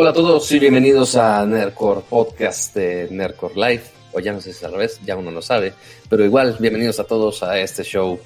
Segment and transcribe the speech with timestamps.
[0.00, 3.82] Hola a todos y bienvenidos a Nerdcore Podcast de Nerdcore Live.
[4.12, 5.72] O ya no sé si es al revés, ya uno lo sabe.
[6.08, 8.16] Pero igual, bienvenidos a todos a este show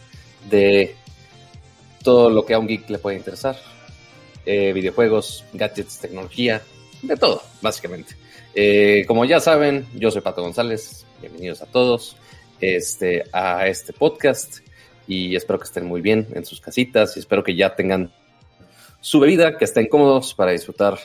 [0.50, 0.94] de
[2.02, 3.56] todo lo que a un geek le puede interesar.
[4.44, 6.60] Eh, videojuegos, gadgets, tecnología,
[7.00, 8.16] de todo, básicamente.
[8.54, 11.06] Eh, como ya saben, yo soy Pato González.
[11.22, 12.16] Bienvenidos a todos
[12.60, 14.58] este, a este podcast.
[15.08, 18.12] Y espero que estén muy bien en sus casitas y espero que ya tengan
[19.00, 20.98] su bebida, que estén cómodos para disfrutar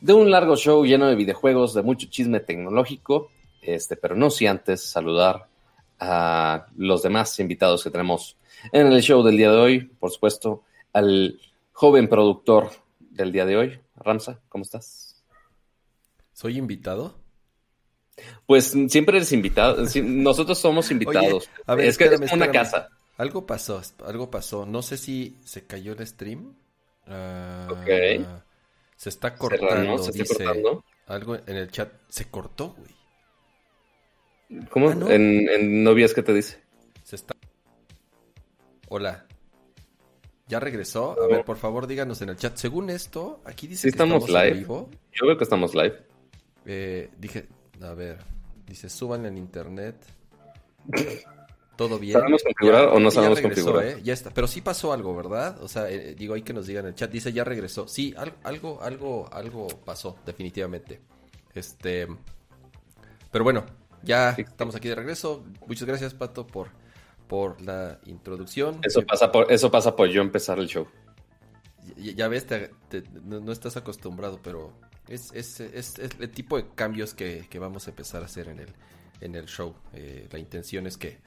[0.00, 3.30] de un largo show lleno de videojuegos, de mucho chisme tecnológico,
[3.62, 5.46] este, pero no si antes saludar
[6.00, 8.36] a los demás invitados que tenemos
[8.72, 10.62] en el show del día de hoy, por supuesto,
[10.92, 11.38] al
[11.72, 15.22] joven productor del día de hoy, Ramsa, ¿cómo estás?
[16.32, 17.14] ¿Soy invitado?
[18.46, 21.48] Pues siempre eres invitado, nosotros somos invitados.
[21.66, 22.88] a ver, es que es una casa.
[23.16, 24.64] Algo pasó, algo pasó.
[24.64, 26.54] No sé si se cayó el stream.
[27.08, 28.47] Uh, ok.
[28.98, 30.44] Se está cortando, ¿Se dice.
[30.44, 30.84] Cortando?
[31.06, 31.88] Algo en el chat.
[32.08, 32.90] Se cortó, güey.
[34.70, 34.90] ¿Cómo?
[34.90, 36.60] Ah, ¿En, ¿En novias qué te dice?
[37.04, 37.36] Se está.
[38.88, 39.24] Hola.
[40.48, 41.16] ¿Ya regresó?
[41.22, 42.56] A ver, por favor, díganos en el chat.
[42.56, 44.66] Según esto, aquí dice que estamos, live.
[44.66, 45.96] Yo veo que estamos live.
[46.66, 47.46] Eh, dije,
[47.80, 48.18] a ver,
[48.66, 49.94] dice, suban en internet.
[51.78, 52.14] ¿Todo bien?
[52.14, 53.86] ¿Sabemos configurar o no sabemos configurar?
[53.86, 54.00] ¿eh?
[54.02, 55.62] Ya está, pero sí pasó algo, ¿verdad?
[55.62, 57.08] O sea, eh, digo, hay que nos digan en el chat.
[57.08, 57.86] Dice, ya regresó.
[57.86, 58.12] Sí,
[58.42, 61.00] algo, algo, algo pasó, definitivamente.
[61.54, 62.08] Este,
[63.30, 63.64] pero bueno,
[64.02, 65.44] ya estamos aquí de regreso.
[65.68, 66.70] Muchas gracias, Pato, por,
[67.28, 68.80] por la introducción.
[68.82, 70.88] Eso pasa por, eso pasa por yo empezar el show.
[71.96, 72.44] Ya, ves,
[73.22, 74.72] no, estás acostumbrado, pero
[75.06, 78.58] es, es, es, el tipo de cambios que, que, vamos a empezar a hacer en
[78.58, 78.74] el,
[79.20, 79.76] en el show.
[79.92, 81.18] Eh, la intención es que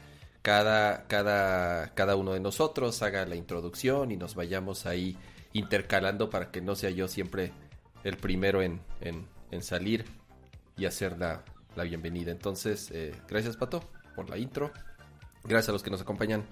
[0.41, 5.17] cada, cada, cada uno de nosotros haga la introducción y nos vayamos ahí
[5.53, 7.51] intercalando para que no sea yo siempre
[8.03, 10.05] el primero en, en, salir
[10.77, 11.43] y hacer la,
[11.75, 12.31] la bienvenida.
[12.31, 13.83] Entonces, eh, gracias Pato
[14.15, 14.71] por la intro.
[15.43, 16.45] Gracias a los que nos acompañan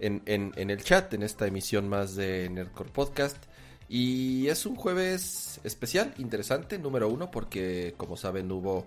[0.00, 3.36] en, en, en, el chat en esta emisión más de Nerdcore Podcast.
[3.88, 8.86] Y es un jueves especial, interesante, número uno, porque como saben hubo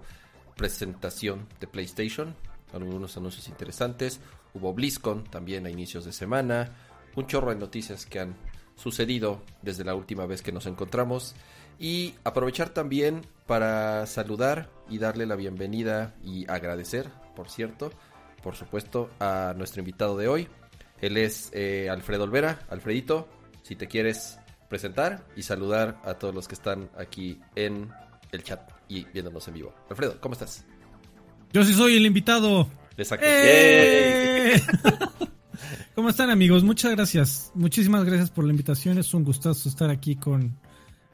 [0.56, 2.35] presentación de PlayStation,
[2.72, 4.19] algunos anuncios interesantes,
[4.53, 6.72] Hubo BlizzCon también a inicios de semana.
[7.16, 8.35] Un chorro de noticias que han
[8.75, 11.35] sucedido desde la última vez que nos encontramos.
[11.79, 17.91] Y aprovechar también para saludar y darle la bienvenida y agradecer, por cierto,
[18.44, 20.47] por supuesto, a nuestro invitado de hoy.
[21.01, 22.59] Él es eh, Alfredo Olvera.
[22.69, 23.28] Alfredito,
[23.63, 24.38] si te quieres
[24.69, 27.90] presentar y saludar a todos los que están aquí en
[28.31, 29.73] el chat y viéndonos en vivo.
[29.90, 30.66] Alfredo, ¿cómo estás?
[31.51, 32.69] Yo sí soy el invitado.
[32.97, 33.25] Exacto.
[33.28, 34.62] ¡Eh!
[35.96, 36.63] ¿Cómo están amigos?
[36.63, 37.52] Muchas gracias.
[37.53, 38.97] Muchísimas gracias por la invitación.
[38.97, 40.57] Es un gustazo estar aquí con,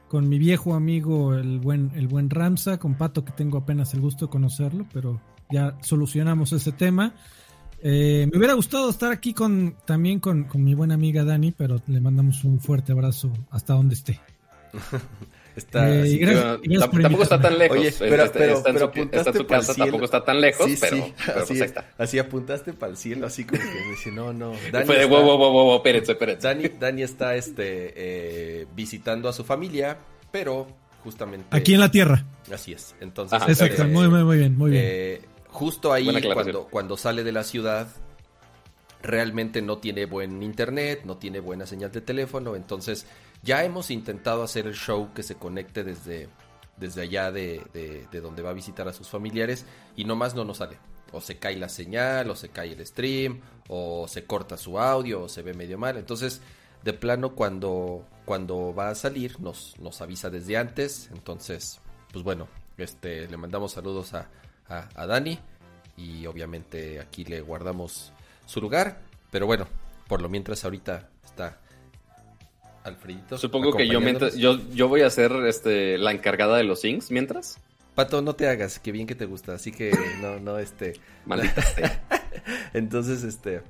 [0.08, 4.00] con mi viejo amigo, el buen, el buen Ramsa, con Pato, que tengo apenas el
[4.00, 7.14] gusto de conocerlo, pero ya solucionamos ese tema.
[7.80, 11.80] Eh, me hubiera gustado estar aquí con también con, con mi buena amiga Dani, pero
[11.86, 14.20] le mandamos un fuerte abrazo hasta donde esté.
[15.58, 16.20] Está, eh,
[17.02, 17.76] tampoco está tan lejos.
[17.76, 21.40] Oye, pero, está, pero, está, apuntaste tu casa, tampoco está tan lejos, pero, sí, pero
[21.40, 21.90] así, pues ahí está.
[21.98, 24.52] Así apuntaste para el cielo, así como que me dice, no, no.
[24.72, 26.46] Dani Fue de wow, wow, wow, wow, espérense, espérense.
[26.46, 29.98] Dani, Dani está este, eh, visitando a su familia,
[30.30, 30.68] pero
[31.02, 31.48] justamente...
[31.50, 32.24] Aquí en la Tierra.
[32.54, 32.94] Así es.
[33.00, 33.42] Entonces...
[33.48, 34.84] Exacto, muy, muy, muy bien, muy bien.
[34.86, 37.88] Eh, justo ahí, cuando, cuando sale de la ciudad,
[39.02, 43.06] realmente no tiene buen internet, no tiene buena señal de teléfono, entonces
[43.42, 46.28] ya hemos intentado hacer el show que se conecte desde,
[46.76, 47.62] desde allá de,
[48.10, 49.66] de, donde va a visitar a sus familiares
[49.96, 50.78] y nomás no nos sale.
[51.12, 55.22] O se cae la señal, o se cae el stream, o se corta su audio,
[55.22, 55.96] o se ve medio mal.
[55.96, 56.42] Entonces,
[56.84, 61.08] de plano, cuando, cuando va a salir, nos, nos avisa desde antes.
[61.14, 61.80] Entonces,
[62.12, 62.46] pues bueno,
[62.76, 64.28] este, le mandamos saludos a,
[64.68, 65.38] a, a Dani.
[65.96, 68.12] Y obviamente aquí le guardamos
[68.44, 69.00] su lugar.
[69.30, 69.66] Pero bueno,
[70.08, 71.58] por lo mientras ahorita está
[72.88, 73.38] Alfredito.
[73.38, 77.10] Supongo que yo, mientras, yo, yo voy a ser este, la encargada de los things
[77.10, 77.58] mientras.
[77.94, 81.00] Pato, no te hagas, que bien que te gusta, así que no, no, este.
[81.26, 81.62] Maldita
[82.72, 83.62] Entonces, este.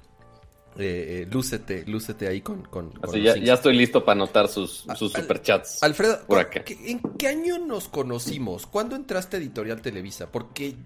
[0.76, 2.62] Eh, eh, lúcete, lúcete ahí con.
[2.62, 5.82] con, así ya, ya, estoy listo para anotar sus, sus superchats.
[5.82, 6.62] Alfredo, por acá.
[6.66, 8.66] ¿en qué año nos conocimos?
[8.66, 10.30] ¿Cuándo entraste a Editorial Televisa?
[10.30, 10.76] Porque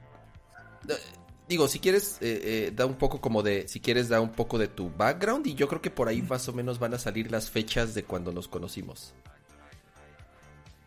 [1.52, 4.58] digo, si quieres, eh, eh, da un poco como de, si quieres, da un poco
[4.58, 7.30] de tu background y yo creo que por ahí más o menos van a salir
[7.30, 9.12] las fechas de cuando nos conocimos.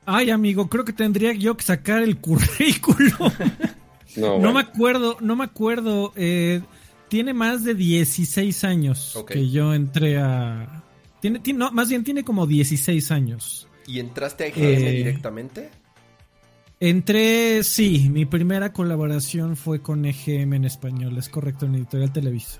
[0.08, 3.32] Ay, amigo, creo que tendría yo que sacar el currículum.
[4.18, 6.12] no, me acuerdo, no me acuerdo.
[6.16, 6.62] Eh,
[7.10, 10.84] tiene más de 16 años que yo entré a...
[11.22, 13.68] Tiene, no, más bien tiene como 16 años.
[13.86, 15.70] ¿Y entraste a IGN directamente?
[16.80, 22.60] Entré, sí, mi primera colaboración fue con EGM en español, es correcto, en Editorial Televisa.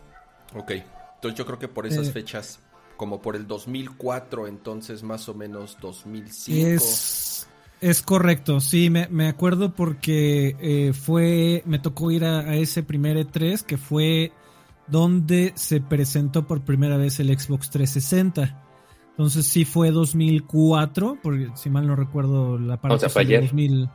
[0.56, 0.72] Ok,
[1.16, 2.12] entonces yo creo que por esas Eh.
[2.12, 2.60] fechas,
[2.98, 6.68] como por el 2004, entonces más o menos 2005.
[6.68, 7.48] Es,
[7.82, 12.84] es correcto, sí, me, me acuerdo porque eh, fue, me tocó ir a, a ese
[12.84, 14.32] primer E3 que fue
[14.88, 18.62] donde se presentó por primera vez el Xbox 360.
[19.18, 23.42] Entonces sí fue 2004, porque si mal no recuerdo la parte O sea, fue ayer.
[23.42, 23.90] 2000,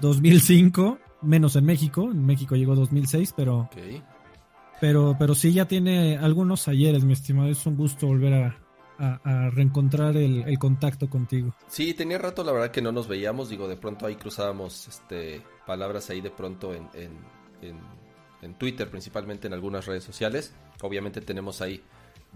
[0.00, 3.76] 2005, menos en México, en México llegó 2006, pero, Ok.
[4.80, 8.58] pero, pero sí ya tiene algunos ayeres, mi estimado, es un gusto volver a,
[8.98, 11.54] a- a reencontrar el, el contacto contigo.
[11.68, 15.42] Sí, tenía rato la verdad que no nos veíamos, digo, de pronto ahí cruzábamos este,
[15.66, 17.12] palabras ahí de pronto en, en,
[17.62, 17.78] en,
[18.42, 20.54] en Twitter, principalmente en algunas redes sociales.
[20.82, 21.80] Obviamente tenemos ahí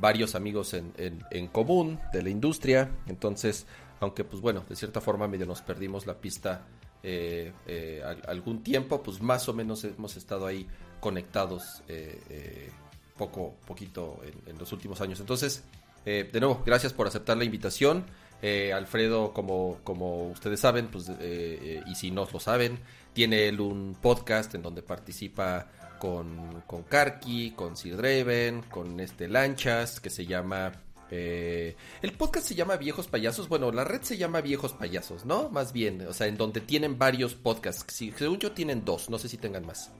[0.00, 3.67] varios amigos en, en, común de la industria, entonces,
[4.00, 6.67] aunque pues bueno, de cierta forma medio nos perdimos la pista
[7.03, 10.67] eh, eh, al- algún tiempo, pues más o menos hemos estado ahí
[11.00, 12.71] conectados eh,
[13.17, 15.21] poco, poquito en, en los últimos años.
[15.21, 15.65] Entonces,
[16.05, 18.05] de nuevo, gracias por aceptar la invitación.
[18.75, 22.79] Alfredo, como, como ustedes saben, pues, y si no lo saben,
[23.12, 25.67] tiene él un podcast en donde participa
[25.99, 30.73] con, con Karki, con Sir Draven, con este Lanchas, que se llama...
[31.11, 33.49] eh, el podcast se llama Viejos Payasos.
[33.49, 35.49] Bueno, la red se llama Viejos Payasos, ¿no?
[35.50, 37.85] Más bien, o sea, en donde tienen varios podcasts.
[37.93, 39.91] Sí, según yo tienen dos, no sé si tengan más.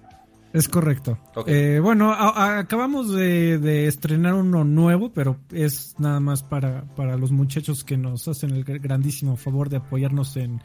[0.51, 1.19] Es correcto.
[1.47, 6.85] Eh, bueno, a- a- acabamos de, de estrenar uno nuevo, pero es nada más para,
[6.95, 10.63] para los muchachos que nos hacen el gr- grandísimo favor de apoyarnos en,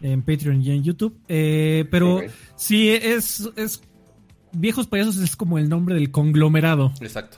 [0.00, 1.18] en Patreon y en YouTube.
[1.28, 2.22] Eh, pero
[2.56, 3.82] sí, es, es.
[4.52, 6.92] Viejos Payasos es como el nombre del conglomerado.
[7.00, 7.36] Exacto.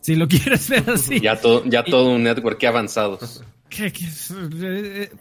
[0.00, 1.20] Si lo quieres ver así.
[1.20, 3.42] Ya todo, ya todo un network que avanzados.
[3.68, 4.32] Que- que es-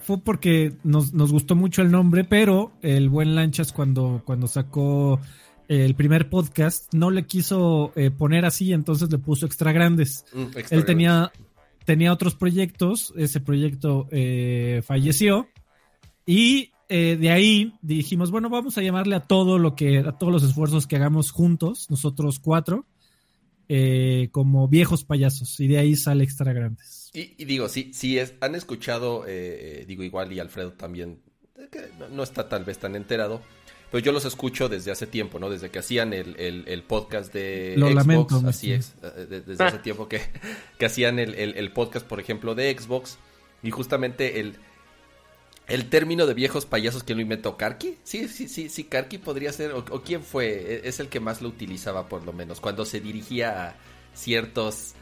[0.03, 5.19] fue porque nos, nos gustó mucho el nombre, pero el buen Lanchas cuando, cuando sacó
[5.67, 10.25] el primer podcast no le quiso eh, poner así, entonces le puso extra grandes.
[10.33, 11.31] Mm, extra Él tenía,
[11.85, 15.47] tenía otros proyectos, ese proyecto eh, falleció
[16.25, 20.33] y eh, de ahí dijimos, bueno, vamos a llamarle a todo lo que, a todos
[20.33, 22.85] los esfuerzos que hagamos juntos, nosotros cuatro,
[23.67, 27.11] eh, como viejos payasos y de ahí sale extra grandes.
[27.13, 31.19] Y, y digo, si, si es- han escuchado, eh, eh, digo igual y Alfredo también,
[31.71, 33.41] que no, está tal vez tan enterado,
[33.91, 35.49] pero yo los escucho desde hace tiempo, ¿no?
[35.49, 39.41] Desde que hacían el, el- el podcast de Lo Xbox, lamento, así es, eh, de-
[39.41, 40.21] desde hace tiempo que,
[40.79, 43.17] que hacían el- el podcast, por ejemplo, de Xbox,
[43.61, 44.55] y justamente el,
[45.69, 47.55] el término de viejos payasos, ¿quién lo inventó?
[47.57, 47.95] ¿Karki?
[48.03, 51.19] Sí, sí, sí, sí, Karki podría ser, o, o quién fue, E- es el que
[51.19, 53.75] más lo utilizaba por lo menos, cuando se dirigía a
[54.13, 54.93] ciertos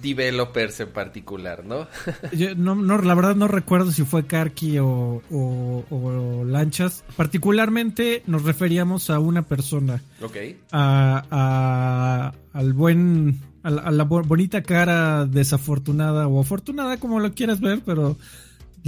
[0.00, 1.88] developers en particular, ¿no?
[2.32, 7.04] Yo no, no, la verdad no recuerdo si fue Karki o, o- o Lanchas.
[7.16, 10.36] Particularmente nos referíamos a una persona, ok.
[10.70, 17.18] a, a- al buen, a la, a la bo- bonita cara desafortunada o afortunada, como
[17.18, 18.16] lo quieras ver, pero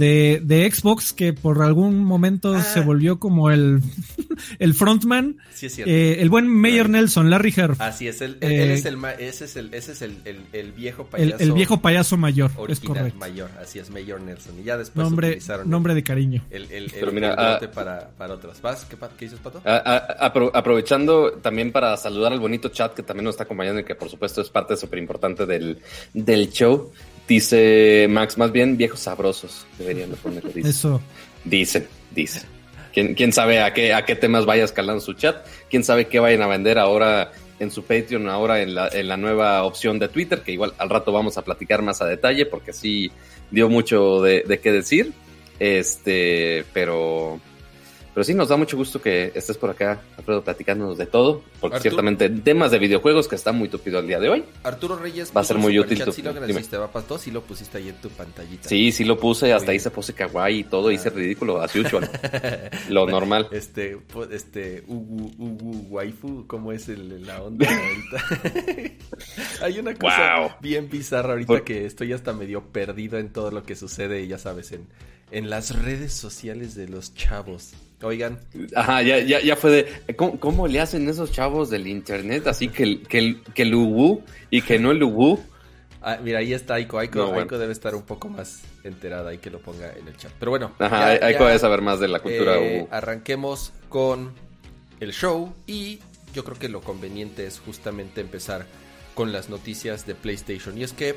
[0.01, 2.61] de, de Xbox que por algún momento Ah.
[2.63, 3.81] se volvió como el,
[4.59, 5.91] el frontman, Sí es cierto.
[5.91, 8.97] eh, el buen Mayor Nelson, Larry Herf, Así es, él, él- eh, él es el,
[8.97, 11.43] ma- ese es el, ese es el, el- el viejo el, payaso.
[11.43, 13.19] el viejo payaso mayor, es original correcto.
[13.19, 14.59] mayor, así es, Mayor Nelson.
[14.59, 16.43] Y ya después Nombre, utilizaron nombre de cariño.
[16.49, 18.61] el, el, el, Pero mira, el ah, para, para otras.
[18.61, 18.85] ¿Vas?
[18.85, 19.61] ¿Qué, qué dices, Pato?
[19.65, 19.77] A-
[20.19, 23.83] a- apro- aprovechando también para saludar al bonito chat que también nos está acompañando y
[23.83, 25.77] que por supuesto es parte súper importante del,
[26.13, 26.91] del show.
[27.27, 30.51] Dice Max, más bien viejos sabrosos deberían de ponerlo.
[30.51, 30.69] Dice.
[30.69, 31.01] Eso.
[31.45, 32.43] Dicen, dicen.
[32.93, 35.45] ¿Quién, quién sabe a qué, a qué temas vaya escalando su chat?
[35.69, 39.15] ¿Quién sabe qué vayan a vender ahora en su Patreon, ahora en la, en la
[39.15, 40.41] nueva opción de Twitter?
[40.41, 43.09] Que igual al rato vamos a platicar más a detalle porque sí
[43.49, 45.13] dio mucho de, de qué decir.
[45.57, 47.39] Este, pero,
[48.13, 51.41] pero sí nos da mucho gusto que estés por acá, Alfredo, platicándonos de todo.
[51.59, 51.81] Porque Arturo.
[51.91, 54.43] ciertamente temas de videojuegos que está muy tupido el día de hoy.
[54.63, 55.31] Arturo Reyes.
[55.35, 56.45] Va a ser muy útil tu- Sí lo dime.
[56.45, 57.17] agradeciste, ¿va, Pato?
[57.17, 58.67] Sí lo pusiste ahí en tu pantallita.
[58.67, 59.83] Sí, sí lo puse, hasta Muy ahí bien.
[59.83, 62.09] se puse kawaii y todo, hice ridículo, as usual.
[62.89, 63.47] Lo normal.
[63.51, 63.97] Este,
[64.31, 68.95] este, Ugu, Ugu Waifu, ¿cómo es el, la onda ahorita?
[69.61, 70.49] Hay una cosa Wow.
[70.61, 74.37] bien bizarra ahorita Por- que estoy hasta medio perdido en todo lo que sucede, ya
[74.37, 74.87] sabes, en,
[75.31, 77.71] en las redes sociales de los chavos.
[78.03, 78.39] Oigan,
[78.75, 80.15] Ajá, ya, ya, ya fue de.
[80.15, 82.47] ¿cómo, cómo le hacen esos chavos del internet?
[82.47, 85.39] Así que el, que que el Ubu y que no el Ubu.
[86.01, 86.97] ah, mira, ahí está Aiko.
[86.97, 87.41] Aiko, No, bueno.
[87.41, 90.31] Aiko debe estar un poco más enterada y que lo ponga en el chat.
[90.39, 92.87] Pero bueno, Ajá, ya- ya- que saber más de la cultura Eh, Ubu.
[92.91, 94.33] arranquemos con
[94.99, 95.99] el show y
[96.33, 98.65] yo creo que lo conveniente es justamente empezar
[99.13, 100.77] con las noticias de PlayStation.
[100.77, 101.15] Y es que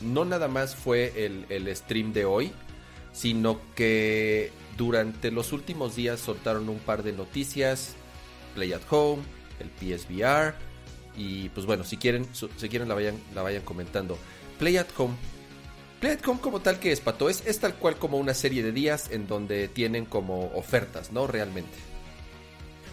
[0.00, 2.52] no nada más fue el, el stream de hoy,
[3.12, 7.94] sino que durante los últimos días soltaron un par de noticias,
[8.54, 9.22] Play at Home,
[9.60, 10.54] el PSVR
[11.16, 14.18] y pues bueno, si quieren, si quieren la vayan, la vayan comentando.
[14.58, 15.14] Play at Home.
[16.00, 18.62] Play at Home como tal que es, Pato, es, es tal cual como una serie
[18.62, 21.26] de días en donde tienen como ofertas, ¿no?
[21.26, 21.72] Realmente.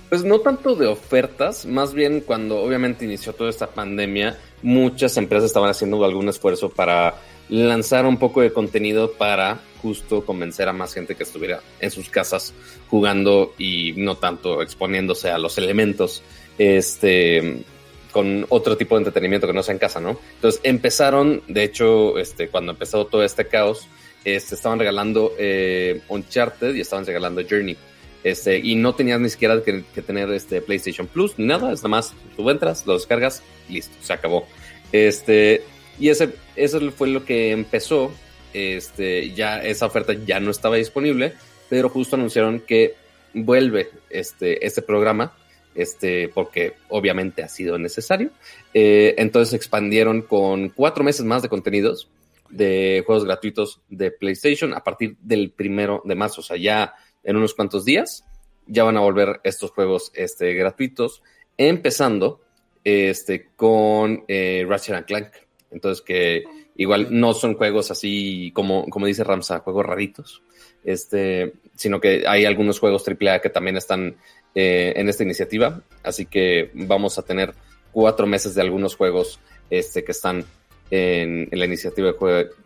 [0.10, 5.48] Pues no tanto de ofertas, más bien cuando obviamente inició toda esta pandemia, muchas empresas
[5.48, 7.16] estaban haciendo algún esfuerzo para
[7.52, 12.10] lanzar un poco de contenido para justo convencer a más gente que estuviera en sus
[12.10, 12.54] casas
[12.88, 16.24] jugando y no tanto exponiéndose a los elementos
[16.58, 17.64] este
[18.12, 20.18] con otro tipo de entretenimiento que no sea en casa, ¿no?
[20.36, 23.88] Entonces empezaron, de hecho, este, cuando empezó todo este caos,
[24.26, 27.78] este, estaban regalando eh, Uncharted y estaban regalando Journey.
[28.24, 31.90] Este, y no tenías ni siquiera que, tener este PlayStation Plus ni nada, es nada
[31.90, 34.46] más tú entras, lo descargas, listo, se acabó.
[34.92, 35.64] Este,
[36.02, 38.12] y ese, eso fue lo que empezó.
[38.54, 41.34] Este, ya esa oferta ya no estaba disponible,
[41.70, 42.96] pero justo anunciaron que
[43.34, 45.38] vuelve este, este programa,
[45.76, 48.32] este, porque obviamente ha sido necesario.
[48.74, 52.10] Eh, entonces expandieron con cuatro meses más de contenidos
[52.50, 56.42] de juegos gratuitos de PlayStation a partir del primero de marzo.
[56.42, 58.26] O sea, ya en unos cuantos días
[58.66, 61.22] ya van a volver estos juegos este, gratuitos,
[61.58, 62.42] empezando
[62.84, 65.28] este, con eh, Ratchet Clank.
[65.72, 66.44] Entonces que
[66.76, 70.44] igual no son juegos así como, como dice Ramsa, juegos raritos,
[70.84, 74.18] este, sino que hay algunos juegos AAA que también están
[74.54, 75.82] eh, en esta iniciativa.
[76.04, 77.54] Así que vamos a tener
[77.92, 80.46] cuatro meses de algunos juegos este, que están
[80.92, 82.14] en, la iniciativa de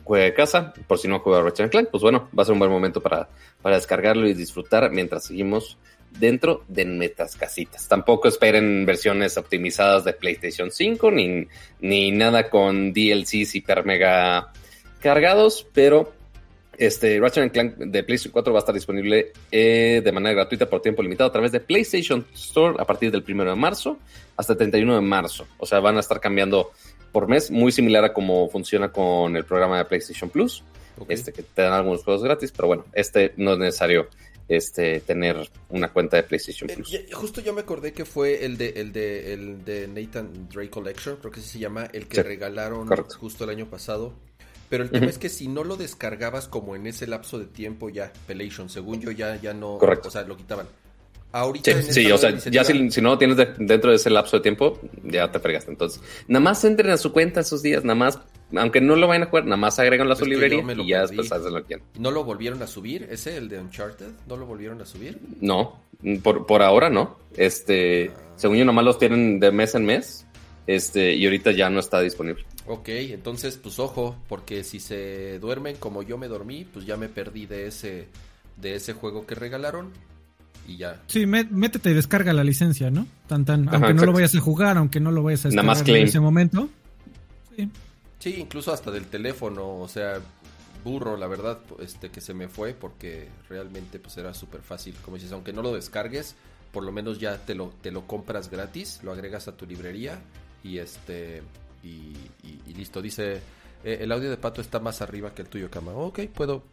[0.04, 0.74] Juega, de Casa.
[0.88, 3.30] Por si no juega Ratchet Clank, pues bueno, va a ser un buen momento para,
[3.62, 5.78] para descargarlo y disfrutar mientras seguimos
[6.20, 7.88] dentro de nuestras casitas.
[7.88, 11.48] Tampoco esperen versiones optimizadas de PlayStation 5 ni,
[11.82, 14.52] ni nada con DLCs hiper mega
[15.00, 16.14] cargados, pero
[16.78, 20.82] este Ratchet Clank de PlayStation 4 va a estar disponible eh, de manera gratuita por
[20.82, 23.98] tiempo limitado a través de PlayStation Store a partir del 1 de marzo
[24.36, 25.48] hasta el 31 de marzo.
[25.58, 26.72] O sea, van a estar cambiando
[27.12, 30.64] por mes, muy similar a cómo funciona con el programa de PlayStation Plus.
[31.10, 34.08] Este, que te dan algunos juegos gratis, pero bueno, este no es necesario
[34.48, 37.00] este tener una cuenta de PlayStation eh, Plus.
[37.14, 41.18] justo yo me acordé que fue el de el de el de Nathan Drake Collection,
[41.18, 42.88] creo que así se llama, el que regalaron
[43.20, 44.14] justo el año pasado.
[44.68, 47.90] Pero el tema es que si no lo descargabas como en ese lapso de tiempo
[47.90, 50.08] ya, Pelation, según yo ya ya no, Correcto.
[50.08, 50.68] o sea, lo quitaban.
[51.32, 54.80] Ahorita sí, o sea, ya si, no lo tienes dentro de ese lapso de tiempo,
[55.04, 55.70] ya te fregaste.
[55.70, 58.20] Entonces, nada más entren a su cuenta esos días, nada más,
[58.56, 61.32] aunque no lo vayan a jugar, nada más agregan a su librería y ya después
[61.32, 61.86] hacen lo que quieran.
[61.98, 63.08] ¿No lo volvieron a subir?
[63.10, 64.12] ¿Ese, el de Uncharted?
[64.28, 65.20] ¿No lo volvieron a subir?
[65.42, 65.82] No,
[66.22, 67.18] por, por ahora no.
[67.36, 68.34] Este, ah.
[68.36, 70.26] según yo, nomás los tienen de mes en mes.
[70.68, 72.44] Este, y ahorita ya no está disponible.
[72.68, 77.08] Ok, entonces, pues ojo, porque si se duermen como yo me dormí, pues ya me
[77.08, 78.08] perdí de ese,
[78.58, 79.92] de ese juego que regalaron
[80.68, 81.02] y ya.
[81.06, 83.06] Sí, métete y descarga la licencia, ¿no?
[83.28, 86.08] Tan, tan, aunque no lo vayas a jugar, aunque no lo vayas a descargar en
[86.08, 86.70] ese momento.
[87.56, 87.70] Sí.
[88.26, 90.20] Sí, incluso hasta del teléfono, o sea,
[90.84, 94.96] burro, la verdad, este que se me fue porque realmente pues era súper fácil.
[95.04, 96.36] Como dices, aunque no lo descargues,
[96.72, 100.20] por lo menos ya te lo, te lo compras gratis, lo agregas a tu librería
[100.64, 101.44] y este
[101.84, 102.16] y,
[102.74, 103.00] listo.
[103.00, 103.42] Dice,
[103.84, 105.92] eh, el audio de Pato está más arriba que el tuyo, Cama.
[105.92, 106.64] Ok, puedo,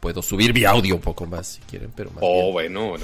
[0.00, 2.94] puedo subir mi audio un poco más si quieren, pero más Oh, bueno,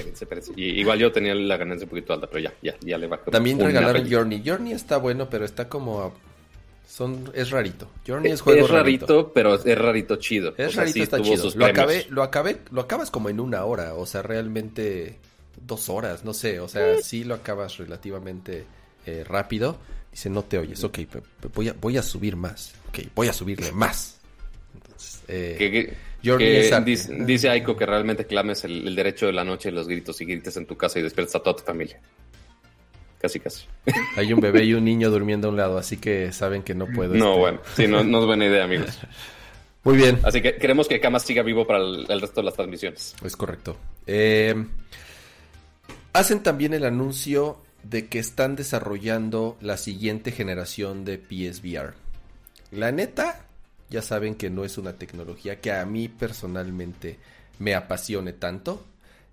[0.56, 3.24] igual yo tenía la ganancia un poquito alta, pero ya, ya, ya le va.
[3.24, 4.42] También regalaron Journey.
[4.44, 6.12] Journey está bueno, pero está como
[6.86, 7.88] son es rarito.
[8.06, 10.54] Journey es juego es rarito, pero es rarito chido.
[10.56, 11.50] Es rarito, está chido.
[11.54, 15.18] Lo acabé, lo acabé, lo acabas como en una hora, o sea, realmente
[15.60, 18.64] dos horas, no sé, o sea, sí lo acabas relativamente
[19.06, 19.78] eh, rápido.
[20.10, 21.00] Dice, no te oyes, ok,
[21.52, 24.20] voy a, voy a subir más, ok, voy a subirle más.
[24.72, 25.96] Entonces, eh,
[27.26, 30.66] dice, Aiko que realmente clames el, derecho de la noche los gritos y grites en
[30.66, 32.00] tu casa y despiertas a toda tu familia.
[33.24, 33.64] Casi, casi.
[34.18, 36.86] Hay un bebé y un niño durmiendo a un lado, así que saben que no
[36.86, 37.14] puedo.
[37.14, 38.98] No, este, bueno, sí, no, es buena idea, amigos.
[39.82, 40.20] Muy bien.
[40.24, 43.16] Así que queremos que Kama siga vivo para el, resto de las transmisiones.
[43.24, 43.78] Es correcto.
[44.06, 44.62] Eh,
[46.12, 51.94] hacen también el anuncio de que están desarrollando la siguiente generación de PSVR.
[52.72, 53.46] La neta,
[53.88, 57.16] ya saben que no es una tecnología que a mí personalmente
[57.58, 58.84] me apasione tanto.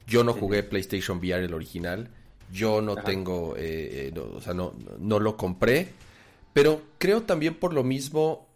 [0.07, 2.09] Yo no jugué PlayStation VR el original.
[2.51, 5.89] Yo no tengo, eh, eh, o sea, no, no lo compré.
[6.53, 8.47] Pero creo también por lo mismo,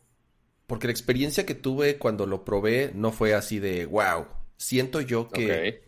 [0.68, 4.26] porque la experiencia que tuve cuando lo probé no fue así de wow.
[4.58, 5.84] Siento yo que,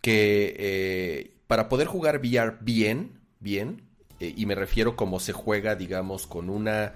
[0.00, 3.82] que eh, para poder jugar VR bien, bien,
[4.18, 6.94] y me refiero como se juega, digamos, con una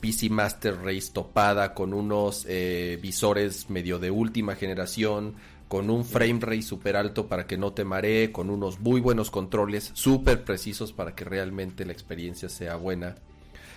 [0.00, 5.34] PC Master Race topada con unos eh, visores medio de última generación,
[5.68, 9.30] con un frame rate super alto para que no te maree, con unos muy buenos
[9.30, 13.16] controles, súper precisos para que realmente la experiencia sea buena.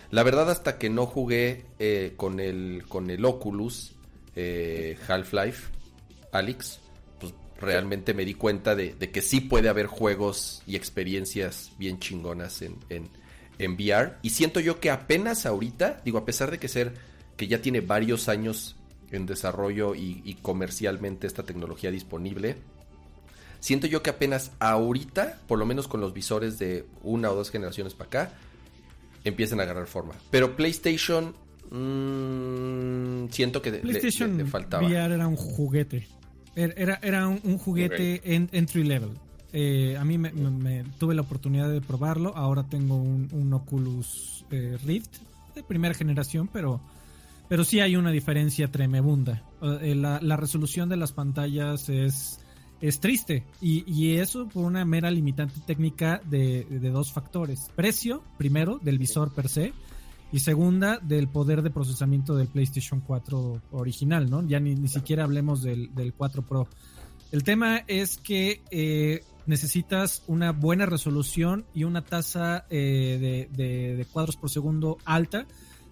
[0.10, 3.94] La verdad, hasta que no jugué eh, con, el, con el Oculus
[4.36, 5.70] eh, Half-Life,
[6.32, 6.80] Alex,
[7.20, 12.62] pues realmente me di cuenta de, que sí puede haber juegos y experiencias bien chingonas
[12.62, 13.10] en, en,
[13.60, 14.16] en VR.
[14.22, 16.94] Y siento yo que apenas ahorita, digo, a pesar de que ser
[17.36, 18.78] que ya tiene varios años
[19.12, 22.58] en desarrollo y, comercialmente esta tecnología disponible.
[23.60, 27.52] Siento yo que apenas ahorita, por lo menos con los visores de una o dos
[27.52, 28.34] generaciones para acá,
[29.24, 30.16] empiezan a agarrar forma.
[30.32, 31.36] Pero PlayStation,
[31.70, 34.88] mmm, siento que PlayStation le, faltaba.
[34.88, 36.08] VR era un juguete.
[36.56, 39.12] Er, era, era un, juguete en, entry level.
[39.54, 40.32] Eh, a mí me,
[40.98, 42.36] tuve la oportunidad de probarlo.
[42.36, 45.18] Ahora tengo un, Oculus eh, Rift
[45.56, 46.82] de primera generación, pero
[47.52, 49.44] pero sí hay una diferencia tremenda.
[49.82, 52.40] Eh, la, resolución de las pantallas es,
[52.80, 53.44] es triste.
[53.60, 57.70] Y, eso por una mera limitante técnica de, dos factores.
[57.76, 59.74] Precio, primero, del visor per se.
[60.32, 64.48] Y segunda, del poder de procesamiento del PlayStation 4 original, ¿no?
[64.48, 66.70] Ya ni, siquiera hablemos del, del 4 Pro.
[67.34, 74.38] El tema es que eh, necesitas una buena resolución y una tasa eh, de, cuadros
[74.38, 75.48] por segundo alta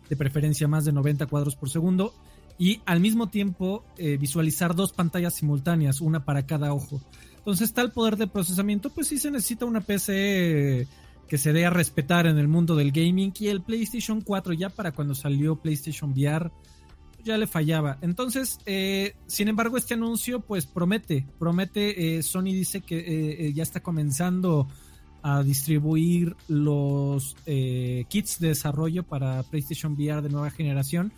[0.09, 2.13] de preferencia más de 90 cuadros por segundo,
[2.57, 7.01] y al mismo tiempo eh, visualizar dos pantallas simultáneas, una para cada ojo.
[7.37, 10.87] Entonces, tal poder de procesamiento, pues sí se necesita una PC
[11.27, 14.69] que se dé a respetar en el mundo del gaming y el PlayStation 4 ya
[14.69, 16.51] para cuando salió PlayStation VR
[17.23, 17.97] ya le fallaba.
[18.01, 23.81] Entonces, eh, sin embargo, este anuncio pues promete, promete, eh, Sony dice que ya está
[23.81, 24.67] comenzando
[25.21, 31.11] a distribuir los eh, kits de desarrollo para PlayStation VR de nueva generación,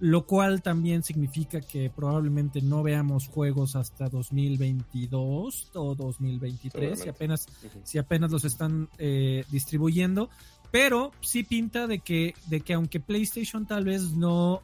[0.00, 7.46] lo cual también significa que probablemente no veamos juegos hasta 2022 o 2023, si apenas,
[7.82, 10.30] si apenas los están eh, distribuyendo,
[10.70, 14.62] pero sí pinta de que, de que aunque PlayStation tal vez no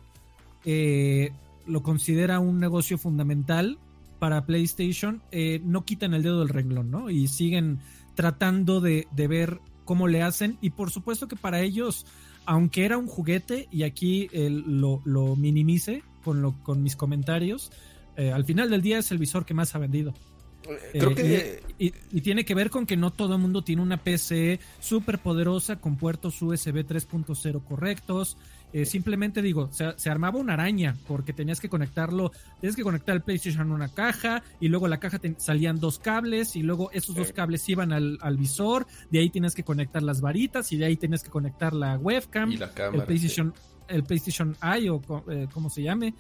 [0.65, 1.33] eh,
[1.67, 3.79] lo considera un negocio fundamental
[4.21, 5.21] para PlayStation,
[5.65, 7.11] no quitan el dedo del renglón, ¿no?
[7.11, 7.81] Y siguen
[8.15, 12.07] tratando de, ver cómo le hacen y por supuesto que para ellos,
[12.47, 17.71] aunque era un juguete y aquí lo, lo, minimice con, lo, con mis comentarios,
[18.17, 20.15] eh, al final del día es el visor que más ha vendido.
[20.69, 21.63] Eh, creo que...
[21.79, 25.77] Y, tiene que ver con que no todo el mundo tiene una PC súper poderosa
[25.77, 28.37] con puertos USB 3.0 correctos.
[28.75, 33.23] Eh, simplemente digo, se, armaba una araña porque tenías que conectarlo, tienes que conectar el
[33.23, 37.33] PlayStation a una caja y luego la caja salían dos cables y luego esos dos
[37.33, 41.23] cables iban al, visor, de ahí tienes que conectar las varitas y de ahí tienes
[41.23, 43.55] que conectar la webcam, y la cámara, el PlayStation,
[43.89, 46.13] el PlayStation Eye o eh, como se llame.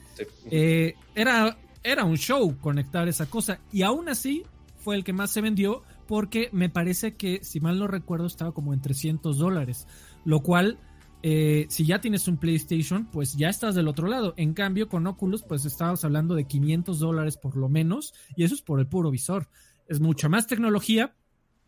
[1.14, 3.60] era era un show conectar esa cosa.
[3.70, 4.42] Y aún así
[4.78, 8.52] fue el que más se vendió porque me parece que, si mal no recuerdo, estaba
[8.52, 9.86] como en 300 dólares.
[10.24, 10.78] Lo cual,
[11.26, 14.34] eh, si ya tienes un PlayStation, pues ya estás del otro lado.
[14.36, 18.12] En cambio, con Oculus, pues estábamos hablando de 500 dólares por lo menos.
[18.36, 19.48] Y eso es por el puro visor.
[19.88, 21.14] Es mucha más tecnología,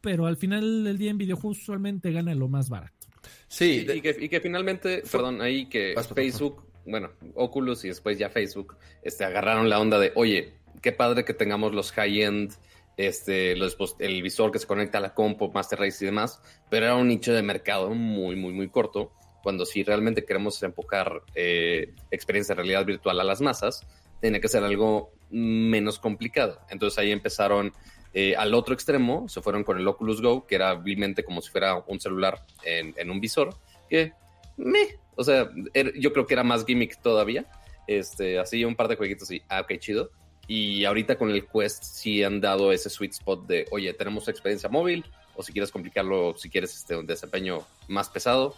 [0.03, 3.07] pero al final del día en videojuegos usualmente gana lo más barato.
[3.49, 9.25] Sí, y, que, finalmente, perdón, ahí que Facebook bueno, Oculus y después ya Facebook, este,
[9.25, 12.53] agarraron la onda de, oye, qué padre que tengamos los high-end,
[12.97, 16.41] este, el visor que se conecta a la compo, Master Race y demás,
[16.71, 19.13] pero era un nicho de mercado muy, muy, muy corto,
[19.47, 23.87] cuando si realmente queremos empujar eh, experiencia de realidad virtual a las masas,
[24.21, 26.59] tiene que ser algo menos complicado.
[26.69, 27.73] Entonces ahí empezaron
[28.13, 31.53] eh, al otro extremo, se fueron con el Oculus Go, que era vilmente como si
[31.53, 33.55] fuera un celular en, en un visor,
[33.89, 34.15] que
[34.57, 37.47] me, o sea, er, yo creo que era más gimmick todavía.
[37.87, 40.11] Este, así un par de jueguitos y, ah, ok, chido.
[40.49, 44.69] Y ahorita con el Quest sí han dado ese sweet spot de, oye, tenemos experiencia
[44.69, 45.05] móvil,
[45.37, 48.57] o si quieres complicarlo, si quieres este, un desempeño más pesado,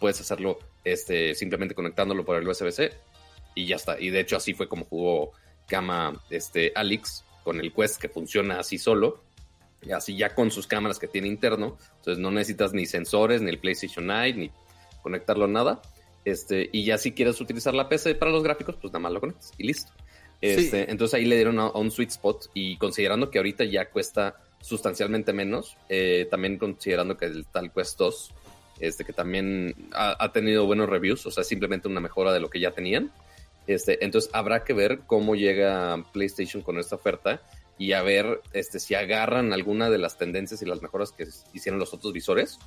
[0.00, 2.90] puedes hacerlo este, simplemente conectándolo por el USB-C
[3.54, 4.00] y ya está.
[4.00, 5.32] Y de hecho así fue como jugó
[5.68, 9.22] Kama este, Alex con el Quest que funciona así solo.
[9.82, 11.78] Y así ya con sus cámaras que tiene interno.
[11.98, 14.50] Entonces no necesitas ni sensores, ni el PlayStation Eye, ni
[15.02, 15.82] conectarlo a nada.
[16.24, 19.20] Este, y ya si quieres utilizar la PC para los gráficos, pues nada más lo
[19.20, 19.92] conectas y listo.
[20.40, 24.36] Este, Entonces ahí le dieron a, un sweet spot y considerando que ahorita ya cuesta
[24.60, 28.34] sustancialmente menos, eh, también considerando que el tal Quest 2,
[28.80, 32.60] este, que también ha, tenido buenos reviews, o sea, simplemente una mejora de lo que
[32.60, 33.12] ya tenían.
[33.66, 37.42] Este, entonces habrá que ver cómo llega PlayStation con esta oferta
[37.78, 41.78] y a ver este, si agarran alguna de las tendencias y las mejoras que hicieron
[41.78, 42.58] los otros visores,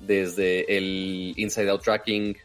[0.00, 2.36] desde el inside out tracking,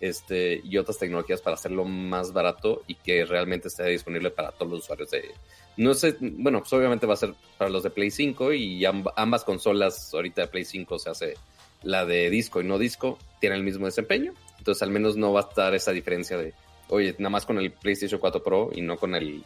[0.00, 4.70] este, y otras tecnologías para hacerlo más barato y que realmente esté disponible para todos
[4.70, 5.32] los usuarios de...
[5.76, 9.44] No sé, bueno, pues obviamente va a ser para los de Play 5 y ambas
[9.44, 11.34] consolas ahorita de Play 5 se hace
[11.82, 15.40] la de disco y no disco, tiene el mismo desempeño, entonces al menos no va
[15.40, 16.54] a estar esa diferencia de,
[16.88, 19.44] oye, nada más con el PlayStation 4 Pro y no con el,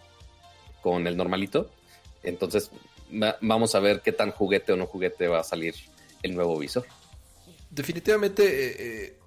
[0.80, 1.70] con el normalito.
[2.22, 2.70] Entonces
[3.40, 5.74] vamos a ver qué tan juguete o no juguete va a salir
[6.22, 6.86] el nuevo visor.
[7.70, 9.18] Definitivamente, eh, eh,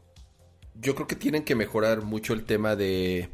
[0.75, 3.29] yo creo que tienen que mejorar mucho el tema de,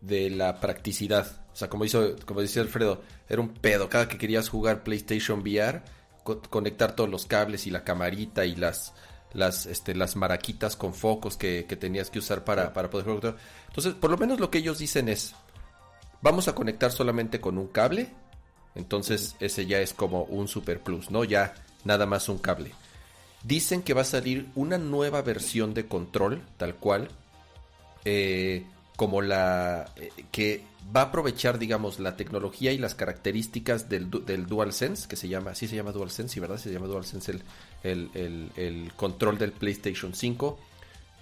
[0.00, 1.44] de la practicidad.
[1.52, 3.88] O sea, como, hizo, como dice Alfredo, era un pedo.
[3.88, 5.82] Cada que querías jugar PlayStation VR,
[6.24, 8.92] conectar todos los cables y la camarita y las,
[9.32, 13.36] las, este, las maraquitas con focos que, tenías que usar para, para poder jugar.
[13.68, 15.34] Entonces, por lo menos lo que ellos dicen es,
[16.22, 18.12] vamos a conectar solamente con un cable.
[18.74, 21.24] Entonces, ese ya es como un super plus, ¿no?
[21.24, 21.54] Ya
[21.84, 22.72] nada más un cable.
[23.42, 27.08] Dicen que va a salir una nueva versión de control, tal cual,
[28.04, 28.64] eh,
[28.96, 34.46] como la eh, que va a aprovechar, digamos, la tecnología y las características del, del
[34.46, 36.58] DualSense, que se llama, así se llama DualSense, ¿verdad?
[36.58, 37.32] Se llama DualSense
[37.82, 40.58] el, el, el, control del PlayStation 5,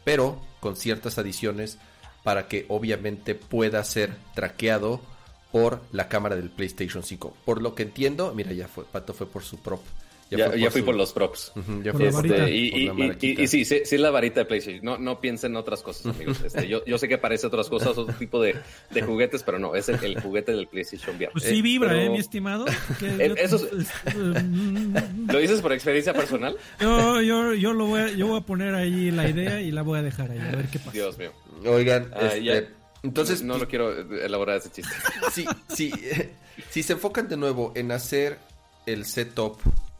[0.04, 1.78] pero con ciertas adiciones
[2.22, 5.00] para que obviamente pueda ser traqueado
[5.52, 7.36] por la cámara del PlayStation 5.
[7.44, 9.80] Por lo que entiendo, mira, ya fue, Pato fue por su prop.
[10.30, 11.52] Ya, ya, fui por los props.
[11.84, 14.84] Este, y, sí, sí, es la varita de PlayStation.
[14.84, 16.42] No, no piensen en otras cosas, amigos.
[16.42, 18.56] Este, yo, yo, sé que parece otras cosas, otro tipo de,
[18.90, 21.32] de juguetes, pero no, es el, juguete del PlayStation VR.
[21.32, 22.66] Pues sí vibra, ¿eh, mi estimado?
[23.00, 23.58] Eh, eso
[25.32, 26.56] ¿Lo dices por experiencia personal?
[26.80, 29.82] Yo, yo, yo, lo voy a, yo voy a poner ahí la idea y la
[29.82, 30.92] voy a dejar ahí, a ver qué pasa.
[30.92, 31.32] Dios mío.
[31.64, 32.68] Oigan, ah, este,
[33.02, 33.42] entonces...
[33.42, 34.92] No, lo quiero elaborar ese chiste.
[35.32, 35.92] Sí, sí.
[36.70, 38.38] si se enfocan de nuevo en hacer
[38.86, 39.58] el setup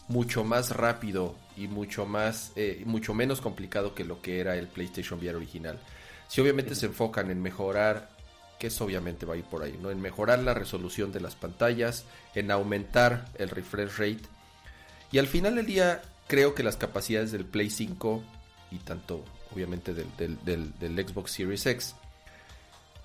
[0.08, 4.66] mucho más rápido y mucho más eh, mucho menos complicado que lo que era el
[4.66, 5.78] PlayStation VR original.
[6.28, 8.10] Si obviamente se enfocan en mejorar,
[8.58, 9.90] que eso obviamente va a ir por ahí, ¿no?
[9.90, 14.22] En mejorar la resolución de las pantallas, en aumentar el refresh rate.
[15.10, 18.22] Y al final del día, creo que las capacidades del Play 5
[18.70, 21.94] y tanto obviamente del, del Xbox Series X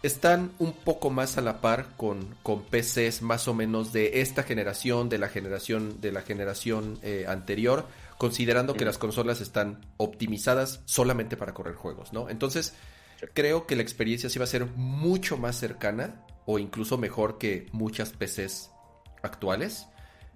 [0.04, 4.44] están un poco más a la par con, con PCs más o menos de esta
[4.44, 7.88] generación, de la generación, de la generación eh, anterior,
[8.18, 12.30] considerando que las consolas están optimizadas solamente para correr juegos, ¿no?
[12.30, 12.74] Entonces,
[13.34, 17.68] creo que la experiencia sí va a ser mucho más cercana o incluso mejor que
[17.72, 18.72] muchas PCs
[19.22, 19.88] actuales.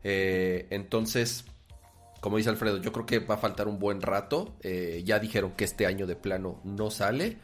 [0.05, 1.43] Eh, entonces,
[2.21, 4.55] como dice Alfredo, yo creo que va a faltar un buen rato.
[4.61, 7.37] Eh, ya dijeron que este año de plano no sale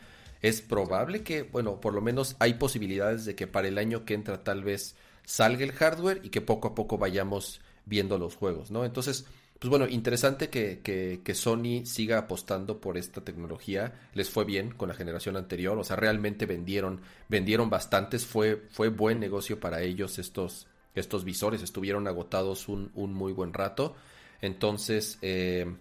[0.43, 4.13] es probable que, bueno, por lo menos hay posibilidades de que para el año que
[4.13, 8.69] entra tal vez salga el hardware y que poco a poco vayamos viendo los juegos,
[8.69, 8.83] ¿no?
[8.83, 9.25] Entonces,
[9.57, 10.81] pues bueno, interesante que,
[11.23, 13.93] que, Sony siga apostando por esta tecnología.
[14.13, 18.89] Les fue bien con la generación anterior, o sea, realmente vendieron, vendieron bastantes, fue, fue
[18.89, 23.95] buen negocio para ellos estos, estos visores, estuvieron agotados un, un muy buen rato.
[24.41, 25.73] Entonces, eh,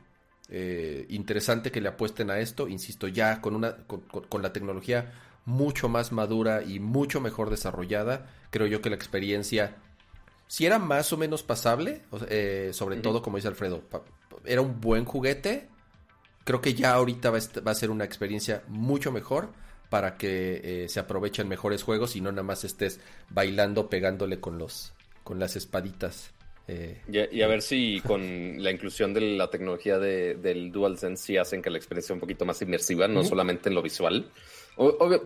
[0.55, 5.11] eh, interesante que le apuesten a esto, insisto, ya con, una, con, la tecnología
[5.47, 9.77] mucho más madura y mucho mejor desarrollada, creo yo que la experiencia,
[10.49, 13.83] si era más o menos pasable, eh, sobre todo como dice Alfredo,
[14.45, 15.71] era un buen juguete,
[16.45, 17.39] creo que ya ahorita va
[17.71, 19.49] a, ser una experiencia mucho mejor
[19.89, 24.59] para que eh, se aprovechen mejores juegos y no nada más estés bailando pegándole con
[24.59, 24.93] los
[25.25, 26.31] con las espaditas.
[26.73, 31.37] Eh, y, a, ver si con la inclusión de la tecnología de, del DualSense sí
[31.37, 34.31] hacen que la experiencia sea un poquito más inmersiva, no solamente en lo visual.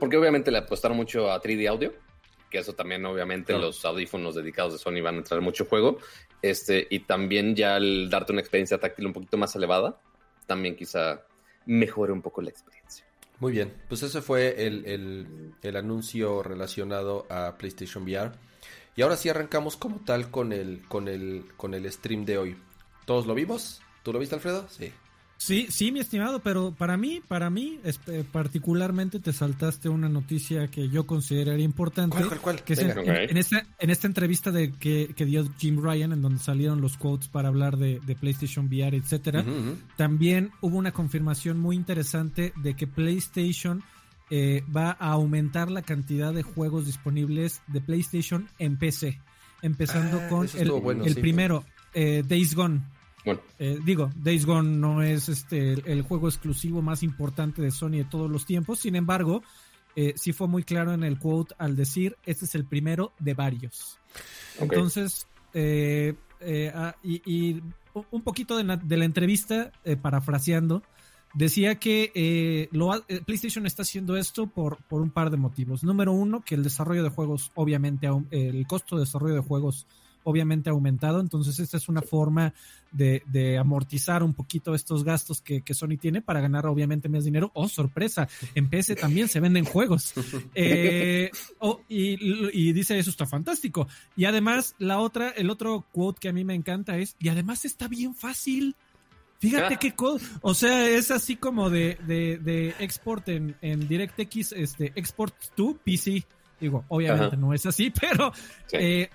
[0.01, 1.95] porque obviamente le apostaron mucho a 3D audio,
[2.51, 5.99] que eso también obviamente los audífonos dedicados de Sony van a entrar mucho juego.
[6.43, 10.01] Este, y también ya al darte una experiencia táctil un poquito más elevada,
[10.47, 11.23] también quizá
[11.65, 13.07] mejore un poco la experiencia.
[13.39, 18.33] Muy bien, pues ese fue el, el, el anuncio relacionado a PlayStation VR.
[18.97, 22.57] Y ahora sí arrancamos como tal con el, con el, con el stream de hoy.
[23.05, 23.83] ¿Todos lo vimos?
[24.03, 24.67] ¿Tú lo viste, Alfredo?
[24.71, 24.91] Sí.
[25.39, 30.69] Sí, sí, mi estimado, pero para mí, para mí, eh, particularmente te saltaste una noticia
[30.69, 32.17] que yo consideraría importante.
[32.17, 36.39] ¿Cuál, cuál, Que en, esta, en esta entrevista de que, dio Jim Ryan, en donde
[36.39, 39.45] salieron los quotes para hablar de, PlayStation VR, etcétera,
[39.97, 43.83] también hubo una confirmación muy interesante de que PlayStation
[44.29, 49.21] eh, va a aumentar la cantidad de juegos disponibles de PlayStation en PC.
[49.63, 52.83] Empezando ah, con el, primero, eh, Days Gone.
[53.59, 58.05] Eh, digo, Days Gone no es este el, juego exclusivo más importante de Sony de
[58.05, 58.81] todos los tiempos.
[58.81, 59.43] Sin embargo,
[60.17, 63.99] sí fue muy claro en el quote al decir, este es el primero de varios.
[64.61, 67.63] Entonces, ah, y,
[68.11, 70.83] un poquito de la, de la entrevista, parafraseando,
[71.37, 75.85] Decía que eh, lo, eh, PlayStation está haciendo esto por, por un par de motivos.
[75.85, 79.87] Número uno, que el desarrollo de juegos, obviamente, el costo de desarrollo de juegos
[80.27, 82.53] obviamente ha aumentado, entonces esta es una forma
[82.91, 87.25] de, de amortizar un poquito estos gastos que, que, Sony tiene para ganar obviamente más
[87.25, 87.53] dinero.
[87.55, 90.15] Oh, sorpresa, en PC también se venden juegos.
[90.59, 92.17] Eh, oh, y,
[92.53, 93.87] y, dice, eso está fantástico.
[94.17, 97.65] Y además, la otra, el otro quote que a mí me encanta es, y además
[97.65, 98.75] está bien fácil.
[99.39, 99.79] Fíjate ah.
[99.79, 99.95] qué
[100.41, 105.77] o sea, es así como de, de, de export en, en DirectX, este, export to
[105.85, 106.25] PC.
[106.59, 108.33] Digo, obviamente no es así, pero
[108.73, 109.11] eh,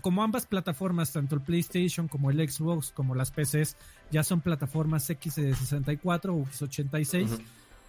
[0.00, 3.76] como ambas plataformas, tanto el PlayStation como el Xbox, como las PCs,
[4.10, 7.38] ya son plataformas X64 o X86,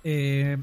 [0.03, 0.57] eh,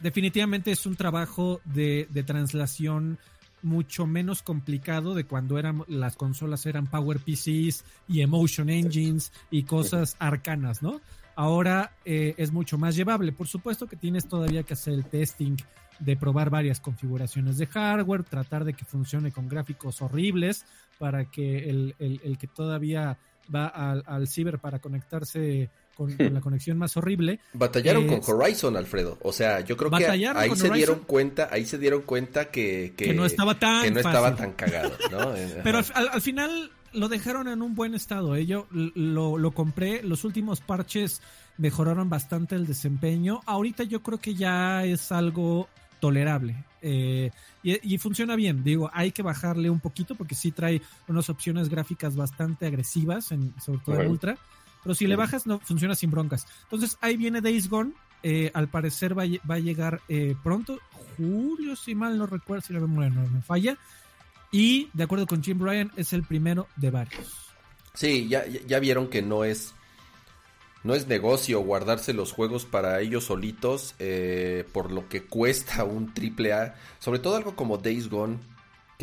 [0.00, 3.18] definitivamente es un trabajo de, de translación
[3.64, 9.64] mucho menos complicado de cuando eran las consolas eran Power PCs y Emotion Engines y
[9.64, 11.00] cosas arcanas, ¿no?
[11.34, 13.32] Ahora eh, es mucho más llevable.
[13.32, 15.56] Por supuesto que tienes todavía que hacer el testing
[15.98, 20.64] de probar varias configuraciones de hardware, tratar de que funcione con gráficos horribles
[20.98, 23.18] para que el, el, que todavía
[23.52, 27.40] va al, al ciber para conectarse con, la conexión más horrible.
[27.52, 29.18] Batallaron con Horizon, Alfredo.
[29.22, 33.14] O sea, yo creo que ahí se dieron cuenta, ahí se dieron cuenta que, que,
[33.14, 35.34] no estaba tan, no estaba tan cagado, ¿no?
[35.64, 38.36] Pero al, al, final lo dejaron en un buen estado.
[38.36, 38.46] ¿eh?
[38.46, 41.20] Yo lo, lo compré, los últimos parches
[41.56, 43.40] mejoraron bastante el desempeño.
[43.46, 45.68] Ahorita yo creo que ya es algo
[46.00, 46.64] tolerable.
[46.86, 47.30] Eh,
[47.62, 52.14] y, funciona bien, digo, hay que bajarle un poquito porque sí trae unas opciones gráficas
[52.14, 54.36] bastante agresivas, en, sobre todo en Ultra,
[54.84, 56.46] pero si le bajas no funciona sin broncas.
[56.64, 57.92] Entonces ahí viene Days Gone,
[58.22, 60.78] eh, al parecer va, va a llegar eh, pronto,
[61.16, 63.76] julio, si mal no recuerdo, si la memoria no me falla,
[64.52, 67.50] y de acuerdo con Jim Bryan es el primero de varios.
[67.94, 69.74] Sí, ya, ya vieron que no es
[70.84, 76.12] no es negocio guardarse los juegos para ellos solitos eh, por lo que cuesta un
[76.12, 78.38] triple A, sobre todo algo como Days Gone,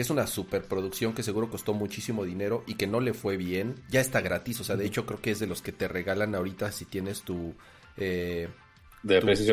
[0.01, 3.75] que es una superproducción que seguro costó muchísimo dinero y que no le fue bien,
[3.87, 6.33] ya está gratis, o sea, de hecho creo que es de los que te regalan
[6.33, 7.53] ahorita si tienes tu
[7.97, 8.49] eh,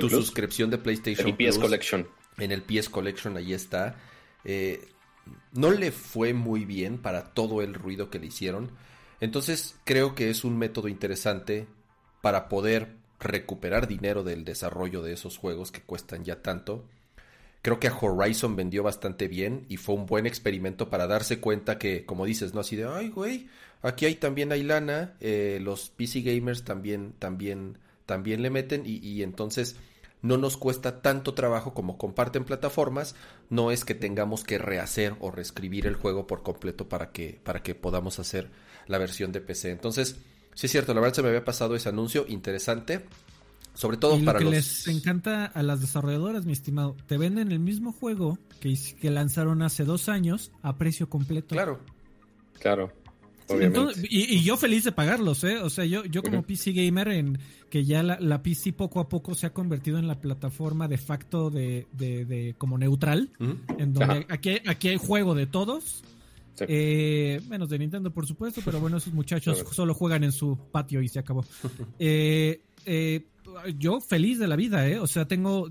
[0.00, 2.08] tu, suscripción de PlayStation el PS Collection.
[2.38, 3.96] En el PS Collection ahí está.
[4.42, 4.88] Eh,
[5.52, 8.70] no le fue muy bien para todo el ruido que le hicieron.
[9.20, 11.66] Entonces creo que es un método interesante
[12.22, 16.86] para poder recuperar dinero del desarrollo de esos juegos que cuestan ya tanto.
[17.68, 21.76] Creo que a Horizon vendió bastante bien y fue un buen experimento para darse cuenta
[21.76, 23.46] que, como dices, no así de, ay, güey,
[23.82, 27.76] aquí hay también hay lana, eh, los PC gamers también, también,
[28.06, 29.76] también le meten y, y entonces
[30.22, 33.14] no nos cuesta tanto trabajo como comparten plataformas,
[33.50, 37.62] no es que tengamos que rehacer o reescribir el juego por completo para que, para
[37.62, 38.48] que podamos hacer
[38.86, 39.72] la versión de PC.
[39.72, 40.16] Entonces,
[40.58, 43.04] Sí, es cierto, la verdad se me había pasado ese anuncio interesante.
[43.78, 44.54] Sobre todo y lo para que los...
[44.54, 49.62] les encanta a las desarrolladoras, mi estimado, te venden el mismo juego que, que lanzaron
[49.62, 51.54] hace dos años a precio completo.
[51.54, 51.78] Claro.
[52.58, 52.92] Claro.
[54.10, 55.58] y, yo feliz de pagarlos, ¿eh?
[55.58, 57.38] O sea, yo, yo como PC gamer, en
[57.70, 60.98] que ya la, la, PC poco a poco se ha convertido en la plataforma de
[60.98, 66.02] facto de, de, de como neutral, en donde aquí, aquí hay juego de todos
[66.66, 71.02] eh, menos de Nintendo, por supuesto, pero bueno, esos muchachos solo juegan en su patio
[71.02, 71.44] y se acabó.
[72.00, 73.26] Eh, eh,
[73.78, 74.98] yo feliz de la vida, ¿eh?
[74.98, 75.70] O sea, tengo,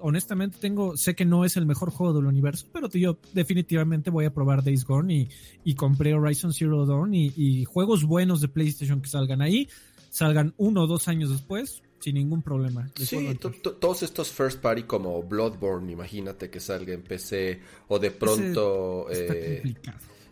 [0.00, 4.24] honestamente, tengo, sé que no es el mejor juego del universo, pero yo definitivamente voy
[4.24, 5.28] a probar Days Gone y,
[5.64, 9.68] y compré Horizon Zero Dawn y, y juegos buenos de PlayStation que salgan ahí,
[10.10, 12.90] salgan uno o dos años después, sin ningún problema.
[12.96, 13.38] Sí,
[13.80, 19.06] todos estos first party como Bloodborne, imagínate que salga en PC o de pronto...
[19.10, 19.74] eh,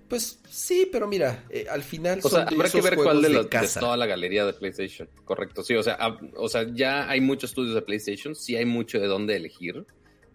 [0.09, 2.21] pues sí, pero mira, eh, al final.
[2.23, 5.09] O sea, habrá que ver cuál de, los, de toda la galería de PlayStation.
[5.25, 5.99] Correcto, sí, o sea,
[6.37, 9.85] o sea, ya hay muchos estudios de PlayStation, sí hay mucho de dónde elegir.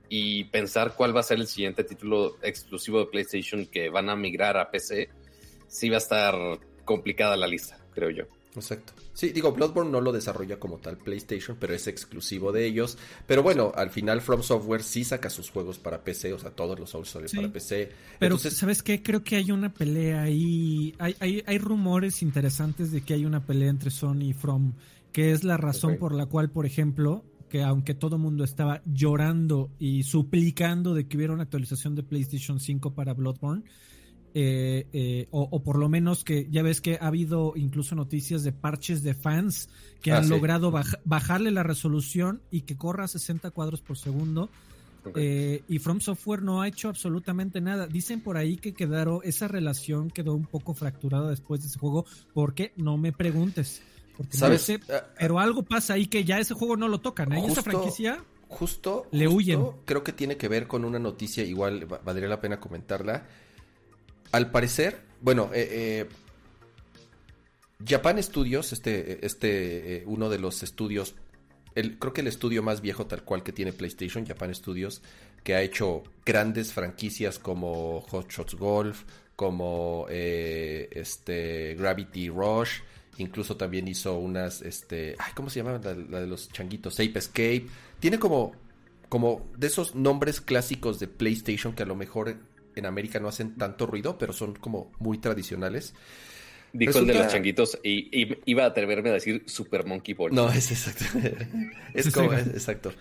[0.10, 4.16] Y pensar cuál va a ser el siguiente título exclusivo de PlayStation que van a
[4.16, 5.10] migrar a PC,
[5.68, 6.36] sí va a estar
[6.86, 8.26] complicada la lista, creo yo.
[8.56, 8.94] Exacto.
[9.14, 12.98] Sí, digo, Bloodborne no lo desarrolla como tal PlayStation, pero es exclusivo de ellos.
[13.26, 16.80] Pero bueno, al final From Software sí saca sus juegos para PC, o sea, todos
[16.80, 17.92] los Souls salen para PC.
[18.20, 19.02] Pero, ¿sabes qué?
[19.02, 20.94] Creo que hay una pelea ahí.
[21.00, 24.74] Hay, hay, hay rumores interesantes de que hay una pelea entre Sony y From,
[25.12, 29.70] que es la razón por la cual, por ejemplo, que aunque todo mundo estaba llorando
[29.78, 33.64] y suplicando de que hubiera una actualización de PlayStation 5 para Bloodborne,
[34.34, 38.52] eh, eh, o, por lo menos que ya ves que ha habido incluso noticias de
[38.52, 39.70] parches de fans
[40.02, 40.72] que ah, han logrado
[41.06, 44.50] bajarle la resolución y que corra a 60 cuadros por segundo.
[45.16, 47.88] Eh, y From Software no ha hecho absolutamente nada.
[47.88, 52.06] Dicen por ahí que quedaron, esa relación quedó un poco fracturada después de ese juego,
[52.34, 53.82] porque no me preguntes.
[54.30, 54.70] ¿Sabes?
[54.70, 55.04] Ah, ah.
[55.20, 57.34] pero algo pasa ahí que ya ese juego no lo tocan.
[57.34, 57.46] ¿eh?
[57.48, 59.66] esa franquicia justo, le huyen.
[59.86, 63.26] Creo que tiene que ver con una noticia, igual valdría la pena comentarla.
[64.34, 66.10] Al parecer, bueno, eh, eh,
[67.88, 71.14] Japan Studios, este, este, eh, uno de los estudios,
[71.76, 75.04] creo que el estudio más viejo tal cual que tiene PlayStation, Japan Studios,
[75.44, 79.04] que ha hecho grandes franquicias como Hot Shots Golf,
[79.36, 82.80] como este Gravity Rush,
[83.20, 86.96] incluso también hizo unas, este, ¿cómo se llama la, de los changuitos?
[86.96, 87.68] Safe Escape.
[88.00, 88.54] Tiene como,
[89.10, 92.36] como de esos nombres clásicos de PlayStation que a lo mejor
[92.76, 95.94] en América no hacen tanto ruido, pero son como muy tradicionales.
[96.74, 100.34] Dijo el de los changuitos y, iba a atreverme a decir Super Monkey Ball.
[100.34, 101.06] No, es exacto.
[101.94, 102.94] es como, exacto.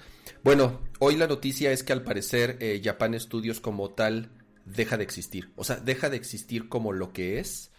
[0.44, 4.30] Bueno, hoy la noticia es que al parecer eh, Japan Studios como tal
[4.66, 5.52] deja de existir.
[5.56, 7.70] O sea, deja de existir como lo que es.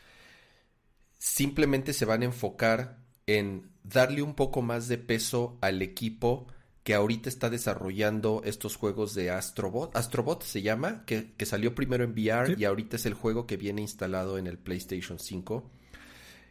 [1.19, 6.47] Simplemente se van a enfocar en darle un poco más de peso al equipo
[6.83, 9.95] que ahorita está desarrollando estos juegos de Astrobot.
[9.95, 13.81] Astrobot se llama, que, salió primero en VR y ahorita es el juego que viene
[13.81, 15.71] instalado en el PlayStation 5.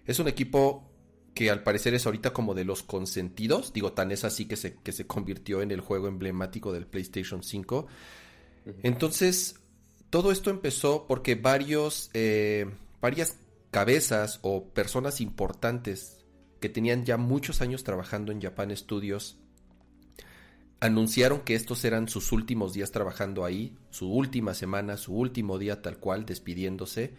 [0.06, 0.90] Es un equipo
[1.34, 3.74] que al parecer es ahorita como de los consentidos.
[3.74, 7.42] Digo, tan es así que se, que se convirtió en el juego emblemático del PlayStation
[7.42, 7.86] 5.
[8.82, 9.60] Entonces,
[10.08, 12.70] todo esto empezó porque varios, eh,
[13.02, 13.36] varias
[13.70, 16.24] cabezas o personas importantes
[16.58, 19.41] que tenían ya muchos años trabajando en Japan Studios
[20.82, 25.80] anunciaron que estos eran sus últimos días trabajando ahí, su última semana, su último día
[25.80, 27.14] tal cual, despidiéndose.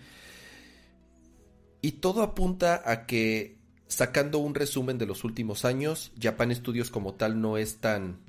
[1.82, 7.14] Y todo apunta a que, sacando un resumen de los últimos años, Japan Studios como
[7.14, 8.20] tal no es tan...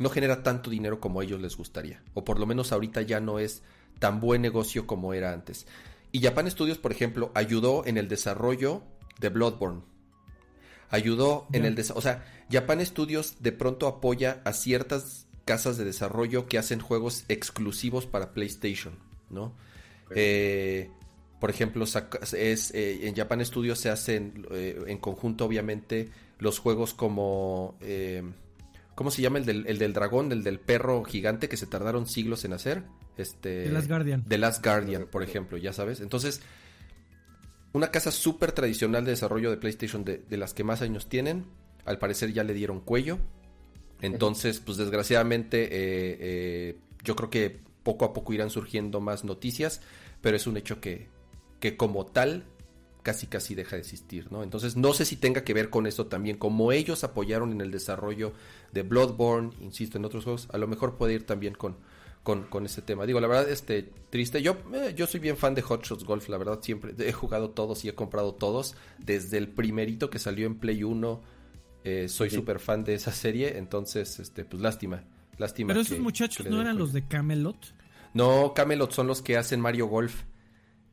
[0.00, 2.02] no genera tanto dinero como a ellos les gustaría.
[2.14, 3.62] O por lo menos ahorita ya no es
[4.00, 5.68] tan buen negocio como era antes.
[6.10, 8.82] Y Japan Studios, por ejemplo, ayudó en el desarrollo
[9.20, 9.82] de Bloodborne.
[10.90, 11.98] Ayudó en el desarrollo...
[11.98, 17.24] O sea, Japan Studios de pronto apoya a ciertas casas de desarrollo que hacen juegos
[17.28, 18.94] exclusivos para PlayStation,
[19.30, 19.54] ¿no?
[20.14, 20.90] Eh,
[21.40, 26.94] por ejemplo, es, eh, en Japan Studios se hacen eh, en conjunto, obviamente, los juegos
[26.94, 27.76] como...
[27.80, 28.22] Eh,
[28.94, 32.06] ¿Cómo se llama el del, el del dragón, el del perro gigante que se tardaron
[32.06, 32.82] siglos en hacer?
[33.16, 34.24] Este, The Last Guardian.
[34.28, 36.00] The Last Guardian, por ejemplo, ya sabes.
[36.00, 36.42] Entonces,
[37.72, 41.46] una casa súper tradicional de desarrollo de PlayStation de, de, las que más años tienen,
[41.84, 43.18] al parecer ya le dieron cuello.
[44.02, 49.80] Entonces, pues desgraciadamente, yo creo que poco a poco irán surgiendo más noticias,
[50.20, 51.08] pero es un hecho que,
[51.60, 52.44] que como tal
[53.02, 54.42] casi casi deja de existir, ¿no?
[54.42, 57.70] Entonces no sé si tenga que ver con eso también, como ellos apoyaron en el
[57.70, 58.32] desarrollo
[58.72, 61.76] de Bloodborne, insisto, en otros juegos, a lo mejor puede ir también con,
[62.22, 63.06] con, con ese tema.
[63.06, 66.28] Digo, la verdad, este, triste, yo, eh, yo soy bien fan de Hot Shots Golf,
[66.28, 70.46] la verdad, siempre he jugado todos y he comprado todos, desde el primerito que salió
[70.46, 71.22] en Play 1,
[71.84, 75.04] eh, soy súper fan de esa serie, entonces, este, pues lástima,
[75.38, 75.68] lástima.
[75.68, 77.74] Pero esos muchachos no eran los de Camelot.
[78.12, 80.24] No, Camelot son los que hacen Mario Golf.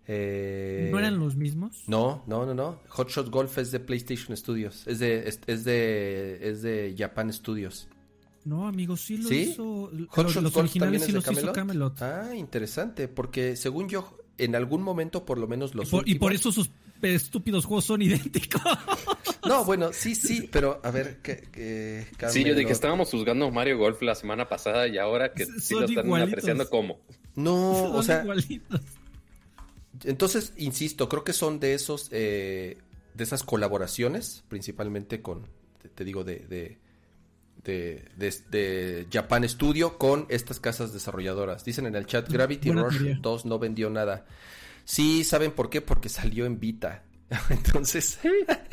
[0.10, 1.84] Eh, ¿No eran los mismos?
[1.88, 2.80] No, no, no, no.
[2.90, 4.88] Hot Shot Golf es de PlayStation Studios.
[4.88, 7.90] Es de, es, de, es de Japan Studios.
[8.48, 9.92] No, amigo, sí lo hizo.
[10.10, 11.54] Hot Shot Golf también es de Camelot?
[11.54, 12.02] Camelot?
[12.02, 13.10] Ah, interesante.
[13.10, 15.92] Porque según yo, en algún momento, por lo menos los.
[16.06, 18.62] Y por, eso sus estúpidos juegos son idénticos.
[19.48, 23.78] No, bueno, sí, sí, pero a ver, que, Sí, yo de que estábamos juzgando Mario
[23.78, 27.00] Golf la semana pasada y ahora que sí lo están apreciando como.
[27.36, 28.24] No, o sea.
[28.24, 28.82] Igualitos.
[30.04, 32.78] Entonces, insisto, creo que son de esos, eh,
[33.14, 35.48] de esas colaboraciones, principalmente con,
[35.96, 36.78] te, digo, de, de,
[37.68, 41.64] de, Japan Studio con estas casas desarrolladoras.
[41.64, 44.26] Dicen en el chat, Gravity Rush 2 no vendió nada.
[44.86, 45.82] Sí, ¿saben por qué?
[45.82, 47.04] Porque salió en Vita.
[47.50, 48.20] Entonces,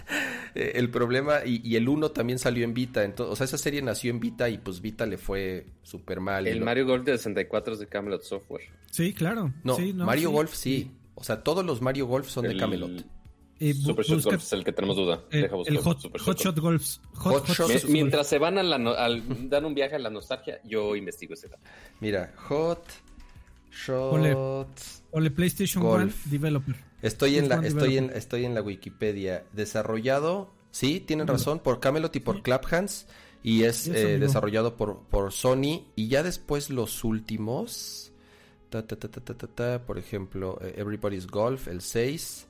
[0.54, 3.04] el problema, y, el 1 también salió en Vita.
[3.04, 6.46] Entonces, o sea, esa serie nació en Vita y pues Vita le fue súper mal.
[6.46, 8.62] El Mario Golf de 64 es de Camelot Software.
[8.90, 9.52] Sí, claro.
[9.64, 10.92] No, Mario Golf sí.
[11.16, 13.04] O sea, todos los Mario Golf son de Camelot.
[13.60, 15.22] Eh, Super Shot Golf es el que tenemos duda.
[15.30, 16.00] el Hot,
[16.38, 16.98] Shot, Golf.
[17.88, 21.48] Mientras se van a la al, dan un viaje a la nostalgia, yo investigo ese
[21.48, 21.62] dato.
[22.00, 22.84] Mira, Hot
[23.70, 24.78] Shot
[25.12, 26.26] Ole, PlayStation Golf.
[26.26, 26.74] Developer.
[27.02, 29.44] Estoy en la estoy en estoy en la Wikipedia.
[29.52, 33.06] Desarrollado, sí, tienen razón, por Camelot y por Claphans
[33.42, 38.14] y es eh, desarrollado por por Sony y ya después los últimos
[39.86, 42.48] por ejemplo, eh, Everybody's Golf, el 6.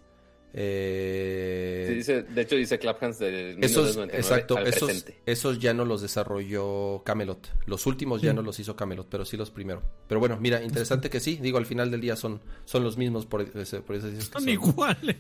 [0.57, 7.03] Eh, dice, de hecho dice Claphams de esos, exacto, esos, esos, ya no los desarrolló
[7.05, 7.53] Camelot.
[7.67, 9.83] Los últimos ya no los hizo Camelot, pero sí los primeros.
[10.07, 11.41] Pero bueno, mira, interesante que sí.
[11.43, 15.17] Digo, al final del día son, son los mismos, por, eso son, iguales.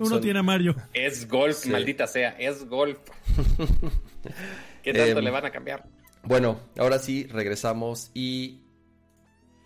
[0.00, 0.74] Uno tiene a Mario.
[0.94, 2.98] Es golf, maldita sea, es golf.
[4.82, 5.84] ¿Qué tanto em, le van a cambiar?
[6.22, 8.60] Bueno, ahora sí, regresamos y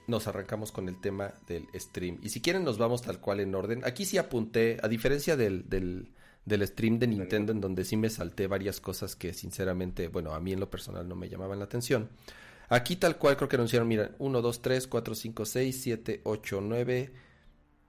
[0.07, 2.19] nos arrancamos con el tema del stream.
[2.23, 3.83] Y si quieren nos vamos tal cual en orden.
[3.85, 8.47] Aquí sí apunté, a diferencia del, del, stream de Nintendo, en donde sí me salté
[8.47, 12.11] varias cosas que sinceramente, bueno, a mí en lo personal no me llamaban la atención.
[12.69, 16.61] Aquí tal cual creo que anunciaron, mira, 1, 2, 3, 4, 5, 6, 7, 8,
[16.63, 17.13] 9,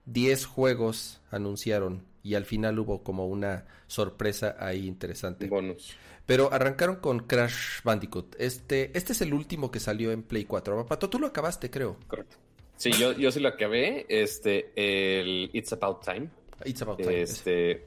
[0.06, 5.46] 10 juegos anunciaron y al final hubo como una sorpresa ahí interesante.
[5.46, 5.94] Bonus.
[6.26, 8.34] Pero arrancaron con Crash Bandicoot.
[8.38, 10.86] Este, este es el último que salió en Play 4.
[10.86, 11.98] Pato, tú lo acabaste, creo.
[12.08, 12.36] Correcto.
[12.76, 14.06] Sí, yo, yo sí lo acabé.
[14.08, 16.30] Este, el It's About Time.
[16.64, 17.20] It's About Time.
[17.20, 17.84] Este,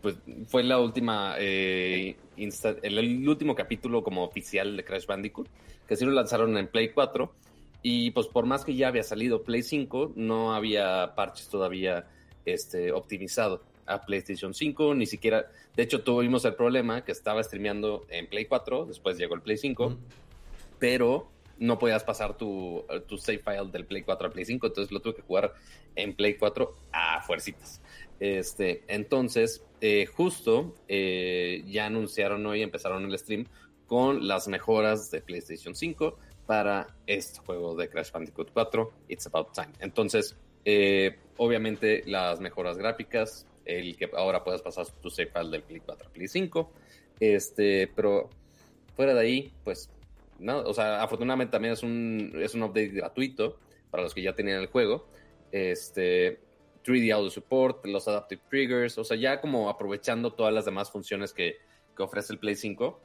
[0.00, 0.16] pues
[0.46, 5.48] fue la última, eh, el, último capítulo como oficial de Crash Bandicoot,
[5.86, 7.34] que sí lo lanzaron en Play 4.
[7.82, 12.06] Y pues por más que ya había salido Play 5, no había parches todavía
[12.52, 18.04] este, optimizado a PlayStation 5, ni siquiera, de hecho tuvimos el problema que estaba streameando
[18.10, 19.96] en Play 4, después llegó el Play 5,
[20.78, 24.92] pero no podías pasar tu, tu save file del Play 4 al Play 5, entonces
[24.92, 25.54] lo tuve que jugar
[25.96, 27.80] en Play 4 a fuercitas.
[28.20, 33.46] Este, entonces, eh, justo eh, ya anunciaron hoy, empezaron el stream
[33.86, 39.52] con las mejoras de PlayStation 5 para este juego de Crash Bandicoot 4, It's About
[39.52, 39.72] Time.
[39.80, 40.36] Entonces,
[40.70, 45.80] eh, obviamente las mejoras gráficas, el que ahora puedas pasar tu save file del Play
[45.80, 46.70] 4 Play 5.
[47.20, 48.28] Este, pero
[48.94, 49.88] fuera de ahí, pues,
[50.38, 53.58] no, o sea, afortunadamente también es un, es un update gratuito
[53.90, 55.08] para los que ya tenían el juego.
[55.52, 56.38] Este,
[56.84, 61.32] 3D Audio Support, los Adaptive Triggers, o sea, ya como aprovechando todas las demás funciones
[61.32, 61.56] que,
[61.96, 63.00] que ofrece el Play 5,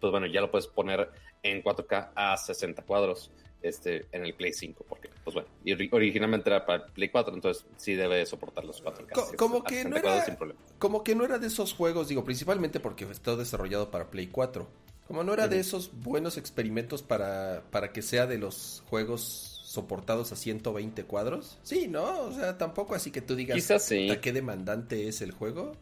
[0.00, 1.10] pues bueno, ya lo puedes poner
[1.42, 3.30] en 4K a 60 cuadros
[3.62, 5.48] este, en el Play 5, porque, pues bueno,
[5.92, 9.36] originalmente era para el Play 4, entonces sí debe soportar los 4K.
[9.36, 10.38] como, que no era,
[10.78, 14.66] como que no era de esos juegos, digo, principalmente porque está desarrollado para Play 4.
[15.06, 20.32] Como no era de esos buenos experimentos para, para que sea de los juegos soportados
[20.32, 21.58] a 120 cuadros.
[21.62, 22.22] Sí, ¿no?
[22.22, 24.10] O sea, tampoco así que tú digas Quizás sí.
[24.10, 25.72] a qué demandante es el juego,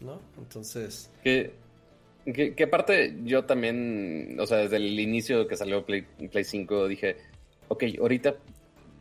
[0.00, 0.20] ¿no?
[0.38, 1.10] Entonces...
[1.22, 1.54] Que
[2.32, 7.16] que, aparte yo también, o sea, desde el inicio que salió Play, Play 5 dije,
[7.68, 8.36] ok, ahorita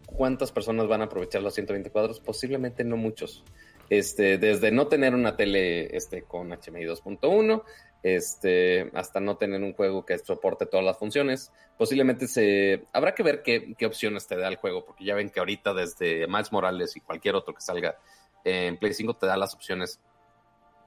[0.06, 3.44] cuántas personas van a aprovechar los 120 cuadros, posiblemente no muchos.
[3.90, 7.64] Este, desde no tener una tele este, con HMI 2.1,
[8.04, 13.24] este, hasta no tener un juego que soporte todas las funciones, posiblemente se habrá que
[13.24, 16.52] ver qué, qué opciones te da el juego, porque ya ven que ahorita desde Miles
[16.52, 17.98] Morales y cualquier otro que salga
[18.44, 20.00] en Play 5 te da las opciones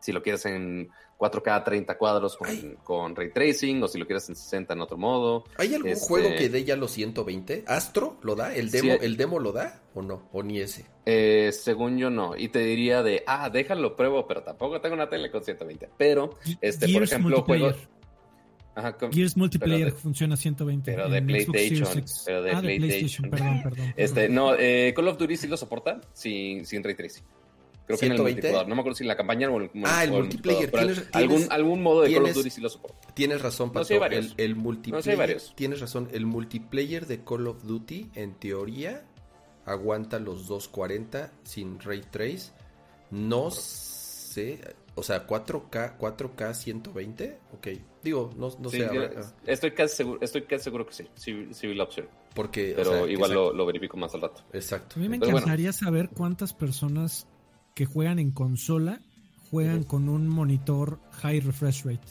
[0.01, 2.39] si lo quieres en 4K 30 cuadros
[2.85, 5.45] con, ray tracing o si lo quieres en 60 en otro modo.
[5.57, 7.65] ¿Hay algún este, juego que dé ya los 120?
[7.67, 8.55] ¿Astro lo da?
[8.55, 10.29] ¿El demo, ¿El demo lo da o no?
[10.33, 10.87] ¿O ni ese?
[11.05, 12.37] Eh, según yo no.
[12.37, 15.91] Y te diría de, ah, déjalo pruebo, pero tampoco tengo una tele con 120.
[15.99, 17.77] Pero, este, por ejemplo, juegos...
[18.77, 20.93] Ajá, Gears Multiplayer funciona 120.
[20.93, 22.05] Pero de PlayStation.
[22.25, 23.29] Pero de, ah, PlayStation.
[23.29, 27.25] Perdón, perdón, Este, no, eh, Call of Duty sí lo soporta sin, sin ray tracing.
[27.89, 28.69] Creo que en el multijugador.
[28.69, 30.71] No me acuerdo si en la campaña o el, Ah, el multiplayer.
[31.13, 33.15] algún, algún modo de Call of Duty sí lo soporta.
[33.15, 33.99] Tienes razón, Pato.
[33.99, 35.41] No, el, el, multiplayer.
[35.55, 36.07] tienes razón.
[36.13, 39.07] El multiplayer de Call of Duty, en teoría,
[39.65, 42.53] aguanta los 240 sin ray trace.
[43.11, 44.61] No sé.
[44.95, 47.39] O sea, 4K, 4K 120.
[47.55, 47.69] Ok.
[48.03, 48.87] Digo, no, no sé.
[49.47, 51.09] estoy, casi seguro, estoy casi seguro que sí.
[51.15, 52.07] Sí, sí la opción.
[52.35, 54.43] Porque, Pero igual lo, lo, verifico más al rato.
[54.53, 54.97] Exacto.
[54.97, 57.27] A mí me encantaría saber cuántas personas
[57.79, 59.01] que juegan en consola
[59.53, 62.09] juegan con un monitor high refresh rate.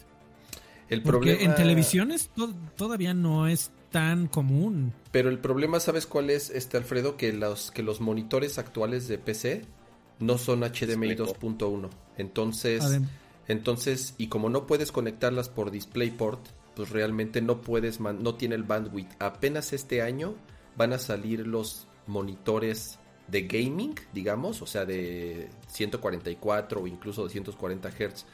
[0.87, 1.51] El Porque problema...
[1.51, 2.31] en televisiones
[2.77, 4.93] todavía no es tan común.
[5.11, 7.17] Pero el problema, ¿sabes cuál es, este Alfredo?
[7.17, 9.65] Que los, que los monitores actuales de PC
[10.19, 11.89] no son HDMI 2.1.
[12.17, 13.01] Entonces,
[13.49, 16.47] entonces, y como no puedes conectarlas por DisplayPort,
[16.77, 19.21] pues realmente no puedes, no tiene el bandwidth.
[19.21, 20.35] Apenas este año
[20.77, 27.89] van a salir los monitores de gaming, digamos, o sea, de 144 o incluso 240
[27.89, 28.25] Hz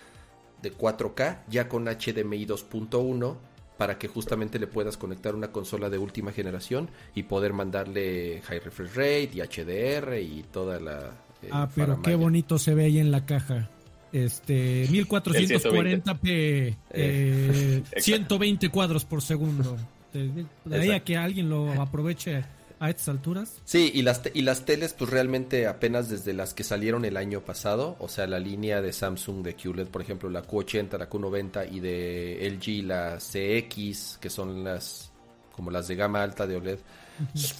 [0.61, 3.35] de 4K, ya con HDMI 2.1
[3.77, 8.59] para que justamente le puedas conectar una consola de última generación y poder mandarle high
[8.59, 12.99] refresh rate y HDR y toda la eh, Ah, pero qué bonito se ve ahí
[12.99, 13.69] en la caja.
[14.11, 19.75] Este 1440p eh, 120 cuadros por segundo.
[20.13, 22.43] De, ahí a que alguien lo aproveche
[22.83, 23.61] a estas alturas.
[23.63, 27.39] Sí, y las, y las teles, pues realmente apenas desde las que salieron el año
[27.39, 31.71] pasado, o sea, la línea de Samsung de QLED, por ejemplo, la Q80, la Q90
[31.71, 35.13] y de LG, la CX, que son las
[35.53, 36.79] como las de gama alta de OLED,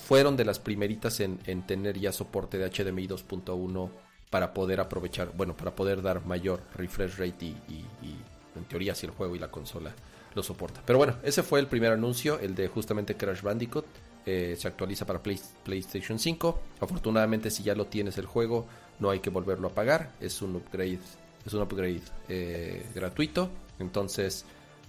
[0.08, 3.92] fueron de las primeritas en, tener ya soporte de HDMI 2.1
[4.30, 8.18] para poder aprovechar, bueno, para poder dar mayor refresh rate y, y
[8.58, 9.94] en teoría si el juego y la consola
[10.36, 10.82] lo soporta.
[10.86, 13.86] Pero bueno, ese fue el primer anuncio, el de justamente Crash Bandicoot.
[14.26, 16.60] Eh, se actualiza para PlayStation 5.
[16.80, 18.66] Afortunadamente, si ya lo tienes el juego,
[19.00, 20.12] no hay que volverlo a pagar.
[20.22, 21.00] Es un upgrade,
[21.46, 23.50] es un upgrade eh, gratuito.
[23.80, 24.46] Entonces,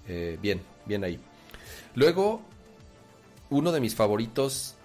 [0.07, 1.19] eh, bien, bien ahí.
[1.97, 2.43] Luego,
[3.51, 4.77] uno de mis favoritos,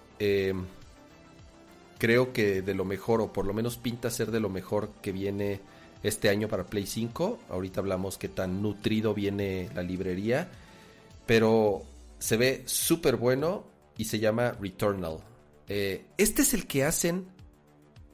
[1.98, 5.12] creo que de lo mejor, o por lo menos pinta ser de lo mejor que
[5.12, 5.60] viene
[6.02, 7.38] este año para Play 5.
[7.50, 10.48] Ahorita hablamos que tan nutrido viene la librería.
[11.26, 11.82] Pero
[12.18, 13.69] se ve súper bueno
[14.00, 15.18] y se llama Returnal.
[15.68, 17.26] Eh, este es el que hacen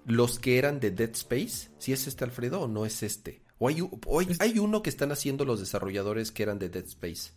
[0.05, 1.71] los que eran de Dead Space.
[1.79, 3.41] Si es este Alfredo o no es este.
[3.59, 3.89] O hay,
[4.41, 7.31] hay, uno que están haciendo los desarrolladores que eran de Dead Space.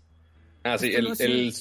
[0.64, 1.54] Ah, sí, este el,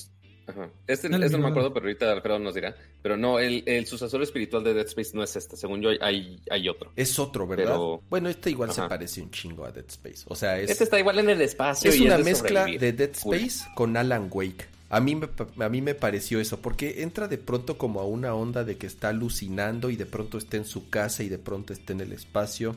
[0.86, 2.74] Este, no me acuerdo, pero ahorita Alfredo nos dirá.
[3.02, 5.58] Pero no, el, sucesor espiritual de Dead Space no es este.
[5.58, 6.90] Según yo, hay, hay otro.
[6.96, 7.78] Es otro, ¿verdad?
[8.08, 10.24] Bueno, este igual se parece un chingo a Dead Space.
[10.26, 11.90] O sea, Este está igual en el espacio.
[11.90, 14.77] Es una mezcla de Dead Space con Alan Wake.
[14.90, 15.28] A mí, me,
[15.58, 18.86] a mí me pareció eso, porque entra de pronto como a una onda de que
[18.86, 22.12] está alucinando y de pronto está en su casa y de pronto está en el
[22.12, 22.74] espacio.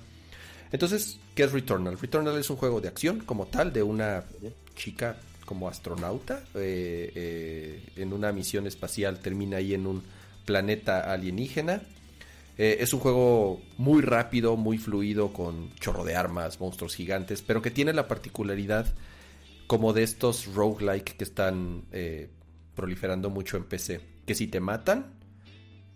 [0.72, 1.98] Entonces, ¿qué es Returnal?
[2.00, 4.24] Returnal es un juego de acción como tal, de una
[4.76, 10.04] chica como astronauta eh, eh, en una misión espacial, termina ahí en un
[10.46, 11.82] planeta alienígena.
[12.58, 17.62] Eh, es un juego muy rápido, muy fluido, con chorro de armas, monstruos gigantes, pero
[17.62, 18.94] que tiene la particularidad
[19.72, 22.28] como de estos roguelike que están eh,
[22.76, 24.02] proliferando mucho en PC.
[24.26, 25.14] Que si te matan,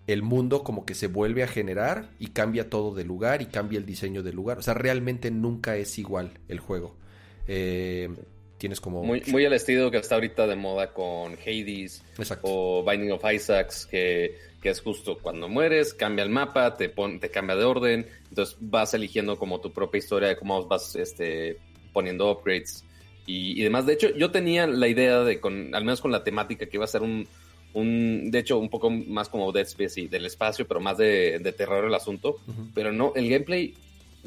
[0.08, 3.78] el mundo como que se vuelve a generar y cambia todo de lugar y cambia
[3.78, 4.60] el diseño del lugar.
[4.60, 6.96] O sea, realmente nunca es igual el juego.
[7.50, 8.08] Eh,
[8.58, 9.04] tienes como...
[9.04, 12.02] Muy, muy al estilo que está ahorita de moda con Hades
[12.44, 17.30] o Binding of Isaacs, que, que, es justo cuando mueres, cambia el mapa, te, te
[17.30, 21.60] cambia de orden, entonces vas eligiendo como tu propia historia de cómo vas este,
[21.92, 22.86] poniendo upgrades
[23.26, 23.86] y, demás.
[23.86, 26.86] De hecho, yo tenía la idea de, con, al menos con la temática, que iba
[26.86, 27.28] a ser un,
[27.74, 31.40] un de hecho, un poco más como Dead Space y del espacio, pero más de,
[31.58, 32.38] terror el asunto.
[32.74, 33.74] Pero no, el gameplay,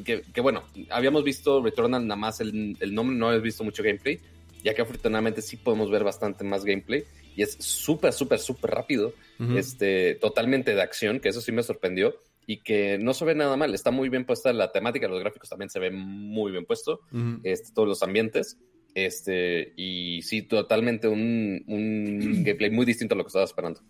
[0.03, 3.83] que, que, bueno, habíamos visto Returnal nada más el, el nombre, no habíamos visto mucho
[3.83, 4.19] gameplay,
[4.63, 7.03] ya que afortunadamente sí podemos ver bastante más gameplay.
[7.35, 9.13] Y es súper, súper, súper rápido,
[9.55, 13.55] este, totalmente de acción, que eso sí me sorprendió y que no se ve nada
[13.55, 13.73] mal.
[13.73, 16.99] Está muy bien puesta la temática, los gráficos también se ven muy bien puesto,
[17.43, 18.57] este, todos los ambientes.
[18.93, 21.63] Este, y sí, totalmente un,
[22.43, 23.81] gameplay muy distinto a lo que estaba esperando.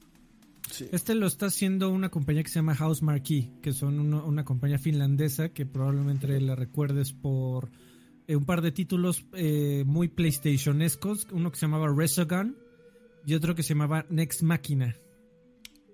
[0.92, 4.78] Este lo está haciendo una compañía que se llama House Marquee, que son una compañía
[4.78, 7.72] finlandesa que probablemente la recuerdes por
[8.28, 12.56] eh, un par de títulos eh, muy PlayStationescos, uno que se llamaba Resogun
[13.26, 14.96] y otro que se llamaba Next Machina.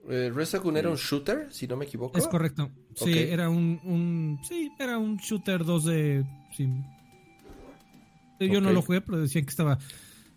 [0.10, 2.18] Eh, Resogun era un shooter, si no me equivoco.
[2.18, 2.70] Es correcto.
[2.94, 6.26] Sí, era un, un, sí, era un shooter 2 de
[8.40, 9.78] yo no lo jugué, pero decían que estaba,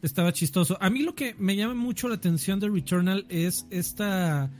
[0.02, 0.76] estaba chistoso.
[0.80, 4.50] A mí lo que me llama mucho la atención de Returnal es esta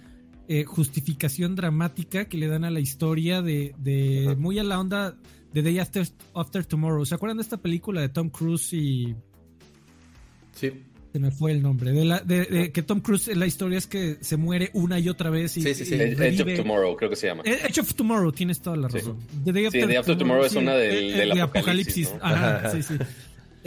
[0.49, 5.17] eh, justificación dramática que le dan a la historia de, de muy a la onda
[5.53, 7.05] de Day After, After Tomorrow.
[7.05, 9.15] ¿Se acuerdan de esta película de Tom Cruise y...
[10.53, 10.73] Sí.
[11.13, 11.93] Se me fue el nombre.
[11.93, 15.31] De, la, de, que Tom Cruise, la historia es que se muere una y otra
[15.31, 15.57] vez.
[15.57, 15.95] Y, sí, sí, sí.
[15.95, 17.43] Edge of Tomorrow, creo que se llama.
[17.47, 19.19] Edge of Tomorrow, tienes toda la razón.
[19.45, 19.67] Sí, Day
[19.97, 22.13] After, Tomorrow, es una del, del de apocalipsis.
[22.21, 22.95] Ajá, sí, sí.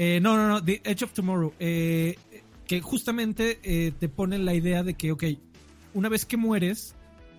[0.03, 1.53] Eh, no, no, no, The Edge of Tomorrow.
[1.59, 2.15] Eh,
[2.65, 5.25] que justamente eh, te pone la idea de que, ok,
[5.93, 6.95] una vez que mueres,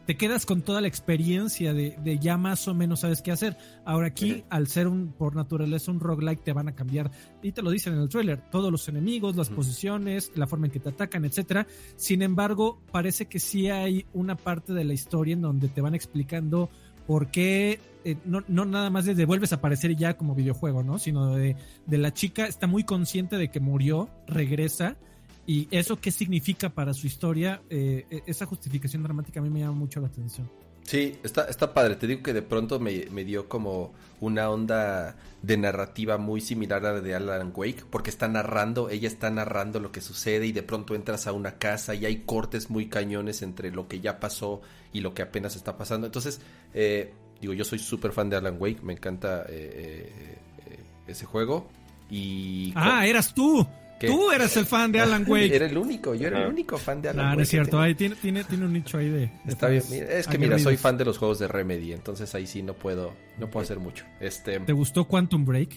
[0.06, 3.56] te quedas con toda la experiencia de, ya más o menos sabes qué hacer.
[3.84, 7.10] Ahora aquí, al ser un por naturaleza un roguelike, te van a cambiar,
[7.42, 10.72] y te lo dicen en el trailer, todos los enemigos, las posiciones, la forma en
[10.72, 11.66] que te atacan, etcétera.
[11.96, 15.96] Sin embargo, parece que sí hay una parte de la historia en donde te van
[15.96, 16.70] explicando
[17.06, 20.98] por qué eh, no, no, nada más de vuelves a aparecer ya como videojuego, ¿no?
[20.98, 24.96] Sino de, la chica está muy consciente de que murió, regresa.
[25.44, 29.60] Y eso qué significa para su historia, eh, e, esa justificación dramática a mí me
[29.60, 30.48] llama mucho la atención.
[30.84, 31.96] Sí, está, está padre.
[31.96, 36.84] Te digo que de pronto me, me, dio como una onda de narrativa muy similar
[36.84, 40.52] a la de Alan Wake, porque está narrando, ella está narrando lo que sucede y
[40.52, 44.20] de pronto entras a una casa y hay cortes muy cañones entre lo que ya
[44.20, 44.60] pasó
[44.92, 46.06] y lo que apenas está pasando.
[46.06, 46.40] Entonces,
[46.74, 47.12] eh,
[47.42, 50.78] Digo, yo soy súper fan de Alan Wake, me encanta eh, eh,
[51.08, 51.68] ese juego.
[52.08, 53.66] Y ah, eras tú.
[54.06, 55.54] Tú eres el fan de Alan Wake.
[55.54, 57.30] Era el único, yo era el único fan de Alan Wake.
[57.30, 59.18] No, no es cierto, ahí tiene, tiene, tiene, un nicho ahí de...
[59.20, 62.46] de Está bien, es que mira, soy fan de los juegos de Remedy, entonces ahí
[62.46, 64.04] sí no puedo, no puedo hacer mucho.
[64.20, 65.70] Este, ¿Te gustó Quantum Break?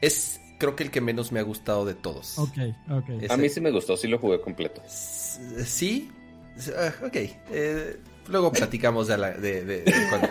[0.00, 2.38] Es creo que el que menos me ha gustado de todos.
[2.38, 2.58] Ok,
[2.90, 3.08] ok.
[3.20, 4.82] Ese, a mí sí me gustó, sí lo jugué completo.
[4.86, 6.10] Sí,
[7.02, 7.16] ok.
[7.50, 7.96] Eh,
[8.28, 10.28] luego platicamos de, la, de, de, de cuando...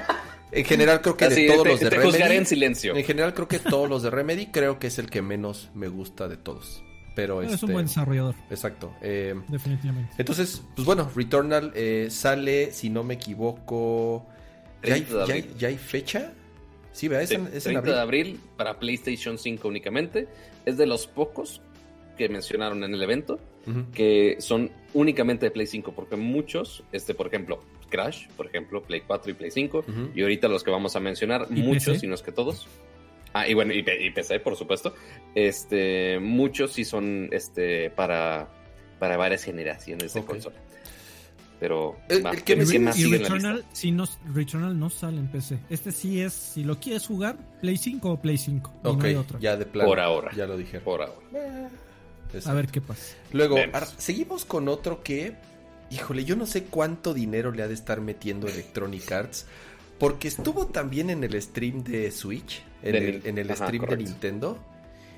[0.51, 2.37] En general creo que Así, de todos te, los de te Remedy.
[2.37, 2.95] en silencio.
[2.95, 5.89] En general creo que todos los de Remedy creo que es el que menos me
[5.89, 6.81] gusta de todos.
[7.15, 8.35] Pero es este, un buen desarrollador.
[8.49, 8.93] Exacto.
[9.01, 10.13] Eh, Definitivamente.
[10.17, 14.25] Entonces, pues bueno, Returnal eh, sale, si no me equivoco.
[14.83, 16.33] ¿Ya hay, ya hay, ya hay fecha?
[16.91, 17.23] Sí, ¿verdad?
[17.23, 17.93] Es, sí, en, es 30 en abril.
[17.93, 20.27] de abril para PlayStation 5 únicamente.
[20.65, 21.61] Es de los pocos
[22.17, 23.91] que mencionaron en el evento uh -huh.
[23.91, 29.01] que son únicamente de Play 5, porque muchos, este, por ejemplo, Crash, por ejemplo, Play
[29.05, 30.11] 4 y Play 5, uh -huh.
[30.15, 31.99] y ahorita los que vamos a mencionar, muchos, PC?
[31.99, 32.67] si no es que todos.
[33.37, 34.95] Ah, y bueno, y, y, PC, por supuesto.
[35.35, 38.47] Este, muchos sí son este, para,
[38.97, 40.35] para varias generaciones de okay.
[40.35, 40.55] consola.
[41.59, 45.27] Pero el, el que me y, más y Returnal, si no, Returnal no sale en
[45.27, 45.59] PC.
[45.69, 48.73] Este sí es, si lo quieres jugar, Play 5 o Play 5.
[48.83, 49.37] Ok, no hay otro.
[49.39, 49.89] ya de plano.
[49.89, 50.31] Por ahora.
[50.33, 50.85] Ya lo dijeron.
[50.85, 51.69] Por ahora.
[52.45, 53.17] A ver qué pasa.
[53.33, 53.57] Luego,
[53.97, 55.35] seguimos con otro que,
[55.89, 59.45] híjole, yo no sé cuánto dinero le ha de estar metiendo Electronic Arts.
[59.97, 63.97] Porque estuvo también en el stream de Switch, en el, en el ajá, stream de.
[63.97, 64.57] Nintendo.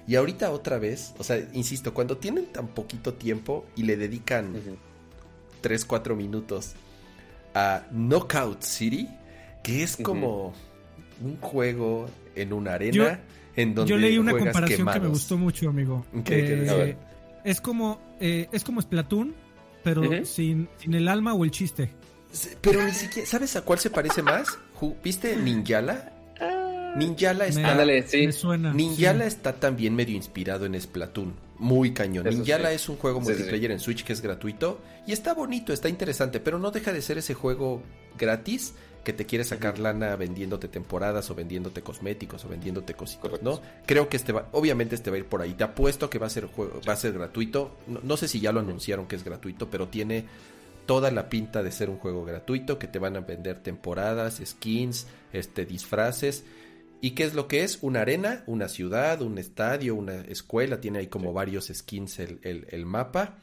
[0.08, 4.52] Y ahorita otra vez, o sea, insisto, cuando tienen tan poquito tiempo y le dedican
[4.56, 4.78] Ujú.
[5.62, 6.74] 3, 4 minutos
[7.54, 9.10] a Knockout City,
[9.64, 10.54] que es como
[11.22, 15.08] un juego en una arena Yo- en donde Yo leí una juegas comparación que me
[15.08, 16.06] gustó mucho, amigo.
[16.14, 16.22] ¿Qué?
[16.24, 16.98] ¿Qué Eh,
[17.44, 19.34] es como eh, es como Splatoon,
[19.84, 21.90] pero sin, sin el alma o el chiste.
[22.62, 24.58] Pero ni siquiera, ¿sabes a cuál se parece más?
[25.04, 26.14] ¿Viste Ninjala?
[26.96, 28.26] Ninjala Me- está Ándale, sí.
[28.26, 28.74] Me suena.
[28.74, 29.28] Ninjala sí.
[29.28, 31.34] está también medio inspirado en Splatoon.
[31.60, 32.28] Muy cañón.
[32.28, 32.76] Eso Ninjala sí.
[32.76, 33.38] es un juego Sí, sí, sí.
[33.40, 34.80] multiplayer en Switch que es gratuito.
[35.06, 36.40] Y está bonito, está interesante.
[36.40, 37.82] Pero no deja de ser ese juego
[38.18, 38.74] gratis
[39.04, 43.50] que te quiere sacar lana vendiéndote temporadas o vendiéndote cosméticos o vendiéndote cositas, Correcto.
[43.50, 43.62] ¿no?
[43.86, 45.54] Creo que este va, obviamente este va a ir por ahí.
[45.54, 47.78] Te apuesto que va a ser juego, va a ser gratuito.
[47.88, 50.26] No, no sé si ya lo anunciaron que es gratuito, pero tiene
[50.86, 55.08] toda la pinta de ser un juego gratuito que te van a vender temporadas, skins,
[55.32, 56.44] este disfraces.
[57.02, 57.80] ¿Y qué es lo que es?
[57.82, 62.66] Una arena, una ciudad, un estadio, una escuela, tiene ahí como varios skins el, el-
[62.70, 63.38] el mapa,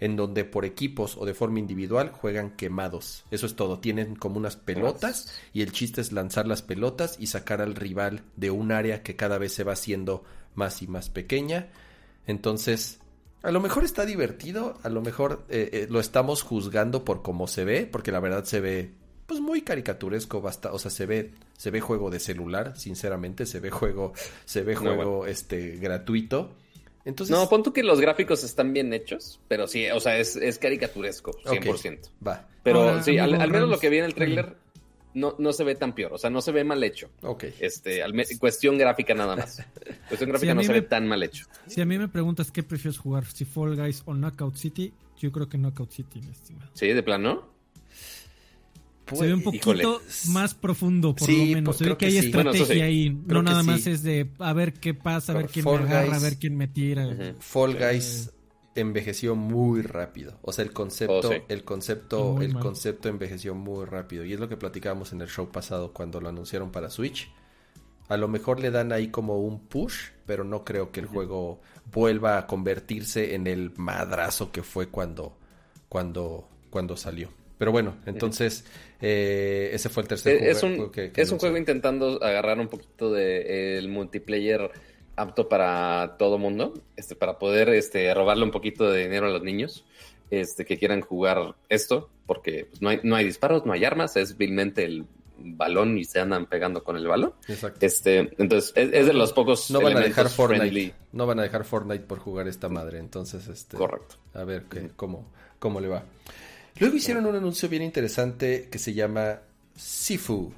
[0.00, 3.24] en donde por equipos o de forma individual juegan quemados.
[3.30, 7.28] Eso es todo, tienen como unas pelotas y el chiste es lanzar las pelotas y
[7.28, 11.08] sacar al rival de un área que cada vez se va haciendo más y más
[11.08, 11.68] pequeña.
[12.26, 12.98] Entonces,
[13.42, 17.46] a lo mejor está divertido, a lo mejor eh, eh, lo estamos juzgando por cómo
[17.46, 18.90] se ve, porque la verdad se ve
[19.26, 23.60] pues muy caricaturesco, basta, o sea, se ve se ve juego de celular, sinceramente, se
[23.60, 24.12] ve juego
[24.44, 25.26] se ve No, juego bueno.
[25.26, 26.54] este gratuito.
[27.04, 30.34] Entonces, No, pon tú que los gráficos están bien hechos, pero sí, o sea, es,
[30.36, 32.10] es caricaturesco, ok, 100%.
[32.26, 32.48] va.
[32.64, 34.56] Pero sí, al, menos lo que vi en el tráiler
[35.14, 37.08] no, no se ve tan peor, o sea, no se ve mal hecho.
[37.22, 37.44] Ok.
[37.60, 39.64] Este, al cuestión gráfica nada más.
[40.08, 41.46] Cuestión gráfica no se me- ve tan mal hecho.
[41.68, 45.32] Si a mí me preguntas qué prefieres jugar, si Fall Guys o Knockout City, yo
[45.32, 46.70] creo que Knockout City, mi estimado.
[46.74, 47.55] Sí, de plano.
[49.06, 49.84] Pues, se ve un poquito híjole.
[50.30, 51.64] más profundo, por Sí, lo menos.
[51.64, 52.30] pues, Se ve que que hay sí.
[52.32, 52.90] Bueno, eso estrategia sí.
[52.90, 53.18] ahí.
[53.26, 53.66] Creo No nada sí.
[53.68, 56.38] más es de a ver qué pasa, a ver quién Fall me agarra, a ver
[56.38, 57.06] quién me tira.
[57.38, 58.32] Fall Guys
[58.74, 60.38] envejeció muy rápido.
[60.42, 61.36] O sea, el concepto, Oh, sí.
[61.48, 62.62] el concepto, Muy el mal.
[62.62, 64.24] concepto envejeció muy rápido.
[64.24, 67.30] Y es lo que platicábamos en el show pasado cuando lo anunciaron para Switch.
[68.08, 71.60] A lo mejor le dan ahí como un push, pero no creo que el juego
[71.92, 75.36] vuelva a convertirse en el madrazo que fue cuando,
[75.88, 77.30] cuando, cuando salió.
[77.58, 78.64] Pero bueno, entonces
[79.00, 82.22] eh, ese fue el tercer juego, Es un, juego que, que es un juego intentando
[82.22, 84.70] agarrar un poquito de el multiplayer
[85.16, 89.42] apto para todo mundo, este, para poder este, robarle un poquito de dinero a los
[89.42, 89.84] niños
[90.30, 94.16] este, que quieran jugar esto, porque pues, no, hay, no hay disparos, no hay armas,
[94.16, 95.06] es vilmente el
[95.38, 97.34] balón y se andan pegando con el balón.
[97.48, 97.84] Exacto.
[97.84, 100.60] Este, entonces, es, es de los pocos No van a dejar Fortnite.
[100.60, 100.94] friendly.
[101.12, 102.98] No van a dejar Fortnite por jugar esta madre.
[102.98, 103.76] Entonces, este.
[103.76, 104.16] Correcto.
[104.34, 106.04] A ver qué, cómo, cómo le va.
[106.78, 109.40] Luego hicieron un anuncio bien interesante que se llama
[109.74, 110.52] Sifu.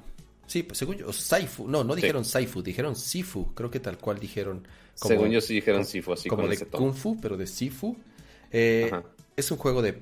[0.47, 1.67] Sí, pues según yo, o Saifu.
[1.67, 2.01] No, no Sí.
[2.01, 3.53] dijeron Saifu, dijeron Sifu.
[3.53, 4.67] Creo que tal cual dijeron.
[4.95, 6.65] Según yo sí dijeron Sifu, así como con de ese.
[6.65, 7.95] Kung Fu, pero de Sifu.
[8.51, 8.91] Eh,
[9.37, 10.01] es un juego de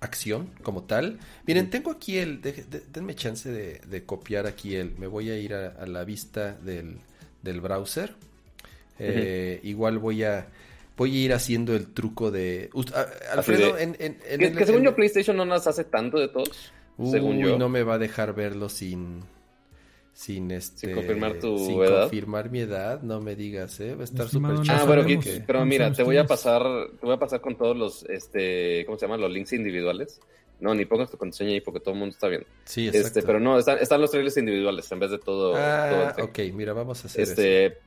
[0.00, 1.20] acción como tal.
[1.46, 2.40] Miren, tengo aquí el.
[2.40, 4.96] de- de- denme chance de, de copiar aquí el.
[4.98, 6.96] Me voy a ir a, a la vista del,
[7.42, 8.14] del browser.
[8.98, 10.48] Eh, Igual voy a.
[10.96, 12.70] Voy a ir haciendo el truco de.
[13.32, 15.84] Alfredo, de- en, en- en Que, el- que según en- yo PlayStation no nos hace
[15.84, 16.72] tanto de todos.
[16.98, 17.58] Uy, según yo.
[17.58, 19.20] no me va a dejar verlo sin.
[20.14, 22.02] sin este confirmar tu sin edad.
[22.02, 25.42] confirmar mi edad, no me digas, eh, va a estar súper no Ah, bueno, que-
[25.46, 26.62] pero mira, te voy a pasar,
[27.00, 29.16] te voy a pasar con todos los, este, ¿cómo se llama?
[29.16, 30.20] Los links individuales.
[30.60, 32.44] No, ni pongas tu contraseña ahí porque todo el mundo está bien.
[32.66, 33.08] Sí, exacto.
[33.08, 35.52] Este, pero no, están, están los trailers individuales en vez de todo.
[35.52, 36.22] todo el ah, thing.
[36.24, 37.32] ok, mira, vamos a hacer eso.
[37.32, 37.78] Este,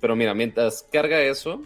[0.00, 1.62] pero mira, mientras carga eso,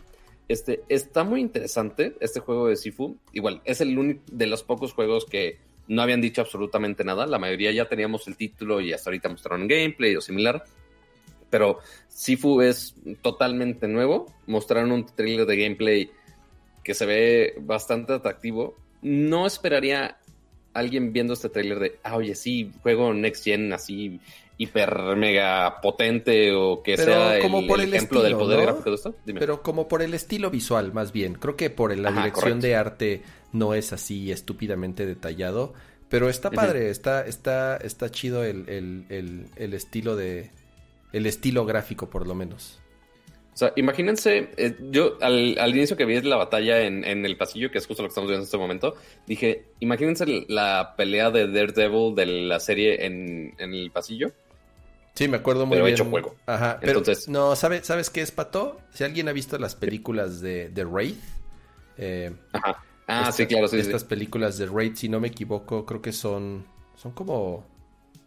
[0.49, 3.19] este, está muy interesante este juego de Sifu.
[3.33, 7.27] Igual, es el único de los pocos juegos que no habían dicho absolutamente nada.
[7.27, 10.65] La mayoría ya teníamos el título y hasta ahorita mostraron gameplay o similar.
[11.51, 14.27] Pero Sifu es totalmente nuevo.
[14.47, 16.11] Mostraron un trailer de gameplay
[16.83, 18.77] que se ve bastante atractivo.
[19.03, 20.19] No esperaría
[20.75, 24.21] alguien viendo este trailer de, ah, oye, sí, juego Next Gen así
[24.59, 28.59] hiper mega potente o que Pero sea como el, por el el ejemplo del poder
[28.59, 28.65] ¿no?
[28.67, 29.15] gráfico de esto.
[29.25, 29.41] Dime.
[29.41, 31.35] Pero como por el estilo visual, más bien.
[31.35, 32.67] Creo que por la Ajá, dirección correcto.
[32.67, 35.73] de arte no es así estúpidamente detallado.
[36.09, 40.51] Pero está padre, está, está, está chido el, el, el, el estilo de.
[41.13, 42.81] El estilo gráfico, por lo menos.
[43.55, 47.37] O sea, imagínense, eh, yo al, al inicio que vi la batalla en, en el
[47.37, 48.95] pasillo, que es justo lo que estamos viendo en este momento,
[49.27, 54.31] dije, imagínense la pelea de Daredevil de la serie en, en el pasillo.
[55.19, 55.95] Sí, me acuerdo muy Pero bien.
[55.97, 56.37] hecho juego.
[56.47, 58.81] Ajá, pero Entonces- no, ¿sabe, ¿sabes qué es, Pato?
[58.95, 61.17] Si alguien ha visto las películas de, de Raid,
[61.97, 62.85] eh, Ajá.
[63.09, 63.81] Ah, estas- sí, claro, sí, sí.
[63.81, 66.65] Estas películas de Raid, si no me equivoco, creo que son,
[66.95, 67.67] son como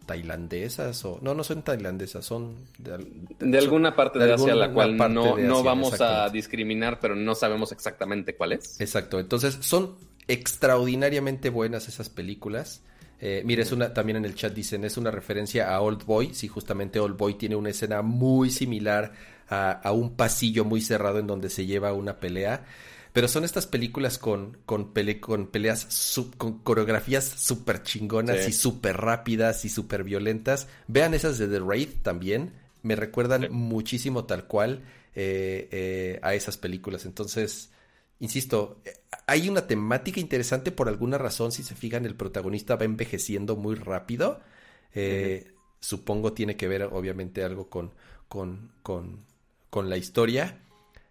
[0.04, 1.18] tailandesas o...
[1.22, 2.56] No, no son tailandesas, son...
[2.76, 7.14] De, al- De alguna parte de, Asia, la cual no, no vamos a discriminar, pero
[7.16, 8.78] no sabemos exactamente cuál es.
[8.82, 9.96] Exacto, entonces son
[10.28, 12.82] extraordinariamente buenas esas películas.
[13.24, 16.34] Eh, mira, es una, también en el chat dicen, es una referencia a Old Boy.
[16.34, 19.12] Sí, justamente Old Boy tiene una escena muy similar
[19.48, 22.64] a, a un pasillo muy cerrado en donde se lleva una pelea.
[23.12, 28.50] Pero son estas películas con, con, pele- con peleas, con coreografías súper chingonas Sí.
[28.50, 30.66] y súper rápidas y súper violentas.
[30.88, 32.52] Vean esas de The Raid también.
[32.82, 33.48] Me recuerdan Sí.
[33.50, 34.80] muchísimo tal cual
[35.14, 37.04] eh, eh, a esas películas.
[37.04, 37.70] Entonces,
[38.22, 38.92] insisto, eh,
[39.26, 41.52] hay una temática interesante por alguna razón.
[41.52, 44.40] Si se fijan, el protagonista va envejeciendo muy rápido.
[44.94, 45.48] Eh,
[45.80, 47.92] Supongo tiene que ver, obviamente, algo con,
[48.28, 49.26] con, con,
[49.68, 50.62] con la historia.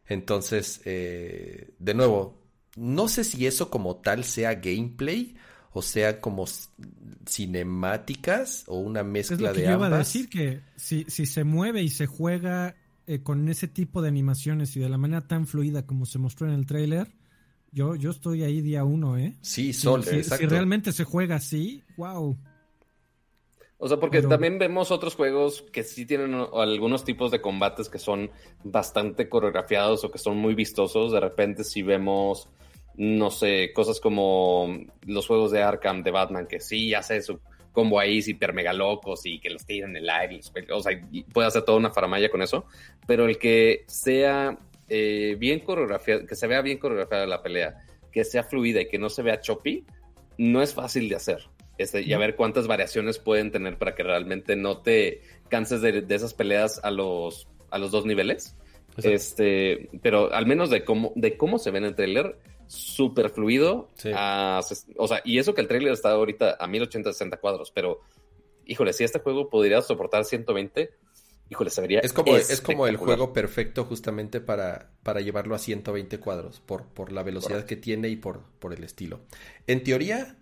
[0.07, 2.37] Entonces, eh, de nuevo,
[2.77, 5.35] no sé si eso como tal sea gameplay
[5.73, 6.45] o sea como
[7.27, 11.25] cinemáticas o una Es mezcla lo que de yo iba a decir, que si, si
[11.25, 12.75] se mueve y se juega
[13.13, 16.47] eh, con ese tipo de animaciones y de la manera tan fluida como se mostró
[16.47, 17.07] en el tráiler,
[17.71, 19.37] yo, yo estoy ahí día uno, ¿eh?
[19.41, 20.47] Sí, Si- Sol, si, si exacto.
[20.49, 22.37] realmente se juega así, wow.
[23.77, 27.89] O sea, porque Pero- también vemos otros juegos que sí tienen algunos tipos de combates
[27.89, 28.29] que son
[28.63, 31.11] bastante coreografiados o que son muy vistosos.
[31.11, 32.47] De repente si vemos,
[32.95, 34.67] no sé, cosas como
[35.07, 37.39] los juegos de Arkham de Batman, que sí hace su
[37.71, 40.39] combo ahí hiper mega locos y que los tira en el aire.
[40.71, 40.99] O sea,
[41.33, 42.65] puede hacer toda una faramaya con eso.
[43.07, 44.57] Pero el que sea
[44.89, 47.77] eh, bien coreografiado, que se vea bien coreografiada la pelea,
[48.11, 49.85] que sea fluida y que no se vea choppy,
[50.37, 51.39] no es fácil de hacer.
[51.77, 56.01] Este, y a ver cuántas variaciones pueden tener para que realmente no te canses de,
[56.01, 58.55] de esas peleas a los, a los dos niveles.
[58.97, 59.09] Exacto.
[59.09, 62.37] Este, pero al menos de cómo, de cómo se ve en el trailer,
[62.71, 63.89] súper fluido.
[63.95, 64.11] Sí.
[64.13, 64.61] a
[64.97, 67.99] o sea, y eso que el trailer está ahorita a 1080 60 cuadros, pero
[68.65, 70.91] híjole, si este juego podría soportar 120,
[71.49, 75.59] híjole, se vería Es como, es como el juego perfecto justamente para, para llevarlo a
[75.59, 77.69] 120 cuadros, por, por la velocidad Correcto.
[77.69, 79.19] que tiene y por, por el estilo.
[79.67, 80.37] En teoría,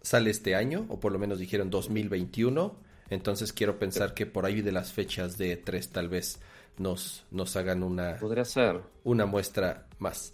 [0.00, 2.80] sale este año, o por lo menos dijeron 2021,
[3.10, 6.40] entonces quiero pensar que por ahí de las fechas de 3 tal vez
[6.78, 8.80] nos, nos hagan una, Podría ser.
[9.04, 10.32] una muestra más.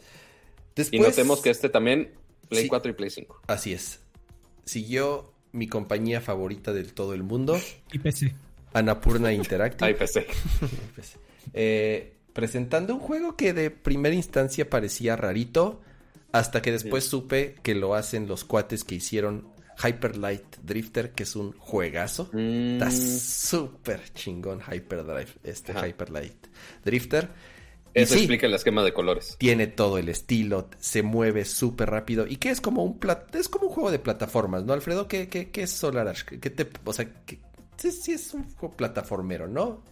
[0.91, 2.12] Y notemos que este también,
[2.49, 2.68] Play Sí.
[2.68, 3.43] 4 y Play 5.
[3.47, 4.01] Así es.
[4.64, 7.59] Siguió mi compañía favorita del todo el mundo,
[7.93, 8.35] Y PC.
[8.72, 9.87] Annapurna Interactive.
[9.89, 10.27] Ay, PC.
[11.55, 15.81] Eh, presentando un juego que de primera instancia parecía rarito,
[16.33, 19.49] hasta que después supe que lo hacen los cuates que hicieron
[19.83, 22.29] Hyper Light Drifter, que es un juegazo.
[22.33, 25.87] Mm, Está súper chingón Hyperdrive, este Ajá.
[25.89, 26.47] Hyper Light
[26.85, 27.29] Drifter.
[28.03, 29.36] Eso sí, explica el esquema de colores.
[29.38, 33.49] tiene todo el estilo, se mueve súper rápido y que es como un plat- es
[33.49, 35.09] como un juego de plataformas, ¿no, Alfredo?
[35.09, 36.22] ¿Qué, qué, qué es Solar Ash?
[36.24, 37.40] ¿Qué te, o sea, que,
[37.76, 39.82] sí, sí es un juego plataformero, ¿no?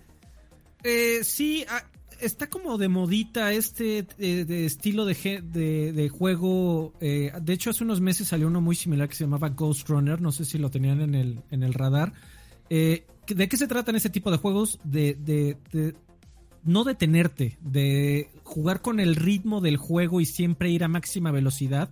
[0.82, 1.82] Eh, sí, ah,
[2.20, 6.92] está como de modita este eh, de estilo de, de, de juego.
[7.00, 10.20] eh, de hecho, hace unos meses salió uno muy similar que se llamaba Ghost Runner.
[10.20, 12.12] No sé si lo tenían en el, en el radar.
[12.68, 14.78] Eh, ¿De qué se tratan ese tipo de juegos?
[14.84, 15.94] De, de, de
[16.64, 21.90] no detenerte, de jugar con el ritmo del juego y siempre ir a máxima velocidad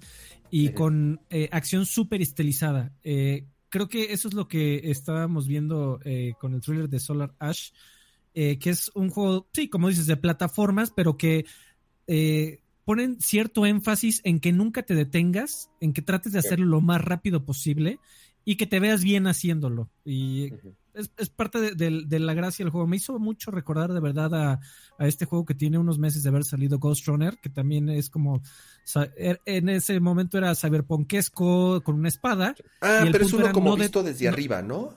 [0.50, 2.92] y con eh, acción súper estilizada.
[3.04, 7.34] Eh, creo que eso es lo que estábamos viendo eh, con el thriller de Solar
[7.38, 7.70] Ash,
[8.34, 11.46] eh, que es un juego, sí, como dices, de plataformas, pero que
[12.06, 16.80] eh, ponen cierto énfasis en que nunca te detengas, en que trates de hacerlo lo
[16.82, 17.98] más rápido posible
[18.44, 19.88] y que te veas bien haciéndolo.
[20.04, 20.52] Y
[20.94, 22.86] es, parte de, la gracia del juego.
[22.86, 24.60] Me hizo mucho recordar de verdad a,
[25.06, 28.42] este juego que tiene unos meses de haber salido Ghost Runner, que también es como
[29.16, 32.54] er, en ese momento era cyberpunkesco con una espada.
[32.80, 34.94] Ah, pero es uno como visto desde arriba, ¿no?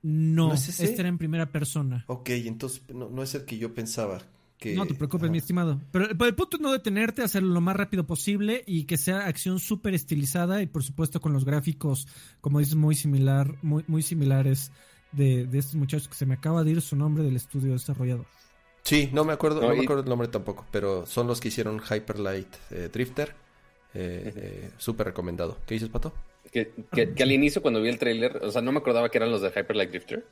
[0.00, 2.04] No, este era en primera persona.
[2.06, 4.20] Ok, entonces no, no es el que yo pensaba.
[4.74, 5.80] No te preocupes, mi estimado.
[5.92, 9.60] Pero, el punto es no detenerte, hacerlo lo más rápido posible y que sea acción
[9.60, 12.08] súper estilizada y por supuesto con los gráficos,
[12.40, 14.72] como dices, muy similar, muy, muy similares
[15.12, 18.26] de, de estos muchachos que se me acaba de ir su nombre del estudio desarrollador.
[18.82, 21.80] Sí, no me acuerdo, no, me acuerdo el nombre tampoco, pero son los que hicieron
[21.80, 23.34] Hyperlight eh, Drifter.
[23.94, 25.58] Eh, eh, súper recomendado.
[25.66, 26.12] ¿Qué dices, Pato?
[26.52, 29.30] Que, que, al inicio cuando vi el trailer, o sea, no me acordaba que eran
[29.30, 30.24] los de Hyperlight Drifter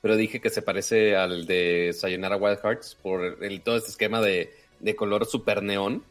[0.00, 4.20] pero dije que se parece al de Sayonara Wild Hearts por el, todo este esquema
[4.20, 4.50] de,
[4.96, 6.02] color super neón.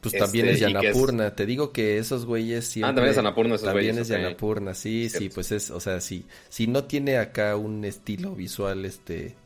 [0.00, 2.90] Pues también es este, Yanapurna, te digo que esos güeyes siempre...
[2.90, 6.26] Ah, también es Yanapurna esos También es Yanapurna, sí, sí, pues es, o sea, sí,
[6.48, 9.36] si no tiene acá un estilo visual, este...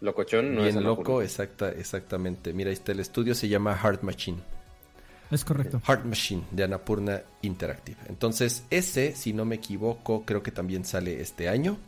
[0.00, 2.52] Locochón, no bien loco, exacta, exactamente.
[2.52, 4.38] Mira, ahí está el estudio, se llama Heart Machine.
[5.30, 5.80] Es correcto.
[5.86, 7.96] Heart Machine de Anapurna Interactive.
[8.08, 11.78] Entonces, ese, si no me equivoco, creo que también sale este año.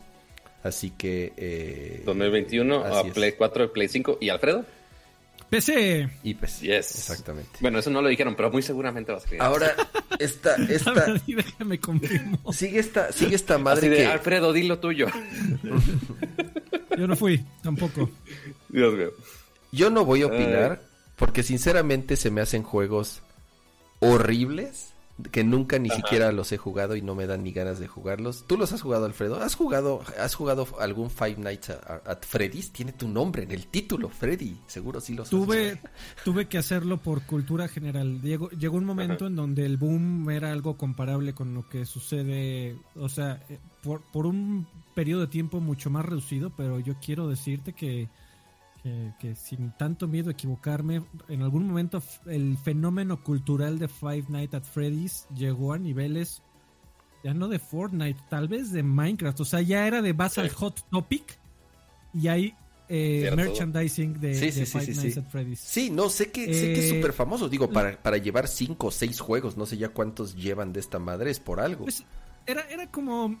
[0.63, 1.33] Así que...
[1.37, 4.17] Eh, 2021 a Play 4 y Play 5.
[4.21, 4.65] ¿Y Alfredo?
[5.49, 6.09] PC.
[6.23, 6.67] Y PC.
[6.67, 6.95] Yes.
[6.95, 7.51] Exactamente.
[7.61, 9.41] Bueno, eso no lo dijeron, pero muy seguramente vas a creer.
[9.41, 9.73] Ahora,
[10.19, 10.55] esta...
[10.69, 12.53] esta déjame confirmo.
[12.53, 15.07] Sigue esta, sigue esta madre de, Alfredo, dilo tuyo.
[16.97, 18.09] Yo no fui, tampoco.
[18.67, 19.11] Dios mío.
[19.71, 20.81] Yo no voy a opinar,
[21.15, 23.21] porque sinceramente se me hacen juegos
[23.99, 24.93] horribles
[25.31, 28.45] que nunca ni siquiera los he jugado y no me dan ni ganas de jugarlos.
[28.47, 29.41] ¿Tú los has jugado, Alfredo?
[29.41, 32.71] ¿Has jugado, has jugado algún Five Nights at, Freddy's?
[32.71, 34.57] Tiene tu nombre en el título, Freddy.
[34.67, 35.79] Seguro sí los tuve,
[36.23, 38.21] Tuve que hacerlo por cultura general.
[38.21, 42.77] Llegó, llegó un momento en donde el boom era algo comparable con lo que sucede,
[42.95, 47.27] o sea, eh, por, por un periodo de tiempo mucho más reducido, pero yo quiero
[47.27, 48.09] decirte que
[48.81, 54.53] que, sin tanto miedo a equivocarme, en algún momento el fenómeno cultural de Five Nights
[54.53, 56.41] at Freddy's llegó a niveles,
[57.23, 60.49] ya no de Fortnite, tal vez de Minecraft, o sea, ya era de base al
[60.49, 61.39] Hot Topic
[62.13, 62.55] y hay
[62.87, 65.59] eh, merchandising de, Five Nights at Freddy's.
[65.59, 68.87] Sí, no, sé que, sé que es eh, súper famoso, digo, para, para llevar cinco
[68.87, 71.83] o seis juegos, no sé ya cuántos llevan de esta madre, es por algo.
[71.83, 72.03] Pues,
[72.45, 73.39] era, era como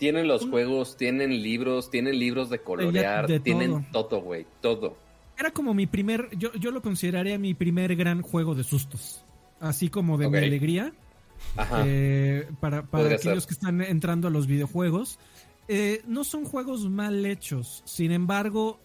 [0.00, 4.96] tienen los juegos, tienen libros, tienen libros de colorear, tienen todo, güey, todo.
[5.38, 9.22] Era como mi primer, yo, yo lo consideraría mi primer gran juego de sustos.
[9.60, 10.94] Así como de mi alegría.
[11.54, 11.84] Ajá.
[11.86, 15.18] Eh, para para aquellos que están entrando a los videojuegos.
[15.68, 17.82] Eh, no son juegos mal hechos.
[17.84, 18.80] Sin embargo,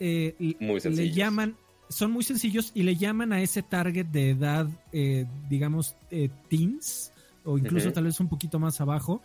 [0.00, 1.56] eh, le llaman,
[1.88, 4.66] son muy sencillos y le llaman a ese target de edad,
[5.48, 5.94] digamos,
[6.48, 7.12] teens,
[7.44, 9.22] o incluso tal vez un poquito más abajo,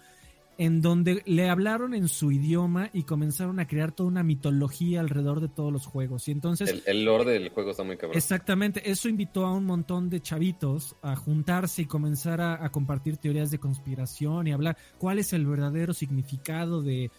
[0.58, 5.42] en donde le hablaron en su idioma y comenzaron a crear toda una mitología alrededor
[5.42, 6.28] de todos los juegos.
[6.28, 6.70] Y entonces...
[6.70, 8.18] El, el lore del juego está muy cabrón.
[8.18, 13.52] Exactamente, eso invitó a un montón de chavitos a juntarse y comenzar a, compartir teorías
[13.52, 17.12] de conspiración y hablar cuál es el verdadero significado de,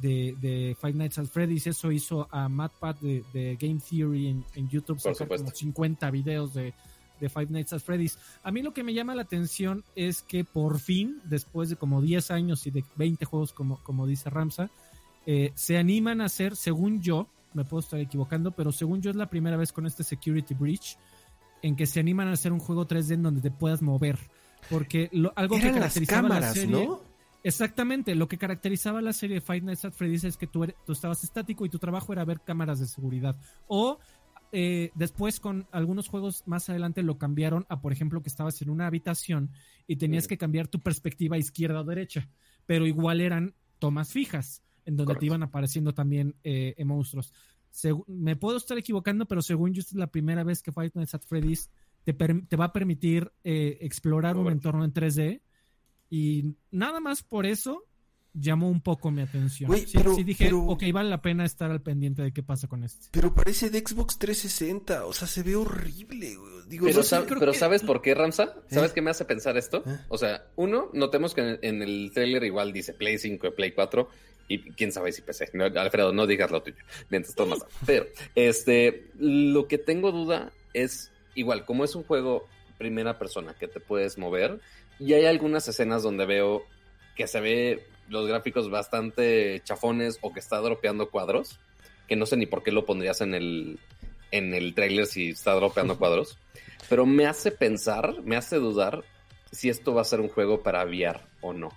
[0.00, 1.66] de, Five Nights at Freddy's.
[1.66, 5.00] Eso hizo a MatPat de, de Game Theory en, en YouTube.
[5.02, 6.74] Por como 50 videos de
[7.20, 8.18] de Five Nights at Freddy's.
[8.42, 12.00] A mí lo que me llama la atención es que por fin, después de como
[12.00, 14.70] 10 años y de 20 juegos, como, como dice Ramsa,
[15.26, 19.16] eh, se animan a hacer, según yo, me puedo estar equivocando, pero según yo es
[19.16, 20.96] la primera vez con este Security Breach
[21.62, 24.18] en que se animan a hacer un juego 3D en donde te puedas mover.
[24.68, 26.88] Porque lo, algo que caracterizaba la serie.
[27.44, 30.92] Exactamente, lo que caracterizaba la serie de Five Nights at Freddy's es que tú, tú
[30.92, 33.36] estabas estático y tu trabajo era ver cámaras de seguridad.
[33.66, 33.98] O
[34.52, 38.70] eh, después con algunos juegos más adelante lo cambiaron a, por ejemplo, que estabas en
[38.70, 39.50] una habitación
[39.86, 42.28] y tenías que cambiar tu perspectiva izquierda o derecha,
[42.66, 47.32] pero igual eran tomas fijas, en donde te iban apareciendo también eh, monstruos.
[48.06, 51.14] me puedo estar equivocando, pero según yo, esta es la primera vez que Fight Nights
[51.14, 51.70] at Freddy's
[52.04, 55.40] te, te va a permitir eh, explorar un entorno en 3D.
[56.10, 57.84] Y nada más por eso
[58.34, 59.70] llamó un poco mi atención.
[59.76, 63.08] sí, dije, ok, vale la pena estar al pendiente de qué pasa con este.
[63.10, 68.00] Pero parece de Xbox 360, o sea, se ve horrible, Digo, pero, pero ¿sabes por
[68.00, 68.44] qué, Ramsa?
[68.44, 68.74] ¿Eh?
[68.74, 69.82] ¿Sabes qué me hace pensar esto?
[69.86, 69.98] ¿Eh?
[70.08, 74.08] O sea, uno, notemos que en, el trailer igual dice Play 5 y Play 4,
[74.48, 75.50] y quién sabe si PC.
[75.76, 77.60] Alfredo, no digas lo tuyo, mientras tomas.
[77.86, 82.46] Pero, este, lo que tengo duda es, igual, como es un juego
[82.78, 84.60] primera persona que te puedes mover,
[84.98, 86.62] y hay algunas escenas donde veo
[87.16, 91.58] que se ve los gráficos bastante chafones o que está dropeando cuadros,
[92.08, 93.78] que no sé ni por qué lo pondrías en el,
[94.30, 96.38] en el trailer si está dropeando cuadros,
[96.88, 99.04] pero me hace pensar, me hace dudar
[99.50, 101.70] si esto va a ser un juego para VR o no.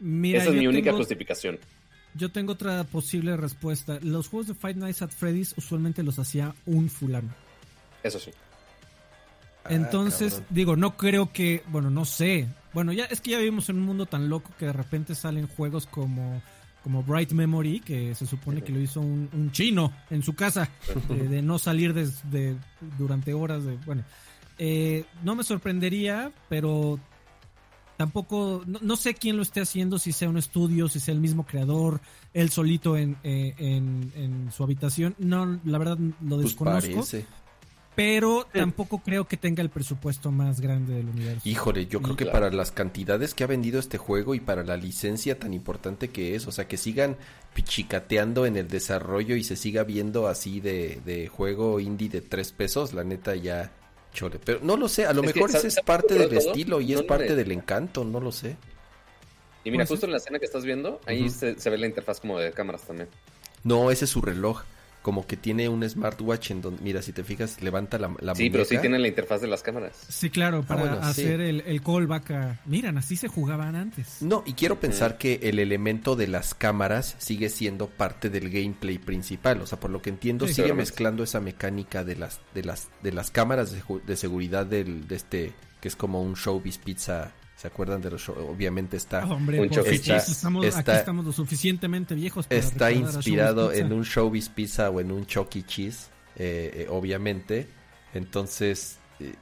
[0.00, 1.58] Esa es mi única justificación.
[2.14, 3.98] Yo tengo otra posible respuesta.
[4.02, 7.34] Los juegos de Five Nights at Freddy's usualmente los hacía un fulano.
[8.02, 8.30] Eso sí.
[9.64, 12.46] Ah, Entonces, digo, no creo que, bueno, no sé.
[12.74, 15.46] Bueno, ya es que ya vivimos en un mundo tan loco que de repente salen
[15.46, 16.42] juegos como
[16.84, 20.70] como Bright Memory, que se supone que lo hizo un, chino en su casa,
[21.08, 22.56] de, no salir de,
[22.98, 23.64] durante horas.
[23.64, 24.04] De, bueno,
[24.58, 27.00] eh, no me sorprendería, pero
[27.96, 31.46] tampoco, no, sé quién lo esté haciendo, si sea un estudio, si sea el mismo
[31.46, 32.02] creador,
[32.34, 35.14] él solito en, eh, en, su habitación.
[35.18, 37.02] No, la verdad lo pues desconozco
[37.94, 41.48] pero tampoco creo que tenga el presupuesto más grande del universo.
[41.48, 44.76] Híjole, yo creo que para las cantidades que ha vendido este juego y para la
[44.76, 47.16] licencia tan importante que es, o sea, que sigan
[47.54, 52.50] pichicateando en el desarrollo y se siga viendo así de, de juego indie de tres
[52.52, 53.70] pesos, la neta ya
[54.12, 54.40] chole.
[54.44, 57.36] Pero no lo sé, a lo mejor ese es parte del estilo y es parte
[57.36, 58.56] del encanto, no lo sé.
[59.62, 62.20] Y mira, justo en la escena que estás viendo, ahí se, se ve la interfaz
[62.20, 63.08] como de cámaras también.
[63.62, 64.62] No, ese es su reloj
[65.04, 68.48] como que tiene un smartwatch en donde, mira, si te fijas, levanta la, la Sí,
[68.48, 70.02] pero sí tiene la interfaz de las cámaras.
[70.08, 72.60] Sí, claro, ah, para hacer el, el, callback a...
[72.64, 74.22] Miran, así se jugaban antes.
[74.22, 78.96] No, y quiero pensar que el elemento de las cámaras sigue siendo parte del gameplay
[78.96, 79.60] principal.
[79.60, 83.12] O sea, por lo que entiendo, sigue mezclando esa mecánica de las, de las, de
[83.12, 85.52] las cámaras de, de seguridad del, de este,
[85.82, 87.34] que es como un showbiz pizza
[87.64, 88.36] ¿Se acuerdan de los shows?
[88.40, 89.24] Obviamente está.
[89.24, 92.46] Hombre, un está, estamos, aquí estamos lo suficientemente viejos.
[92.46, 95.62] Para está inspirado en un Showbiz Pizza o en un Chucky.
[95.62, 97.66] Cheese, eh, eh, obviamente.
[98.12, 99.32] Entonces, eh,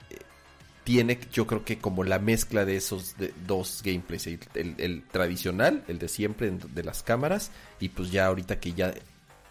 [0.85, 6.07] tiene, yo creo que como la mezcla de esos dos gameplays: el, tradicional, el de
[6.07, 7.51] siempre, de las cámaras,
[7.81, 8.95] y pues ya ahorita que ya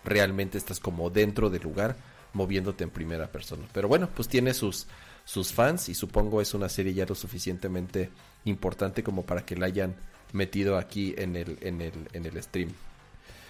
[0.05, 1.97] realmente estás como dentro del lugar,
[2.31, 3.67] moviéndote en primera persona.
[3.73, 4.87] Pero bueno, pues tiene sus
[5.25, 8.09] sus fans y supongo es una serie ya lo suficientemente
[8.45, 9.95] importante como para que la hayan
[10.33, 12.71] metido aquí en el, en el, en el stream.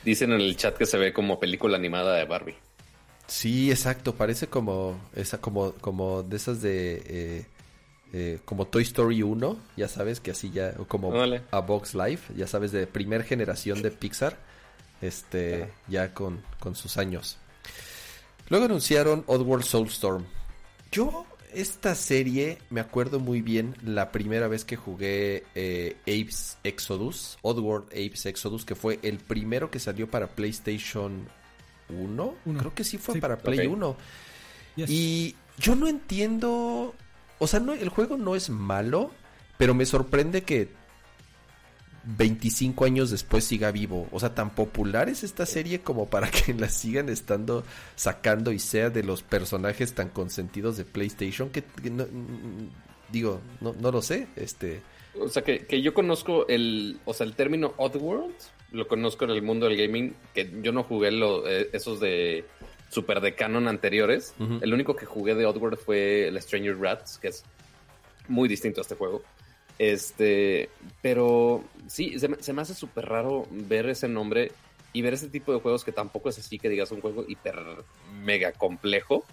[0.03, 2.55] Dicen en el chat que se ve como película animada de Barbie.
[3.27, 7.45] Sí, exacto, parece como esa como como de esas de eh,
[8.13, 11.13] eh, como Toy Story 1, ya sabes que así ya como
[11.51, 14.37] a Box Life, ya sabes de primer generación de Pixar,
[15.01, 17.37] este ya con, con sus años.
[18.49, 20.25] Luego anunciaron Oddworld Soulstorm.
[20.91, 27.38] Yo esta serie me acuerdo muy bien la primera vez que jugué eh, Apes Exodus,
[27.41, 31.28] Oddworld Apes Exodus, que fue el primero que salió para PlayStation
[31.89, 32.36] 1.
[32.58, 33.95] Creo que sí fue para Play 1.
[34.78, 36.95] Y yo no entiendo,
[37.39, 39.12] o sea, no, el juego no es malo,
[39.58, 40.70] pero me sorprende que
[42.04, 44.08] 25 años después siga vivo.
[44.12, 47.64] O sea, tan popular es esta serie como para que la sigan estando
[47.95, 51.64] sacando y sea de los personajes tan consentidos de PlayStation que,
[53.12, 54.82] digo, no, no lo sé, este...
[55.20, 58.34] O sea, que, que, yo conozco el, o sea, el término Oddworld,
[58.72, 62.45] lo conozco en el mundo del gaming, que yo no jugué lo, eh, esos de
[62.91, 64.36] super de canon anteriores.
[64.62, 67.43] El único que jugué de Oddworld fue el Stranger Rats, que es
[68.28, 69.22] muy distinto a este juego.
[69.78, 70.69] Este,
[71.01, 74.51] pero sí, se me, hace súper raro ver ese nombre
[74.93, 77.55] y ver ese tipo de juegos que tampoco es así que digas un juego hiper
[78.24, 79.24] mega complejo.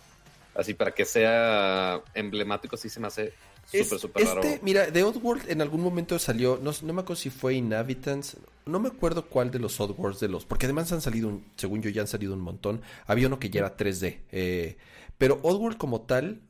[0.55, 3.33] Así para que sea emblemático, sí se me hace
[3.65, 4.43] súper, súper raro.
[4.43, 8.39] Este, mira, de Oddworld en algún momento salió, no, no me acuerdo si fue Inhabitants,
[8.67, 11.91] no me acuerdo cuál de los Oddworlds de los, porque además han salido, según yo
[11.91, 12.83] ya han salido un montón.
[13.07, 14.23] Había uno que ya era 3D.
[14.33, 14.77] Eh,
[15.17, 16.41] pero Oddworld como tal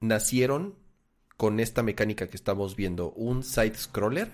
[0.00, 0.74] nacieron
[1.36, 4.30] con esta mecánica que estamos viendo, un side scroller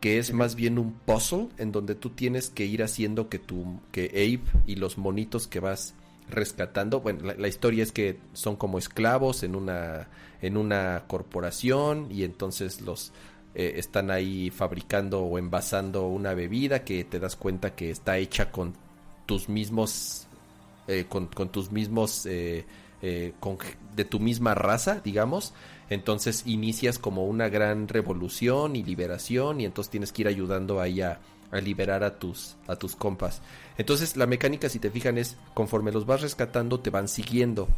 [0.00, 3.80] que es más bien un puzzle en donde tú tienes que ir haciendo que tu
[3.90, 5.94] que Abe y los monitos que vas
[6.30, 10.08] rescatando, bueno, la, historia es que son como esclavos en una
[10.42, 13.12] en una corporación y entonces los
[13.54, 18.52] eh, están ahí fabricando o envasando una bebida que te das cuenta que está hecha
[18.52, 18.74] con
[19.26, 20.28] tus mismos
[20.86, 22.64] eh, con, tus mismos eh,
[23.00, 25.54] de tu misma raza digamos
[25.90, 31.00] entonces inicias como una gran revolución y liberación y entonces tienes que ir ayudando ahí
[31.00, 31.20] a,
[31.62, 33.40] liberar a tus, a tus compas.
[33.78, 37.68] Entonces la mecánica, si te fijan, es conforme los vas rescatando, te van siguiendo.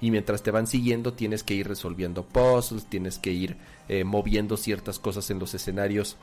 [0.00, 3.56] Y mientras te van siguiendo, tienes que ir resolviendo puzzles, tienes que ir
[3.88, 6.16] eh, moviendo ciertas cosas en los escenarios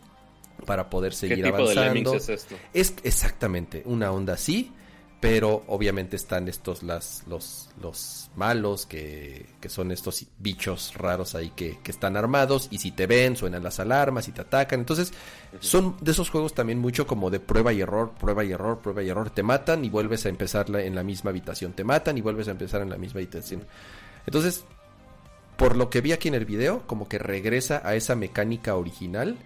[0.66, 2.16] para poder seguir avanzando.
[2.16, 2.56] es esto?
[2.74, 4.74] Es exactamente una onda así
[5.20, 11.50] pero obviamente están estos las los los malos que, que son estos bichos raros ahí
[11.50, 14.80] que, que, están armados y si te ven suenan las alarmas y te atacan.
[14.80, 15.12] Entonces
[15.60, 19.04] son de esos juegos también mucho como de prueba y error prueba y error prueba
[19.04, 19.30] y error.
[19.30, 21.74] Te matan y vuelves a empezar en la misma habitación.
[21.74, 23.66] Te matan y vuelves a empezar en la misma habitación.
[24.26, 24.64] Entonces
[25.58, 29.38] por lo que vi aquí en el video como que regresa a esa mecánica original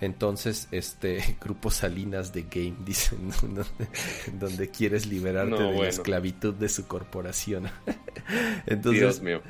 [0.00, 3.30] entonces, este Grupo Salinas de Game, dicen,
[4.38, 7.68] donde quieres liberarte de la esclavitud de su corporación.
[8.66, 9.40] Entonces, Dios mío.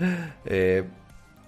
[0.44, 0.84] Eh,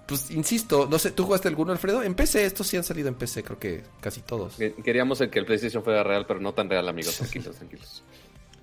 [0.07, 2.01] pues insisto, no sé, ¿tú jugaste alguno, Alfredo?
[2.01, 4.55] En PC, estos sí han salido en PC, creo que casi todos.
[4.83, 7.17] Queríamos que el PlayStation fuera real, pero no tan real, amigos.
[7.17, 8.03] Tranquilos, tranquilos.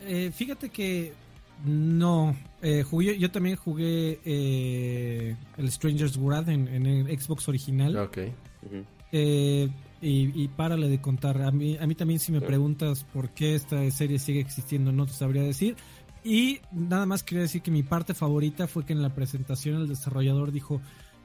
[0.01, 1.12] Eh, fíjate que
[1.64, 2.37] no.
[2.62, 7.97] Eh, jugué, yo también jugué eh, el Stranger's World en, en, el Xbox original.
[7.97, 8.18] Ok.
[9.12, 9.68] eh,
[10.01, 11.40] y, y, párale de contar.
[11.42, 15.07] A mí, a mí también si me preguntas por qué esta serie sigue existiendo, no
[15.07, 15.76] te sabría decir.
[16.22, 19.88] Y nada más quería decir que mi parte favorita fue que en la presentación el
[19.88, 20.80] desarrollador dijo,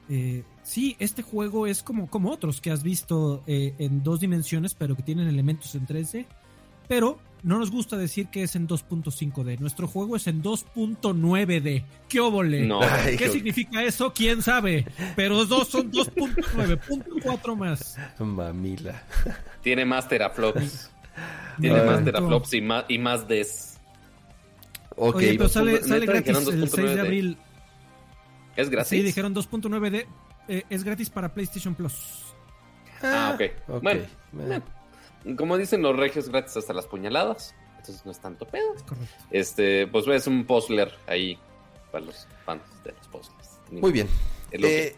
[0.08, 4.74] eh, sí, este juego es como, como otros que has visto eh, en dos dimensiones,
[4.74, 6.26] pero que tienen elementos en 3D.
[6.86, 9.58] Pero no nos gusta decir que es en 2.5D.
[9.58, 11.84] Nuestro juego es en 2.9D.
[12.08, 12.64] ¿Qué óvole?
[12.64, 12.80] No.
[13.18, 14.12] ¿Qué significa eso?
[14.12, 14.86] ¿Quién sabe?
[15.16, 17.98] Pero dos son 2.9, más.
[18.18, 19.02] Mamila.
[19.62, 20.90] Tiene más teraflops.
[21.60, 23.80] Tiene no, más teraflops y más, y más des.
[24.96, 27.38] Ok, Oye, pero sale, sale gratis el 6 de abril.
[28.56, 28.90] ¿Es gratis?
[28.90, 30.06] Sí, dijeron 2.9D.
[30.48, 31.94] Eh, es gratis para PlayStation Plus.
[33.02, 33.42] Ah, ok.
[33.68, 33.80] okay.
[33.80, 34.81] Bueno, bueno
[35.36, 37.54] como dicen los regios gratis hasta las puñaladas.
[37.78, 38.74] Entonces no es tanto pedo.
[38.76, 39.14] Es correcto.
[39.30, 41.36] Este, pues es un puzzler ahí
[41.90, 43.58] para los fans de los puzzles.
[43.70, 44.08] Muy bien.
[44.52, 44.94] El, eh,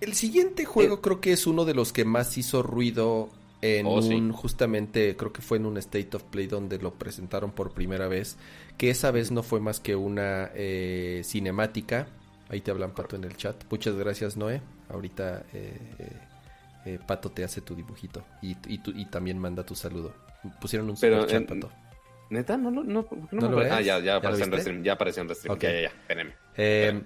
[0.00, 3.30] el siguiente juego eh, creo que es uno de los que más hizo ruido
[3.62, 4.30] en Oh, un, sí.
[4.34, 8.36] justamente, creo que fue en un State of Play donde lo presentaron por primera vez,
[8.78, 12.08] que esa vez no fue más que una eh, cinemática.
[12.48, 13.62] Ahí te hablan, Pato, en el chat.
[13.70, 14.60] Muchas gracias, Noé.
[14.88, 15.78] Ahorita eh,
[16.84, 20.14] eh, Pato te hace tu dibujito y, y, tu- y también manda tu saludo.
[20.60, 21.72] Pusieron un Pero, super chat, en- Pato.
[22.30, 23.86] Neta, no, no, no, ¿por qué no ¿No me lo apare- Ah, ves?
[23.86, 25.54] ya, ya ¿Ya lo apareció en restream, ya apareció en restream.
[25.56, 25.62] Ok.
[25.62, 26.34] Ya, ya, ya, espérenme.
[26.56, 27.02] Eh,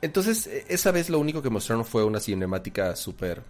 [0.00, 3.42] entonces, e- esa vez lo único que mostraron fue una cinemática súper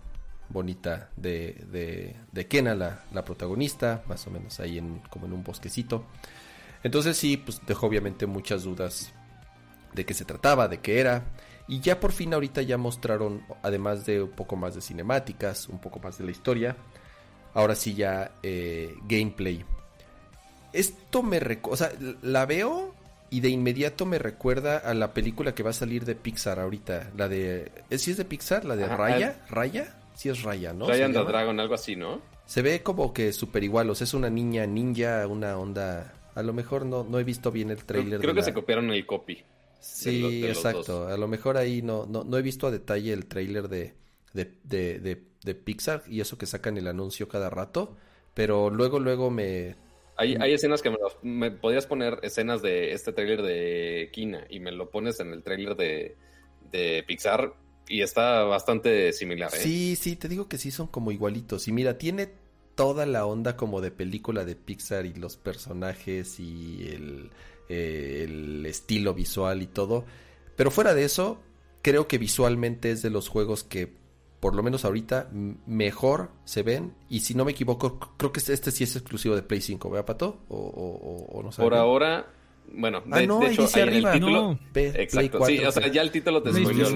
[0.49, 5.33] bonita de, de, de Kena, la, la protagonista, más o menos ahí en, como en
[5.33, 6.05] un bosquecito.
[6.83, 9.13] Entonces sí, pues dejó obviamente muchas dudas
[9.95, 11.23] de qué se trataba, de qué era.
[11.69, 15.79] Y ya por fin ahorita ya mostraron, además de un poco más de cinemáticas, un
[15.81, 16.77] poco más de la historia,
[17.55, 19.65] ahora sí ya eh, gameplay.
[20.73, 21.93] Esto me recuerda, o sea,
[22.23, 22.95] la veo
[23.31, 27.11] y de inmediato me recuerda a la película que va a salir de Pixar ahorita,
[27.17, 28.65] la de, ¿es, ¿sí es de Pixar?
[28.65, 30.89] La de Ajá, Raya, Raya, sí es Raya, ¿no?
[30.89, 31.25] Ryan ¿Se the?
[31.27, 32.21] Dragon, algo así, ¿no?
[32.47, 36.43] Se ve como que súper igual, o sea, es una niña ninja, una onda, a
[36.43, 38.21] lo mejor no, no he visto bien el Creo, trailer.
[38.21, 39.45] creo que se copiaron el copy.
[39.83, 40.93] Sí, de los- de los exacto.
[41.05, 41.13] dos.
[41.13, 43.95] A lo mejor ahí no, no, no he visto a detalle el tráiler de,
[44.33, 47.97] de, de, de, de Pixar y eso que sacan el anuncio cada rato.
[48.35, 49.77] Pero luego, luego me...
[50.17, 54.61] Hay, hay escenas que me, me podrías poner escenas de este tráiler de Kina y
[54.61, 56.17] me lo pones en el tráiler de,
[56.71, 57.55] de Pixar
[57.89, 59.59] y está bastante similar, ¿eh?
[59.59, 61.67] Sí, sí, te digo que sí son como igualitos.
[61.67, 62.31] Y mira, tiene
[62.75, 67.31] toda la onda como de película de Pixar y los personajes y el,
[67.73, 70.05] eh, el estilo visual y todo.
[70.57, 71.41] Pero fuera de eso,
[71.83, 73.93] creo que visualmente es de los juegos que,
[74.41, 75.31] por lo menos ahorita,
[75.67, 76.93] mejor se ven.
[77.09, 79.89] Y si no me equivoco, creo que este, este sí es exclusivo de Play 5,
[79.91, 80.41] ¿verdad, Pato?
[80.49, 80.97] O, o-
[81.37, 81.63] o- o no sé.
[81.63, 82.27] Por ahora,
[82.75, 84.43] bueno, Ah, no, de ahí hecho, dice ahí en el título...
[84.43, 84.59] No.
[84.75, 86.55] Exacto, 4, sí, o sea, ya el título te lo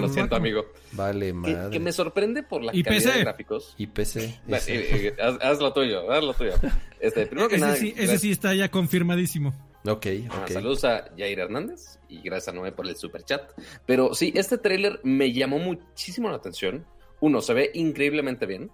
[0.09, 0.37] siento, 4.
[0.37, 0.65] amigo.
[0.93, 1.69] Vale, Que, madre.
[1.71, 3.17] que me sorprende por la Y calidad PC.
[3.17, 3.75] de gráficos.
[3.77, 4.39] Y PC.
[4.51, 4.75] Va, ese.
[4.75, 6.53] eh, eh, haz, haz lo tuyo, haz lo tuyo.
[6.99, 9.53] Este, primero que Ese nada, sí, ese gracias- sí está ya confirmadísimo.
[9.87, 10.51] Ok, Ah, ok.
[10.51, 13.51] Saludos a Jair Hernández y gracias a Noé por el super chat.
[13.85, 16.85] Pero sí, este tráiler me llamó muchísimo la atención.
[17.19, 18.69] Uno, se ve increíblemente bien.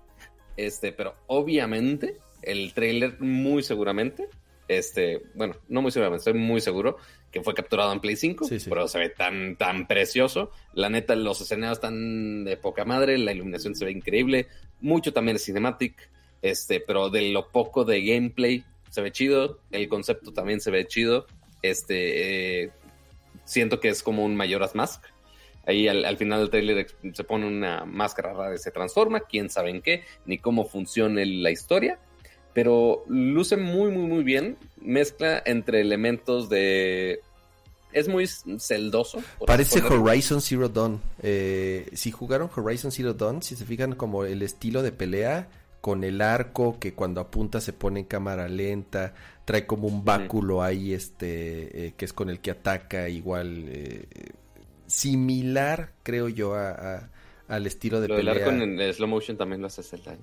[0.57, 4.27] Este, pero obviamente, el tráiler muy seguramente,
[4.68, 6.98] este, bueno, no muy seguramente, estoy muy seguro
[7.31, 8.69] que fue capturado en Play 5, Sí, sí.
[8.69, 10.52] pero se ve tan, tan precioso.
[10.73, 14.48] La neta, los escenarios están de poca madre, la iluminación se ve increíble,
[14.81, 16.10] mucho también es cinematic,
[16.44, 18.64] este, pero de lo poco de gameplay
[18.94, 21.26] se ve chido, el concepto también se ve chido,
[21.64, 22.72] este, eh,
[23.44, 25.03] siento que es como un Majora's Mask.
[25.65, 29.49] Ahí al, al final del trailer se pone una máscara rara y se transforma, quién
[29.49, 31.98] sabe en qué, ni cómo funciona la historia,
[32.53, 34.57] pero luce muy, muy, muy bien.
[34.80, 37.20] Mezcla entre elementos de.
[37.94, 39.24] Es muy celdoso.
[39.48, 40.03] Parece ponerlo.
[40.03, 41.02] Horizon Zero Dawn.
[41.24, 45.49] Eh, si jugaron Horizon Zero Dawn, si se fijan como el estilo de pelea
[45.84, 50.64] con el arco que cuando apunta se pone en cámara lenta, trae como un báculo
[50.64, 54.07] ahí este eh, que es con el que ataca igual eh,
[54.88, 57.10] similar creo yo a,
[57.49, 58.34] al estilo de lo pelea.
[58.34, 60.15] arco en slow motion también lo hace Zelda.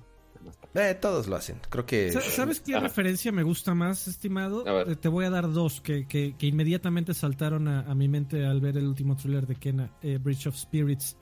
[0.73, 2.11] Eh, todos lo hacen, creo que...
[2.11, 4.63] ¿Sabes qué referencia me gusta más, estimado?
[4.95, 8.87] Te voy a dar dos que, que, inmediatamente saltaron a, mi mente al ver el
[8.87, 11.17] último thriller de Kena, Bridge of Spirits.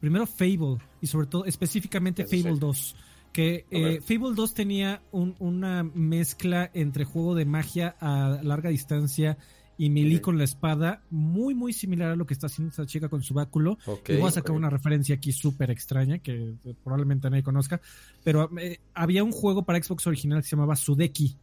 [0.00, 2.96] primero Fable, y sobre todo específicamente Fable 2
[3.34, 9.36] que eh, Fable 2 tenía una mezcla entre juego de magia a larga distancia
[9.76, 13.08] y melee con la espada, muy muy similar a lo que está haciendo esta chica
[13.08, 13.76] con su báculo.
[14.06, 16.54] y voy a sacar una referencia aquí súper extraña que
[16.84, 17.80] probablemente nadie conozca,
[18.22, 21.36] pero eh, había un juego para Xbox original que se llamaba Sudeki.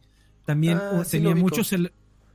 [0.46, 1.74] También ah, tenía muchos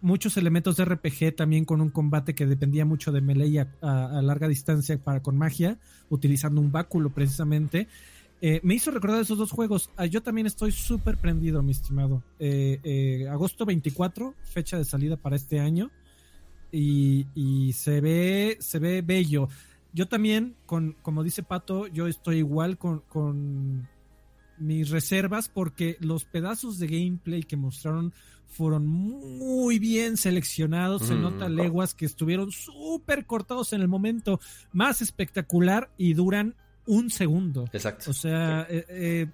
[0.02, 4.22] muchos elementos de RPG también con un combate que dependía mucho de melee a, a
[4.22, 5.80] larga distancia para con magia,
[6.12, 7.88] utilizando un báculo precisamente.
[8.42, 9.90] Eh, me hizo recordar esos dos juegos.
[9.98, 12.24] Ah, yo también estoy súper prendido, mi estimado.
[12.40, 15.92] Eh, eh, agosto 24, fecha de salida para este año.
[16.72, 19.48] Y, se ve, se ve bello.
[19.94, 23.88] Yo también, con, como dice Pato, yo estoy igual con, con
[24.60, 28.14] mis reservas porque los pedazos de gameplay que mostraron
[28.48, 31.04] fueron muy bien seleccionados.
[31.04, 34.40] Se mm, nota leguas que estuvieron súper cortados en el momento
[34.72, 36.56] más espectacular y duran
[36.88, 37.66] un segundo.
[37.72, 38.12] Exacto.
[38.12, 39.28] O sea, sí, eh, eh,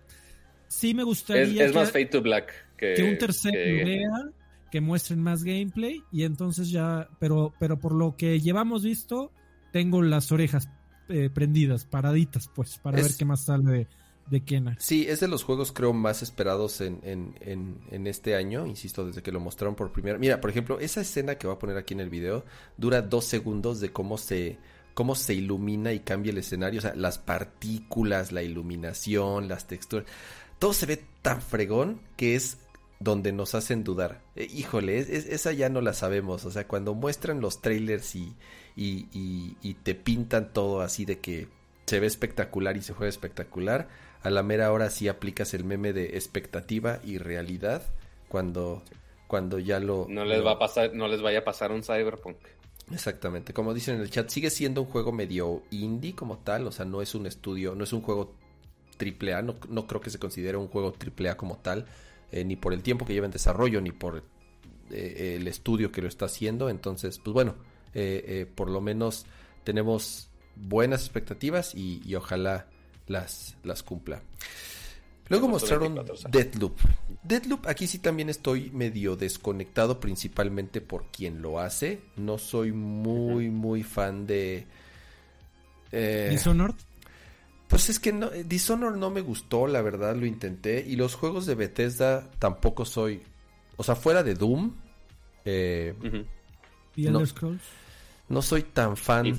[0.67, 1.65] sí me gustaría.
[1.65, 4.29] Es, más Fade to Black que, un tercero vea,
[4.71, 7.07] que muestren más gameplay y entonces ya.
[7.19, 9.31] Pero, pero por lo que llevamos visto,
[9.71, 10.67] tengo las orejas
[11.09, 13.87] eh, prendidas, paraditas, pues, para ver qué más sale de,
[14.29, 14.75] de Kena.
[14.79, 19.05] Sí, es de los juegos creo más esperados en, en, en, en, este año, insisto,
[19.05, 20.17] desde que lo mostraron por primera.
[20.17, 22.45] Mira, por ejemplo, esa escena que voy a poner aquí en el video
[22.77, 24.57] dura dos segundos de cómo se
[24.93, 30.05] cómo se ilumina y cambia el escenario, o sea, las partículas, la iluminación, las texturas,
[30.59, 32.57] todo se ve tan fregón que es
[32.99, 34.21] donde nos hacen dudar.
[34.35, 38.33] Eh, híjole, esa ya no la sabemos, o sea, cuando muestran los trailers y,
[38.75, 39.07] y,
[39.61, 41.47] y, te pintan todo así de que
[41.85, 43.89] se ve espectacular y se juega espectacular,
[44.21, 47.83] a la mera hora sí aplicas el meme de expectativa y realidad
[48.29, 48.81] cuando
[49.27, 52.37] cuando ya lo no les va a pasar no les vaya a pasar un cyberpunk
[52.91, 56.71] Exactamente, como dicen en el chat, sigue siendo un juego medio indie como tal, o
[56.71, 58.35] sea, no es un estudio, no es un juego
[58.97, 61.85] triple A, no, no creo que se considere un juego triple A como tal,
[62.31, 64.23] eh, ni por el tiempo que lleva en desarrollo, ni por
[64.91, 67.55] eh, el estudio que lo está haciendo, entonces, pues bueno,
[67.93, 69.25] eh, por lo menos
[69.63, 72.67] tenemos buenas expectativas y, y ojalá
[73.07, 74.21] las, las cumpla.
[75.29, 75.95] Luego mostraron
[76.29, 76.77] Deadloop.
[77.23, 82.01] Deadloop, aquí sí también estoy medio desconectado, principalmente por quien lo hace.
[82.17, 84.67] No soy muy, muy fan de.
[85.91, 86.75] Eh, ¿Dishonored?
[87.67, 90.85] Pues es que no, Dishonored no me gustó, la verdad, lo intenté.
[90.85, 93.21] Y los juegos de Bethesda tampoco soy.
[93.77, 94.75] O sea, fuera de Doom.
[95.45, 95.93] Eh,
[96.95, 97.63] ¿Y Elder Scrolls?
[98.29, 99.37] No soy tan fan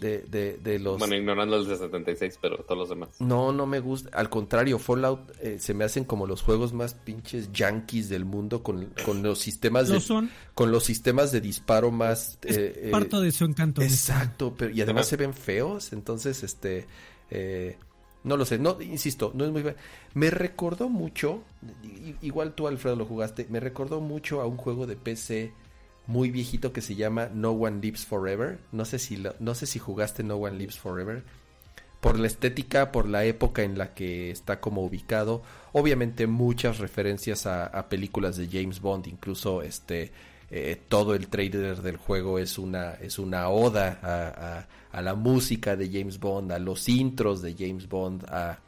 [0.00, 0.98] de, de, los...
[0.98, 3.10] Bueno, ignorando el de 76, pero todos los demás.
[3.20, 4.10] No, no me gusta.
[4.18, 8.62] Al contrario, Fallout eh, se me hacen como los juegos más pinches yankees del mundo
[8.62, 10.00] con, con los sistemas de...
[10.00, 10.30] Son?
[10.54, 12.38] Con los sistemas de disparo más...
[12.42, 13.82] Eh, parto de su encanto.
[13.82, 16.86] Exacto, pero y además se ven feos, entonces, este...
[17.30, 17.76] Eh,
[18.24, 19.64] no lo sé, no, insisto, no es muy...
[20.14, 21.42] Me recordó mucho,
[22.22, 25.52] igual tú Alfredo lo jugaste, me recordó mucho a un juego de PC
[26.06, 28.58] muy viejito que se llama No One Lives Forever.
[28.72, 31.22] No sé si, no sé si jugaste No One Lives Forever.
[32.00, 35.42] Por la estética, por la época en la que está como ubicado.
[35.72, 39.06] Obviamente muchas referencias a, películas de James Bond.
[39.06, 40.10] Incluso este
[40.50, 45.88] eh, todo el trailer del juego es una, es una oda a, la música de
[45.90, 48.58] James Bond, a los intros de James Bond, a,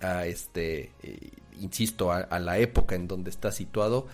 [0.00, 4.06] a este, eh, insisto, a la época en donde está situado.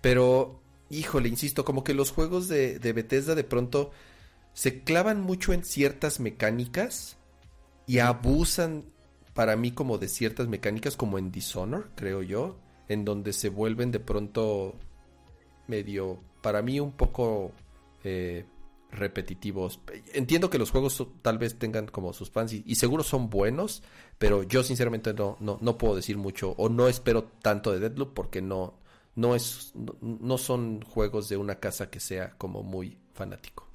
[0.00, 0.60] Pero
[0.90, 3.90] híjole, insisto, como que los juegos de, de Bethesda de pronto
[4.52, 7.16] se clavan mucho en ciertas mecánicas
[7.86, 8.84] y abusan
[9.34, 12.58] para mí como de ciertas mecánicas como en Dishonor, creo yo,
[12.88, 14.74] en donde se vuelven de pronto
[15.66, 17.52] medio, para mí un poco
[18.02, 18.44] eh,
[18.90, 19.80] repetitivos.
[20.12, 23.82] Entiendo que los juegos tal vez tengan como sus fans y, seguro son buenos,
[24.18, 28.12] pero yo sinceramente no, no, no puedo decir mucho o no espero tanto de Deadloop
[28.12, 28.79] porque no,
[29.14, 33.68] no es no son juegos de una casa que sea como muy fanático.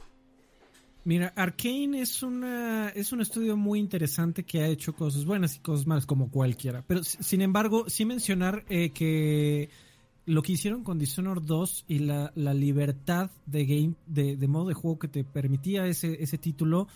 [1.04, 5.60] Mira, Arkane es una es un estudio muy interesante que ha hecho cosas buenas y
[5.60, 9.70] cosas malas como cualquiera, pero sin embargo, sí mencionar eh, que
[10.26, 14.70] lo que hicieron con Dishonored 2 y la, la libertad de game de, de, modo
[14.70, 16.88] de juego que te permitía ese, ese título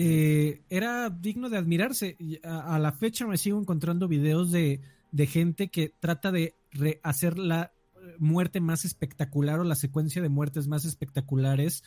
[0.00, 2.16] eh, era digno de admirarse.
[2.44, 4.80] A, la fecha me sigo encontrando videos de,
[5.26, 6.54] gente que trata de
[7.02, 7.72] hacer la
[8.18, 11.82] muerte más espectacular o la secuencia de muertes más espectaculares.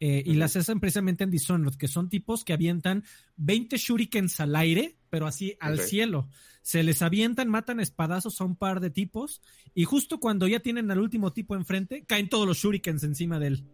[0.00, 3.04] Eh, y las hacen precisamente en Dishonored, que son tipos que avientan
[3.36, 6.28] 20 shurikens al aire, pero así al cielo.
[6.62, 9.40] Se les avientan, matan espadazos a un par de tipos,
[9.72, 13.46] y justo cuando ya tienen al último tipo enfrente, caen todos los shurikens encima de
[13.46, 13.64] él.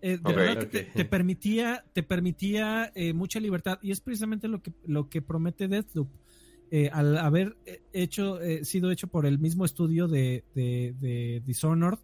[0.00, 4.60] Eh, de verdad que te, permitía, te permitía eh, mucha libertad y es precisamente lo
[4.60, 6.08] que, lo que promete Deathloop.
[6.74, 7.54] Eh, al haber
[7.92, 10.42] hecho, sido hecho por el mismo estudio de,
[11.44, 11.98] Dishonored,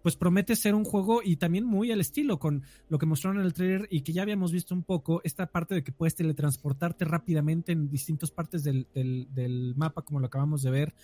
[0.00, 3.46] pues promete ser un juego y también muy al estilo con lo que mostraron en
[3.46, 7.04] el trailer y que ya habíamos visto un poco, esta parte de que puedes teletransportarte
[7.04, 10.94] rápidamente en distintas partes del, mapa, como lo acabamos de ver.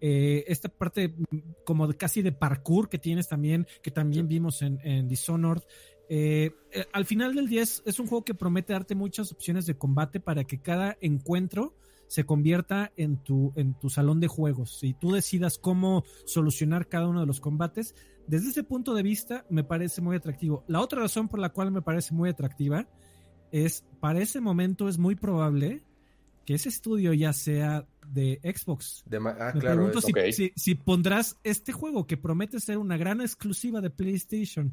[0.00, 5.08] esta parte mm, como de, casi de parkour que tienes también, que también vimos en,
[5.08, 5.62] Dishonored.
[6.08, 9.76] Eh, eh, al final del día es, un juego que promete darte muchas opciones de
[9.76, 11.74] combate para que cada encuentro
[12.08, 17.08] se convierta en tu, en tu salón de juegos y tú decidas cómo solucionar cada
[17.08, 17.94] uno de los combates.
[18.26, 20.64] Desde ese punto de vista me parece muy atractivo.
[20.66, 22.88] La otra razón por la cual me parece muy atractiva
[23.52, 25.82] es, para ese momento es muy probable
[26.44, 29.04] que ese estudio ya sea de Xbox.
[29.06, 33.80] ah, me claro, pregunto si, si pondrás este juego que promete ser una gran exclusiva
[33.80, 34.72] de PlayStation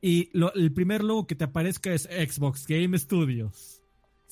[0.00, 3.77] y el primer logo que te aparezca es Xbox Game Studios.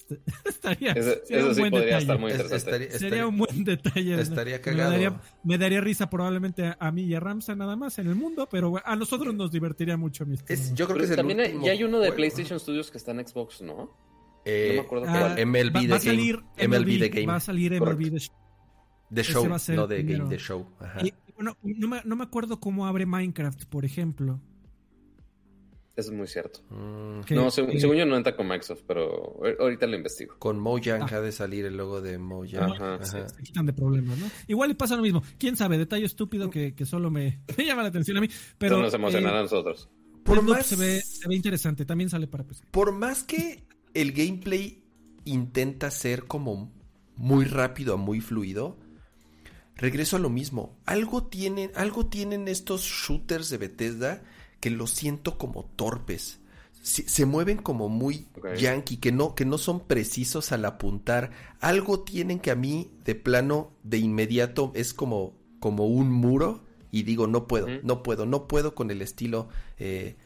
[0.44, 2.98] estaría, sería un buen podría estar muy interesante.
[2.98, 4.20] sería un buen detalle.
[4.20, 5.20] Estaría cagado.
[5.42, 8.74] Me daría, risa probablemente a, mí y a Ramsa nada más en el mundo, pero
[8.84, 10.24] a nosotros nos divertiría mucho.
[10.74, 13.62] yo creo que también hay, ya hay uno de PlayStation Studios que está en Xbox,
[13.62, 13.90] ¿no?
[14.44, 17.26] Eh, no me acuerdo ah, MLB, va, salir MLB, The Game.
[17.26, 18.12] Va a salir MLB
[19.12, 19.48] The Show.
[19.74, 20.66] no de Game The Show.
[21.34, 24.40] bueno, no me, no me acuerdo cómo abre Minecraft, por ejemplo.
[25.96, 26.60] Eso es muy cierto.
[26.68, 27.20] Mm.
[27.30, 30.36] no, según, yo no entra con Microsoft, pero ahorita lo investigo.
[30.38, 31.08] Con Mojang ah.
[31.10, 32.72] ha de salir el logo de Mojang.
[32.72, 34.26] Ajá, Se quitan de problemas, ¿no?
[34.46, 35.22] Igual le pasa lo mismo.
[35.38, 38.28] Quién sabe, detalle estúpido que, solo me, llama la atención a mí.
[38.58, 39.88] Pero nos emocionará a eh, nosotros.
[40.22, 42.64] Por más, se, ve, se ve interesante, también sale para PC.
[42.70, 43.64] Por más que
[43.94, 44.82] el gameplay
[45.24, 46.74] intenta ser como
[47.16, 48.76] muy rápido, muy fluido,
[49.76, 50.76] regreso a lo mismo.
[50.84, 54.22] Algo tienen, algo tienen estos shooters de Bethesda
[54.60, 56.40] que los siento como torpes.
[56.82, 61.32] Se, mueven como muy yankee, que no, que no son precisos al apuntar.
[61.58, 66.62] Algo tienen que a mí, de plano, de inmediato, es como, como un muro.
[66.92, 69.48] Y digo, no puedo, no puedo, no puedo con el estilo.
[69.78, 70.16] Eh,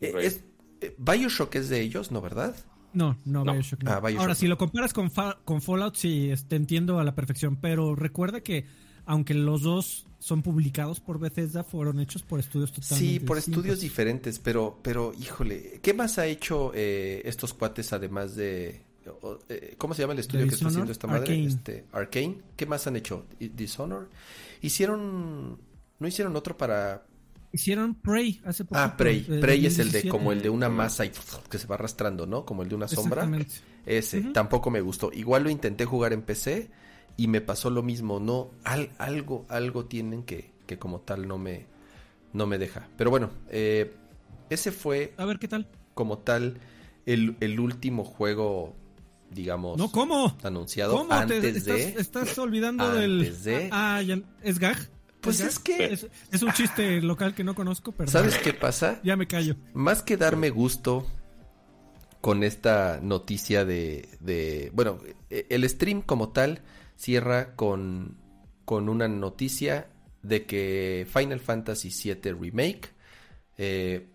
[0.00, 0.44] eh, es,
[0.80, 2.54] eh, Bioshock es de ellos, ¿no, verdad?
[2.92, 3.90] No, no, Bioshock, no.
[3.90, 5.10] Ah, Ahora, si lo comparas con,
[5.44, 7.56] con Fallout, sí, te este, entiendo a la perfección.
[7.56, 8.66] Pero recuerda que,
[9.06, 13.80] aunque los dos son publicados por Bethesda, fueron hechos por estudios totalmente Sí, por estudios
[13.80, 18.82] diferentes, pero, pero híjole, ¿qué más ha hecho eh, estos cuates además de...
[19.48, 21.20] Eh, ¿Cómo se llama el estudio que está haciendo esta madre?
[21.20, 21.46] Arcane.
[21.46, 22.38] Este, Arcane.
[22.56, 23.26] ¿Qué más han hecho?
[23.38, 24.10] Dishonor.
[24.62, 25.60] Hicieron...
[25.98, 27.06] ¿No hicieron otro para
[27.52, 28.78] Hicieron Prey hace poco.
[28.78, 29.22] Ah, Prey.
[29.22, 31.12] Prey es el de como el de una masa y
[31.48, 32.44] que se va arrastrando, ¿no?
[32.44, 33.26] Como el de una sombra.
[33.86, 35.10] Ese, tampoco me gustó.
[35.12, 36.68] Igual lo intenté jugar en PC
[37.16, 38.50] y me pasó lo mismo, no,
[38.98, 41.66] algo, algo tienen que, que como tal no me,
[42.32, 42.88] no me deja.
[42.96, 43.94] Pero bueno, eh,
[44.50, 45.14] ese fue...
[45.16, 45.66] A ver qué tal.
[45.94, 46.58] Como tal,
[47.06, 48.74] el, el último juego,
[49.30, 49.78] digamos...
[49.78, 50.36] No, ¿cómo?
[50.42, 51.94] Anunciado antes de...
[51.98, 53.34] Estás, olvidando del...
[53.72, 54.76] Ah, ya, ¿es gag?
[55.22, 55.92] Pues es, que...
[56.30, 58.10] Es, un chiste local que no conozco, pero...
[58.10, 59.00] ¿Sabes qué pasa?
[59.02, 59.56] Ya me callo.
[59.72, 61.06] Más que darme gusto
[62.20, 64.70] con esta noticia de, de...
[64.74, 64.98] Bueno,
[65.30, 66.60] el stream como tal
[66.96, 68.16] cierra con,
[68.64, 69.88] con una noticia
[70.22, 72.88] de que Final Fantasy VII Remake
[73.58, 74.08] eh,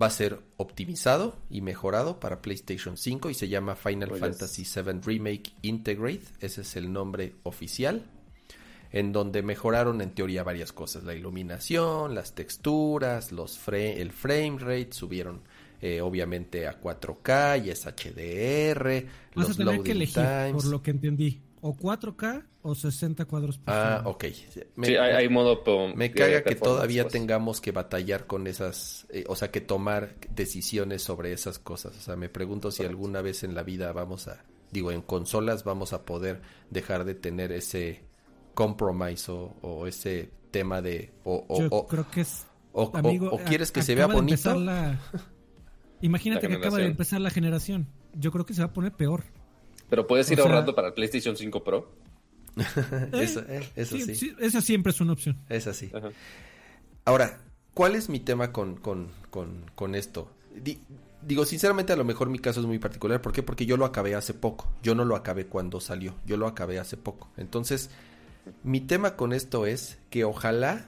[0.00, 5.00] va a ser optimizado y mejorado para PlayStation 5 y se llama Final Fantasy VII
[5.04, 8.04] Remake Integrate, ese es el nombre oficial,
[8.92, 14.92] en donde mejoraron en teoría varias cosas, la iluminación, las texturas, los el frame rate,
[14.92, 15.42] subieron
[15.80, 20.52] eh, obviamente a 4K y es HDR, los loading times.
[20.52, 24.24] por lo que entendí o 4K o 60 cuadros por Ah, ok.
[24.76, 25.62] Me, sí, hay, modo.
[25.94, 27.12] Me caga que todavía pues.
[27.12, 29.06] tengamos que batallar con esas.
[29.10, 31.96] Eh, o sea, que tomar decisiones sobre esas cosas.
[31.96, 34.44] O sea, me pregunto si alguna vez en la vida vamos a.
[34.70, 38.04] Digo, en consolas vamos a poder dejar de tener ese
[38.54, 41.12] compromise o, ese tema de.
[41.24, 42.46] O, Yo creo que es.
[42.72, 42.92] O,
[43.46, 44.54] quieres que se vea bonito.
[46.02, 47.88] Imagínate que acaba de empezar la generación.
[48.14, 49.24] Yo creo que se va a poner peor.
[49.90, 51.92] Pero puedes ir ahorrando para el PlayStation 5 Pro.
[53.12, 55.38] eso, eh, eso sí, Esa siempre es una opción.
[55.48, 55.90] Es así.
[57.04, 57.40] Ahora,
[57.74, 60.30] ¿cuál es mi tema con, con, con, con esto?
[61.22, 63.20] digo, sinceramente, a lo mejor mi caso es muy particular.
[63.20, 63.42] ¿Por qué?
[63.42, 64.68] Porque yo lo acabé hace poco.
[64.82, 66.14] Yo no lo acabé cuando salió.
[66.26, 67.28] Yo lo acabé hace poco.
[67.36, 67.90] Entonces,
[68.62, 70.86] mi tema con esto es que ojalá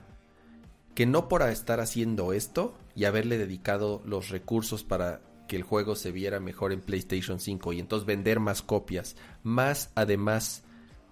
[0.94, 5.20] que no por estar haciendo esto y haberle dedicado los recursos para
[5.52, 9.90] que el juego se viera mejor en PlayStation 5 y entonces vender más copias, más
[9.94, 10.62] además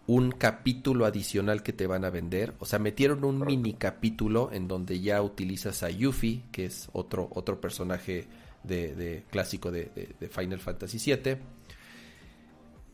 [0.07, 2.55] un capítulo adicional que te van a vender.
[2.59, 7.29] O sea, metieron un mini capítulo en donde ya utilizas a Yuffie, que es otro,
[7.35, 8.29] otro personaje
[8.65, 11.37] de, clásico de, Final Fantasy VII.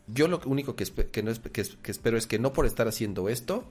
[0.08, 1.60] Yo lo único que, no que,
[1.92, 3.70] espero es que no por estar haciendo esto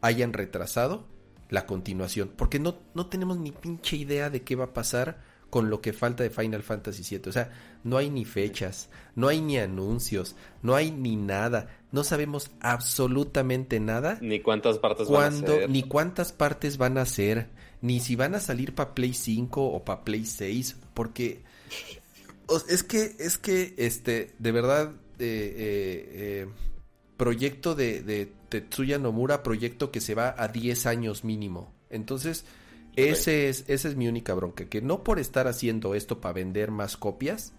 [0.00, 1.06] hayan retrasado
[1.50, 5.70] la continuación, porque no, no tenemos ni pinche idea de qué va a pasar con
[5.70, 7.28] lo que falta de Final Fantasy VII.
[7.28, 7.50] O sea,
[7.84, 11.68] no hay ni fechas, no hay ni anuncios, no hay ni nada.
[11.92, 14.18] No sabemos absolutamente nada.
[14.20, 15.70] Ni cuántas partes van a ser.
[15.70, 17.48] Ni cuántas partes van a ser.
[17.80, 20.76] Ni si van a salir para Play 5 o para Play 6.
[20.94, 21.42] Porque
[22.68, 26.46] es que, es que, este, de verdad, eh, eh, eh,
[27.16, 31.74] proyecto de, de Tetsuya Nomura, proyecto que se va a 10 años mínimo.
[31.90, 32.44] Entonces,
[32.96, 36.70] ese es, esa es mi única bronca, que no por estar haciendo esto para vender
[36.70, 37.52] más copias,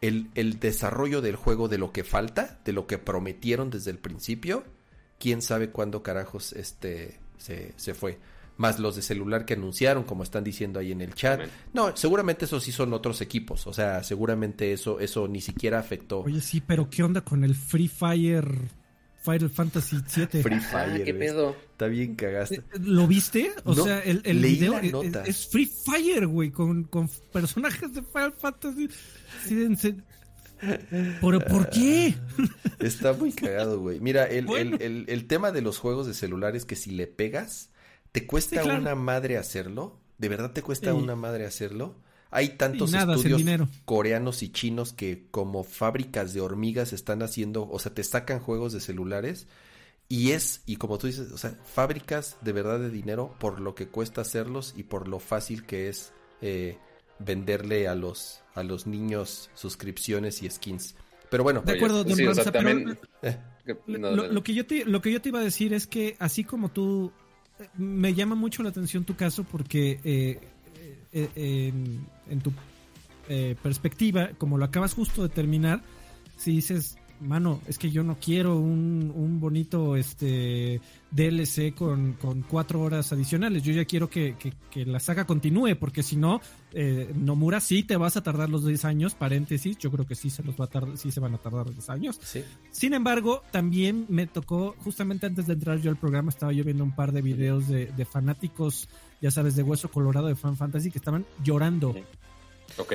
[0.00, 3.98] el, el, desarrollo del juego de lo que falta, de lo que prometieron desde el
[3.98, 4.64] principio,
[5.18, 8.18] quién sabe cuándo carajos este, se, se fue.
[8.56, 11.40] Más los de celular que anunciaron, como están diciendo ahí en el chat.
[11.72, 13.66] No, seguramente esos sí son otros equipos.
[13.66, 16.20] O sea, seguramente eso, eso ni siquiera afectó.
[16.20, 18.70] Oye, sí, pero ¿qué onda con el Free Fire
[19.22, 20.42] Final Fantasy VII.
[20.42, 21.04] Free Fire.
[21.04, 21.56] ¿Qué pedo?
[21.72, 22.56] Está bien cagaste.
[22.56, 23.52] Eh, ¿Lo viste?
[23.64, 24.78] O sea, el, el video
[25.24, 28.88] es, Free Fire, güey, con, con, personajes de Final Fantasy.
[31.20, 32.14] ¿Pero por qué?
[32.78, 34.00] Está muy cagado, güey.
[34.00, 37.70] Mira, el, el, el, tema de los juegos de celulares que si le pegas,
[38.12, 40.00] te cuesta una madre hacerlo.
[40.18, 42.00] ¿De verdad te cuesta una madre hacerlo?
[42.32, 43.42] Hay tantos estudios
[43.84, 48.72] coreanos y chinos que como fábricas de hormigas están haciendo, o sea, te sacan juegos
[48.72, 49.46] de celulares
[50.08, 53.74] y es, y como tú dices, o sea, fábricas de verdad de dinero por lo
[53.74, 56.78] que cuesta hacerlos y por lo fácil que es eh,
[57.18, 60.94] venderle a los, a los niños suscripciones y skins.
[61.30, 61.62] Pero bueno.
[61.62, 62.18] De acuerdo, don
[63.22, 63.38] eh,
[63.86, 66.70] lo, que yo te, lo que yo te iba a decir es que así como
[66.70, 67.12] tú,
[67.58, 70.40] eh, me llama mucho la atención tu caso porque eh,
[71.12, 71.72] eh,
[72.28, 72.52] en, tu
[73.28, 75.82] eh, perspectiva, como lo acabas justo de terminar,
[76.36, 80.80] si dices, mano, es que yo no quiero un, un bonito este
[81.10, 82.16] DLC con,
[82.48, 83.62] cuatro horas adicionales.
[83.62, 84.34] Yo ya quiero que,
[84.74, 86.40] la saga continúe, porque si no,
[86.72, 90.30] eh, Nomura sí te vas a tardar los 10 años, paréntesis, yo creo que sí
[90.30, 92.20] se los va a tardar, sí se van a tardar 10 años.
[92.70, 96.84] Sin embargo, también me tocó, justamente antes de entrar yo al programa, estaba yo viendo
[96.84, 98.88] un par de videos de, de fanáticos
[99.22, 101.94] ya sabes, de hueso colorado de Fan Fantasy que estaban llorando.
[102.76, 102.92] Ok.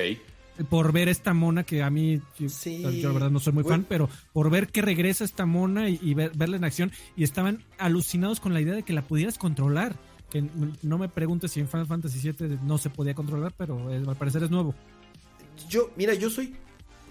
[0.70, 2.48] Por ver esta mona que a mí, yo,
[2.82, 6.58] la verdad no soy muy fan, pero por ver que regresa esta mona y, verla
[6.58, 9.96] en acción y estaban alucinados con la idea de que la pudieras controlar.
[10.30, 10.44] Que
[10.82, 14.44] no me preguntes si en Final Fantasy VII no se podía controlar, pero al parecer
[14.44, 14.76] es nuevo.
[15.70, 16.54] Yo, mira, yo soy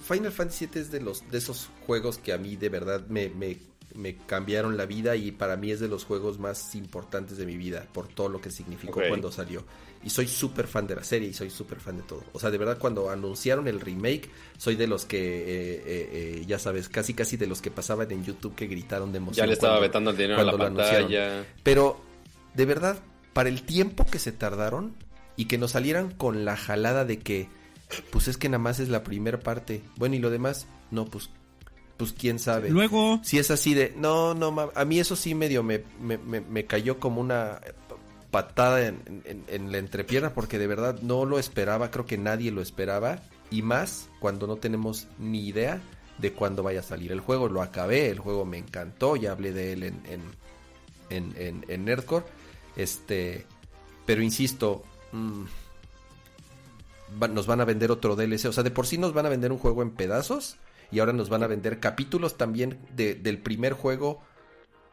[0.02, 3.30] Final Fantasy VII es de los de esos juegos que a mí de verdad me,
[3.30, 3.56] me
[3.96, 7.56] me cambiaron la vida y para mí es de los juegos más importantes de mi
[7.56, 9.64] vida por todo lo que significó cuando salió.
[10.06, 12.22] Y soy súper fan de la serie y soy súper fan de todo.
[12.32, 16.44] O sea, de verdad cuando anunciaron el remake, soy de los que, eh, eh, eh,
[16.46, 19.42] ya sabes, casi casi de los que pasaban en YouTube que gritaron de emoción.
[19.42, 21.44] Ya le estaba vetando el dinero a la pantalla.
[21.64, 22.00] Pero,
[22.54, 23.00] de verdad,
[23.32, 24.94] para el tiempo que se tardaron
[25.34, 27.48] y que nos salieran con la jalada de que,
[28.12, 29.82] pues es que nada más es la primera parte.
[29.96, 31.30] Bueno, y lo demás, no, pues
[31.96, 32.70] pues quién sabe.
[32.70, 33.18] Luego.
[33.24, 37.00] Si es así de, no, no, a mí eso sí medio me, me, me, cayó
[37.00, 37.58] como una
[38.30, 43.20] patada en, la entrepierna porque de verdad no lo esperaba, creo que nadie lo esperaba.
[43.50, 45.80] Y más cuando no tenemos ni idea
[46.18, 47.48] de cuándo vaya a salir el juego.
[47.48, 50.00] Lo acabé, el juego me encantó, ya hablé de él en,
[51.10, 52.24] en, en, en Nerdcore.
[52.76, 53.46] Este,
[54.04, 54.82] pero insisto,
[55.12, 55.44] mm,
[57.32, 58.46] nos van a vender otro DLC.
[58.46, 60.56] O sea, de por sí nos van a vender un juego en pedazos
[60.90, 64.20] y ahora nos van a vender capítulos también de, del primer juego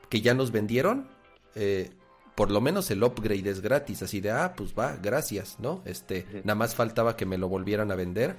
[0.09, 1.07] que ya nos vendieron.
[1.55, 1.91] Eh,
[2.35, 5.83] por lo menos el upgrade es gratis, así de, ah, pues va, gracias, ¿no?
[5.85, 8.35] Este, nada más faltaba que me lo volvieran a vender.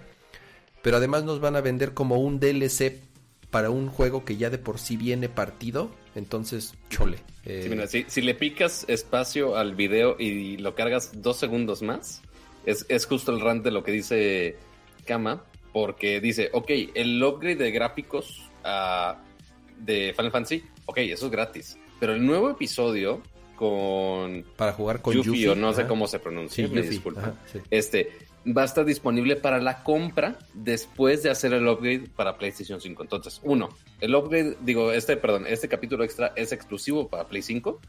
[0.82, 3.00] Pero además nos van a vender como un DLC
[3.50, 5.90] para un juego que ya de por sí viene partido.
[6.14, 7.18] Entonces, chole.
[7.44, 7.86] Eh.
[7.88, 12.22] si, si, le picas espacio al video y lo cargas dos segundos más,
[12.66, 14.56] es, es justo el rant de lo que dice
[15.06, 15.44] Kama
[15.74, 19.16] porque dice, ok, el upgrade de gráficos uh,
[19.78, 21.76] de Final Fantasy, ok, eso es gratis.
[21.98, 23.22] Pero el nuevo episodio
[23.54, 24.44] con...
[24.56, 27.34] Para jugar con Yuffie, o no sé cómo se pronuncia, me disculpa.
[27.70, 28.10] Este,
[28.46, 33.02] va a estar disponible para la compra después de hacer el upgrade para PlayStation 5.
[33.02, 33.70] Entonces, uno,
[34.00, 37.80] el upgrade, digo, este, perdón, este capítulo extra es exclusivo para Play 5.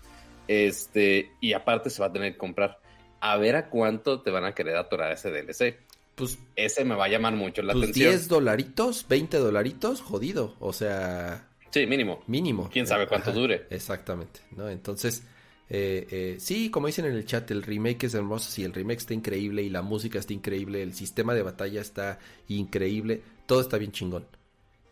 [0.47, 2.79] Este, y aparte se va a tener que comprar.
[3.19, 5.79] A ver a cuánto te van a querer atorar ese DLC.
[6.15, 8.11] Pues ese me va a llamar mucho la pues atención.
[8.11, 10.55] 10 dolaritos, 20 dolaritos, jodido.
[10.59, 11.47] O sea.
[11.71, 12.23] Sí, mínimo.
[12.27, 12.69] Mínimo.
[12.71, 13.65] Quién sabe cuánto dure.
[13.69, 14.69] Exactamente, ¿no?
[14.69, 15.23] Entonces,
[15.69, 18.99] eh, eh, sí, como dicen en el chat, el remake es hermoso, sí, el remake
[18.99, 23.77] está increíble y la música está increíble, el sistema de batalla está increíble, todo está
[23.77, 24.25] bien chingón.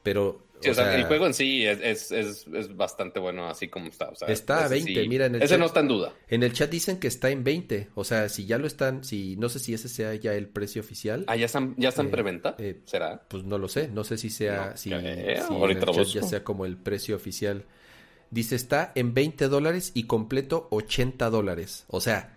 [0.01, 2.45] Pero el juego en sí es,
[2.75, 4.11] bastante bueno así como está.
[4.27, 6.13] está a 20, mira en el Ese no está en duda.
[6.27, 9.35] En el chat dicen que está en 20, o sea, si ya lo están, si
[9.37, 11.25] no sé si ese sea ya el precio oficial.
[11.27, 13.21] Ah, ya están, ya están eh, preventa, eh, ¿será?
[13.27, 17.65] Pues no lo sé, no sé si sea, si, ya sea como el precio oficial.
[18.33, 21.85] Dice, está en 20 dólares y completo 80 dólares.
[21.87, 22.35] O sea,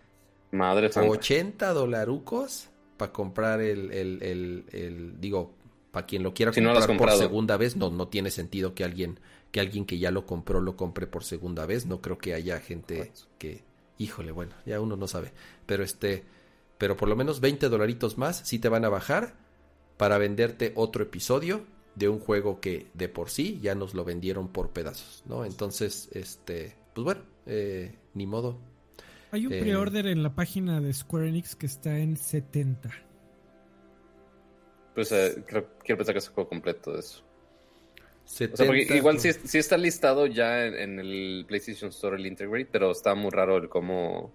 [0.52, 2.68] Madre 80 dolarucos
[2.98, 5.54] para comprar el, el, el, digo,
[5.92, 9.18] para quien lo quiera comprar por segunda vez, no, no tiene sentido que alguien,
[9.50, 11.86] que alguien que ya lo compró lo compre por segunda vez.
[11.86, 13.64] No creo que haya gente que,
[13.96, 15.32] híjole, bueno, ya uno no sabe.
[15.64, 16.24] Pero este,
[16.76, 19.32] pero por lo menos 20 dolaritos más sí te van a bajar
[19.96, 21.64] para venderte otro episodio
[21.96, 25.44] de un juego que de por sí ya nos lo vendieron por pedazos, ¿no?
[25.44, 28.58] Entonces, este, pues bueno, eh, ni modo.
[29.32, 32.90] Hay un eh, pre-order en la página de Square Enix que está en 70.
[34.94, 37.24] Pues eh, creo, quiero pensar que es el juego completo de eso.
[38.94, 43.56] igual sí, está listado ya en, el PlayStation Store el Integrate, pero está muy raro
[43.56, 44.34] el cómo,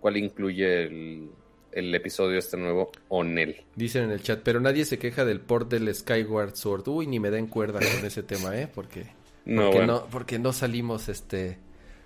[0.00, 1.30] cuál incluye el,
[1.72, 3.64] episodio este nuevo o él.
[3.76, 6.88] Dicen en el chat, pero nadie se queja del port del Skyward Sword.
[6.88, 8.68] Uy, ni me den cuerda con ese tema, ¿eh?
[8.72, 9.06] Porque,
[9.44, 11.58] no, porque, no, porque no salimos, este,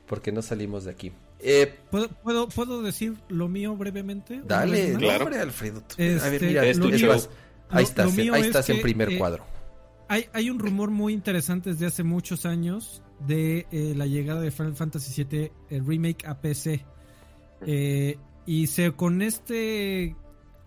[0.07, 1.13] porque no salimos de aquí.
[1.41, 4.41] Eh, ¿Puedo, puedo, ¿Puedo decir lo mío brevemente?
[4.45, 5.29] Dale, claro.
[5.39, 5.83] Alfredo.
[5.99, 6.89] a ver, este, mira, es tu
[7.69, 9.45] Ahí estás, ahí estás en primer eh, cuadro.
[10.09, 14.53] Hay, hay, un rumor muy interesante desde hace muchos años de eh, la llegada de
[14.53, 16.85] Final Fantasy VII Remake a PC.
[17.67, 18.17] Eh,
[18.47, 20.17] y se con este.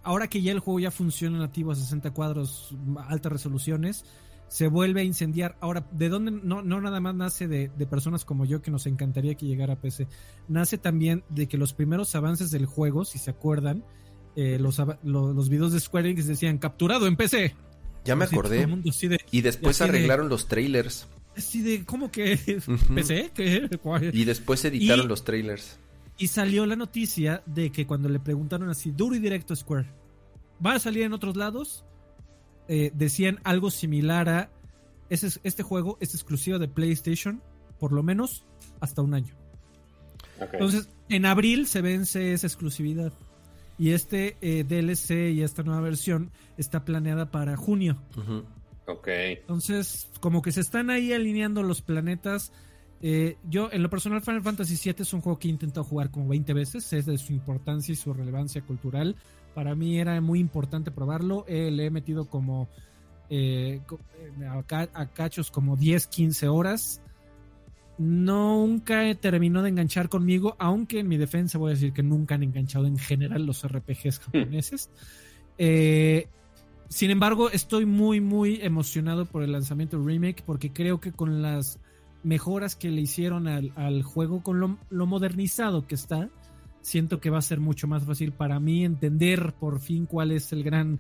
[0.04, 2.76] Ahora que ya el juego ya funciona nativo a 60 cuadros,
[3.08, 4.06] altas resoluciones,
[4.48, 5.58] se vuelve a incendiar.
[5.62, 6.32] Ahora, ¿de dónde?
[6.32, 9.74] No, no nada más nace de, de, personas como yo que nos encantaría que llegara
[9.74, 10.08] a PC.
[10.48, 13.84] Nace también de que los primeros avances del juego, si se acuerdan,
[14.36, 17.56] eh, los, los, videos de Square Enix decían capturado en PC.
[18.06, 18.68] Ya me acordé.
[19.32, 21.08] y después arreglaron los trailers.
[21.36, 22.38] Así de, ¿cómo que?
[22.96, 23.32] ¿PC?
[24.14, 25.78] Y después editaron los trailers.
[26.20, 29.88] Y salió la noticia de que cuando le preguntaron así, duro y directo Square,
[30.64, 31.86] ¿va a salir en otros lados?
[32.68, 34.52] Eh, decían algo similar a,
[35.10, 37.42] este juego es exclusivo de PlayStation,
[37.80, 38.46] por lo menos
[38.80, 39.34] hasta un año.
[40.40, 43.12] Entonces, en abril se vence esa exclusividad.
[43.78, 47.98] Y este eh, DLC y esta nueva versión está planeada para junio.
[48.86, 49.08] Ok.
[49.08, 52.52] Entonces, como que se están ahí alineando los planetas.
[53.02, 56.12] Eh, yo, en lo personal, Final Fantasy VII es un juego que he intentado jugar
[56.12, 56.92] como 20 veces.
[56.94, 59.16] Es de su importancia y su relevancia cultural.
[59.54, 61.46] Para mí era muy importante probarlo.
[61.48, 62.68] Eh, le he metido como
[63.32, 67.02] a, cachos como 10, 15 horas
[68.00, 72.44] nunca terminó de enganchar conmigo, aunque en mi defensa voy a decir que nunca han
[72.44, 74.90] enganchado en general los RPGs japoneses.
[75.58, 76.28] Eh,
[76.88, 81.42] sin embargo, estoy muy, muy emocionado por el lanzamiento del remake porque creo que con
[81.42, 81.78] las
[82.24, 86.30] mejoras que le hicieron al, juego, con lo, modernizado que está,
[86.82, 90.52] siento que va a ser mucho más fácil para mí entender por fin cuál es
[90.52, 91.00] el gran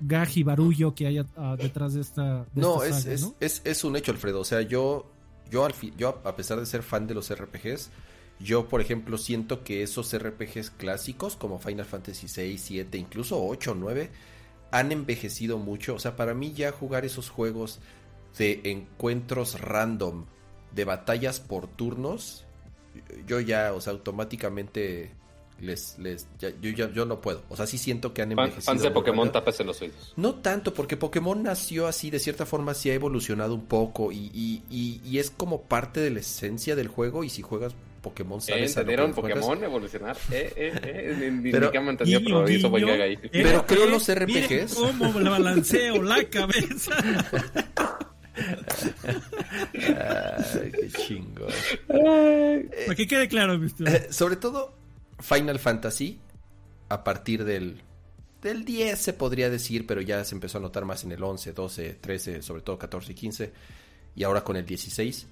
[0.00, 1.20] gaj y barullo que hay
[1.58, 2.46] detrás de esta.
[2.54, 4.40] no, es, es, es, un hecho, Alfredo.
[4.40, 5.06] O sea, yo
[5.50, 7.90] yo, al yo a pesar de ser fan de los RPGs,
[8.40, 13.76] yo por ejemplo siento que esos RPGs clásicos como Final Fantasy 6, 7, incluso 8,
[13.78, 14.10] 9,
[14.72, 15.94] han envejecido mucho.
[15.94, 17.80] O sea, para mí ya jugar esos juegos
[18.36, 20.26] de encuentros random,
[20.76, 22.44] de batallas por turnos,
[23.26, 25.10] yo ya, o sea, automáticamente
[25.60, 27.42] les, les yo, yo, no puedo.
[27.48, 28.62] O sea, sí siento que han envejecido.
[28.62, 30.12] Fans de Pokémon, tapes en los oídos.
[30.16, 34.30] No tanto, porque Pokémon nació así, de cierta forma sí ha evolucionado un poco y,
[34.34, 38.70] y, y, es como parte de la esencia del juego y si juegas Pokémon sabes
[38.76, 40.16] ¿Entendieron Pokémon evolucionar?
[40.30, 41.48] Eh, eh, eh.
[41.50, 41.72] pero,
[43.32, 44.74] pero creo los RPGs...
[44.74, 46.96] ¿Cómo le balanceo la cabeza?
[49.82, 51.46] Ay, qué chingo.
[51.88, 54.74] Para que quede claro, eh, sobre todo
[55.20, 56.20] Final Fantasy,
[56.88, 57.80] a partir del,
[58.42, 61.52] del 10 se podría decir, pero ya se empezó a notar más en el 11,
[61.52, 63.52] 12, 13, sobre todo 14 y 15,
[64.14, 65.26] y ahora con el 16,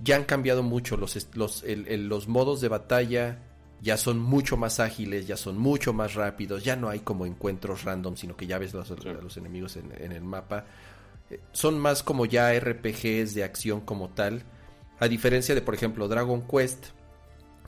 [0.00, 3.38] ya han cambiado mucho los, los, los modos de batalla,
[3.80, 7.84] ya son mucho más ágiles, ya son mucho más rápidos, ya no hay como encuentros
[7.84, 10.64] random, sino que ya ves los, los enemigos en, el mapa.
[11.34, 14.44] Eh, son más como ya RPGs de acción como tal,
[14.98, 16.86] a diferencia de, por ejemplo, Dragon Quest,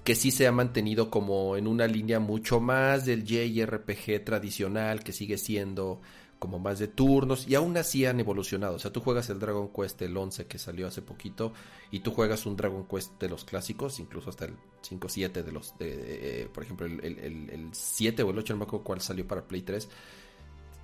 [0.05, 5.13] que sí se ha mantenido como en una línea mucho más del JRPG tradicional, que
[5.13, 6.01] sigue siendo
[6.39, 8.77] como más de turnos y aún así han evolucionado.
[8.77, 11.53] O sea, tú juegas el Dragon Quest el 11 que salió hace poquito
[11.91, 15.53] y tú juegas un Dragon Quest de los clásicos, incluso hasta el 5, 7 de
[15.53, 19.27] los, de, por ejemplo, el, el, 7 o el 8, no me acuerdo cuál salió
[19.27, 19.89] para Play 3.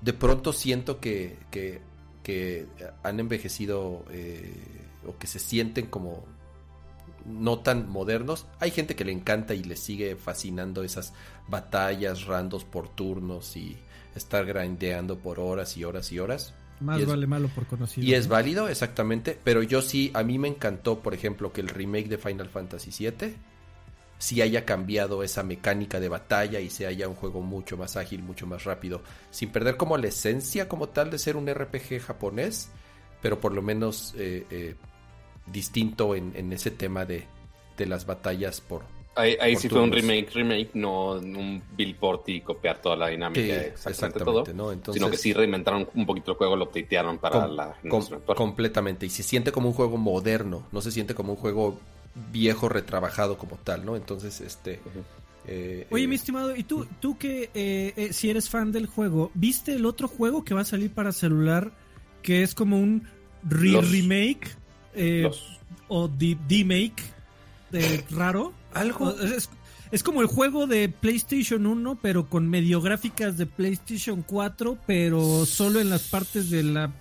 [0.01, 1.39] De pronto siento que,
[2.23, 2.67] que
[3.03, 4.55] han envejecido eh,
[5.07, 6.25] o que se sienten como
[7.27, 8.47] no tan modernos.
[8.61, 11.13] Hay gente que le encanta y le sigue fascinando esas
[11.49, 13.77] batallas randos por turnos y
[14.15, 16.55] estar grindeando por horas y horas y horas.
[16.81, 18.05] Más vale malo por conocido.
[18.05, 19.39] Y es válido, exactamente.
[19.45, 22.91] Pero yo sí, a mí me encantó, por ejemplo, que el remake de Final Fantasy
[22.91, 23.37] VII
[24.23, 28.23] sí haya cambiado esa mecánica de batalla y se haya un juego mucho más ágil,
[28.23, 32.71] mucho más rápido, sin perder como la esencia como tal de ser un RPG japonés,
[33.21, 34.77] pero por lo menos eh, eh,
[35.47, 37.25] distinto en, ese tema de,
[37.77, 38.85] de las batallas por,
[39.17, 41.61] Ahí, sí fue un remake, remake, no un
[41.99, 44.45] port y copiar toda la dinámica exactamente, todo,
[44.93, 47.77] sino que sí reinventaron un poquito el juego, lo updatearon para la
[48.37, 51.79] completamente y se siente como un juego moderno, no se siente como un juego
[52.33, 53.97] viejo retrabajado como tal, ¿no?
[53.97, 54.81] Entonces, este
[55.47, 59.31] eh, Oye, mi eh, estimado, ¿y tú, tú que eh, si eres fan del juego,
[59.35, 61.73] viste el otro juego que va a salir para celular
[62.23, 63.09] que es como un
[63.43, 64.57] remake
[65.89, 67.03] o de-make
[68.11, 68.53] raro?
[68.73, 69.15] Algo.
[69.91, 75.45] Es, como el juego de PlayStation 1, pero con medio gráficas de PlayStation 4, pero
[75.45, 76.93] solo en las partes de la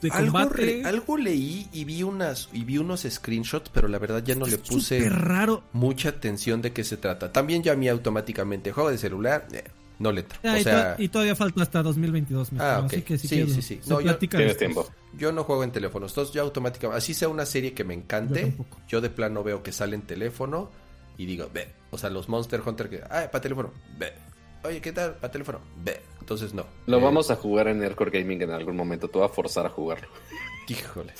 [0.00, 0.84] de combate.
[0.84, 4.58] Algo, leí y vi unas y vi unos screenshots, pero la verdad ya no le
[4.58, 5.62] puse raro.
[5.72, 7.32] mucha atención de qué se trata.
[7.32, 9.46] También ya mí automáticamente juego de celular.
[9.52, 9.64] Eh,
[9.98, 10.38] no letra.
[10.44, 12.50] Ah, y, todavía falta hasta 2022.
[12.58, 13.80] Ah, Así que sí, sí, sí.
[13.86, 14.90] No, yo, tiempo.
[15.16, 16.12] yo no juego en teléfonos.
[16.12, 18.54] Entonces, yo automáticamente, así sea una serie que me encante,
[18.88, 20.70] yo, de plano veo que sale en teléfono
[21.16, 21.68] y digo, ve.
[21.90, 24.12] O sea, los Monster Hunter que, ah, para teléfono, ve.
[24.64, 25.14] Oye, ¿qué tal?
[25.14, 26.00] Para teléfono, ve.
[26.26, 26.66] Entonces, no.
[26.86, 29.06] Lo eh, vamos a jugar en Aircore Gaming en algún momento.
[29.06, 30.08] Te voy a forzar a jugarlo.
[30.68, 31.12] Híjole.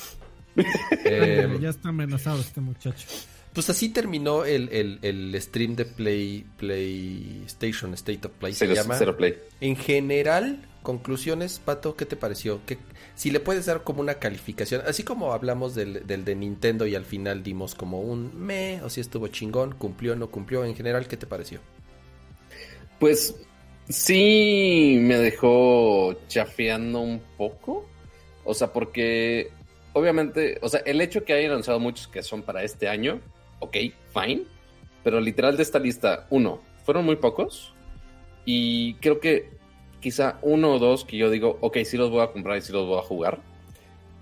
[1.05, 3.07] eh, ya está amenazado este muchacho.
[3.53, 4.67] Pues así terminó el,
[5.01, 8.53] el, stream de Play PlayStation State of Play.
[8.53, 8.99] Se llama.
[9.15, 9.35] Play.
[9.61, 12.59] En general, conclusiones, Pato, ¿qué te pareció?
[12.65, 12.77] ¿Qué,
[13.15, 16.95] si le puedes dar como una calificación, así como hablamos del, del, de Nintendo y
[16.95, 21.07] al final dimos como un me, o si estuvo chingón, cumplió, no cumplió, en general,
[21.07, 21.61] ¿qué te pareció?
[22.99, 23.35] Pues
[23.89, 27.87] sí me dejó chafeando un poco.
[28.43, 29.51] O sea, porque
[29.93, 33.19] obviamente, o sea, el hecho que hayan lanzado muchos que son para este año,
[33.59, 33.77] ok,
[34.13, 34.43] fine.
[35.03, 37.73] Pero literal de esta lista, uno, fueron muy pocos.
[38.45, 39.49] Y creo que
[39.99, 42.71] quizá uno o dos que yo digo, ok, sí los voy a comprar y sí
[42.71, 43.39] los voy a jugar.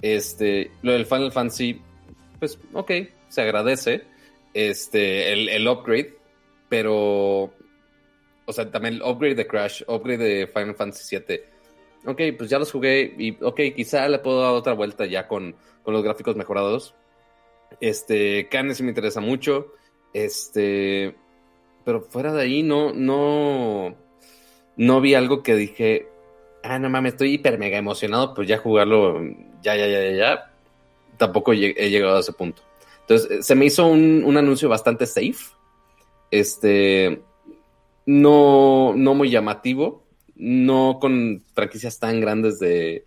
[0.01, 1.81] Este, lo del Final Fantasy,
[2.39, 2.91] pues, ok,
[3.29, 4.03] se agradece.
[4.53, 6.13] Este, el, el upgrade,
[6.69, 7.53] pero,
[8.45, 11.41] o sea, también el upgrade de Crash, upgrade de Final Fantasy VII.
[12.05, 15.55] Ok, pues ya los jugué y, ok, quizá le puedo dar otra vuelta ya con,
[15.83, 16.95] con los gráficos mejorados.
[17.79, 19.73] Este, Canes sí me interesa mucho.
[20.13, 21.15] Este,
[21.83, 23.95] pero fuera de ahí no, no,
[24.77, 26.07] no vi algo que dije,
[26.63, 29.21] ah, no mames, estoy hiper mega emocionado, pues ya jugarlo,
[29.61, 30.51] ya, ya, ya, ya, ya.
[31.17, 32.61] Tampoco he llegado a ese punto.
[33.01, 35.53] Entonces, se me hizo un, un anuncio bastante safe.
[36.31, 37.21] Este,
[38.05, 40.05] no, no muy llamativo,
[40.35, 43.05] no con franquicias tan grandes de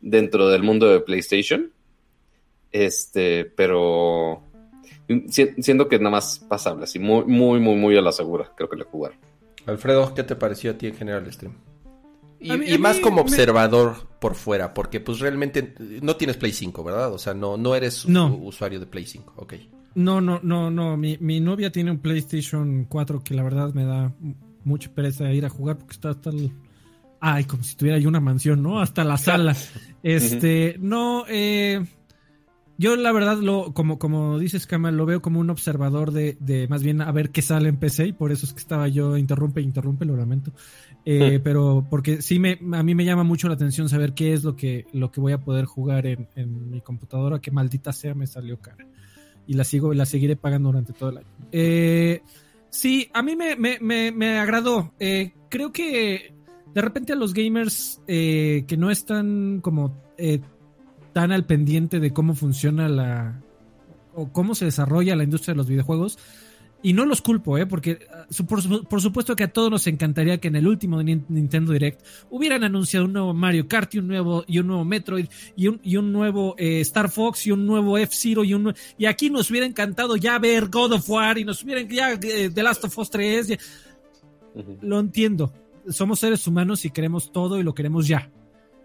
[0.00, 1.72] dentro del mundo de PlayStation.
[2.70, 4.42] Este, pero
[5.28, 8.76] siendo que nada más pasable, así muy, muy, muy, muy a la segura, creo que
[8.76, 9.12] le jugar.
[9.66, 11.54] Alfredo, ¿qué te pareció a ti en general el stream?
[12.40, 17.12] Y, más como observador por fuera, porque pues realmente no tienes Play 5, ¿verdad?
[17.12, 19.54] O sea, no, no eres usuario de Play 5, ok.
[19.98, 20.96] No, no, no, no.
[20.96, 24.12] Mi, mi, novia tiene un PlayStation 4 que la verdad me da
[24.64, 26.52] mucha pereza ir a jugar porque está hasta el...
[27.20, 28.80] Ay, como si tuviera yo una mansión, ¿no?
[28.80, 29.56] Hasta la sala.
[30.02, 31.84] Este, no, eh
[32.80, 36.68] yo la verdad lo, como, como dices, Kamal, lo veo como un observador de, de,
[36.68, 39.16] más bien a ver qué sale en PC y por eso es que estaba yo
[39.16, 40.52] interrumpe, interrumpe, lo lamento.
[41.04, 44.44] Eh, pero porque sí me, a mí me llama mucho la atención saber qué es
[44.44, 48.14] lo que, lo que voy a poder jugar en, en mi computadora, que maldita sea
[48.14, 48.86] me salió cara.
[49.48, 51.26] Y la sigo, la seguiré pagando durante todo el año.
[51.50, 52.20] Eh,
[52.70, 54.92] sí, a mí me, me, me, me agradó.
[55.00, 56.32] Eh, creo que
[56.74, 60.40] de repente a los gamers eh, que no están como eh,
[61.12, 63.42] tan al pendiente de cómo funciona la
[64.14, 66.18] o cómo se desarrolla la industria de los videojuegos,
[66.82, 67.66] y no los culpo, ¿eh?
[67.66, 72.04] porque ah, por, supuesto que a todos nos encantaría que en el último Nintendo Direct
[72.30, 75.26] hubieran anunciado un nuevo Mario Kart y un nuevo, y un nuevo Metroid
[75.56, 79.06] y un, y un nuevo eh, Star Fox y un nuevo F-Zero y un y
[79.06, 82.62] aquí nos hubiera encantado ya ver God of War y nos hubieran ya eh, The
[82.62, 83.58] Last of Us 3.
[84.80, 85.52] Lo entiendo.
[85.88, 88.30] Somos seres humanos y queremos todo y lo queremos ya.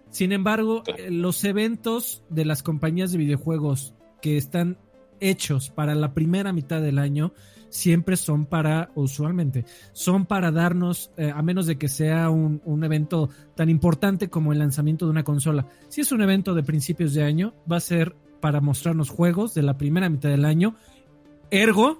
[0.09, 4.77] Sin embargo, eh, los eventos de las compañías de videojuegos que están
[5.19, 7.33] hechos para la primera mitad del año
[7.73, 12.83] siempre son para, usualmente, son para darnos, eh, a menos de que sea un, un,
[12.83, 15.67] evento tan importante como el lanzamiento de una consola.
[15.89, 19.63] Si es un evento de principios de año, va a ser para mostrarnos juegos de
[19.63, 20.75] la primera mitad del año.
[21.49, 21.99] Ergo,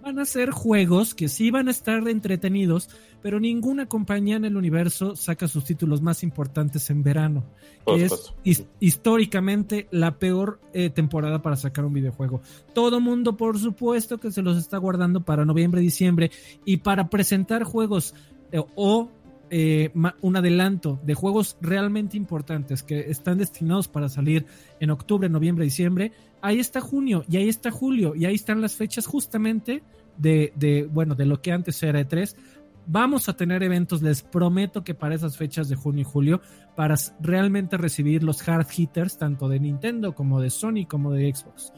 [0.00, 2.88] van a ser juegos que sí van a estar entretenidos,
[3.22, 7.44] pero ninguna compañía en el universo saca sus títulos más importantes en verano.
[7.86, 8.34] es
[8.80, 12.40] históricamente la peor eh, temporada para sacar un videojuego.
[12.74, 16.30] Todo mundo, por supuesto, que se los está guardando para noviembre, diciembre
[16.64, 18.14] y para presentar juegos
[18.52, 19.10] eh, o
[19.52, 19.90] eh,
[20.20, 24.46] un adelanto de juegos realmente importantes que están destinados para salir
[24.78, 28.76] en octubre, noviembre, diciembre, ahí está junio y ahí está julio y ahí están las
[28.76, 29.82] fechas justamente
[30.16, 32.36] de, de bueno, de lo que antes era E3.
[32.86, 36.40] Vamos a tener eventos, les prometo que para esas fechas de junio y julio,
[36.76, 41.72] para realmente recibir los hard hitters, tanto de Nintendo como de Sony como de Xbox.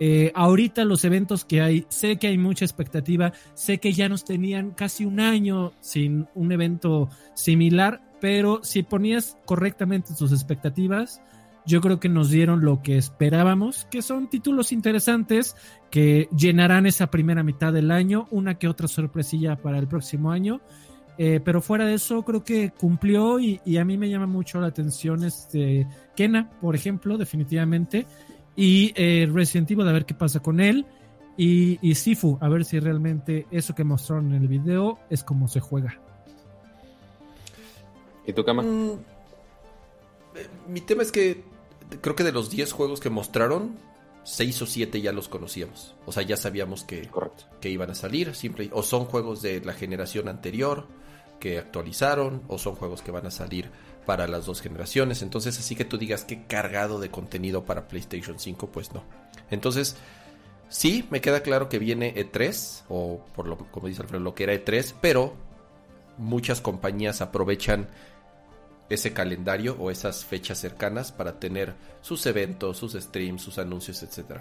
[0.00, 4.24] Eh, ahorita los eventos que hay, sé que hay mucha expectativa, sé que ya nos
[4.24, 11.20] tenían casi un año sin un evento similar, pero si ponías correctamente tus expectativas,
[11.68, 15.54] yo creo que nos dieron lo que esperábamos, que son títulos interesantes
[15.90, 20.62] que llenarán esa primera mitad del año, una que otra sorpresilla para el próximo año.
[21.18, 24.60] Eh, pero fuera de eso, creo que cumplió y, y, a mí me llama mucho
[24.60, 25.86] la atención este
[26.16, 28.06] Kena, por ejemplo, definitivamente
[28.56, 30.86] y eh, Resident Evil a ver qué pasa con él
[31.36, 35.48] y, y, Sifu a ver si realmente eso que mostraron en el video es como
[35.48, 36.00] se juega.
[38.26, 38.62] ¿Y tu cama?
[38.62, 38.92] Mm,
[40.34, 41.44] eh, mi tema es que
[42.00, 43.76] creo que de los 10 juegos que mostraron,
[44.24, 45.94] 6 o 7 ya los conocíamos.
[46.06, 47.08] O sea, ya sabíamos que,
[47.60, 48.34] que iban a salir.
[48.34, 50.86] Siempre, o son juegos de la generación anterior
[51.40, 53.70] que actualizaron, o son juegos que van a salir
[54.04, 55.22] para las dos generaciones.
[55.22, 59.04] Entonces, así que tú digas que cargado de contenido para PlayStation 5, pues no.
[59.50, 59.96] Entonces,
[60.68, 64.44] sí, me queda claro que viene E3, o por lo, como dice Alfredo, lo que
[64.44, 65.34] era E3, pero
[66.18, 67.88] muchas compañías aprovechan
[68.90, 74.40] ese calendario o esas fechas cercanas para tener sus eventos, sus streams, sus anuncios, etc.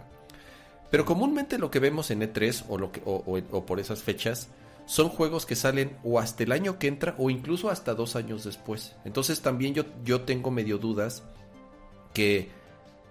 [0.90, 2.66] Pero comúnmente lo que vemos en E3
[3.06, 4.50] o, por esas fechas
[4.86, 8.46] son juegos que salen o hasta el año que entra o incluso hasta dos años
[8.46, 8.96] después.
[9.04, 11.24] Entonces también yo, yo tengo medio dudas
[12.14, 12.50] que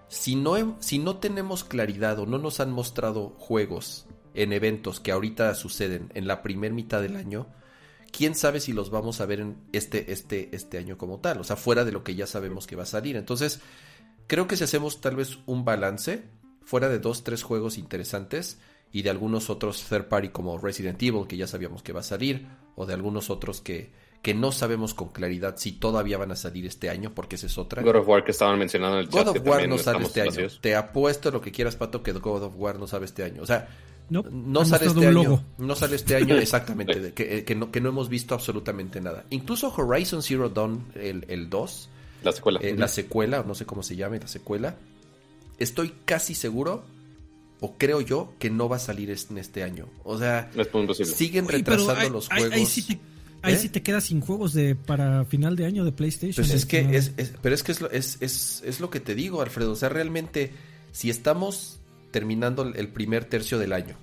[0.08, 5.12] si no, si no tenemos claridad o no nos han mostrado juegos en eventos que
[5.12, 7.46] ahorita suceden en la primera mitad del año,
[8.16, 11.44] quién sabe si los vamos a ver en este, este, este año como tal, o
[11.44, 13.16] sea, fuera de lo que ya sabemos que va a salir.
[13.16, 13.60] Entonces,
[14.26, 16.24] creo que si hacemos tal vez un balance,
[16.62, 18.58] fuera de dos, tres juegos interesantes,
[18.90, 22.04] y de algunos otros third party como Resident Evil que ya sabíamos que va a
[22.04, 26.36] salir o de algunos otros que, que no sabemos con claridad si todavía van a
[26.36, 27.82] salir este año porque esa es otra.
[27.82, 29.26] God of War que estaban mencionando en el chat.
[29.26, 30.48] God of War no sale este año.
[30.60, 33.42] Te apuesto lo que quieras, Pato, que God of War no sabe este año.
[33.42, 33.68] O sea,
[34.08, 35.44] no, no sale este año.
[35.58, 37.12] No sale este año exactamente.
[37.12, 39.24] que, que, no, que no hemos visto absolutamente nada.
[39.30, 41.88] Incluso Horizon Zero Dawn, el, el 2.
[42.22, 42.60] La secuela.
[42.62, 44.76] Eh, la secuela, no sé cómo se llame, la secuela.
[45.58, 46.84] Estoy casi seguro
[47.60, 49.88] o creo yo que no va a salir en este año.
[50.04, 50.50] O sea,
[51.04, 52.52] siguen retrasando los juegos.
[52.52, 53.00] Ahí, sí te,
[53.42, 53.58] ahí ¿Eh?
[53.58, 56.44] sí te quedas sin juegos de para final de año de PlayStation.
[56.44, 57.12] Pues es que es,
[57.42, 59.72] pero es que es lo, es, es, es lo que te digo, Alfredo.
[59.72, 60.52] O sea, realmente,
[60.92, 61.78] si estamos
[62.10, 63.96] terminando el primer tercio del año.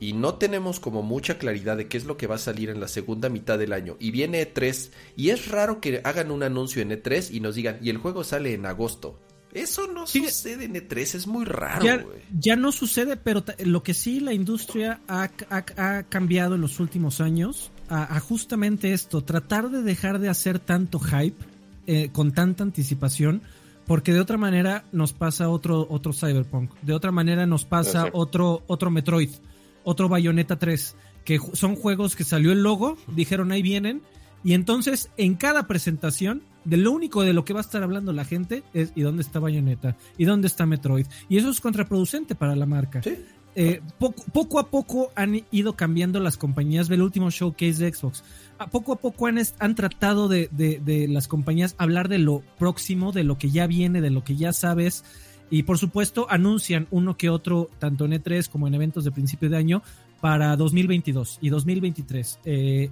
[0.00, 2.80] Y no tenemos como mucha claridad de qué es lo que va a salir en
[2.80, 3.96] la segunda mitad del año.
[3.98, 7.78] Y viene E3 y es raro que hagan un anuncio en E3 y nos digan
[7.82, 9.18] y el juego sale en agosto
[9.52, 11.84] eso no sucede en E3, es muy raro.
[11.84, 12.04] Ya,
[12.38, 17.20] ya no sucede, pero lo que sí la industria ha, ha, cambiado en los últimos
[17.20, 21.42] años a, justamente esto, tratar de dejar de hacer tanto hype
[21.86, 23.40] eh, con tanta anticipación,
[23.88, 28.62] porque de otra manera nos pasa otro, otro Cyberpunk, de otra manera nos pasa otro,
[28.66, 29.30] otro Metroid,
[29.82, 30.94] otro Bayonetta 3,
[31.24, 34.02] que son juegos que salió el logo, dijeron ahí vienen,
[34.44, 38.12] y entonces en cada presentación de lo único de lo que va a estar hablando
[38.12, 39.96] la gente es ¿y dónde está Bayonetta?
[40.18, 41.06] ¿Y dónde está Metroid?
[41.30, 43.00] Y eso es contraproducente para la marca.
[43.60, 48.22] Eh, poco, a poco han ido cambiando las compañías del último showcase de Xbox.
[48.58, 53.12] A poco a poco han, han tratado de, de, las compañías hablar de lo próximo,
[53.12, 55.04] de lo que ya viene, de lo que ya sabes.
[55.50, 59.48] Y por supuesto anuncian uno que otro, tanto en E3 como en eventos de principio
[59.48, 59.82] de año,
[60.20, 62.40] para 2022 y 2023.
[62.44, 62.90] Eh,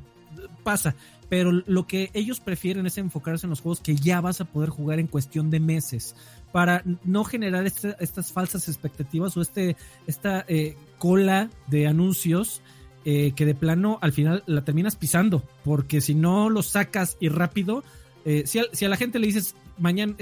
[0.62, 0.94] pasa,
[1.28, 4.70] pero lo que ellos prefieren es enfocarse en los juegos que ya vas a poder
[4.70, 6.14] jugar en cuestión de meses
[6.52, 9.76] para no generar estas falsas expectativas o este
[10.06, 12.62] esta eh, cola de anuncios
[13.06, 17.30] eh, que de plano al final la terminas pisando porque si no lo sacas y
[17.30, 17.82] rápido
[18.26, 20.14] eh, si, a, si, a, la gente le dices mañana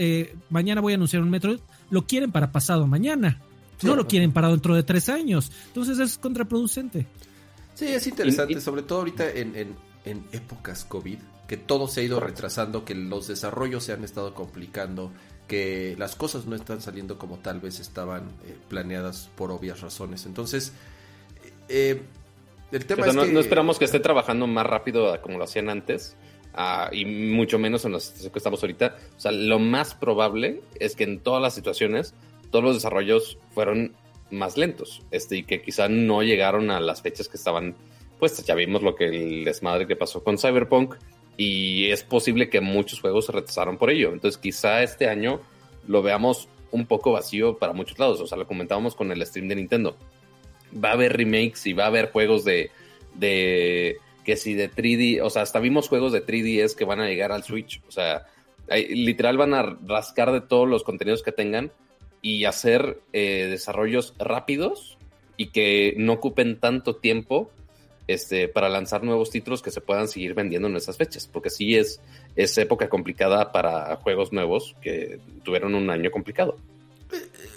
[0.51, 1.59] mañana voy a anunciar un Metroid
[1.91, 3.41] lo quieren para pasado mañana
[3.79, 5.51] sí, no lo quieren para dentro de tres años.
[5.67, 7.07] Entonces es contraproducente.
[7.75, 9.75] Sí es interesante sobre todo ahorita en, en
[10.05, 14.35] en épocas COVID, que todo se ha ido retrasando, que los desarrollos se han estado
[14.35, 15.11] complicando,
[15.49, 20.27] que las cosas no están saliendo como tal vez estaban eh, planeadas por obvias razones.
[20.27, 20.73] Entonces,
[21.69, 22.03] eh,
[22.77, 23.33] el tema o sea, es no, que...
[23.33, 26.17] no, esperamos que esté trabajando más rápido como lo hacían antes.
[26.57, 28.97] Uh, y mucho menos en la situación que estamos ahorita.
[29.17, 32.15] O sea, lo más probable es que en todas las situaciones
[32.51, 33.97] todos los desarrollos fueron
[34.31, 37.75] más lentos este, y que quizá no llegaron a las fechas que estaban
[38.19, 40.95] pues ya vimos lo que el desmadre que pasó con Cyberpunk
[41.37, 44.13] y es posible que muchos juegos se retrasaron por ello.
[44.13, 45.41] Entonces quizá este año
[45.87, 48.21] lo veamos un poco vacío para muchos lados.
[48.21, 49.97] O sea, lo comentábamos con el stream de Nintendo.
[50.83, 52.71] Va a haber remakes y va a haber juegos de,
[53.15, 57.07] de que si de 3D, o sea, hasta vimos juegos de 3DS que van a
[57.07, 57.81] llegar al Switch.
[57.87, 58.27] O sea,
[58.69, 61.71] hay, literal van a rascar de todos los contenidos que tengan
[62.23, 64.97] y hacer eh, desarrollos rápidos
[65.37, 67.51] y que no ocupen tanto tiempo
[68.07, 71.77] este, para lanzar nuevos títulos que se puedan seguir vendiendo en esas fechas, porque sí
[71.77, 72.01] es,
[72.37, 76.57] es época complicada para juegos nuevos que tuvieron un año complicado.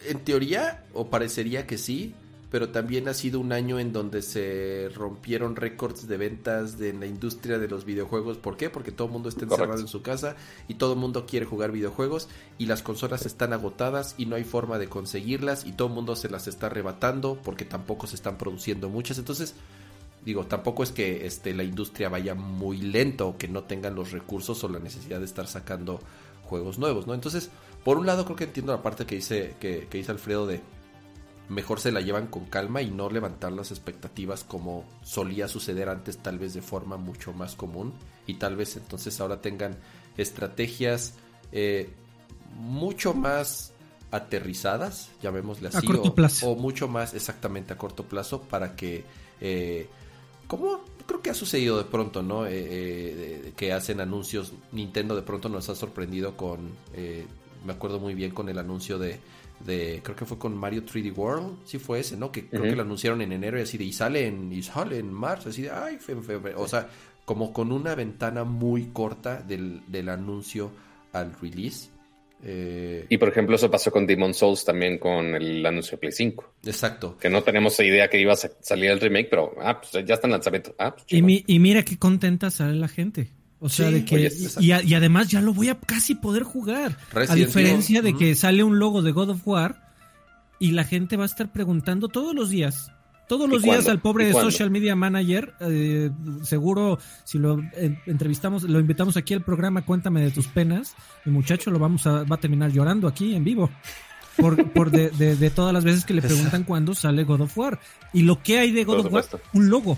[0.07, 2.13] En teoría, o parecería que sí,
[2.49, 7.05] pero también ha sido un año en donde se rompieron récords de ventas de la
[7.05, 8.37] industria de los videojuegos.
[8.37, 8.69] ¿Por qué?
[8.69, 9.87] Porque todo el mundo está encerrado Correcto.
[9.87, 10.35] en su casa
[10.69, 14.45] y todo el mundo quiere jugar videojuegos y las consolas están agotadas y no hay
[14.45, 18.37] forma de conseguirlas y todo el mundo se las está arrebatando porque tampoco se están
[18.37, 19.17] produciendo muchas.
[19.17, 19.53] Entonces,
[20.23, 24.11] digo, tampoco es que este, la industria vaya muy lento o que no tengan los
[24.11, 25.99] recursos o la necesidad de estar sacando
[26.43, 27.13] juegos nuevos, ¿no?
[27.13, 27.49] Entonces,
[27.83, 30.61] por un lado creo que entiendo la parte que dice, que, que dice Alfredo de
[31.49, 36.17] mejor se la llevan con calma y no levantar las expectativas como solía suceder antes,
[36.17, 37.93] tal vez de forma mucho más común
[38.25, 39.77] y tal vez entonces ahora tengan
[40.17, 41.13] estrategias
[41.51, 41.89] eh,
[42.55, 43.71] mucho más
[44.11, 46.47] aterrizadas, llamémosle así, a corto o, plazo.
[46.49, 49.03] o, mucho más exactamente a corto plazo para que
[49.41, 49.87] eh,
[50.47, 52.45] como creo que ha sucedido de pronto, ¿no?
[52.45, 54.53] Eh, eh, que hacen anuncios.
[54.71, 56.71] Nintendo de pronto nos ha sorprendido con.
[56.93, 57.25] Eh,
[57.65, 59.19] me acuerdo muy bien con el anuncio de.
[59.65, 61.59] De creo que fue con Mario 3D World.
[61.65, 62.31] Sí fue ese, ¿no?
[62.31, 62.49] Que uh -huh.
[62.49, 63.83] creo que lo anunciaron en enero y así de.
[63.85, 65.49] Y sale en, y sale en marzo.
[65.49, 65.71] Así de.
[65.71, 66.53] Ay, fe, fe, fe.
[66.55, 66.87] O sea,
[67.25, 70.71] como con una ventana muy corta del, del anuncio
[71.13, 71.89] al release.
[72.43, 76.11] Eh, y por ejemplo, eso pasó con Demon Souls también con el anuncio de Play
[76.11, 76.53] 5.
[76.65, 77.17] Exacto.
[77.17, 80.27] Que no tenemos idea que iba a salir el remake, pero ah, pues ya está
[80.27, 80.75] en lanzamiento.
[80.77, 83.31] Ah, pues y, mi, y, mira qué contenta sale la gente.
[83.59, 84.15] O sea, sí, de que.
[84.15, 86.97] Oye, y, y, además ya lo voy a casi poder jugar.
[87.11, 89.87] Resident a diferencia de que sale un logo de God of War
[90.59, 92.91] y la gente va a estar preguntando todos los días.
[93.27, 96.11] Todos los días al pobre social media manager, eh,
[96.43, 101.33] seguro si lo eh, entrevistamos, lo invitamos aquí al programa Cuéntame de tus penas, el
[101.33, 103.69] muchacho lo vamos a, va a terminar llorando aquí en vivo.
[104.37, 107.57] Por, por de, de, de, todas las veces que le preguntan cuándo sale God of
[107.57, 107.79] War.
[108.13, 109.97] Y lo que hay de God of War, un logo.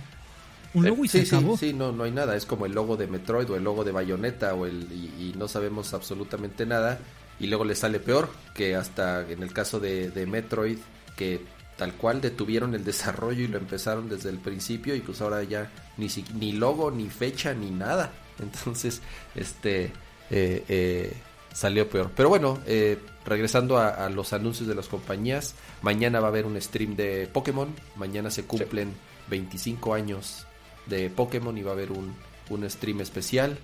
[0.73, 1.57] Un logo y sí, se acabó.
[1.57, 2.35] Sí, sí, no, no hay nada.
[2.35, 5.33] Es como el logo de Metroid o el logo de Bayonetta o el, y, y
[5.37, 6.99] no sabemos absolutamente nada.
[7.39, 10.77] Y luego le sale peor que hasta en el caso de, de Metroid,
[11.15, 11.41] que
[11.77, 15.71] tal cual detuvieron el desarrollo y lo empezaron desde el principio y pues ahora ya
[15.97, 18.11] ni, ni logo, ni fecha, ni nada.
[18.39, 19.01] Entonces,
[19.35, 19.85] este
[20.29, 21.13] eh, eh,
[21.53, 22.11] salió peor.
[22.15, 26.45] Pero bueno, eh, regresando a, a, los anuncios de las compañías, mañana va a haber
[26.45, 29.29] un stream de Pokémon, mañana se cumplen sí.
[29.29, 30.45] 25 años
[30.89, 32.15] de Pokémon y va a haber un,
[32.49, 33.57] un stream especial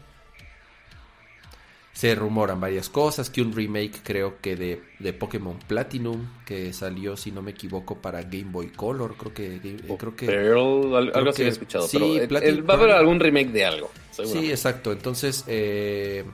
[1.95, 7.15] se rumoran varias cosas, que un remake creo que de, de, Pokémon Platinum, que salió,
[7.15, 9.77] si no me equivoco, para Game Boy Color, creo que...
[9.88, 12.77] Oh, creo que pero, algo creo así que, he escuchado, sí, pero Platinum, va a
[12.77, 13.89] haber algún remake de algo.
[14.11, 16.26] Sí, exacto, entonces, eh,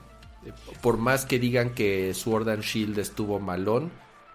[0.82, 3.92] por más que digan que Sword and Shield estuvo malón,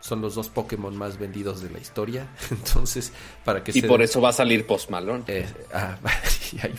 [0.07, 2.29] son los dos Pokémon más vendidos de la historia.
[2.51, 3.13] Entonces,
[3.45, 5.25] para que Y se por eso va a salir Post Malone.
[5.27, 5.99] Eh, ah,
[6.63, 6.75] ahí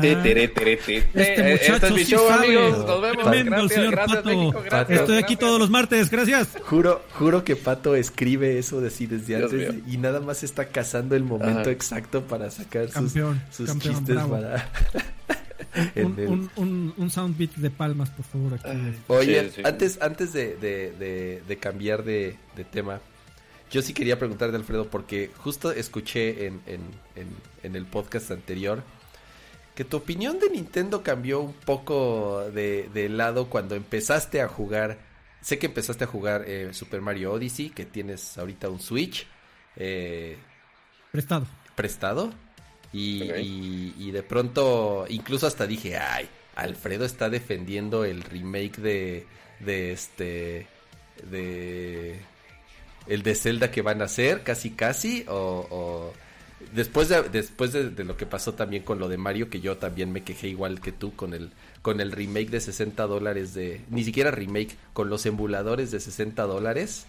[0.00, 1.08] tere, tere, tere.
[1.14, 2.78] Este muchacho este es mi show, sí amigos.
[2.86, 3.24] Nos vemos.
[3.24, 4.28] Tremendo, gracias, señor gracias, Pato.
[4.28, 6.10] México, gracias, Estoy aquí todos los martes.
[6.10, 6.48] Gracias.
[6.66, 9.82] Juro, juro que Pato escribe eso de así desde Dios antes mío.
[9.86, 11.70] y nada más está cazando el momento Ajá.
[11.70, 14.30] exacto para sacar campeón, sus, sus campeón, chistes bravo.
[14.32, 14.68] para...
[15.96, 18.54] un, un, un, un, de palmas, por favor.
[18.54, 18.96] Aquí.
[19.08, 19.62] Oye, sí, sí.
[19.64, 22.36] antes, antes de, de, de, de cambiar de,
[22.70, 23.00] tema,
[23.70, 26.80] yo sí quería preguntarle Alfredo porque justo escuché en, en,
[27.62, 28.82] en, el podcast anterior
[29.74, 34.98] que tu opinión de Nintendo cambió un poco de, de lado cuando empezaste a jugar.
[35.40, 39.26] Sé que empezaste a jugar eh, Super Mario Odyssey, que tienes ahorita un Switch.
[39.76, 40.36] Eh,
[41.12, 41.46] prestado.
[41.76, 42.30] Prestado.
[42.92, 49.26] Y, y, de pronto, incluso hasta dije, ay, Alfredo está defendiendo el remake de,
[49.60, 50.66] de este,
[51.30, 52.18] de,
[53.06, 56.12] el de Zelda que van a hacer, casi casi, o,
[56.74, 60.10] después de, después de, lo que pasó también con lo de Mario, que yo también
[60.10, 61.52] me quejé igual que tú con el,
[61.82, 66.42] con el remake de 60 dólares de, ni siquiera remake, con los emuladores de 60
[66.42, 67.06] dólares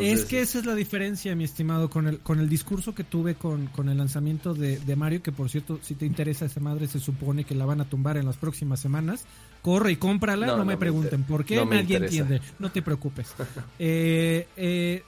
[0.00, 3.34] es que esa es la diferencia, mi estimado, con el, con el discurso que tuve
[3.34, 7.00] con, con el lanzamiento de, Mario, que por cierto, si te interesa esa madre, se
[7.00, 9.24] supone que la van a tumbar en las próximas semanas.
[9.62, 13.34] Corre y cómprala, no, me pregunten por qué, nadie entiende, no te preocupes.
[13.80, 15.02] Eh, eh,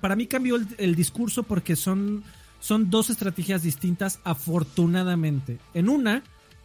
[0.00, 2.22] para mí cambió el, discurso porque son,
[2.60, 5.58] son dos estrategias distintas, afortunadamente.
[5.74, 6.22] En una,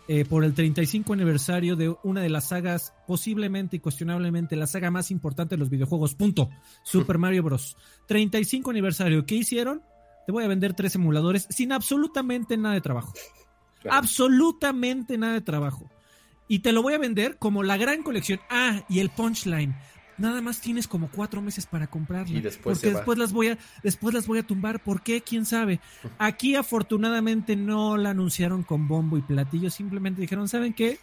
[0.07, 4.91] eh, por el 35 aniversario de una de las sagas, posiblemente y cuestionablemente la saga
[4.91, 6.15] más importante de los videojuegos.
[6.15, 6.49] Punto.
[6.83, 7.77] Super Mario Bros.
[8.07, 9.25] 35 aniversario.
[9.25, 9.81] ¿Qué hicieron?
[10.25, 13.13] Te voy a vender tres emuladores sin absolutamente nada de trabajo.
[13.89, 15.89] Absolutamente nada de trabajo.
[16.47, 18.39] Y te lo voy a vender como la gran colección.
[18.49, 19.75] Ah, y el punchline
[20.17, 22.37] nada más tienes como cuatro meses para comprarla.
[22.37, 24.81] Y después porque después las voy a, después las voy a tumbar.
[24.81, 25.21] ¿Por qué?
[25.21, 25.79] ¿Quién sabe?
[26.19, 29.69] Aquí afortunadamente no la anunciaron con bombo y platillo.
[29.69, 30.99] Simplemente dijeron, ¿saben qué?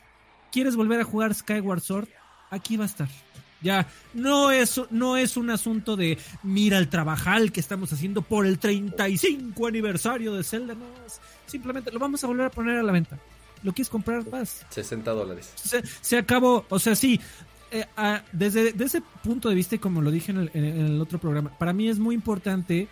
[0.53, 2.09] ¿Quieres volver a jugar Skyward Sword?
[2.51, 3.09] Aquí va a estar.
[3.62, 8.47] Ya, no es, no es un asunto de mira el trabajal que estamos haciendo por
[8.47, 10.74] el 35 aniversario de Zelda.
[10.74, 10.87] No,
[11.47, 13.19] simplemente lo vamos a volver a poner a la venta.
[13.62, 14.24] ¿Lo quieres comprar?
[14.24, 14.65] Vas.
[14.70, 15.53] 60 dólares.
[15.57, 16.65] Se, se acabó.
[16.70, 17.20] O sea, sí,
[17.70, 21.72] eh, ah, desde, ese punto de vista, como lo dije en el, otro programa, para
[21.72, 22.88] mí es muy importante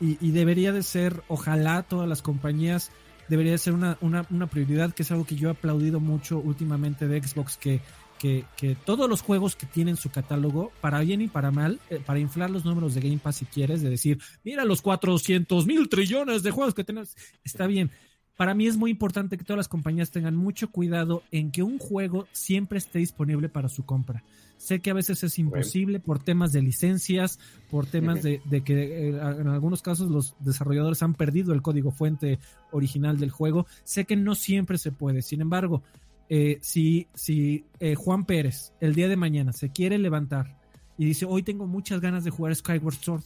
[0.00, 2.92] y, debería de ser, ojalá todas las compañías,
[3.28, 7.20] debería de ser una, prioridad, que es algo que yo he aplaudido mucho últimamente de
[7.20, 7.80] Xbox, que,
[8.18, 12.20] que, todos los juegos que tienen su catálogo, para bien y para mal, eh, para
[12.20, 16.42] inflar los números de Game Pass si quieres, de decir, mira los 400 mil trillones
[16.42, 17.90] de juegos que tenemos, está bien,
[18.38, 21.80] para mí es muy importante que todas las compañías tengan mucho cuidado en que un
[21.80, 24.22] juego siempre esté disponible para su compra.
[24.56, 29.08] Sé que a veces es imposible por temas de licencias, por temas de, que eh,
[29.08, 32.38] en algunos casos los desarrolladores han perdido el código fuente
[32.70, 33.66] original del juego.
[33.82, 35.22] Sé que no siempre se puede.
[35.22, 35.82] Sin embargo,
[36.28, 40.60] eh, si, si eh, Juan Pérez el día de mañana se quiere levantar
[40.96, 43.24] y dice, hoy tengo muchas ganas de jugar Skyward Sword,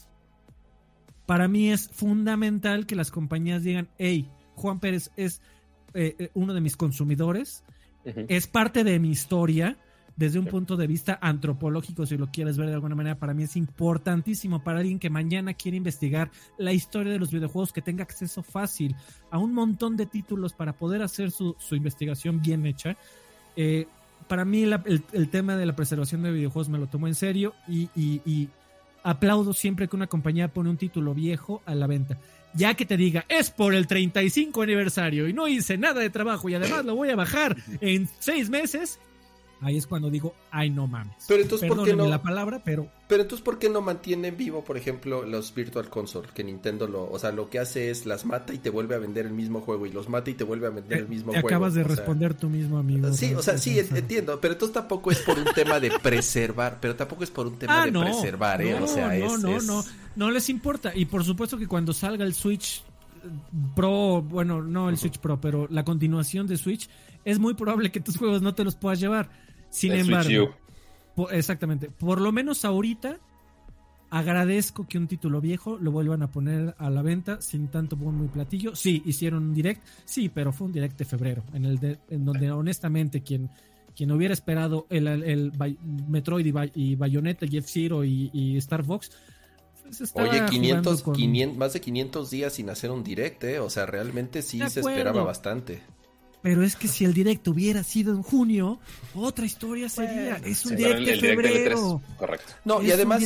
[1.27, 5.41] para mí es fundamental que las compañías digan, hey, Juan Pérez es
[5.95, 7.65] eh, eh, uno de mis consumidores,
[8.05, 9.79] es parte de mi historia
[10.17, 13.45] desde un punto de vista antropológico, si lo quieres ver de alguna manera, para mí
[13.45, 18.03] es importantísimo para alguien que mañana quiere investigar la historia de los videojuegos, que tenga
[18.03, 18.95] acceso fácil
[19.31, 22.97] a un montón de títulos para poder hacer su, investigación bien hecha.
[23.57, 23.87] Eh,
[24.29, 28.49] para mí el, tema de la preservación de videojuegos me lo tomo en serio y
[29.03, 32.19] aplaudo siempre que una compañía pone un título viejo a la venta
[32.55, 36.49] ya que te diga, es por el 35 aniversario y no hice nada de trabajo
[36.49, 38.99] y además lo voy a bajar en seis meses,
[39.63, 41.15] ahí es cuando digo, ay, no mames.
[41.29, 42.07] Pero entonces, ¿por qué no?
[42.07, 42.89] la palabra, pero...
[43.09, 46.29] Pero entonces, ¿por qué no mantienen vivo, por ejemplo, los Virtual Console?
[46.35, 47.11] Que Nintendo lo...
[47.11, 49.61] O sea, lo que hace es las mata y te vuelve a vender el mismo
[49.61, 51.47] juego y los mata y te vuelve a vender el mismo juego.
[51.47, 53.13] acabas de responder tú mismo, amigo.
[53.13, 54.41] Sí, o sea, sí, entiendo.
[54.41, 57.83] Pero entonces tampoco es por un tema de preservar, pero tampoco es por un tema
[57.83, 58.75] ah, de preservar, ¿eh?
[58.75, 59.85] o sea, no, no, no,
[60.17, 60.93] no les importa.
[60.95, 62.83] Y por supuesto que cuando salga el Switch
[63.75, 66.89] Pro, bueno, no el Switch Pro, pero la continuación de Switch,
[67.25, 69.31] es muy probable que tus juegos no te los puedas llevar.
[69.73, 70.55] Sin embargo,
[71.31, 73.19] exactamente, por lo menos ahorita
[74.11, 78.25] agradezco que un título viejo lo vuelvan a poner a la venta sin tanto bombo
[78.25, 78.77] y platillo.
[78.77, 82.25] Sí, hicieron un direct, sí, pero fue un direct de febrero, en el de, en
[82.25, 83.51] donde honestamente quien
[83.95, 85.53] quien hubiera esperado el, el,
[86.09, 89.11] Metroid y, Bayonetta, Jeff Zero y, y Star Fox,
[90.15, 91.05] Oye, 500,
[91.57, 93.59] más de 500 días sin hacer un direct, ¿eh?
[93.59, 95.83] O sea, realmente sí se esperaba bastante.
[96.43, 98.81] Pero es que si el direct hubiera sido en junio,
[99.15, 100.37] otra historia sería.
[100.45, 102.03] es un direct de febrero.
[102.19, 102.53] correcto.
[102.65, 103.23] No, y además,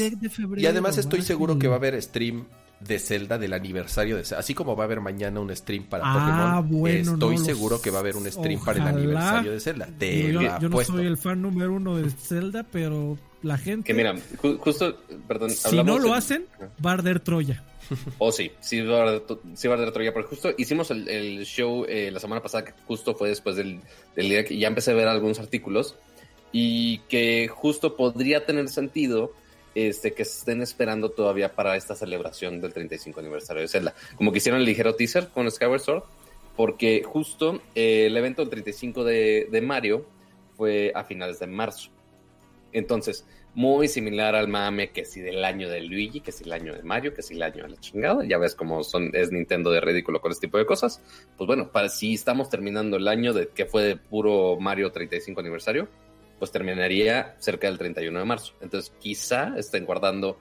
[0.56, 2.46] y además estoy seguro que va a haber stream
[2.80, 6.62] de Zelda del aniversario de Así como va a haber mañana un stream para ah,
[6.62, 9.88] Pokémon, estoy seguro que va a haber un stream para el aniversario de Zelda.
[10.60, 13.86] yo, no soy el fan número uno de Zelda, pero la gente.
[13.86, 14.14] Que mira,
[14.58, 15.50] justo, perdón.
[15.50, 16.44] Si no lo hacen,
[16.84, 17.64] va a arder Troya.
[18.18, 22.42] Oh, sí, sí va a arder, Troya, porque justo hicimos el, show eh, la semana
[22.42, 23.80] pasada, que justo fue después del,
[24.14, 25.96] del día que ya empecé a ver algunos artículos,
[26.52, 29.32] y que justo podría tener sentido
[29.74, 33.94] este, que estén esperando todavía para esta celebración del 35 aniversario de Zelda.
[34.16, 36.04] Como que hicieron el ligero teaser con Skyward Sword,
[36.56, 40.06] porque justo eh, el evento del 35 de, de Mario
[40.56, 41.90] fue a finales de marzo.
[42.72, 43.26] Entonces,
[43.56, 46.82] muy similar al mame que si del año de Luigi, que si el año de
[46.82, 48.22] Mario, que si el año de la chingada.
[48.26, 51.00] Ya ves cómo son, es Nintendo de ridículo con este tipo de cosas.
[51.38, 55.40] Pues bueno, para si estamos terminando el año de que fue de puro Mario 35
[55.40, 55.88] aniversario,
[56.38, 58.52] pues terminaría cerca del 31 de marzo.
[58.60, 60.38] Entonces, quizá estén guardando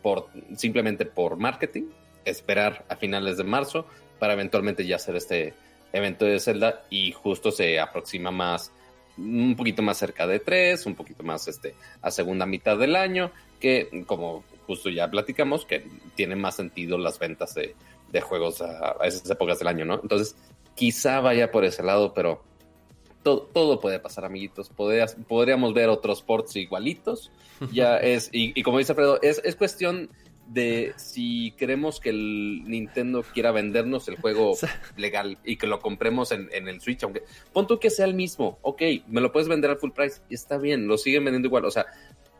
[0.00, 1.90] por simplemente por marketing,
[2.24, 3.86] esperar a finales de marzo
[4.18, 5.52] para eventualmente ya hacer este
[5.92, 8.72] evento de Zelda y justo se aproxima más
[9.16, 13.30] un poquito más cerca de tres, un poquito más este, a segunda mitad del año,
[13.60, 17.74] que como justo ya platicamos, que tiene más sentido las ventas de,
[18.20, 20.00] juegos a, esas épocas del año, ¿no?
[20.00, 20.36] Entonces,
[20.74, 22.42] quizá vaya por ese lado, pero
[23.24, 24.70] todo, todo puede pasar, amiguitos.
[24.70, 27.32] podríamos ver otros ports igualitos.
[27.72, 30.10] Ya es, y, y como dice Fredo, es, es cuestión
[30.46, 34.56] de si queremos que el Nintendo quiera vendernos el juego
[34.96, 38.58] legal y que lo compremos en, el Switch, aunque pon tú que sea el mismo,
[38.62, 41.64] ok, me lo puedes vender al full price y está bien, lo siguen vendiendo igual,
[41.64, 41.86] o sea,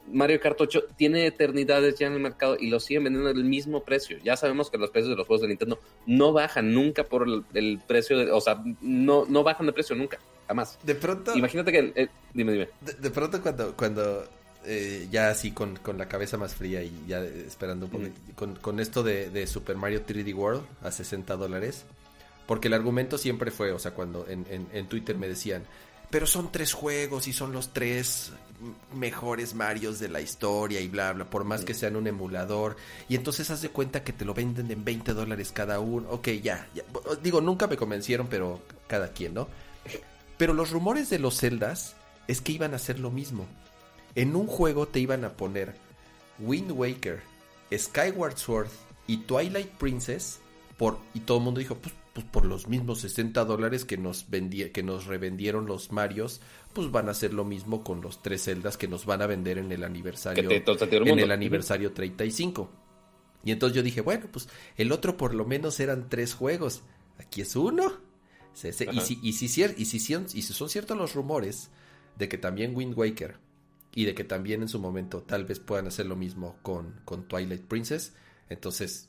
[0.07, 3.85] Mario Kart 8 tiene eternidades ya en el mercado y lo siguen vendiendo al mismo
[3.85, 4.19] precio.
[4.23, 7.81] Ya sabemos que los precios de los juegos de Nintendo no bajan nunca por el,
[7.87, 10.79] precio, de, o sea, no, no bajan de precio nunca, jamás.
[10.83, 11.35] De pronto...
[11.35, 11.93] Imagínate que...
[11.95, 12.69] Eh, dime, dime.
[13.01, 14.29] De, pronto cuando, cuando
[14.67, 18.05] eh, ya así con, la cabeza más fría y ya esperando un poco,
[18.35, 21.85] con, con, esto de, Super Mario 3D World a 60 dólares,
[22.47, 25.65] porque el argumento siempre fue, o sea, cuando en, en, Twitter me decían,
[26.11, 28.33] pero son tres juegos y son los tres
[28.95, 32.77] mejores Marios de la historia y bla, bla, por más que sean un emulador.
[33.09, 36.09] Y entonces haz de cuenta que te lo venden en 20 dólares cada uno.
[36.11, 36.85] Ok, ya, ya.
[37.23, 39.49] Digo, nunca me convencieron, pero cada quien, ¿no?
[40.39, 41.97] Pero los rumores de los Zeldas
[42.29, 43.47] es que iban a hacer lo mismo
[44.15, 45.75] en un juego te iban a poner
[46.39, 47.21] Wind Waker,
[47.73, 48.69] Skyward Sword
[49.07, 50.41] y Twilight Princess
[50.77, 54.25] por y todo el mundo dijo pues, pues por los mismos 60 dólares que nos
[54.25, 56.41] que nos revendieron los Marios
[56.73, 59.59] pues van a hacer lo mismo con los tres celdas que nos van a vender
[59.59, 62.71] en el aniversario en el aniversario 35
[63.45, 66.83] y entonces yo dije bueno pues el otro por lo menos eran tres juegos.
[67.19, 67.93] Aquí es uno.
[68.63, 69.19] Y si, y, si,
[69.77, 71.71] y, si, y si son ciertos los rumores
[72.17, 73.37] de que también Wind Waker
[73.95, 77.29] y de que también en su momento tal vez puedan hacer lo mismo con, con
[77.29, 78.15] Twilight Princess.
[78.49, 79.09] Entonces,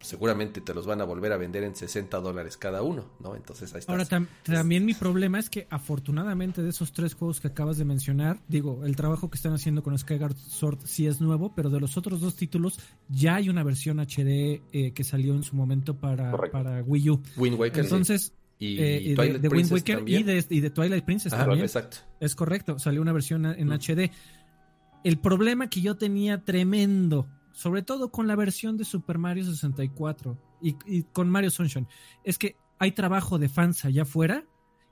[0.00, 3.34] seguramente te los van a volver a vender en 60 dólares cada uno, ¿no?
[3.34, 3.92] Entonces ahí está.
[3.92, 4.06] Ahora,
[4.44, 8.84] también mi problema es que afortunadamente de esos tres juegos que acabas de mencionar, digo,
[8.84, 12.20] el trabajo que están haciendo con Skyward Sword sí es nuevo, pero de los otros
[12.20, 12.78] dos títulos
[13.08, 17.22] ya hay una versión HD eh, que salió en su momento para, para Wii U.
[17.36, 17.84] Wind Waker.
[17.84, 21.60] Entonces, y, eh, de, Wind Waker y de, Twilight Princess también.
[21.60, 21.98] Exacto.
[22.20, 24.10] Es correcto, salió una versión en HD.
[25.04, 30.38] El problema que yo tenía tremendo, sobre todo con la versión de Super Mario 64
[30.62, 31.86] y, con Mario Sunshine,
[32.24, 34.44] es que hay trabajo de fans allá afuera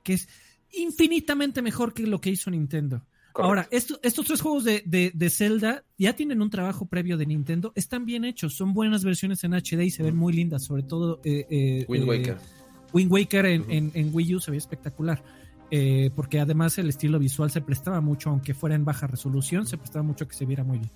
[0.02, 0.28] que es
[0.72, 3.06] infinitamente mejor que lo que hizo Nintendo.
[3.34, 8.24] Ahora, estos tres juegos de, Zelda ya tienen un trabajo previo de Nintendo, están bien
[8.24, 11.84] hechos, son buenas versiones en HD y se ven muy lindas, sobre todo eh, eh,
[11.88, 12.38] Wind Waker.
[12.94, 15.22] Wind Waker en, Wii U se veía espectacular.
[15.70, 19.76] Eh, porque además el estilo visual se prestaba mucho, aunque fuera en baja resolución, se
[19.76, 20.90] prestaba mucho que se viera muy bien.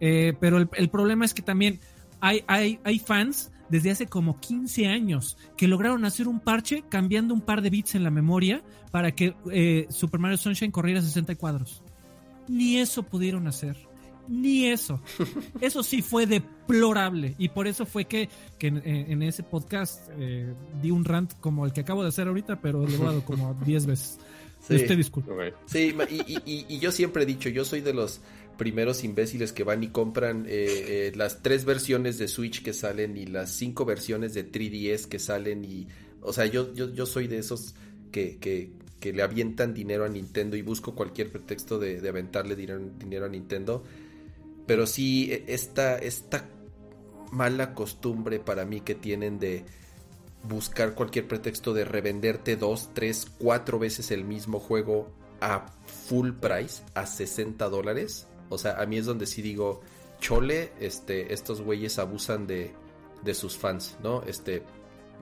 [0.00, 1.78] Eh, pero el, problema es que también
[2.20, 7.34] hay, hay, hay fans desde hace como 15 años que lograron hacer un parche cambiando
[7.34, 11.36] un par de bits en la memoria para que eh, Super Mario Sunshine corriera 60
[11.36, 11.82] cuadros.
[12.48, 13.87] Ni eso pudieron hacer
[14.28, 15.00] ni eso.
[15.60, 17.34] Eso sí fue deplorable.
[17.38, 18.28] Y por eso fue que,
[18.60, 22.84] en, ese podcast eh, di un rant como el que acabo de hacer ahorita, pero
[22.84, 24.18] elevado como 10 veces.
[24.60, 24.74] Sí.
[24.74, 25.54] Usted disculpe.
[25.66, 25.94] Sí,
[26.46, 28.20] y, yo siempre he dicho, yo soy de los
[28.58, 33.16] primeros imbéciles que van y compran eh, eh, las tres versiones de Switch que salen
[33.16, 35.86] y las cinco versiones de 3DS que salen y,
[36.20, 37.76] o sea, yo, yo, yo soy de esos
[38.10, 42.56] que, que, que le avientan dinero a Nintendo y busco cualquier pretexto de, de aventarle
[42.56, 43.84] dinero a Nintendo
[44.68, 46.44] pero sí, e, esta, esta
[47.32, 49.64] mala costumbre para mí que tienen de
[50.44, 56.82] buscar cualquier pretexto de revenderte dos, tres, cuatro veces el mismo juego a full price,
[56.94, 58.28] a 60 dólares.
[58.50, 59.80] O sea, a mí es donde sí digo,
[60.20, 62.72] chole, este, estos güeyes abusan de,
[63.22, 64.22] de sus fans, ¿no?
[64.24, 64.62] Este,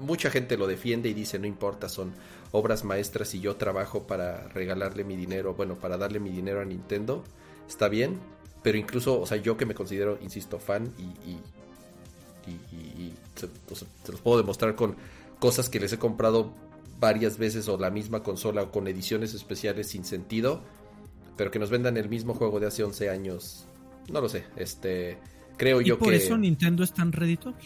[0.01, 2.15] mucha gente lo defiende y dice, no importa, son
[2.51, 6.65] obras maestras y yo trabajo para regalarle mi dinero, bueno, para darle mi dinero a
[6.65, 7.23] Nintendo.
[7.69, 8.19] Está bien,
[8.67, 13.49] pero incluso, o sea, yo que me considero, insisto, fan y, y, se,
[14.11, 14.97] los puedo demostrar con
[15.39, 16.53] cosas que les he comprado
[16.99, 20.63] varias veces o la misma consola o con ediciones especiales sin sentido,
[21.37, 23.69] pero que nos vendan el mismo juego de hace 11 años
[24.09, 24.47] no lo sé.
[24.57, 25.17] Este,
[25.57, 27.63] creo ¿Y yo por que eso Nintendo es tan redituable.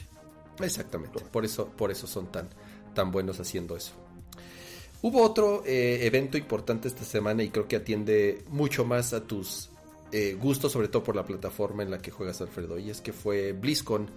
[0.61, 2.51] Exactamente, por eso, por eso son tan,
[2.93, 3.93] tan buenos haciendo eso.
[5.01, 9.70] Hubo otro eh, evento importante esta semana y creo que atiende mucho más a tus
[10.13, 13.13] eh, gustos, sobre todo por la plataforma en la que juegas, Alfredo, y es que
[13.13, 14.11] fue BlizzCon.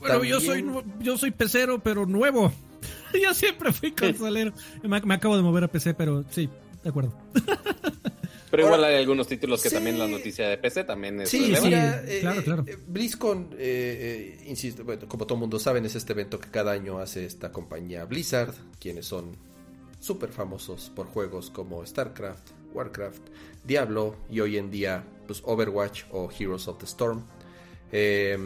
[0.00, 0.64] Bueno, yo soy
[1.00, 2.52] yo soy pecero, pero nuevo.
[3.22, 4.52] yo siempre fui consolero.
[4.82, 6.48] Me, me acabo de mover a PC, pero sí,
[6.82, 7.16] de acuerdo.
[8.50, 9.74] Pero igual hay algunos títulos que Sí.
[9.74, 12.64] también la noticia de PC también es Sí, sí, eh, claro, eh, claro.
[12.68, 16.70] eh, BlizzCon, eh, eh, insisto, bueno, como todo mundo saben, es este evento que cada
[16.70, 19.36] año hace esta compañía Blizzard, quienes son
[19.98, 23.22] súper famosos por juegos como StarCraft, Warcraft,
[23.64, 27.24] Diablo y hoy en día pues, Overwatch o Heroes of the Storm.
[27.92, 28.38] Eh,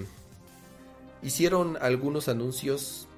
[1.23, 3.09] hicieron algunos anuncios.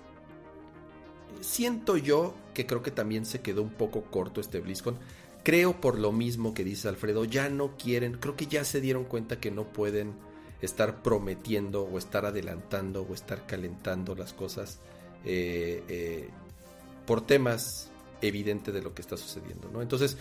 [1.40, 4.96] Siento yo que creo que también se quedó un poco corto este BlizzCon.
[5.42, 9.04] Creo por lo mismo que dice Alfredo, ya no quieren, creo que ya se dieron
[9.04, 10.12] cuenta que no pueden
[10.60, 14.78] estar prometiendo o estar adelantando o estar calentando las cosas
[15.24, 16.28] eh, eh,
[17.06, 19.80] por temas evidentes de lo que está sucediendo, ¿no?
[19.80, 20.18] Entonces,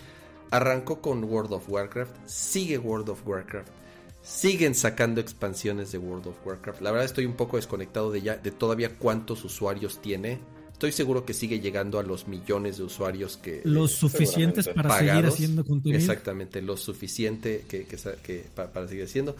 [0.50, 3.68] arrancó con World of Warcraft, sigue World of Warcraft,
[4.22, 6.80] siguen sacando expansiones de World of Warcraft.
[6.82, 10.38] La verdad estoy un poco desconectado de ya de todavía cuántos usuarios tiene.
[10.72, 14.88] Estoy seguro que sigue llegando a los millones de usuarios que Los eh, suficientes para
[14.98, 15.98] seguir haciendo contenido.
[16.00, 19.36] Exactamente, lo suficiente que, que sa- que pa- para seguir haciendo.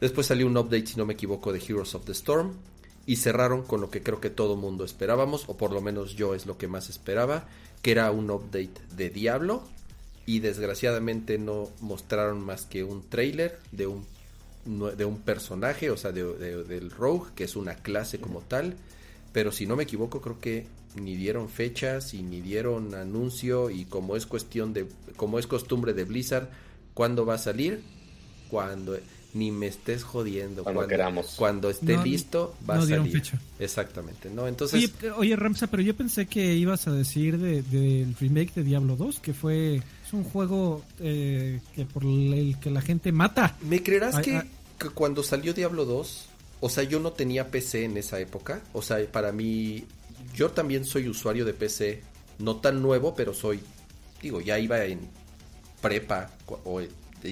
[0.00, 2.54] Después salió un update, si no me equivoco, de Heroes of the Storm.
[3.06, 6.34] Y cerraron con lo que creo que todo mundo esperábamos, o por lo menos yo
[6.36, 7.46] es lo que más esperaba,
[7.82, 9.62] que era un update de Diablo.
[10.26, 14.06] Y desgraciadamente no mostraron más que un trailer de un,
[14.96, 18.74] de un personaje, o sea, de- de- del Rogue, que es una clase como tal.
[19.32, 23.70] Pero si no me equivoco, creo que ni dieron fechas y ni dieron anuncio.
[23.70, 24.86] Y como es cuestión de,
[25.16, 26.48] como es costumbre de Blizzard,
[26.94, 27.82] ¿cuándo va a salir?
[28.50, 28.96] Cuando
[29.34, 30.62] ni me estés jodiendo.
[30.62, 31.34] Cuando queramos.
[31.36, 33.22] Cuando esté No, listo, va no a dieron salir.
[33.22, 33.40] fecha.
[33.58, 34.46] Exactamente, ¿no?
[34.46, 38.62] Entonces, Oye, oye, Ramsa, pero yo pensé que ibas a decir de- del remake de
[38.64, 43.56] Diablo 2, que fue es un juego eh, que por el que la gente mata.
[43.62, 44.50] ¿me creerás Ay, que, ay.
[44.78, 46.26] que cuando salió Diablo 2,
[46.60, 48.60] o sea, yo no tenía PC en esa época?
[48.74, 49.84] O sea, para mí,
[50.34, 52.02] yo también soy usuario de PC,
[52.38, 53.60] no tan nuevo, pero soy,
[54.20, 55.00] digo, ya iba en
[55.80, 56.30] prepa
[56.64, 56.88] o eh,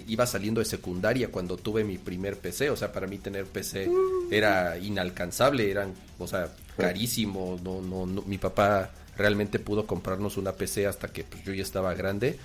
[0.08, 3.88] iba saliendo de secundaria cuando tuve mi primer PC, o sea, para mí tener PC
[4.30, 10.52] era inalcanzable, eran, o sea, carísimo, no, no, no, mi papá realmente pudo comprarnos una
[10.52, 12.38] PC hasta que pues, yo ya estaba grande.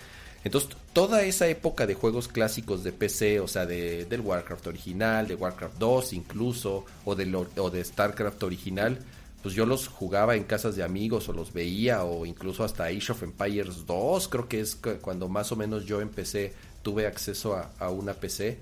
[0.44, 5.28] Entonces, toda esa época de juegos clásicos de PC, o sea, de, del Warcraft original,
[5.28, 9.00] de Warcraft 2 incluso, o de, lo- o de StarCraft original,
[9.42, 13.12] pues yo los jugaba en casas de amigos o los veía, o incluso hasta Age
[13.12, 16.54] of Empires 2, creo que es cu- cuando más o menos yo empecé,
[16.86, 18.60] tuve acceso a, a una PC.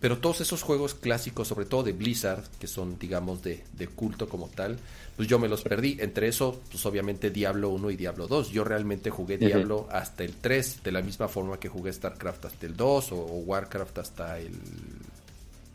[0.00, 4.28] Pero todos esos juegos clásicos, sobre todo de Blizzard, que son, digamos, de, de culto
[4.28, 4.78] como tal,
[5.16, 5.98] pues yo me los perdí.
[6.00, 8.50] Entre eso, pues obviamente Diablo 1 y Diablo 2.
[8.50, 9.36] Yo realmente jugué.
[9.36, 13.16] Diablo hasta el 3, de la misma forma que jugué StarCraft hasta el 2 o,
[13.16, 14.56] o Warcraft hasta el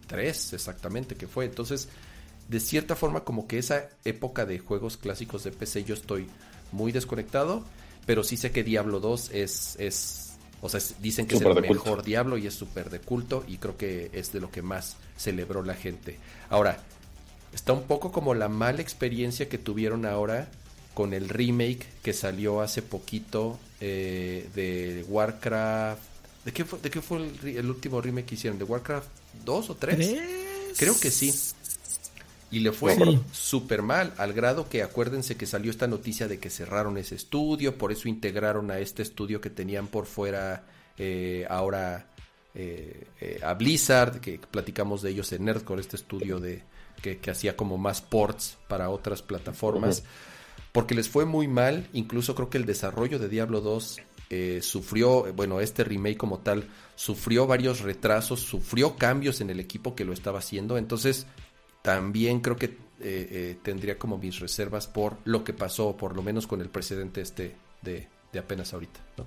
[0.08, 1.44] 3, exactamente, que fue.
[1.44, 1.90] Entonces,
[2.48, 6.28] de cierta forma, como que esa época de juegos clásicos de PC yo estoy
[6.72, 7.64] muy desconectado,
[8.06, 9.76] pero sí sé que Diablo 2 es...
[9.78, 11.74] es o sea, dicen que es el culto.
[11.74, 14.98] mejor Diablo y es súper de culto y creo que es de lo que más
[15.18, 16.18] celebró la gente.
[16.50, 16.80] Ahora,
[17.54, 20.48] está un poco como la mala experiencia que tuvieron ahora
[20.94, 26.02] con el remake que salió hace poquito eh, de Warcraft.
[26.46, 28.58] ¿De qué fue, de qué fue el último remake que hicieron?
[28.58, 29.08] ¿De Warcraft
[29.44, 29.98] 2 o 3?
[29.98, 30.20] ¿Tres?
[30.78, 31.34] Creo que sí.
[32.52, 33.20] Y le fue Sí.
[33.32, 37.78] súper mal, al grado que acuérdense que salió esta noticia de que cerraron ese estudio,
[37.78, 40.64] por eso integraron a este estudio que tenían por fuera
[40.98, 42.08] eh, ahora
[42.54, 46.64] eh, eh, a Blizzard, que platicamos de ellos en Nerdcore, este estudio de
[47.02, 50.04] que, que hacía como más ports para otras plataformas,
[50.72, 53.98] porque les fue muy mal, incluso creo que el desarrollo de Diablo 2
[54.30, 59.94] eh, sufrió, bueno, este remake como tal, sufrió varios retrasos, sufrió cambios en el equipo
[59.96, 61.28] que lo estaba haciendo, entonces
[61.86, 66.24] también creo que eh, eh, tendría como mis reservas por lo que pasó, por lo
[66.24, 69.00] menos con el precedente este de, de apenas ahorita.
[69.18, 69.26] ¿no?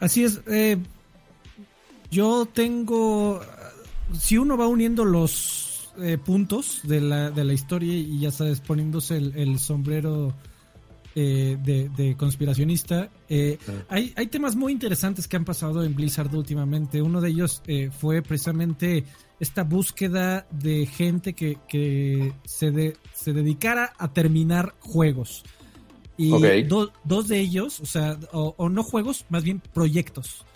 [0.00, 0.40] Así es.
[0.46, 0.78] eh,
[2.10, 3.40] yo tengo.
[4.18, 8.60] Si uno va uniendo los eh, puntos de la, de la historia y ya sabes,
[8.60, 10.32] poniéndose el, el sombrero
[11.14, 13.58] eh, de, de conspiracionista, eh,
[13.88, 17.02] hay, hay temas muy interesantes que han pasado en Blizzard últimamente.
[17.02, 19.04] Uno de ellos eh, fue precisamente
[19.42, 25.42] esta búsqueda de gente que, que se, de- se dedicara a terminar juegos.
[26.16, 26.30] Y
[26.62, 30.46] do- dos de ellos, o sea, o, o no juegos, más bien proyectos.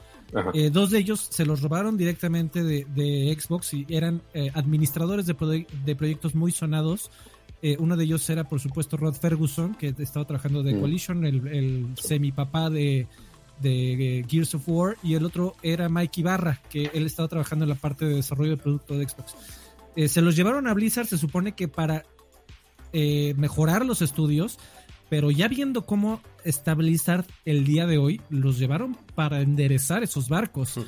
[0.54, 5.34] Eh, dos de ellos se los robaron directamente de, Xbox y eran eh, administradores de,
[5.96, 7.10] proyectos muy sonados.
[7.62, 10.78] Eh, uno de ellos era, por supuesto, Rod Ferguson, que estaba trabajando de mm.
[10.80, 13.08] Coalition, el, el semi-papá de,
[13.60, 14.96] de Gears of War.
[15.02, 18.50] Y el otro era Mike Ibarra, que él estaba trabajando en la parte de desarrollo
[18.50, 19.34] de producto de Xbox.
[20.08, 22.04] se los llevaron a Blizzard, se supone que para
[23.36, 24.58] mejorar los estudios
[25.08, 30.28] pero ya viendo cómo está Blizzard el día de hoy, los llevaron para enderezar esos
[30.28, 30.80] barcos.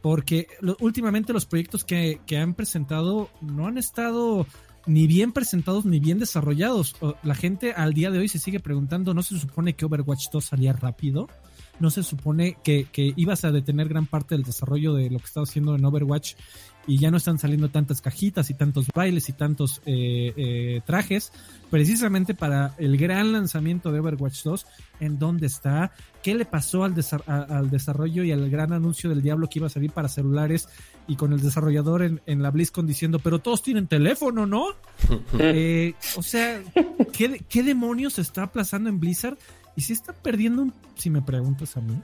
[0.00, 0.46] Porque
[0.80, 4.46] últimamente los proyectos que, han presentado no han estado
[4.86, 6.96] ni bien presentados ni bien desarrollados.
[7.22, 10.44] La gente al día de hoy se sigue preguntando, ¿no se supone que Overwatch 2
[10.44, 11.28] salía rápido?
[11.78, 15.26] ¿No se supone que, que ibas a detener gran parte del desarrollo de lo que
[15.26, 16.34] estaba haciendo en Overwatch
[16.86, 21.32] y ya no están saliendo tantas cajitas y tantos bailes y tantos eh, eh, trajes,
[21.70, 24.66] precisamente para el gran lanzamiento de Overwatch 2,
[25.00, 25.92] en dónde está,
[26.22, 26.94] qué le pasó al,
[27.26, 30.68] al desarrollo y al gran anuncio del diablo que iba a salir para celulares
[31.08, 34.66] y con el desarrollador en, en la BlizzCon diciendo, pero todos tienen teléfono, ¿no?
[35.38, 36.62] Eh, o sea,
[37.12, 39.36] ¿qué, ¿qué demonios está aplazando en Blizzard?
[39.76, 40.66] Y si está perdiendo,
[40.96, 42.00] si me preguntas a mí,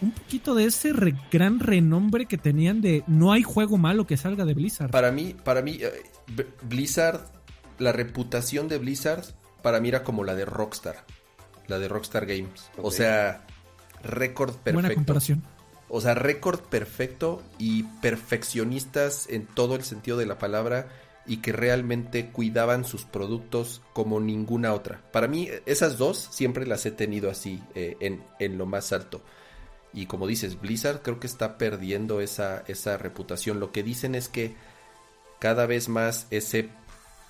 [0.00, 0.92] un poquito de ese
[1.30, 4.90] gran renombre que tenían de no hay juego malo que salga de Blizzard.
[4.90, 5.90] Para mí, para mí, eh,
[6.62, 7.20] Blizzard,
[7.78, 9.24] la reputación de Blizzard,
[9.62, 11.04] para mí era como la de Rockstar,
[11.66, 12.70] la de Rockstar Games.
[12.76, 13.46] O sea,
[14.02, 14.72] récord perfecto.
[14.74, 15.42] Buena comparación.
[15.88, 20.88] O sea, récord perfecto y perfeccionistas en todo el sentido de la palabra
[21.26, 25.02] y que realmente cuidaban sus productos como ninguna otra.
[25.12, 29.22] Para mí, esas dos siempre las he tenido así eh, en, en lo más alto.
[29.92, 33.60] Y como dices, Blizzard creo que está perdiendo esa, esa reputación.
[33.60, 34.54] Lo que dicen es que
[35.38, 36.68] cada vez más ese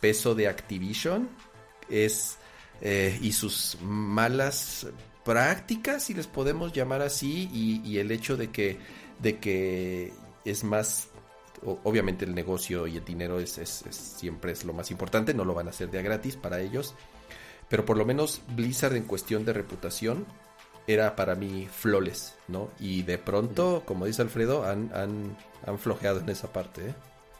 [0.00, 1.28] peso de Activision
[1.88, 2.38] es
[2.80, 4.86] eh, y sus malas
[5.24, 8.78] prácticas, si les podemos llamar así, y, el hecho de que,
[9.20, 10.12] de que
[10.44, 11.08] es más,
[11.84, 13.60] obviamente el negocio y el dinero es,
[13.90, 16.94] siempre es lo más importante, no lo van a hacer de a gratis para ellos,
[17.68, 20.26] pero por lo menos Blizzard en cuestión de reputación
[20.86, 22.70] era para mí flawless, ¿no?
[22.78, 25.36] Y de pronto, como dice Alfredo, han, han,
[25.66, 26.90] han flojeado en esa parte.
[26.90, 26.94] ¿eh?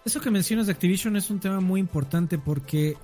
[0.05, 2.97] Eso que mencionas de Activision es un tema muy importante porque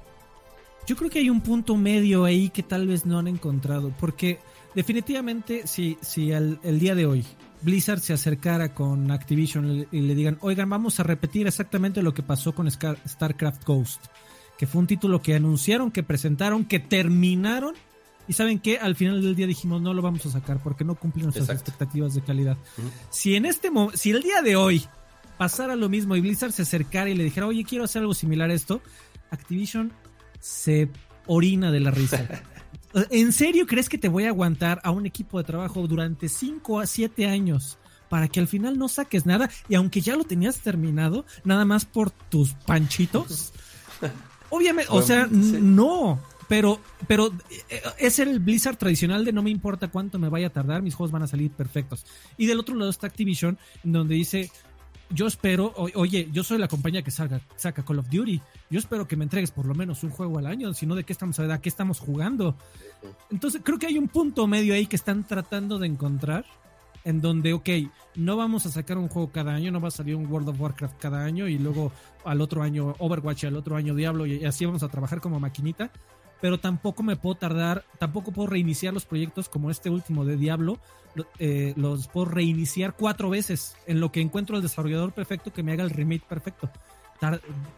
[0.85, 3.95] yo creo que hay un punto medio ahí que tal vez no han encontrado.
[4.01, 4.41] Porque
[4.75, 7.25] definitivamente, si, si el día de hoy
[7.63, 12.23] Blizzard se acercara con Activision y le digan, oigan, vamos a repetir exactamente lo que
[12.23, 14.07] pasó con StarCraft Ghost,
[14.59, 17.75] que fue un título que anunciaron, que presentaron, que terminaron
[18.29, 20.95] y saben que al final del día dijimos no lo vamos a sacar porque no
[20.95, 22.57] cumplen nuestras expectativas de calidad.
[23.11, 24.85] Si en este si el día de hoy
[25.39, 28.51] pasara lo mismo y Blizzard se acercara y le dijera, oye, quiero hacer algo similar
[28.51, 28.81] a esto,
[29.31, 29.93] Activision
[30.41, 30.89] se
[31.27, 32.29] orina de la risa.
[32.95, 36.81] ¿En serio crees que te voy a aguantar a un equipo de trabajo durante 5
[36.81, 37.79] a 7 años
[38.09, 41.85] para que al final no saques nada y aunque ya lo tenías terminado, nada más
[41.87, 43.53] por tus panchitos?
[44.51, 46.79] Obviamente, o sea, no, pero,
[47.09, 47.33] pero
[47.71, 50.95] eh, es el Blizzard tradicional de no me importa cuánto me vaya a tardar, mis
[50.95, 52.05] juegos van a salir perfectos.
[52.37, 54.51] Y del otro lado está Activision, donde dice,
[55.15, 58.41] yo espero, oye, yo soy la compañía que saca, saca Call of Duty,
[58.71, 61.05] yo espero que me entregues por lo menos un juego al año, si no de
[61.05, 62.57] qué estamos, a qué estamos jugando.
[63.31, 66.45] Entonces creo que hay un punto medio ahí que están tratando de encontrar,
[67.05, 67.69] en donde, ok,
[68.15, 70.61] no vamos a sacar un juego cada año, no va a salir un World of
[70.61, 71.93] Warcraft cada año y luego
[72.25, 75.91] al otro año Overwatch al otro año Diablo y así vamos a trabajar como maquinita
[76.43, 80.81] pero tampoco me puedo tardar, tampoco puedo reiniciar los proyectos como este último de Diablo,
[81.39, 85.73] eh, los puedo reiniciar cuatro veces en lo que encuentro el desarrollador perfecto que me
[85.73, 86.69] haga el remake perfecto.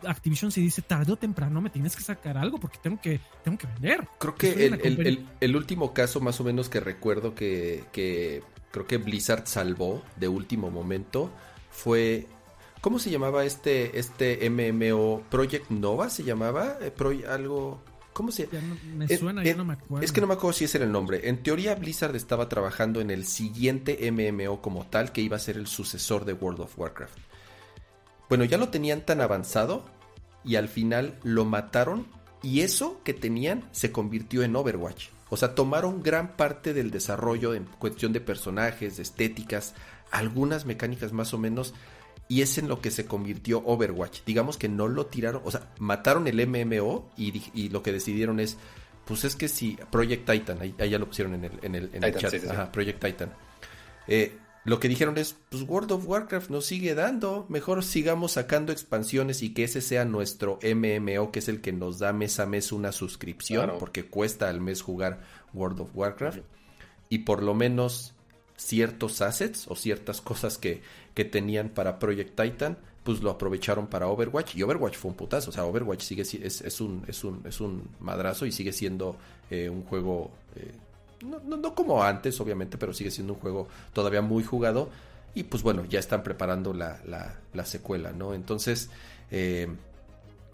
[0.06, 3.58] Activision se dice tarde o temprano me tienes que sacar algo porque tengo que, tengo
[3.58, 4.08] que vender.
[4.18, 8.96] Creo que el, el, último caso más o menos que recuerdo que, que creo que
[8.96, 11.30] Blizzard salvó de último momento
[11.70, 12.26] fue
[12.84, 15.22] ¿Cómo se llamaba este, este MMO?
[15.30, 16.76] ¿Project Nova se llamaba?
[16.82, 16.92] Eh,
[17.26, 17.82] algo.
[18.14, 18.76] ¿Cómo se llama?
[18.96, 20.04] Me suena, ya no me acuerdo.
[20.04, 21.28] Es que no me acuerdo si ese era el nombre.
[21.28, 25.56] En teoría, Blizzard estaba trabajando en el siguiente MMO como tal, que iba a ser
[25.56, 27.18] el sucesor de World of Warcraft.
[28.28, 29.84] Bueno, ya lo tenían tan avanzado
[30.44, 32.06] y al final lo mataron
[32.40, 35.08] y eso que tenían se convirtió en Overwatch.
[35.30, 39.74] O sea, tomaron gran parte del desarrollo en cuestión de personajes, de estéticas,
[40.12, 41.74] algunas mecánicas más o menos
[42.28, 44.20] y es en lo que se convirtió Overwatch.
[44.24, 48.56] Digamos que no lo tiraron, o sea, mataron el MMO y, lo que decidieron es,
[49.04, 52.34] pues es que si Project Titan, ahí, ya lo pusieron en el, en el, chat,
[52.48, 53.32] Ajá, Project Titan.
[54.06, 58.72] Eh, lo que dijeron es, pues World of Warcraft nos sigue dando, mejor sigamos sacando
[58.72, 62.46] expansiones y que ese sea nuestro MMO, que es el que nos da mes a
[62.46, 65.20] mes una suscripción, porque cuesta al mes jugar
[65.52, 66.38] World of Warcraft.
[67.10, 68.13] Y por lo menos
[68.56, 70.82] ciertos assets o ciertas cosas que,
[71.14, 75.50] que tenían para Project Titan, pues lo aprovecharon para Overwatch y Overwatch fue un putazo,
[75.50, 79.16] o sea, Overwatch sigue es, es un es un es un madrazo y sigue siendo
[79.50, 80.72] eh, un juego eh,
[81.24, 84.90] no, no, como antes, obviamente, pero sigue siendo un juego todavía muy jugado.
[85.34, 87.00] Y pues bueno, ya están preparando la,
[87.52, 88.34] la, secuela, ¿no?
[88.34, 88.90] Entonces,
[89.30, 89.68] eh,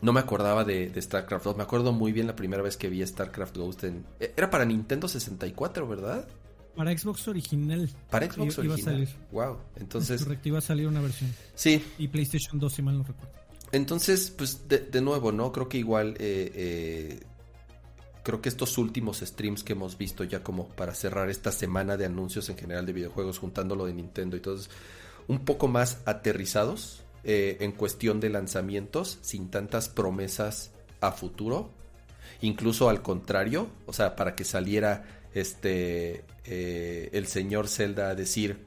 [0.01, 1.57] no me acordaba de, StarCraft 2.
[1.57, 3.85] Me acuerdo muy bien la primera vez que vi StarCraft Ghost.
[4.21, 6.27] Era para Nintendo 64, ¿verdad?
[6.75, 7.89] Para Xbox original.
[8.11, 8.65] Para Xbox original.
[8.67, 9.09] Iba a salir.
[9.33, 9.59] Wow.
[9.77, 10.23] Entonces.
[10.23, 11.33] Correcto, iba a salir una versión.
[11.55, 11.83] Sí.
[11.99, 13.33] Y PlayStation 2, si mal no recuerdo.
[13.73, 15.53] Entonces, pues de, de nuevo, ¿no?
[15.53, 16.17] Creo que igual.
[16.19, 17.21] Eh, eh,
[18.23, 22.07] creo que estos últimos streams que hemos visto ya como para cerrar esta semana de
[22.07, 24.61] anuncios en general de videojuegos, juntando lo de Nintendo y todo,
[25.29, 30.71] un poco más aterrizados eh, en cuestión de lanzamientos, sin tantas promesas
[31.01, 31.71] a futuro.
[32.43, 38.59] Incluso al contrario, o sea, para que saliera este eh, el señor Zelda a decir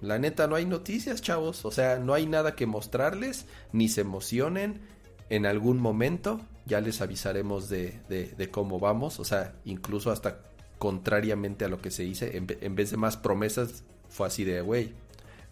[0.00, 1.64] la neta no hay noticias chavos.
[1.64, 4.80] O sea no hay nada que mostrarles ni se emocionen.
[5.28, 9.20] En algún momento ya les avisaremos de, de, cómo vamos.
[9.20, 10.40] O sea incluso hasta
[10.78, 14.94] contrariamente a lo que se dice en, vez de más promesas fue así de güey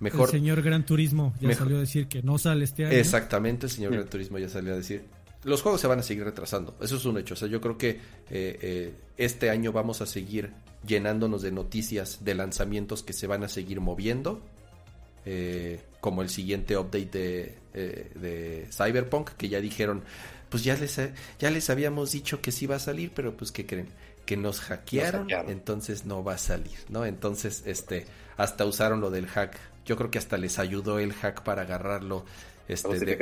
[0.00, 2.96] mejor el señor Gran Turismo ya salió a decir que no sale este año.
[2.96, 5.04] Exactamente el señor Gran Turismo ya salió a decir
[5.48, 6.76] los juegos se van a seguir retrasando.
[6.80, 7.34] Eso es un hecho.
[7.34, 7.98] O sea, yo creo que eh,
[8.30, 10.52] eh, este año vamos a seguir
[10.86, 14.40] llenándonos de noticias de lanzamientos que se van a seguir moviendo.
[15.24, 20.02] Eh, como el siguiente update de, Cyberpunk, que ya dijeron,
[20.48, 20.98] pues ya les,
[21.38, 23.88] ya les habíamos dicho que sí va a salir, pero pues ¿qué creen?
[24.24, 27.04] Que nos hackearon, nos hackearon, entonces no va a salir, ¿no?
[27.04, 28.06] Entonces, este,
[28.36, 29.58] hasta usaron lo del hack.
[29.84, 32.24] Yo creo que hasta les ayudó el hack para agarrarlo
[32.68, 33.18] este,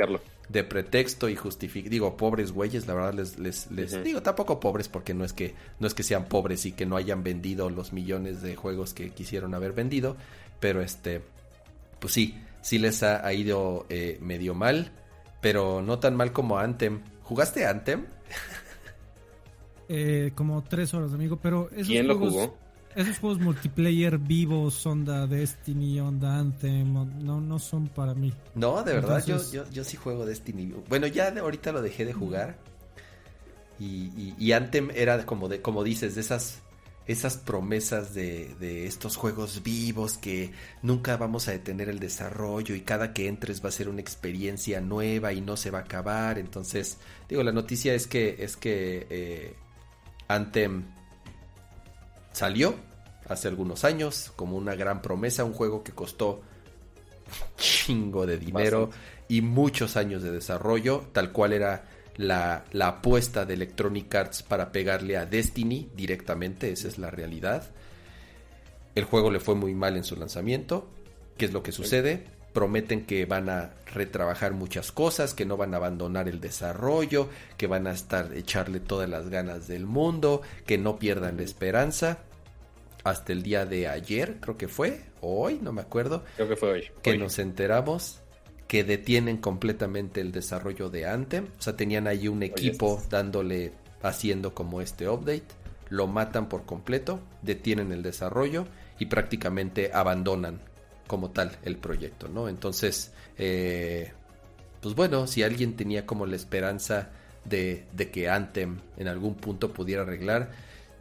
[0.49, 1.89] de, pretexto y justificar.
[1.89, 3.37] Digo, pobres güeyes, la verdad les,
[3.71, 6.85] les, digo, tampoco pobres porque no es que no es que sean pobres y que
[6.85, 10.17] no hayan vendido los millones de juegos que quisieron haber vendido,
[10.59, 11.21] pero este,
[11.99, 14.91] pues sí, sí les ha, ido eh, medio mal,
[15.41, 17.01] pero no tan mal como Anthem.
[17.23, 18.05] ¿Jugaste Anthem?
[19.89, 22.57] Eh, como tres horas, amigo, pero ¿Quién lo jugó?
[22.97, 26.93] Esos juegos multiplayer vivos, onda Destiny, onda Anthem,
[27.23, 28.33] no, no son para mí.
[28.55, 29.37] No, de verdad, yo,
[29.69, 30.73] yo, sí juego Destiny.
[30.89, 32.57] Bueno, ya ahorita lo dejé de jugar.
[33.79, 36.63] Y, y, Anthem era como de, como dices, de esas,
[37.05, 40.51] esas promesas de, de, estos juegos vivos que
[40.81, 44.81] nunca vamos a detener el desarrollo y cada que entres va a ser una experiencia
[44.81, 46.39] nueva y no se va a acabar.
[46.39, 46.97] Entonces,
[47.29, 49.55] digo, la noticia es que, es que eh,
[50.27, 50.96] Anthem
[52.37, 52.75] salió
[53.27, 56.41] hace algunos años como una gran promesa, un juego que costó
[57.57, 58.91] chingo de dinero
[59.27, 61.85] y muchos años de desarrollo, tal cual era
[62.15, 67.63] la, la, apuesta de Electronic Arts para pegarle a Destiny directamente, esa es la realidad.
[68.93, 70.87] El juego le fue muy mal en su lanzamiento.
[71.37, 72.23] ¿Qué es lo que sucede?
[72.53, 77.67] Prometen que van a retrabajar muchas cosas, que no van a abandonar el desarrollo, que
[77.67, 82.19] van a estar echarle todas las ganas del mundo, que no pierdan la esperanza
[83.09, 86.23] hasta el día de ayer, creo que fue, o hoy, no me acuerdo.
[86.35, 86.83] Creo que fue hoy.
[87.01, 88.21] Que nos enteramos
[88.67, 91.45] que detienen completamente el desarrollo de Anthem.
[91.57, 93.71] O sea, tenían ahí un equipo dándole,
[94.01, 95.47] haciendo como este update.
[95.89, 98.67] Lo matan por completo, detienen el desarrollo
[98.99, 100.59] y prácticamente abandonan
[101.07, 102.49] como tal el proyecto, ¿no?
[102.49, 104.11] Entonces, eh,
[104.81, 107.09] pues bueno, si alguien tenía como la esperanza
[107.45, 110.51] de, de que Anthem en algún punto pudiera arreglar,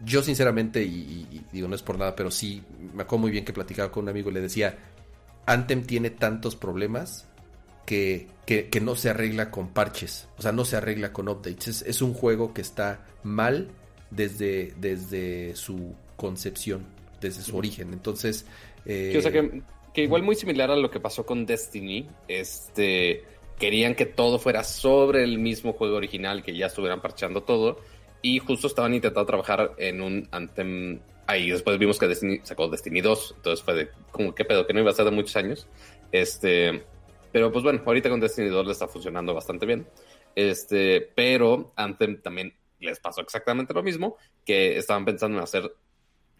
[0.04, 2.62] yo sinceramente, y, digo, no es por nada, pero sí,
[2.94, 4.78] me acuerdo muy bien que platicaba con un amigo y le decía,
[5.46, 7.26] Anthem tiene tantos problemas
[7.86, 11.82] que, que, no se arregla con parches, o sea, no se arregla con updates.
[11.82, 13.68] Es, un juego que está mal
[14.10, 16.86] desde, desde su concepción,
[17.20, 17.92] desde su origen.
[17.92, 18.46] Entonces...
[18.84, 19.62] Eh, o sea, que,
[19.94, 23.24] que igual muy similar a lo que pasó con Destiny, este
[23.58, 27.78] querían que todo fuera sobre el mismo juego original, que ya estuvieran parchando todo
[28.26, 30.98] y justo estaban intentando trabajar en un Anthem.
[31.28, 33.34] Ahí después vimos que Destiny sacó Destiny 2.
[33.36, 35.68] Entonces fue de como qué pedo, que no iba a ser de muchos años.
[36.10, 36.84] Este.
[37.30, 39.86] Pero pues bueno, ahorita con Destiny 2 le está funcionando bastante bien.
[40.34, 45.72] Este, pero Anthem también les pasó exactamente lo mismo, que estaban pensando en hacer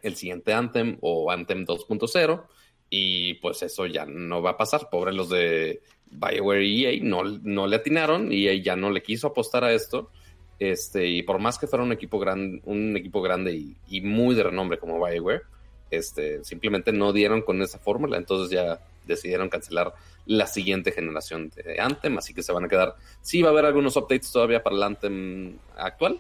[0.02, 2.46] el siguiente Anthem o Anthem 2.0
[2.90, 4.88] y pues eso ya no va a pasar.
[4.90, 9.28] Pobre los de BioWare y EA no, no le atinaron EA ya no le quiso
[9.28, 10.10] apostar a esto
[10.58, 13.52] este, y por más que fuera un equipo grande, un equipo grande
[13.88, 15.42] y, muy de renombre como Bioware,
[15.90, 21.78] este, simplemente no dieron con esa fórmula, entonces ya decidieron cancelar la siguiente generación de
[21.80, 22.96] Anthem, así que se van a quedar.
[23.20, 26.18] Sí, va a haber algunos updates todavía para el Anthem actual,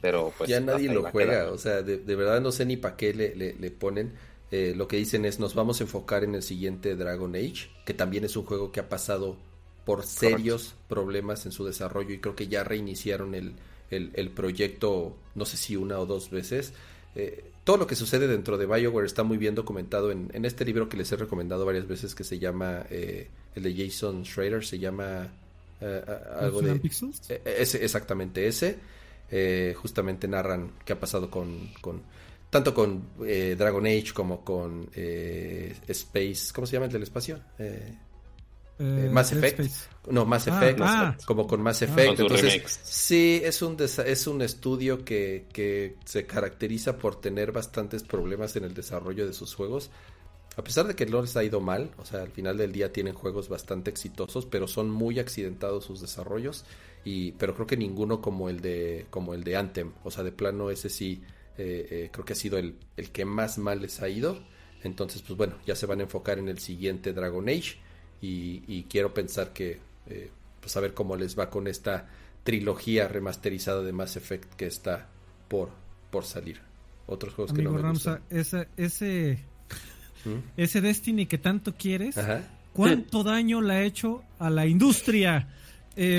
[0.00, 0.50] pero pues.
[0.50, 3.70] Ya nadie lo juega, o sea, de, verdad no sé ni para qué le, le,
[3.70, 4.14] ponen.
[4.50, 7.94] eh, lo que dicen es nos vamos a enfocar en el siguiente Dragon Age, que
[7.94, 9.36] también es un juego que ha pasado
[9.86, 13.54] por serios problemas en su desarrollo y creo que ya reiniciaron el,
[13.90, 16.74] el, proyecto, no sé si una o dos veces.
[17.14, 20.64] Eh, todo lo que sucede dentro de Bioware está muy bien documentado en, en, este
[20.64, 24.64] libro que les he recomendado varias veces que se llama, eh, el de Jason Schrader,
[24.64, 25.32] se llama
[26.38, 26.76] algo de...
[26.76, 27.22] Pixels?
[27.44, 28.78] ese, exactamente ese.
[29.76, 32.02] justamente narran qué ha pasado con, con
[32.50, 37.40] tanto con eh, Dragon Age como con eh, Space, ¿cómo se llama el del espacio?
[37.58, 37.94] Eh,
[38.78, 39.60] Mass Effect.
[40.10, 41.16] No, Mass ah, Effect, ah.
[41.24, 41.86] como con Mass ah.
[41.86, 42.20] Effect.
[42.20, 48.54] Entonces, sí, es un, es un estudio que, que se caracteriza por tener bastantes problemas
[48.56, 49.90] en el desarrollo de sus juegos.
[50.56, 52.90] A pesar de que no les ha ido mal, o sea, al final del día
[52.90, 56.64] tienen juegos bastante exitosos, pero son muy accidentados sus desarrollos.
[57.04, 59.92] Y, pero creo que ninguno como el de, como el de Anthem.
[60.02, 61.22] O sea, de plano ese sí
[61.58, 64.38] eh, eh, creo que ha sido el, el, que más mal les ha ido.
[64.82, 67.76] Entonces, pues bueno, ya se van a enfocar en el siguiente Dragon Age.
[68.20, 70.30] Y, quiero pensar que, eh,
[70.60, 72.06] pues a ver cómo les va con esta
[72.44, 75.06] trilogía remasterizada de Mass Effect que está
[75.48, 75.70] por,
[76.10, 76.60] por salir.
[77.06, 79.38] Otros juegos que no me Ramsa, Ese, ese,
[80.24, 80.38] ¿Mm?
[80.56, 82.16] ese Destiny que tanto quieres,
[82.72, 85.48] ¿cuánto daño le ha hecho a la industria?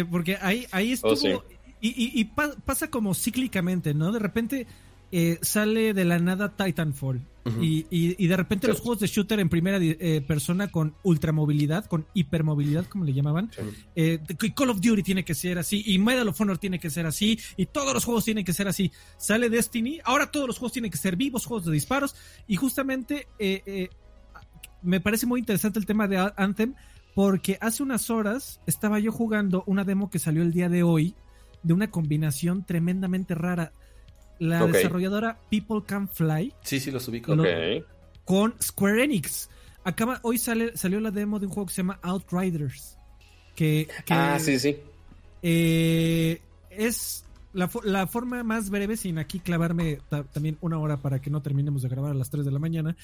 [0.10, 1.44] porque ahí, ahí oh, estuvo...
[1.80, 2.26] Y, y,
[2.66, 4.12] pasa como cíclicamente, ¿no?
[4.12, 4.66] De repente
[5.12, 7.22] eh, sale de la nada Titanfall.
[7.62, 12.06] y, y, de repente los juegos de shooter en primera eh, persona con ultramovilidad, con
[12.14, 13.50] hipermovilidad, como le llamaban.
[13.96, 14.20] Eh,
[14.54, 17.40] Call of Duty tiene que ser así, y Medal of Honor tiene que ser así,
[17.56, 18.92] y todos los juegos tienen que ser así.
[19.18, 22.16] Sale Destiny, ahora todos los juegos tienen que ser vivos, juegos de disparos,
[22.48, 23.28] y justamente
[24.82, 26.74] me parece muy interesante el tema de Anthem,
[27.16, 31.16] porque hace unas horas estaba yo jugando una demo que salió el día de hoy,
[31.64, 33.72] de una combinación tremendamente rara
[34.40, 36.54] la desarrolladora People Can Fly.
[36.62, 37.36] Sí, sí, los ubico.
[38.26, 39.50] Con Square Enix.
[39.84, 42.98] Acaba, hoy sale, salió la demo de un juego que se llama Outriders.
[43.56, 44.78] Que, ah, sí, sí.
[45.42, 50.00] Eh, es la, la, forma más breve, sin aquí clavarme
[50.34, 52.96] también una hora para que no terminemos de grabar a las 3 de la mañana.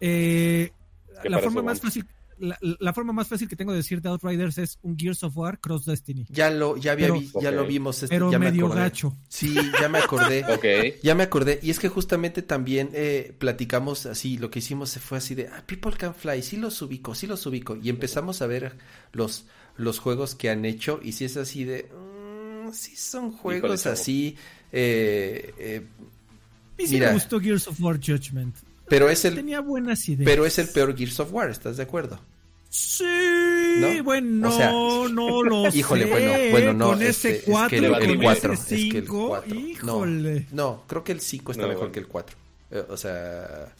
[0.00, 0.72] Eh,
[1.24, 2.06] la forma más fácil
[2.40, 5.60] la, forma más fácil que tengo de decir de Outriders es un Gears of War
[5.60, 6.26] Cross Destiny.
[6.30, 7.08] Ya lo, ya había
[7.40, 8.02] ya lo vimos.
[8.02, 9.16] Este, pero ya medio gacho.
[9.28, 10.44] Sí, ya me acordé.
[10.54, 10.96] okay.
[11.02, 11.60] Ya me acordé.
[11.62, 15.48] Y es que justamente también eh, platicamos así, lo que hicimos se fue así de,
[15.48, 17.76] ah, People Can Fly, sí los ubico, sí los ubico.
[17.76, 18.76] Y empezamos a ver
[19.12, 19.46] los,
[19.76, 24.36] los juegos que han hecho y si es así de, mm, sí son juegos así.
[24.72, 28.56] Eh, eh, a mí sí me gustó Gears of War Judgment.
[28.90, 30.28] Pero es el, tenía buenas ideas.
[30.28, 32.18] Pero es el peor Gears of War, ¿estás de acuerdo?
[32.68, 33.04] Sí,
[34.04, 36.10] bueno, no, no lo híjole, sé.
[36.10, 36.88] bueno, bueno, no.
[36.90, 40.46] Con ese 4, es que el, 4, ese 5, híjole.
[40.50, 41.92] No, no, creo que el 5 está no, mejor bueno.
[41.92, 42.36] que el 4.
[42.72, 43.72] Eh, o sea,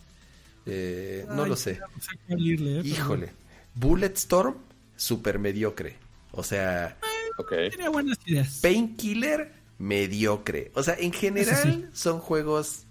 [0.66, 1.80] eh, no Ay, lo sé.
[2.28, 3.32] Irle, eh, híjole.
[3.74, 4.54] Bulletstorm,
[4.96, 5.96] súper mediocre.
[6.30, 6.98] O sea,
[7.36, 7.70] okay.
[7.70, 8.60] tenía buenas ideas.
[8.62, 10.70] Painkiller, mediocre.
[10.74, 11.86] O sea, en general sí.
[11.92, 12.86] son juegos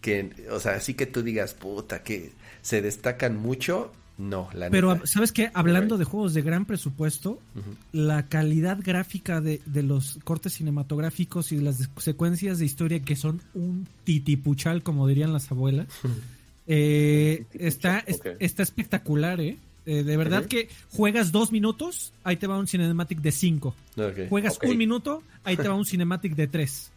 [0.00, 4.94] que, o sea, así que tú digas, puta, que se destacan mucho no, la Pero,
[4.94, 5.06] neta.
[5.06, 5.52] ¿sabes qué?
[5.54, 7.76] Hablando de juegos de gran presupuesto, uh -huh.
[7.92, 13.14] la calidad gráfica de, de, los cortes cinematográficos y de las secuencias de historia que
[13.14, 15.86] son un titipuchal, como dirían las abuelas,
[16.66, 18.32] eh, está, okay.
[18.40, 19.56] está espectacular, ¿eh?
[19.86, 20.48] Eh, de verdad uh -huh.
[20.48, 23.76] que juegas dos minutos, ahí te va un cinematic de cinco.
[23.96, 24.28] Okay.
[24.28, 24.72] Juegas okay.
[24.72, 26.90] un minuto, ahí te va un cinematic de tres.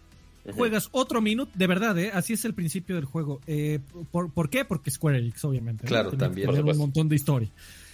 [0.44, 0.54] Uh -huh.
[0.56, 2.12] Juegas otro minuto, de verdad, ¿eh?
[2.14, 3.42] así es el principio del juego.
[3.48, 3.80] Eh,
[4.12, 4.66] ¿por, ¿por, qué?
[4.66, 5.86] Porque Square Enix, obviamente.
[5.86, 6.18] Claro, ¿no?
[6.18, 6.50] también.
[6.50, 7.50] un montón de historia.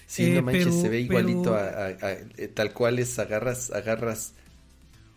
[0.05, 1.55] Sí, eh, no manches, pero, se ve igualito pero...
[1.55, 4.33] a, a, a, eh, tal cual es, agarras, agarras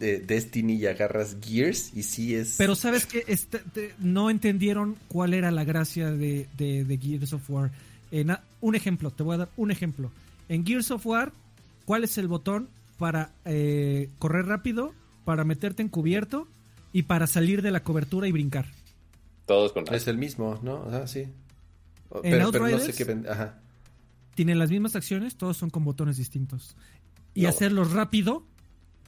[0.01, 2.57] de Destiny y agarras Gears y sí es...
[2.57, 7.35] Pero sabes que este, te, no entendieron cuál era la gracia de, de, de Gears
[7.35, 7.70] of War.
[8.11, 8.27] Eh,
[8.62, 10.11] un ejemplo, te voy a dar un ejemplo.
[10.48, 11.32] En Gears of War,
[11.85, 14.94] ¿cuál es el botón para eh, correr rápido,
[15.24, 16.48] para meterte en cubierto
[16.92, 18.66] y para salir de la cobertura y brincar.
[19.46, 20.86] Todos con Es el mismo, ¿no?
[20.90, 21.20] Ah, sí.
[21.20, 21.32] En
[22.22, 23.58] pero, pero no sé qué Ajá.
[24.34, 26.76] Tienen las mismas acciones, todos son con botones distintos.
[27.34, 27.48] Y no.
[27.48, 28.44] hacerlo rápido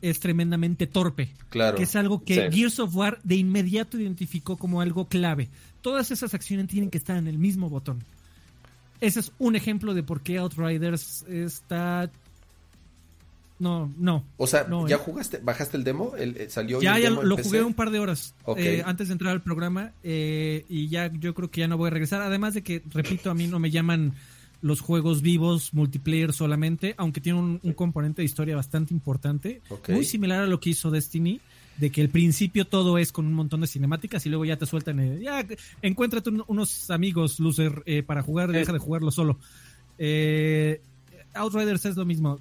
[0.00, 1.32] es tremendamente torpe.
[1.48, 1.76] Claro.
[1.76, 2.56] Que es algo que sí.
[2.56, 5.48] Gears of War de inmediato identificó como algo clave.
[5.80, 8.04] Todas esas acciones tienen que estar en el mismo botón.
[9.00, 12.10] Ese es un ejemplo de por qué Outriders está
[13.62, 14.24] no, no.
[14.36, 14.98] O sea, no, ¿ya eh.
[14.98, 16.14] jugaste, bajaste el demo?
[16.16, 18.66] ¿El, el salió ya, el ya lo jugué un par de horas okay.
[18.80, 21.86] eh, antes de entrar al programa eh, y ya yo creo que ya no voy
[21.86, 22.20] a regresar.
[22.20, 24.14] Además de que, repito, a mí no me llaman
[24.60, 30.04] los juegos vivos multiplayer solamente, aunque tiene un, un componente de historia bastante importante, muy
[30.04, 31.40] similar a lo que hizo Destiny,
[31.78, 34.66] de que el principio todo es con un montón de cinemáticas y luego ya te
[34.66, 35.44] sueltan, eh, ya
[35.80, 39.38] encuéntrate un- unos amigos, loser, eh, para jugar, deja de jugarlo solo.
[39.98, 40.80] Eh,
[41.34, 42.40] Outriders es lo mismo.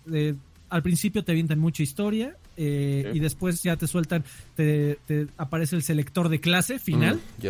[0.72, 3.18] Al principio te avientan mucha historia eh, Sí.
[3.18, 4.23] y después ya te sueltan,
[4.56, 7.41] te, te aparece el selector de clase final Mm.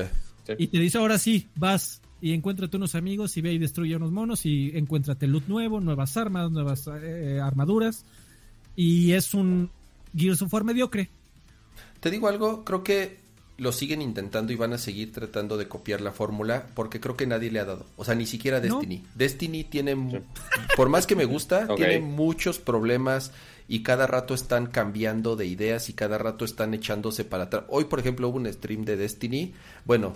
[0.48, 0.54] Sí.
[0.58, 4.12] y te dice ahora sí, vas y encuéntrate unos amigos y ve y destruye unos
[4.12, 8.06] monos y encuéntrate loot nuevo, nuevas armas, nuevas eh, armaduras
[8.76, 9.70] y es un
[10.16, 11.10] Gears of War mediocre.
[12.00, 13.21] Te digo algo, creo que
[13.62, 17.28] lo siguen intentando y van a seguir tratando de copiar la fórmula porque creo que
[17.28, 17.86] nadie le ha dado.
[17.96, 18.80] O sea, ni siquiera No.
[18.80, 19.04] Destiny.
[19.14, 20.18] Destiny tiene, Sí.
[20.76, 23.32] por más que me gusta, tiene muchos problemas
[23.68, 27.66] y cada rato están cambiando de ideas y cada rato están echándose para atrás.
[27.70, 29.54] Hoy, por ejemplo, hubo un stream de Destiny.
[29.86, 30.14] Bueno,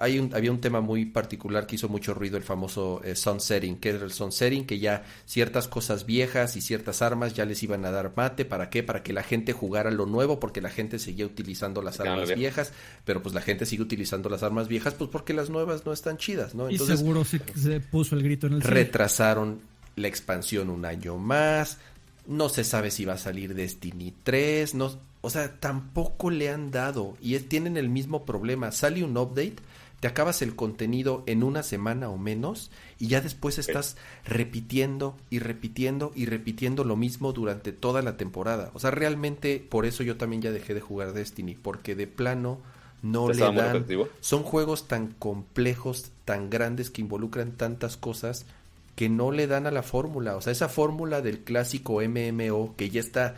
[0.00, 3.78] hay un, había un tema muy particular que hizo mucho ruido, el famoso eh, sunsetting,
[3.78, 7.84] que era el sunsetting, que ya ciertas cosas viejas y ciertas armas ya les iban
[7.84, 8.44] a dar mate.
[8.44, 8.82] ¿Para qué?
[8.82, 12.34] Para que la gente jugara lo nuevo, porque la gente seguía utilizando las Claro, armas
[12.36, 12.72] viejas,
[13.04, 16.16] pero pues la gente sigue utilizando las armas viejas, pues porque las nuevas no están
[16.16, 16.68] chidas, ¿no?
[16.70, 18.74] y Entonces seguro se, se puso el grito en el cielo.
[18.76, 19.60] retrasaron
[19.96, 21.78] la expansión un año más,
[22.26, 24.92] no se sabe si va a salir Destiny 3, no,
[25.22, 29.56] o sea, tampoco le han dado y es- tienen el mismo problema, sale un update,
[30.00, 35.40] te acabas el contenido en una semana o menos y ya después estás repitiendo y
[35.40, 38.70] repitiendo y repitiendo lo mismo durante toda la temporada.
[38.74, 42.58] O sea, realmente por eso yo también ya dejé de jugar Destiny, porque de plano
[43.02, 43.86] no le dan
[44.20, 48.46] son juegos tan complejos, tan grandes que involucran tantas cosas
[48.94, 50.36] que no le dan a la fórmula.
[50.36, 53.36] O sea, esa fórmula del clásico MMO que ya está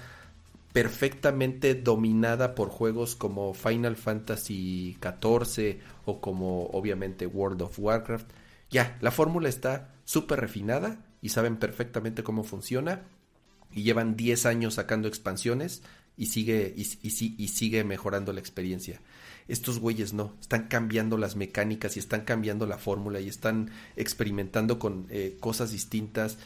[0.72, 8.28] perfectamente dominada por juegos como Final Fantasy XIV o como obviamente World of Warcraft.
[8.70, 13.02] Ya, la fórmula está súper refinada y saben perfectamente cómo funciona
[13.72, 15.82] y llevan 10 años sacando expansiones
[16.16, 19.00] y sigue y, y si- y sigue mejorando la experiencia.
[19.48, 24.78] Estos güeyes no, están cambiando las mecánicas y están cambiando la fórmula y están experimentando
[24.78, 26.38] con eh, cosas distintas.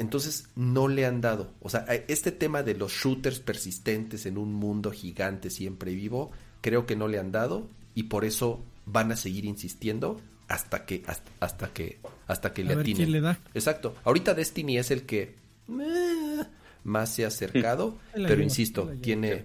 [0.00, 1.52] Entonces no le han dado.
[1.60, 6.30] O sea, este tema de los shooters persistentes en un mundo gigante siempre vivo,
[6.62, 10.18] creo que no le han dado y por eso van a seguir insistiendo
[10.48, 13.38] hasta que hasta, hasta que hasta que A le ver quién le da.
[13.52, 13.94] Exacto.
[14.04, 15.34] Ahorita Destiny es el que
[15.68, 16.44] eh,
[16.84, 19.44] más se ha acercado, pero ayuda, insisto, tiene,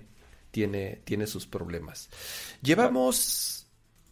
[0.51, 2.09] tiene, tiene sus problemas.
[2.61, 3.54] Llevamos,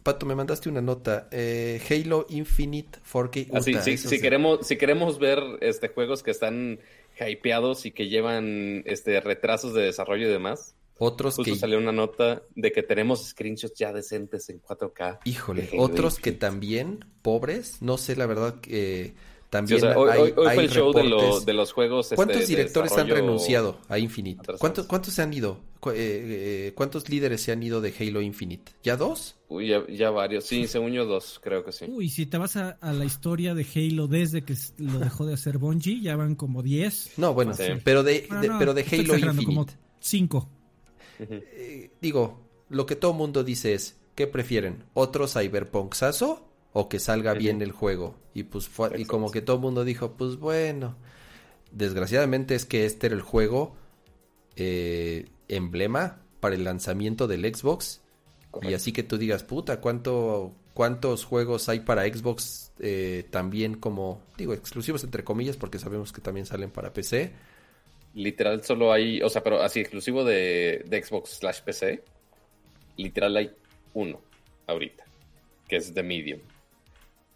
[0.04, 3.48] Pato, me mandaste una nota, eh, Halo Infinite 4K.
[3.54, 6.78] Así, Ultra, sí, si de- queremos, si queremos ver este juegos que están
[7.26, 11.90] hypeados y que llevan este retrasos de desarrollo y demás, Otros justo que, salió una
[11.90, 15.20] nota de que tenemos screenshots ya decentes en 4K.
[15.24, 16.38] híjole, de otros que Infinite.
[16.38, 19.14] también, pobres, no sé la verdad que Sí,
[19.48, 21.46] también o sea, hoy, hay, hoy- hoy hay fue el show de, lo- reportes.
[21.46, 22.06] de los juegos.
[22.06, 24.42] este, ¿Cuántos de directores han desarrollo renunciado a Infinite?
[24.58, 25.60] ¿Cuántos, ¿Cuántos se han ido?
[25.84, 25.96] Cu- eh,
[26.68, 28.72] eh, ¿Cuántos líderes se han ido de Halo Infinite?
[28.82, 29.36] ¿Ya dos?
[29.48, 30.44] Uy, ya, ya varios.
[30.46, 31.84] Sí, según yo dos, creo que sí.
[31.88, 35.34] Uy, si te vas a, a la historia de Halo desde que lo dejó de
[35.34, 37.18] hacer Bungie, ya van como 10.
[37.18, 37.64] No, bueno, Sí.
[37.84, 39.44] pero de, de- no, pero de estoy Halo Infinite.
[39.44, 39.66] como
[40.00, 40.48] 5.
[41.18, 42.40] Eh, digo,
[42.70, 44.84] lo que todo mundo dice es, ¿qué prefieren?
[44.94, 48.16] ¿Otro cyberpunksazo o que salga bien el juego?
[48.32, 50.96] Y pues fue, y como que todo el mundo dijo, pues bueno.
[51.72, 53.74] Desgraciadamente es que este era el juego
[54.56, 58.02] eh, emblema para el lanzamiento del Xbox.
[58.50, 58.70] Correcto.
[58.70, 64.22] Y así que tú digas, puta, ¿cuánto, ¿cuántos juegos hay para Xbox eh, también como,
[64.36, 67.32] digo, exclusivos entre comillas, porque sabemos que también salen para PC?
[68.14, 72.04] Literal solo hay, o sea, pero así exclusivo de, de Xbox slash PC,
[72.96, 73.50] literal hay
[73.94, 74.20] uno
[74.66, 75.04] ahorita,
[75.68, 76.40] que es de Medium.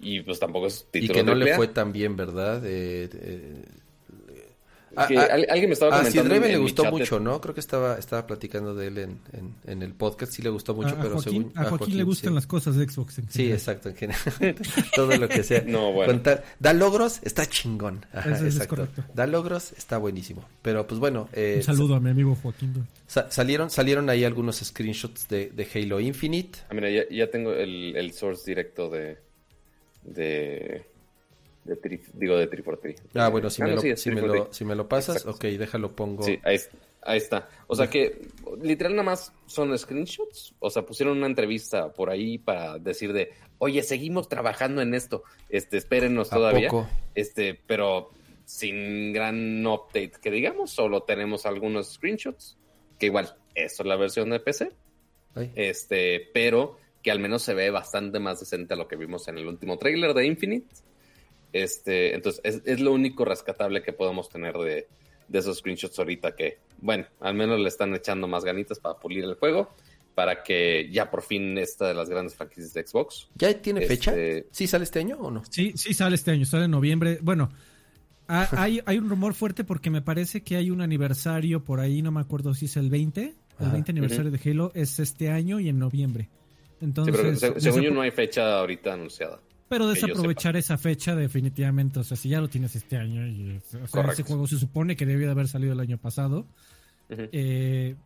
[0.01, 2.65] Y pues tampoco es Y título que no le fue tan bien, ¿verdad?
[2.65, 3.65] Eh, eh,
[5.07, 6.35] Que a- a- al- alguien me estaba a comentando.
[6.35, 7.41] En- le en mi gustó mucho, ¿no?
[7.41, 10.75] Creo que estaba, estaba platicando de él en, en, en el podcast, sí le gustó
[10.75, 11.53] mucho, a, a pero Joaquín, según...
[11.59, 12.35] a Joaquín le gustan sí.
[12.35, 13.19] las cosas de Xbox.
[13.19, 14.23] en Sí, exacto, en general.
[14.95, 15.63] Todo lo que sea.
[15.67, 16.13] No, bueno.
[16.13, 18.05] Con tal- da logros, está chingón.
[18.13, 18.77] Ajá, Eso es exacto.
[18.77, 19.05] correcto.
[19.15, 20.45] Da logros, está buenísimo.
[20.63, 22.87] Pero pues bueno, eh, Un saludo a mi amigo Joaquín.
[23.07, 26.61] sa- salieron, salieron ahí algunos screenshots de, de Halo Infinite.
[26.71, 29.19] Ah, mira, ya, ya tengo el, el source directo de.
[30.05, 30.85] de.
[31.65, 33.03] De tri- digo, de 343.
[33.17, 34.47] Ah, bueno, si, Ah, me, no, lo, sí, si, me, 343.
[34.49, 35.37] lo, si me lo pasas, Exacto.
[35.37, 36.23] ok, déjalo, pongo.
[36.23, 36.71] Sí, ahí, es-
[37.03, 37.49] ahí está.
[37.67, 38.23] O sea que
[38.63, 40.55] literal nada más son screenshots.
[40.61, 45.23] O sea, pusieron una entrevista por ahí para decir de, oye, seguimos trabajando en esto.
[45.49, 46.69] Este, espérenos ¿A todavía.
[46.71, 46.89] poco?
[47.15, 48.11] Este, pero
[48.45, 52.57] sin gran update que digamos, solo tenemos algunos screenshots.
[52.99, 54.73] Que igual, eso es la versión de PC.
[55.35, 55.53] Ay.
[55.55, 59.39] Este, pero que al menos se ve bastante más decente a lo que vimos en
[59.39, 60.67] el último trailer de Infinite.
[61.53, 64.87] Este, entonces, es, es lo único rescatable que podemos tener de,
[65.29, 69.25] de esos screenshots ahorita que, bueno, al menos le están echando más ganitas para pulir
[69.25, 69.71] el juego,
[70.15, 73.29] para que ya por fin esta de las grandes franquicias de Xbox.
[73.37, 74.15] ¿Ya tiene Este- fecha?
[74.51, 75.43] ¿Sí sale este año o no?
[75.49, 77.19] Sí, sí sale este año, sale en noviembre.
[77.23, 77.51] Bueno,
[78.27, 82.03] ha- hay, hay un rumor fuerte porque me parece que hay un aniversario por ahí,
[82.03, 83.73] no me acuerdo si es el 20, el Ajá.
[83.73, 86.29] 20 aniversario de Halo es este año y en noviembre.
[86.79, 89.41] Sí, Entonces, pero se- según yo no hay fecha ahorita anunciada.
[89.69, 93.87] Pero desaprovechar esa fecha definitivamente, o sea, si ya lo tienes este año y o
[93.87, 96.47] sea, ese juego se supone que debió de haber salido el año pasado,
[97.09, 97.97] eh,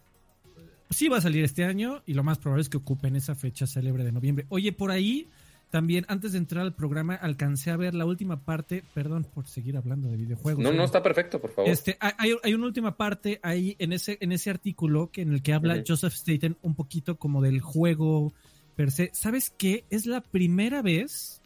[0.90, 3.66] sí va a salir este año y lo más probable es que ocupen esa fecha
[3.66, 4.46] célebre de noviembre.
[4.48, 5.28] Oye, por ahí
[5.70, 9.76] también antes de entrar al programa alcancé a ver la última parte, perdón por seguir
[9.78, 10.62] hablando de videojuegos.
[10.62, 10.84] No, no, ¿eh?
[10.84, 11.70] está perfecto, por favor.
[11.70, 15.42] Este, hay- hay, una última parte ahí en ese, en ese artículo que en el
[15.42, 15.82] que habla.
[15.86, 18.34] Joseph Staten un poquito como del juego
[18.76, 19.10] per se.
[19.14, 19.84] ¿Sabes qué?
[19.88, 21.40] Es la primera vez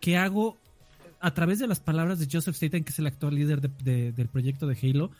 [0.00, 0.56] que hago
[1.20, 4.12] a través de las palabras de Joseph Staten, que es el actual líder de- de-
[4.12, 5.10] del proyecto de Halo.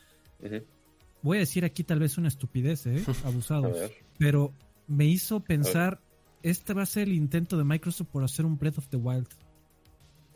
[1.22, 3.02] Voy a decir aquí tal vez una estupidez, ¿eh?
[3.24, 3.72] A Abusados.
[3.72, 3.92] ver.
[4.18, 4.52] Pero
[4.86, 6.00] me hizo pensar,
[6.42, 9.26] este va a ser el intento de Microsoft por hacer un Breath of the Wild.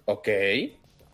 [0.07, 0.29] Ok.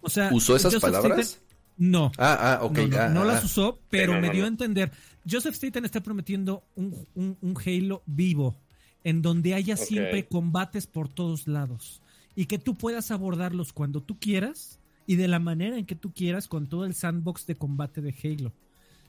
[0.01, 1.19] O sea, ¿Usó esas Joseph palabras?
[1.37, 1.43] Staten-
[1.77, 2.11] no.
[2.19, 2.79] Ah, ah, ok.
[2.79, 3.47] no, no, ah, no las ah.
[3.47, 4.47] usó, pero no, me no, dio no.
[4.47, 4.91] a entender.
[5.31, 8.57] Joseph Staten está prometiendo un, un- un Halo vivo,
[9.05, 12.01] en donde haya siempre combates por todos lados
[12.39, 16.13] y que tú puedas abordarlos cuando tú quieras y de la manera en que tú
[16.13, 18.53] quieras con todo el sandbox de combate de Halo.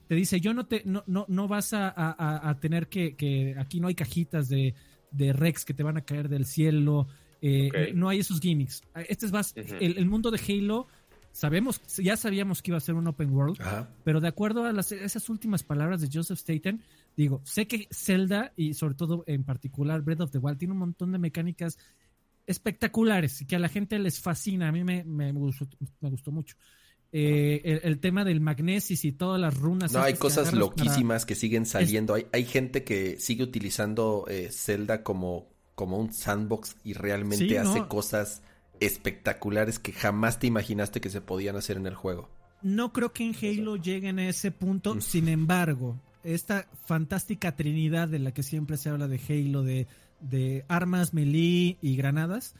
[0.08, 3.14] Te dice, yo no te, no, no, no vas a, a- a- a tener que,
[3.14, 4.74] que aquí no hay cajitas de,
[5.12, 7.06] de Rex que te van a caer del cielo,
[7.40, 8.82] eh, no hay esos gimmicks.
[9.08, 10.88] Este es más, el, el mundo de Halo,
[11.30, 13.88] sabemos, ya sabíamos que iba a ser un open world, Ajá.
[14.02, 16.82] pero de acuerdo a las, esas últimas palabras de Joseph Staten,
[17.16, 20.80] digo, sé que Zelda y sobre todo en particular Breath of the Wild tiene un
[20.80, 21.78] montón de mecánicas
[22.50, 24.68] espectaculares y que a la gente les fascina.
[24.68, 25.66] A mí me, me gustó,
[26.00, 26.56] me gustó mucho.
[27.12, 29.92] Eh, el, el tema del magnesis y todas las runas.
[29.92, 32.14] No, hay cosas para- loquísimas que siguen saliendo.
[32.14, 37.56] Hay, hay gente que sigue utilizando eh, Zelda como, como un sandbox y realmente Sí,
[37.56, 37.88] hace no.
[37.88, 38.42] cosas
[38.78, 42.28] espectaculares que jamás te imaginaste que se podían hacer en el juego.
[42.62, 48.18] No creo que en Halo lleguen a ese punto, sin embargo, esta fantástica trinidad de
[48.18, 49.86] la que siempre se habla de Halo, de,
[50.20, 52.54] de armas, melee y granadas,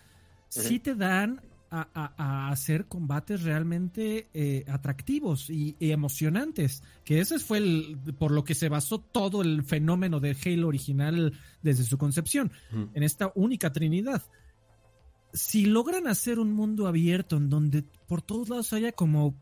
[0.48, 1.40] sí te dan
[1.70, 7.96] a, a- a hacer combates realmente eh, atractivos y, y emocionantes, que ese fue el,
[8.18, 11.32] por lo que se basó todo el fenómeno de Halo original
[11.62, 12.50] desde su concepción,
[12.94, 14.22] en esta única trinidad.
[15.32, 19.36] Si logran hacer un mundo abierto en donde por todos lados haya como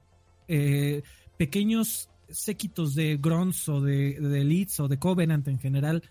[0.49, 1.03] eh,
[1.39, 6.03] pequeños séquitos de Grons o de, de Elites o de Covenant en general,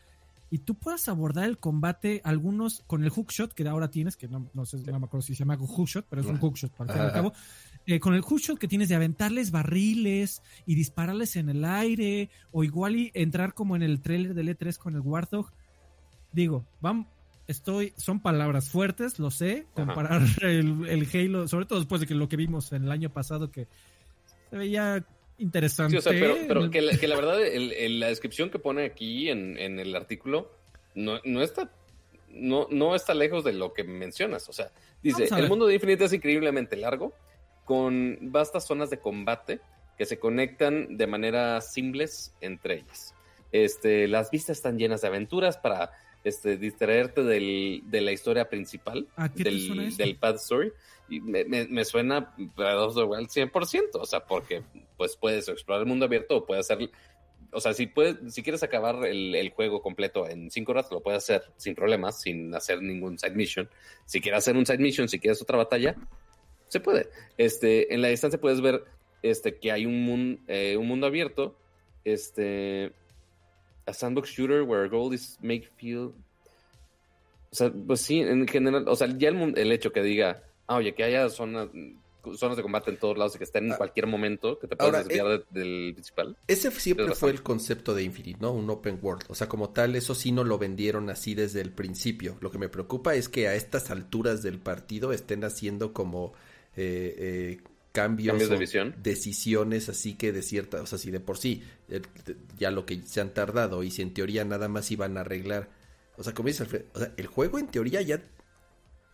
[0.49, 4.49] y tú puedas abordar el combate, algunos con el hookshot que ahora tienes, que no,
[4.53, 7.11] no sé, no me acuerdo si se llama hookshot, pero es un hookshot para al
[7.11, 7.33] cabo.
[7.85, 12.63] Eh, con el hookshot que tienes de aventarles barriles y dispararles en el aire, o
[12.63, 15.51] igual y entrar como en el trailer del E3 con el Warthog.
[16.31, 17.07] Digo, vamos,
[17.47, 22.15] estoy, son palabras fuertes, lo sé, comparar el, el Halo, sobre todo después de que
[22.15, 23.67] lo que vimos en el año pasado que
[24.49, 25.05] se veía
[25.37, 25.91] interesante.
[25.91, 28.59] Sí, o sea, pero, pero que, la, que la verdad, el- el- la descripción que
[28.59, 30.51] pone aquí en, en el artículo
[30.95, 31.71] no, no está.
[32.29, 34.47] No, no está lejos de lo que mencionas.
[34.49, 37.13] O sea, dice: el mundo de Infinite es increíblemente largo,
[37.65, 39.59] con vastas zonas de combate
[39.97, 43.15] que se conectan de manera simples entre ellas.
[43.51, 45.91] Este, las vistas están llenas de aventuras para
[46.27, 50.71] este, distraerte del- de la historia principal ¿A qué te del, suena del Path Story.
[51.09, 54.61] Y me, me, me suena Breath of the Wild 100%, o sea, porque
[54.97, 56.89] pues puedes explorar el mundo abierto o puedes hacer,
[57.53, 61.01] o sea, si puedes, si quieres acabar el, el juego completo en 5 horas, lo
[61.01, 63.69] puedes hacer sin problemas, sin hacer ningún side mission.
[64.05, 65.95] Si quieres hacer un side mission, si quieres otra batalla,
[66.67, 67.07] se puede.
[67.37, 68.83] Este, en la distancia puedes ver
[69.21, 71.57] este, que hay un, mun- eh, un mundo abierto,
[72.03, 72.91] este,
[73.87, 76.11] a sandbox shooter where goal is make feel
[77.49, 80.75] o sea, pues sí, en general, o sea, ya el, el hecho que diga, ah,
[80.75, 81.69] oye, que haya zonas,
[82.35, 83.77] zonas de combate en todos lados y que estén en Ah.
[83.77, 86.35] cualquier momento, que te puedas desviar de- del principal.
[86.45, 88.51] Ese siempre fue el concepto de Infinite, ¿no?
[88.51, 89.23] Un open world.
[89.29, 92.37] O sea, como tal, eso sí no lo vendieron así desde el principio.
[92.41, 96.33] Lo que me preocupa es que a estas alturas del partido estén haciendo como
[96.75, 97.61] eh, eh,
[98.01, 98.95] cambios, Cambios de o visión.
[99.01, 102.01] decisiones así que de cierta, o sea, si de por sí eh,
[102.59, 105.69] ya lo que se han tardado y si en teoría nada más iban a arreglar,
[106.17, 108.21] o sea, como dice Alfred, o sea, el juego en teoría ya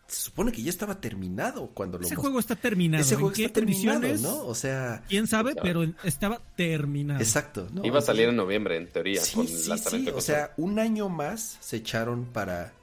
[0.06, 3.02] se supone que ya estaba terminado cuando lo Ese juego está terminado.
[3.02, 4.14] ese ¿En juego qué está terminado?
[4.18, 4.46] ¿no?
[4.46, 7.20] O sea, Quién sabe, pero estaba terminado.
[7.20, 7.84] exacto, ¿no?
[7.86, 10.08] Iba a salir en noviembre, en teoría, Sí, con sí, sí.
[10.14, 12.74] O sea, un año más se echaron para.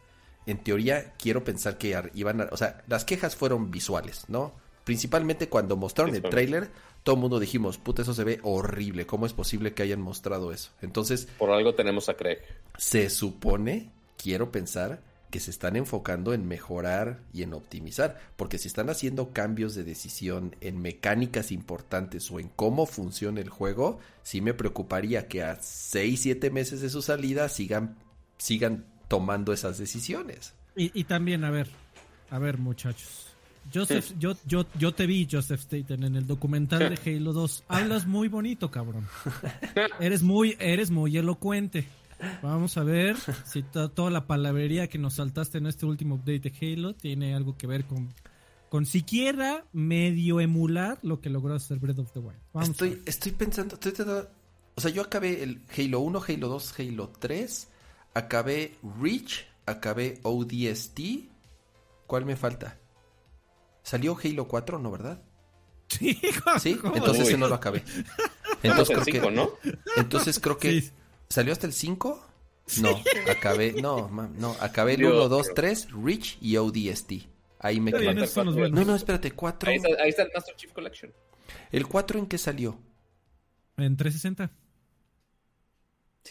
[0.47, 2.45] En teoría, quiero pensar que iban a.
[2.51, 4.59] O sea, las quejas fueron visuales, ¿no?
[4.83, 6.69] Principalmente cuando mostraron el trailer,
[7.03, 10.51] todo el mundo dijimos, puta, eso se ve horrible, ¿cómo es posible que hayan mostrado
[10.51, 10.71] eso?
[10.81, 11.27] Entonces...
[11.37, 12.39] Por algo tenemos a Craig.
[12.77, 15.01] Se supone, quiero pensar,
[15.31, 19.83] que se están enfocando en mejorar y en optimizar, porque si están haciendo cambios de
[19.83, 25.55] decisión en mecánicas importantes o en cómo funciona el juego, sí me preocuparía que a
[25.55, 27.95] 6, 7 meses de su salida sigan,
[28.37, 30.53] sigan tomando esas decisiones.
[30.75, 31.69] Y, y también, a ver,
[32.29, 33.30] a ver muchachos,
[33.73, 37.63] Joseph, yo, yo, yo te vi, Joseph Staten, en el documental de Halo 2.
[37.67, 39.07] Hablas muy bonito, cabrón.
[39.99, 41.87] Eres muy, eres muy elocuente.
[42.43, 43.15] Vamos a ver
[43.45, 47.57] si toda la palabrería que nos saltaste en este último update de Halo tiene algo
[47.57, 48.13] que ver con,
[48.69, 52.69] con siquiera medio emular lo que logró hacer Breath of the Wild.
[52.69, 53.77] estoy, estoy pensando,
[54.75, 57.67] o sea, yo acabé el Halo 1, Halo 2, Halo 3,
[58.13, 60.99] acabé Reach, acabé ODST.
[62.07, 62.77] ¿Cuál me falta?
[63.83, 65.21] ¿Salió Halo 4, no, verdad?
[65.87, 66.19] Sí,
[66.59, 66.79] ¿Sí?
[66.93, 67.83] entonces ese no lo acabé.
[68.63, 69.51] Entonces creo que, ¿no?
[69.97, 70.91] Entonces creo que
[71.31, 72.27] ¿Salió hasta el 5?
[72.81, 77.13] No, acabé, no, no, acabé el 1, 2, 3, Reach y ODST.
[77.59, 78.13] Ahí me quedé.
[78.13, 79.69] No, no, espérate, 4.
[79.69, 79.77] Ahí,
[80.09, 81.13] está, el Master Chief Collection.
[81.71, 82.77] ¿El 4 en qué salió?
[83.77, 84.51] En 360.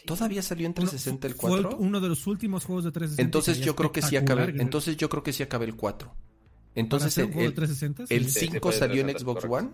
[0.05, 1.71] ¿Todavía salió en 360 el 4?
[1.71, 3.21] Fue uno de los últimos juegos de 360.
[3.21, 4.53] Entonces yo creo que sí acabé.
[4.61, 6.15] Entonces yo creo que sí acabé el 4.
[6.75, 8.05] Entonces el, el, 360?
[8.09, 9.69] el 5 salió en Xbox One.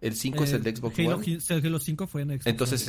[0.00, 1.38] El 5 es el de Xbox Halo, One.
[1.48, 2.88] Halo 5 fue en Xbox Entonces,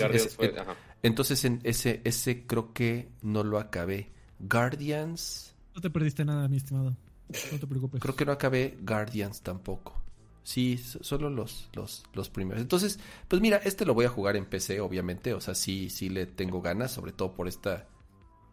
[1.02, 4.12] entonces en ese, ese creo que no lo acabé.
[4.40, 5.56] Guardians.
[5.74, 6.98] No te perdiste nada, mi estimado.
[7.52, 8.02] No te preocupes.
[8.02, 10.02] Creo que no acabé Guardians tampoco.
[10.44, 12.62] Sí, solo los, los, los primeros.
[12.62, 15.34] Entonces, pues mira, este lo voy a jugar en PC, obviamente.
[15.34, 17.88] O sea, sí, sí le tengo ganas, sobre todo por esta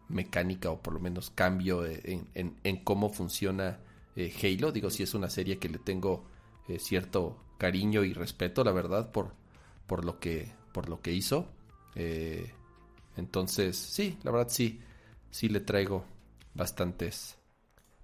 [0.09, 3.79] mecánica o por lo menos cambio en, en, cómo funciona
[4.15, 4.71] eh, Halo.
[4.71, 6.25] Digo, si es una serie que le tengo
[6.67, 9.33] eh, cierto cariño y respeto, la verdad, por,
[9.87, 11.47] por, lo, que, por lo que hizo.
[11.95, 12.51] Eh,
[13.17, 14.79] entonces, sí, la verdad sí,
[15.29, 16.05] sí le traigo
[16.53, 17.37] bastantes,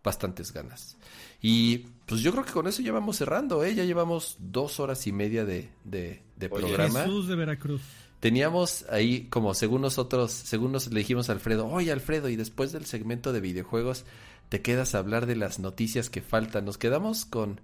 [0.04, 0.98] bastantes ganas.
[1.42, 3.74] Y pues yo creo que con eso ya vamos cerrando, ¿eh?
[3.76, 7.02] Ya llevamos dos horas y media de, de, programa.
[7.02, 7.82] Jesús de Veracruz.
[8.20, 12.74] Teníamos ahí, como según nosotros, según nos le dijimos a Alfredo, oye Alfredo, y después
[12.74, 14.04] del segmento de videojuegos,
[14.50, 16.66] te quedas a hablar de las noticias que faltan.
[16.66, 17.62] Nos quedamos con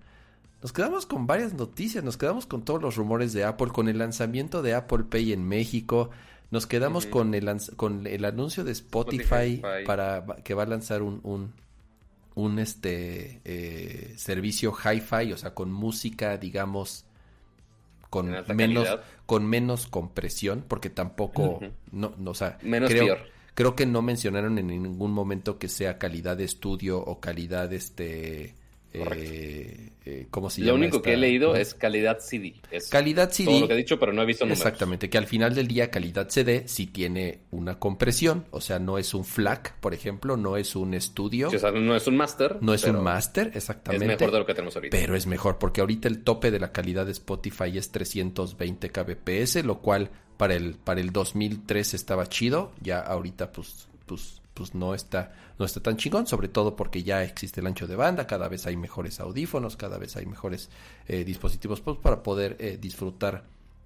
[0.61, 3.99] nos quedamos con varias noticias, nos quedamos con todos los rumores de Apple, con el
[3.99, 6.09] lanzamiento de Apple Pay en México,
[6.49, 11.19] nos quedamos con, el, con el anuncio de Spotify, para que va a lanzar un,
[11.21, 11.53] un,
[12.33, 17.05] un este eh, servicio hi-fi, o sea, con música, digamos,
[18.09, 18.87] con menos,
[19.25, 21.59] con menos compresión, porque tampoco,
[21.91, 23.17] no, no, o sea, menos creo,
[23.55, 28.53] creo que no mencionaron en ningún momento que sea calidad de estudio o calidad este
[28.93, 32.55] eh, eh, ¿cómo se Lo único que he leído es calidad CD.
[32.89, 33.45] calidad CD.
[33.45, 34.59] Todo lo que he dicho, pero no he visto números.
[34.59, 38.97] Exactamente, que al final del día calidad CD sí tiene una compresión, o sea, no
[38.97, 41.49] es un FLAC, por ejemplo, no es un estudio.
[41.49, 42.57] o sea, no es un master.
[42.61, 44.05] No es un master, exactamente.
[44.05, 44.97] Es mejor de lo que tenemos ahorita.
[44.97, 49.65] Pero es mejor, porque ahorita el tope de la calidad de Spotify es 320 kbps,
[49.65, 54.95] lo cual para el, para el 2003 estaba chido, ya ahorita pues, pues pues no
[54.95, 58.47] está, no está tan chingón, sobre todo porque ya existe el ancho de banda, cada
[58.47, 60.69] vez hay mejores audífonos, cada vez hay mejores
[61.07, 63.43] eh, dispositivos pues, para poder eh, disfrutar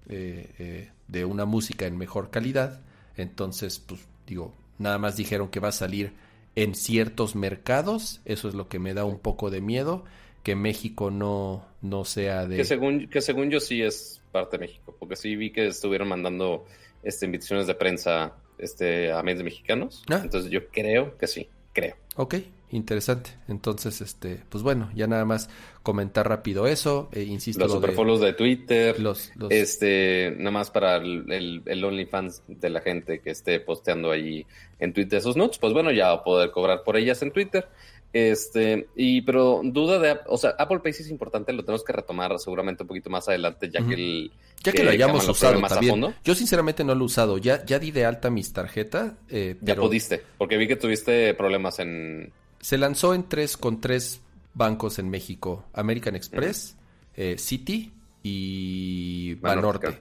[0.08, 2.80] eh, de una música en mejor calidad.
[3.16, 6.14] Entonces, pues digo, nada más dijeron que va a salir
[6.54, 10.04] en ciertos mercados, eso es lo que me da un poco de miedo,
[10.42, 12.56] que México no, no sea de...
[12.56, 16.08] Que según, que según yo sí es parte de México, porque sí vi que estuvieron
[16.08, 16.66] mandando
[17.02, 20.02] este, invitaciones de prensa este, a medios mexicanos.
[20.08, 20.20] Ah.
[20.22, 21.96] Entonces yo creo que sí, creo.
[22.16, 22.36] Ok,
[22.70, 23.30] interesante.
[23.48, 25.48] Entonces, este, pues bueno, ya nada más
[25.82, 27.08] comentar rápido eso.
[27.12, 27.64] Eh, insisto.
[27.64, 28.98] Los superfolos de, Twitter.
[29.00, 34.46] Los, Este, nada más para el, el, OnlyFans de la gente que esté posteando ahí
[34.78, 35.58] en Twitter sus notes.
[35.58, 37.68] Pues bueno, ya va a poder cobrar por ellas en Twitter.
[38.12, 41.92] Este, y pero duda de, o sea, Apple Pay sí es importante, lo tenemos que
[41.92, 44.32] retomar seguramente un poquito más adelante, ya que el...
[44.62, 46.12] Ya que, lo hayamos usado más A fondo.
[46.22, 49.12] Yo sinceramente no lo he usado, ya, ya di de alta mis tarjetas.
[49.28, 52.32] Eh, ya pudiste, porque vi que tuviste problemas en...
[52.60, 54.20] Se lanzó en tres, con tres
[54.52, 56.76] bancos en México, American Express,
[57.14, 60.00] eh, City y Banorte.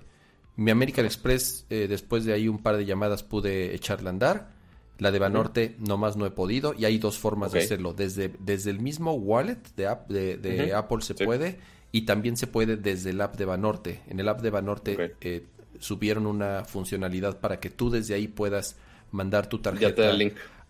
[0.56, 4.59] Mi American Express, eh, después de ahí un par de llamadas pude echarla a andar
[5.00, 7.94] la de Banorte nomás no he podido y hay dos formas de hacerlo.
[7.94, 11.58] Desde, desde el mismo wallet de, de, Apple se puede
[11.92, 14.02] y también se puede desde el app de Banorte.
[14.08, 15.46] En el app de Banorte eh,
[15.80, 18.76] subieron una funcionalidad para que tú desde ahí puedas
[19.12, 20.12] mandar tu tarjeta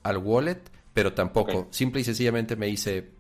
[0.04, 0.62] al wallet,
[0.94, 1.68] pero tampoco.
[1.72, 3.20] Simple y sencillamente me hice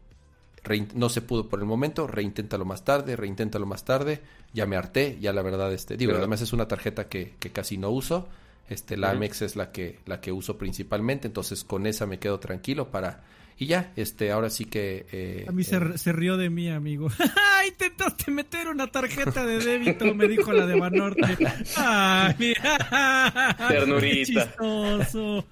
[0.93, 4.21] no se pudo por el momento, reinténtalo más tarde, reinténtalo más tarde,
[4.53, 7.77] ya me harté, ya la verdad, este, digo, además es una tarjeta que, que casi
[7.77, 8.27] no uso,
[8.69, 12.39] este, la Amex es la que, la que uso principalmente, entonces con esa me quedo
[12.39, 13.23] tranquilo para
[13.61, 15.05] y ya, este, ahora sí que...
[15.11, 17.09] Eh, a mí se, eh, se, rió de mí, amigo.
[17.67, 21.37] Intentaste meter una tarjeta de débito, me dijo la de Banorte.
[21.75, 23.57] Ay, mira.
[23.67, 24.45] Ternurita.
[24.55, 25.45] chistoso.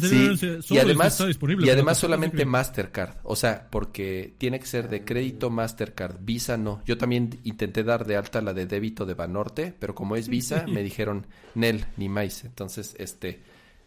[0.00, 0.30] sí,
[0.70, 1.24] y además,
[1.60, 3.18] y además solamente Mastercard.
[3.22, 6.16] O sea, porque tiene que ser de crédito Mastercard.
[6.20, 6.82] Visa no.
[6.84, 10.66] Yo también intenté dar de alta la de débito de Banorte, pero como es Visa,
[10.66, 12.42] me dijeron Nel, ni más.
[12.42, 13.42] Entonces, este,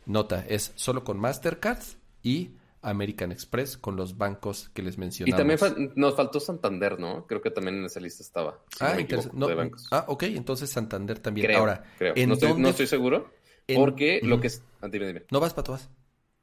[0.06, 1.84] nota, es solo con Mastercard
[2.24, 2.52] y
[2.82, 5.36] American Express con los bancos que les mencionamos.
[5.36, 7.28] Y también nos faltó Santander, ¿no?
[7.28, 8.60] Creo que también en esa lista estaba.
[8.80, 8.98] ah,
[9.34, 9.48] no
[9.92, 11.56] ah, ok, entonces Santander también.
[11.56, 13.32] Ahora, ¿en no, estoy, no, estoy, seguro.
[13.76, 14.64] Porque lo que es.
[14.82, 15.24] Ah, dime, dime.
[15.32, 15.90] No vas, Pato, vas.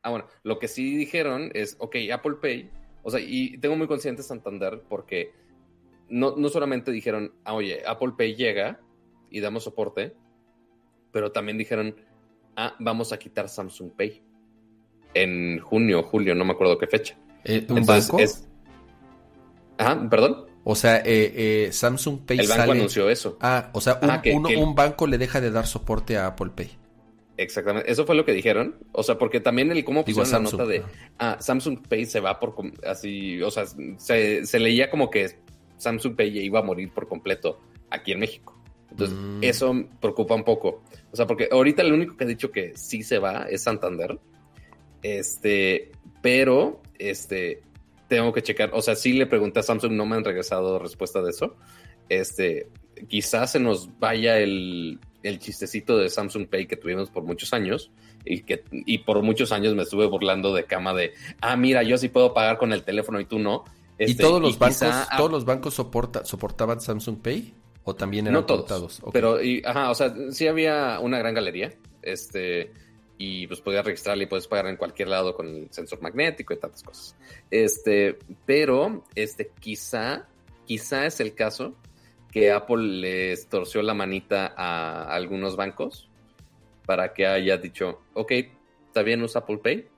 [0.03, 2.71] Ah, bueno, lo que sí dijeron es, ok, Apple Pay.
[3.03, 5.33] O sea, y tengo muy consciente Santander porque
[6.09, 8.81] no, no solamente dijeron, ah, oye, Apple Pay llega
[9.31, 10.15] y damos soporte,
[11.11, 11.97] pero también dijeron,
[12.57, 14.28] ah, vamos a quitar Samsung Pay
[15.15, 17.17] en junio, julio, no me acuerdo qué fecha.
[17.45, 18.19] Eh, ¿Un banco?
[19.79, 20.47] Ajá, perdón.
[20.65, 22.41] O sea, eh, eh, Samsung Pay.
[22.41, 23.39] El banco anunció eso.
[23.41, 23.99] Ah, o sea,
[24.35, 26.71] un, banco le deja de dar soporte a Apple Pay.
[27.39, 28.77] Exactamente, eso fue lo que dijeron.
[28.93, 30.83] O sea, porque también el cómo pusieron la nota de
[31.19, 32.55] ah, Samsung Pay se va por
[32.85, 33.65] así, o sea,
[33.97, 35.39] se, leía como que
[35.79, 38.61] Samsung Pay iba a morir por completo aquí en México.
[38.91, 39.45] Entonces, mm.
[39.45, 40.83] eso preocupa un poco.
[41.13, 44.19] O sea, porque ahorita el único que ha dicho que sí se va es Santander.
[45.03, 47.63] Este, pero, este,
[48.09, 48.71] tengo que checar.
[48.73, 51.57] O sea, sí le pregunté a Samsung, no me han regresado respuesta de eso.
[52.09, 52.69] Este,
[53.09, 57.91] quizás se nos vaya el, el chistecito de Samsung Pay que tuvimos por muchos años
[58.25, 61.99] y que y por muchos años me estuve burlando de cama de, ah, mira, yo
[61.99, 63.65] sí puedo pagar con el teléfono y tú no.
[63.99, 67.55] ¿Y este, todos los bancos, todos los bancos soporta, soportaban Samsung Pay?
[67.85, 69.01] ¿O también eran no todos?
[69.13, 71.73] Pero, y, ajá, o sea, sí había una gran galería.
[72.03, 72.71] Este,
[73.19, 76.57] y pues podías registrarle y puedes pagar en cualquier lado con el sensor magnético y
[76.57, 77.17] tantas cosas.
[77.51, 78.17] Este,
[78.47, 80.27] pero este quizá,
[80.65, 81.75] quizá es el caso
[82.31, 86.09] que Apple les torció la manita a algunos bancos
[86.87, 88.33] para que haya dicho, ok,
[88.87, 89.89] está bien usa Apple Pay,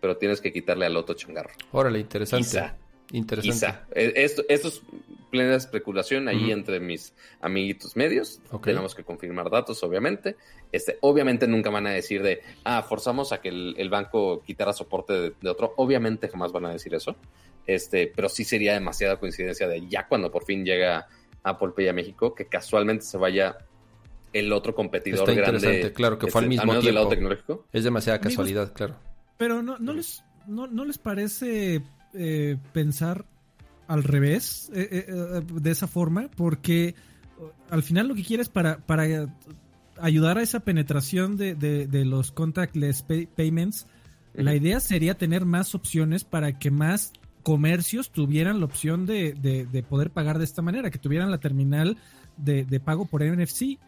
[0.00, 1.50] pero tienes que quitarle al otro changarro.
[1.72, 2.72] Órale, interesante.
[3.12, 3.78] Interesante.
[3.94, 4.82] E, esto, esto es
[5.30, 8.40] plena especulación ahí entre mis amiguitos medios.
[8.62, 10.36] Tenemos que confirmar datos, obviamente.
[10.72, 15.34] Este, obviamente nunca van a decir de, ah, forzamos a que el, banco quitara soporte
[15.40, 15.74] de, otro.
[15.76, 17.16] Obviamente jamás van a decir eso.
[17.66, 21.08] Este, pero sí sería demasiada coincidencia de ya cuando por fin llega
[21.42, 23.58] Apple Pay a México, que casualmente se vaya
[24.32, 25.92] el otro competidor Está grande.
[25.92, 26.94] Claro, que fue al este, mismo tiempo.
[26.94, 27.66] lado tecnológico.
[27.72, 28.96] Es demasiada casualidad, claro.
[29.36, 31.82] Pero no, no les, no, no les parece
[32.16, 33.24] eh, pensar
[33.88, 36.94] al revés, eh, eh, de esa forma, porque
[37.70, 39.28] al final lo que quieres para, para
[40.00, 43.04] ayudar a esa penetración de, los contactless
[43.36, 43.86] payments,
[44.34, 47.12] la idea sería tener más opciones para que más
[47.42, 51.96] comercios tuvieran la opción de, poder pagar de esta manera, que tuvieran la terminal
[52.36, 53.78] de, pago por NFC.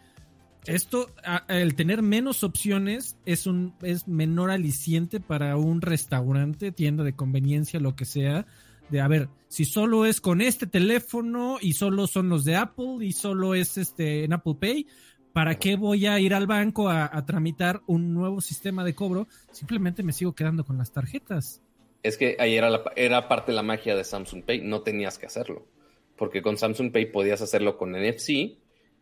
[0.68, 1.06] Esto,
[1.48, 7.80] el tener menos opciones es un es menor aliciente para un restaurante, tienda de conveniencia,
[7.80, 8.46] lo que sea.
[8.90, 12.98] De a ver, si solo es con este teléfono y solo son los de Apple
[13.00, 14.86] y solo es este en Apple Pay,
[15.32, 19.26] ¿para qué voy a ir al banco a, tramitar un nuevo sistema de cobro?
[19.52, 21.62] Simplemente me sigo quedando con las tarjetas.
[22.02, 25.26] Es que ahí era, era parte de la magia de Samsung Pay, no tenías que
[25.26, 25.66] hacerlo.
[26.14, 28.58] Porque con Samsung Pay podías hacerlo con NFC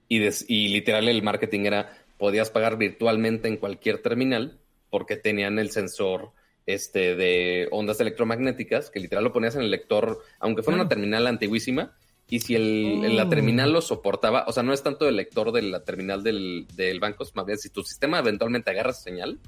[0.08, 4.58] y, literal el marketing era, podías pagar virtualmente en cualquier terminal
[4.90, 6.30] porque tenían el sensor
[6.64, 11.26] este, de ondas electromagnéticas, que literal lo ponías en el lector, aunque fuera una terminal
[11.26, 11.96] antiguísima,
[12.28, 13.28] y si el, la oh.
[13.28, 16.98] terminal lo soportaba, o sea, no es tanto el lector de la terminal del, del
[16.98, 19.38] banco, más bien si tu sistema eventualmente agarra señal,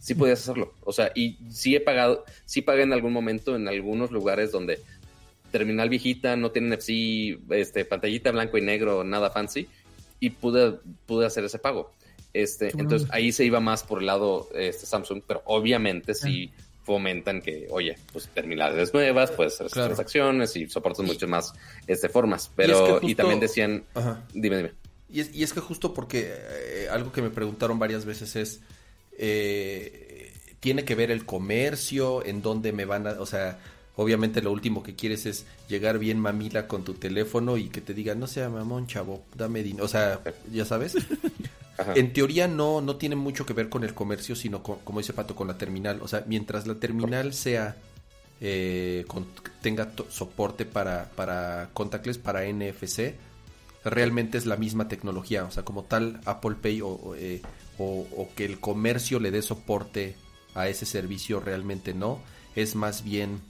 [0.00, 0.74] sí podías hacerlo.
[0.82, 4.80] O sea, y sí he pagado, sí pagué en algún momento en algunos lugares donde
[5.50, 9.68] terminal viejita, no tiene NFC, este, pantallita blanco y negro, nada fancy,
[10.24, 11.90] y pude, pude hacer ese pago.
[12.32, 16.50] Este, entonces ahí se iba más por el lado este, Samsung, pero obviamente sí
[16.82, 21.54] fomentan que, oye, pues terminales nuevas, pues transacciones y soportas muchas más
[21.86, 22.50] este, formas.
[22.56, 23.84] Pero, y, también decían,
[24.32, 24.72] dime, dime.
[25.10, 28.60] Y es, y es que justo porque eh, algo que me preguntaron varias veces es,
[29.16, 33.60] eh, tiene que ver el comercio, en dónde me van a, o sea,
[33.96, 37.94] Obviamente lo último que quieres es llegar bien mamila con tu teléfono y que te
[37.94, 39.84] diga, no sea mamón, chavo, dame dinero.
[39.84, 40.20] O sea,
[40.52, 40.96] ya sabes.
[41.96, 45.34] En teoría no, no tiene mucho que ver con el comercio, sino como dice Pato,
[45.34, 46.00] con la terminal.
[46.02, 47.76] O sea, mientras la terminal sea
[48.40, 49.04] eh,
[49.60, 53.14] tenga soporte para, para contactless, para NFC,
[53.84, 55.44] realmente es la misma tecnología.
[55.44, 57.42] O sea, como tal, Apple Pay o, eh,
[57.78, 60.16] o, que el comercio le dé soporte
[60.54, 62.20] a ese servicio realmente no.
[62.54, 63.40] Es más bien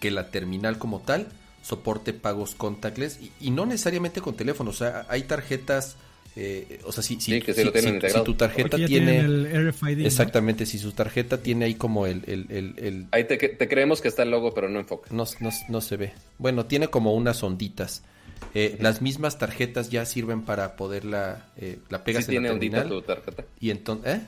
[0.00, 1.28] que la terminal como tal
[1.62, 4.70] soporte pagos contactless y, no necesariamente con teléfono.
[4.70, 5.96] O sea, hay tarjetas
[6.38, 9.20] eh, o sea, si, si, tu tarjeta tiene...
[9.20, 12.22] El RFID, exactamente, si su tarjeta tiene ahí como el...
[12.26, 15.08] el, Ahí te, creemos que está el logo, pero no enfoca.
[15.10, 15.24] No,
[15.68, 16.12] no, se ve.
[16.36, 18.02] Bueno, tiene como unas onditas.
[18.52, 21.46] Eh, las mismas tarjetas ya sirven para poderla...
[21.56, 22.88] Eh, la pegas en la terminal.
[22.88, 23.44] tu tarjeta.
[23.58, 24.16] Y entonces...
[24.16, 24.20] ¿Eh?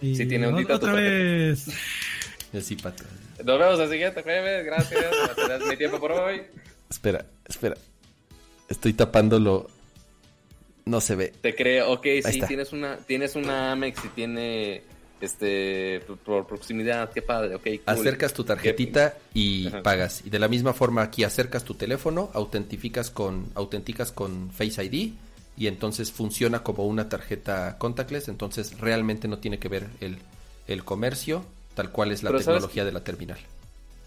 [0.00, 1.66] Sí tiene ondita Otra vez.
[2.62, 3.02] Sí, pato.
[3.44, 4.64] Nos vemos el siguiente jueves.
[4.64, 5.04] Gracias.
[5.68, 6.42] mi tiempo por hoy.
[6.90, 7.76] Espera, espera.
[8.68, 9.68] Estoy tapándolo
[10.86, 11.32] no se ve.
[11.40, 14.82] Te creo, ok, si tienes una, tienes una Amex y tiene
[15.20, 17.66] este por proximidad, qué padre, ok.
[17.86, 20.22] Acercas tu tarjetita y pagas.
[20.24, 25.12] Y de la misma forma aquí acercas tu teléfono, autentificas con, autenticas con Face ID
[25.56, 30.18] y entonces funciona como una tarjeta contactless, entonces realmente no tiene que ver el,
[30.66, 33.38] el comercio, tal cual es la tecnología de la terminal.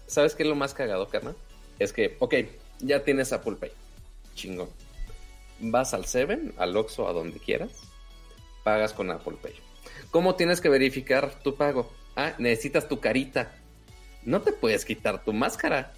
[0.06, 1.36] ¿Sabes qué es lo más cagado, carnal?
[1.78, 2.34] Es que, ok,
[2.80, 3.72] ya tienes Apple Pay.
[4.34, 4.68] Chingón
[5.60, 7.70] vas al Seven, al Oxxo, a donde quieras,
[8.64, 9.54] pagas con Apple Pay.
[10.10, 11.92] ¿Cómo tienes que verificar tu pago?
[12.16, 13.52] Ah, necesitas tu carita.
[14.24, 15.92] No te puedes quitar tu máscara.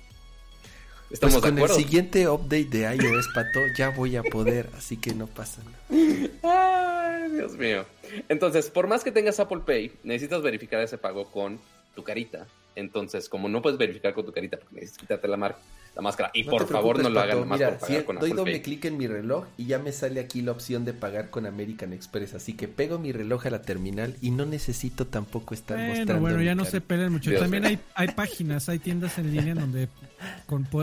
[1.10, 5.12] Estamos pues con el siguiente update de iOS, Pato, ya voy a poder, así que
[5.12, 6.30] no pasa nada.
[6.42, 7.84] Ay, Dios mío.
[8.28, 11.58] Entonces, por más que tengas Apple Pay, necesitas verificar ese pago con
[11.96, 12.46] tu carita.
[12.76, 15.58] Entonces, como no puedes verificar con tu carita porque necesitas quitarte la marca,
[15.94, 16.30] la máscara.
[16.34, 19.06] Y por favor no lo hagan más Mira, por pagar Doy doble clic en mi
[19.06, 22.34] reloj y ya me sale aquí la opción de pagar con American Express.
[22.34, 26.22] Así que pego mi reloj a la terminal y no necesito tampoco estar bueno, mostrando.
[26.22, 27.32] Bueno, ya no se peleen mucho.
[27.38, 29.88] También hay, hay páginas, hay tiendas en línea donde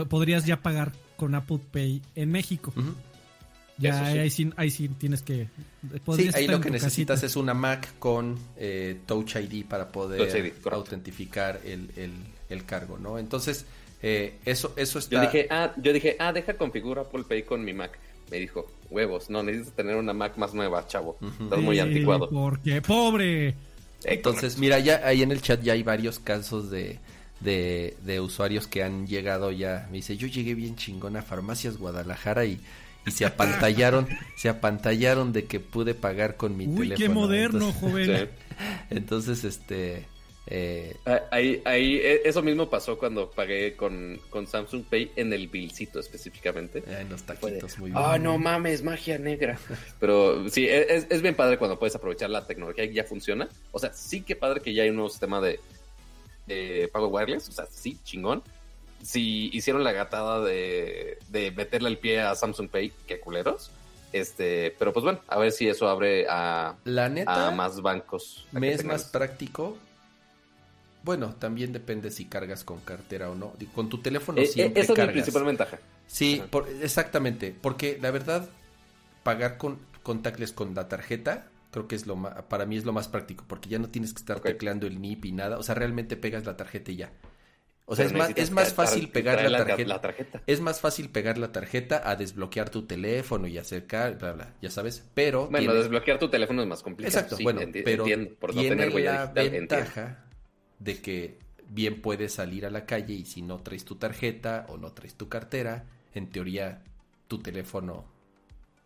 [0.08, 2.72] podrías ya pagar con Apple Pay en México.
[3.78, 5.48] Ya ahí, sí, ahí sí tienes que...
[6.16, 11.60] Sí, ahí lo que necesitas es una Mac con eh, Touch ID para poder autentificar
[11.64, 12.12] el, el,
[12.48, 13.18] el cargo, ¿no?
[13.18, 13.66] Entonces,
[14.02, 15.16] eh, eso, eso está...
[15.16, 17.98] Yo dije, ah, yo dije, ah, deja configurar Apple Pay con mi Mac.
[18.30, 21.18] Me dijo, huevos, no, necesitas tener una Mac más nueva, chavo.
[21.40, 22.28] Estás muy anticuado.
[22.28, 23.54] Porque pobre.
[24.04, 26.98] Entonces, mira, ya ahí en el chat ya hay varios casos de,
[27.40, 29.88] de, de, usuarios que han llegado ya.
[29.90, 32.60] Me dice, yo llegué bien chingón a Farmacias Guadalajara y,
[33.06, 36.90] y se apantallaron, se apantallaron de que pude pagar con mi teléfono.
[36.90, 38.28] Uy, qué moderno, joven.
[38.90, 40.06] Entonces, este
[40.50, 45.32] eh, ah, ahí, ahí, e, eso mismo pasó cuando pagué con, con Samsung Pay en
[45.34, 46.82] el Billcito específicamente.
[46.86, 48.02] En los taquitos, muy bien.
[48.02, 49.58] Ah, no mames, magia negra.
[50.00, 53.46] Pero sí, e, es, es, bien padre cuando puedes aprovechar la tecnología y ya funciona.
[53.72, 55.60] O sea, sí que padre que ya hay un nuevo sistema de,
[56.46, 57.50] de pago wireless.
[57.50, 58.42] O sea, sí, chingón.
[59.02, 63.70] Si hicieron la gatada de, de meterle el pie a Samsung Pay, qué culeros.
[64.14, 68.46] Este, pero pues bueno, a ver si eso abre a, la neta, a más bancos.
[68.52, 69.76] Me es más práctico
[71.08, 73.54] bueno, también depende si cargas con cartera o no.
[73.74, 75.78] Con tu teléfono eh, eh, siempre Esa es la principal ventaja.
[76.06, 76.42] Sí,
[76.82, 77.56] exactamente.
[77.58, 78.46] Porque la verdad,
[79.22, 82.92] pagar con contactless con la tarjeta, creo que es lo más, para mí es lo
[82.92, 83.46] más práctico.
[83.48, 85.56] Porque ya no tienes que estar tecleando el NIP y nada.
[85.56, 87.10] O sea, realmente pegas la tarjeta y ya.
[87.86, 91.52] O sea, es más, es más fácil pegar la, tarjeta, Es más fácil pegar la
[91.52, 95.08] tarjeta a desbloquear tu teléfono y acercar, bla, bla, ya sabes.
[95.14, 95.48] Pero.
[95.48, 97.18] Bueno, desbloquear tu teléfono es más complicado.
[97.18, 98.04] Exacto, bueno, pero
[98.38, 100.27] por no tener la ventaja
[100.78, 104.76] de que bien puedes salir a la calle y si no traes tu tarjeta o
[104.76, 105.84] no traes tu cartera,
[106.14, 106.82] en teoría
[107.26, 108.04] tu teléfono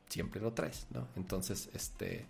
[0.09, 1.09] siempre lo traes, ¿no?
[1.17, 2.27] Entonces, este,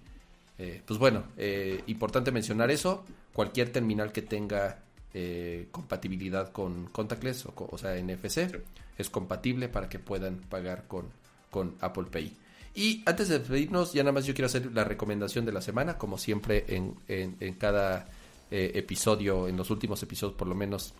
[0.59, 3.05] eh, pues bueno, eh, importante mencionar eso.
[3.33, 4.79] Cualquier terminal que tenga
[5.15, 8.63] eh, compatibilidad con contactless o, o sea NFC
[8.97, 11.07] es compatible para que puedan pagar con,
[11.51, 12.37] con Apple Pay.
[12.75, 15.99] Y antes de despedirnos, ya nada más yo quiero hacer la recomendación de la semana,
[15.99, 18.07] como siempre en, en, en cada
[18.55, 20.93] eh, episodio, en los últimos episodios por lo menos,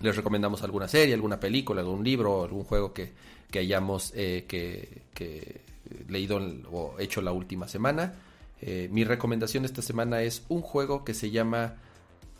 [0.00, 3.12] les recomendamos alguna serie, alguna película, algún libro, algún juego que,
[3.50, 5.62] que hayamos eh, que,
[6.08, 6.38] leído
[6.70, 8.14] o hecho la última semana.
[8.62, 11.74] Eh, mi recomendación esta semana es un juego que se llama...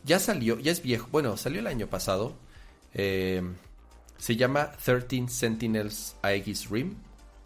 [0.05, 2.37] Ya salió, ya es viejo, bueno, salió el año pasado.
[2.93, 6.95] se llama 13 Sentinels Aegis Rim.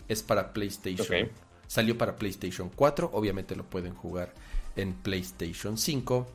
[0.07, 1.31] Es para PlayStation.
[1.67, 3.09] Salió para PlayStation 4.
[3.15, 4.35] Obviamente lo pueden jugar
[4.77, 6.27] en PlayStation 5.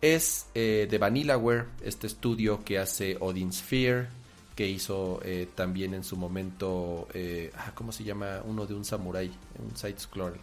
[0.00, 4.08] Es eh, de Vanillaware, este estudio que hace Odin Sphere,
[4.56, 8.40] que hizo eh, también en su momento, eh, ah, ¿cómo se llama?
[8.44, 10.40] Uno de un samurai, un side scroller.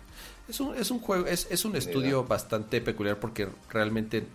[0.48, 4.28] Es un, es un juego, es, es un estudio bastante peculiar porque realmente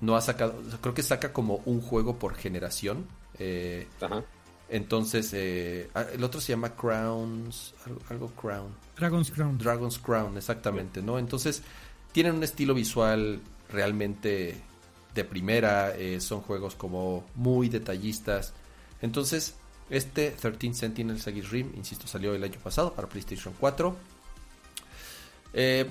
[0.00, 3.06] no ha sacado, creo que saca como un juego por generación.
[3.38, 4.22] Eh, Ajá.
[4.68, 8.74] entonces, eh, ah, el otro se llama Crowns, algo, algo Crown.
[8.96, 9.58] Dragon's Crown.
[9.58, 11.18] Dragon's Crown, exactamente, ¿no?
[11.18, 11.62] Entonces,
[12.12, 13.40] tienen un estilo visual
[13.76, 14.56] realmente
[15.14, 18.52] de primera, eh, son juegos como muy detallistas.
[19.00, 19.54] Entonces,
[19.90, 23.96] este 13 Sentinels Aegis Rim, insisto, salió el año pasado para PlayStation 4.
[25.52, 25.86] Eh,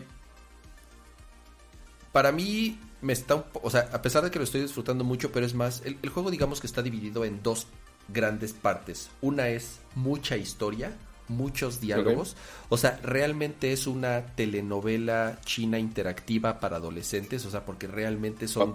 [2.11, 5.31] para mí me está un o sea, a pesar de que lo estoy disfrutando mucho,
[5.31, 7.67] pero es más, el, el juego digamos que está dividido en dos
[8.07, 9.09] grandes partes.
[9.22, 10.95] Una es mucha historia,
[11.27, 12.35] muchos diálogos,
[12.69, 18.73] o sea, realmente es una telenovela china interactiva para adolescentes, o sea, porque realmente son.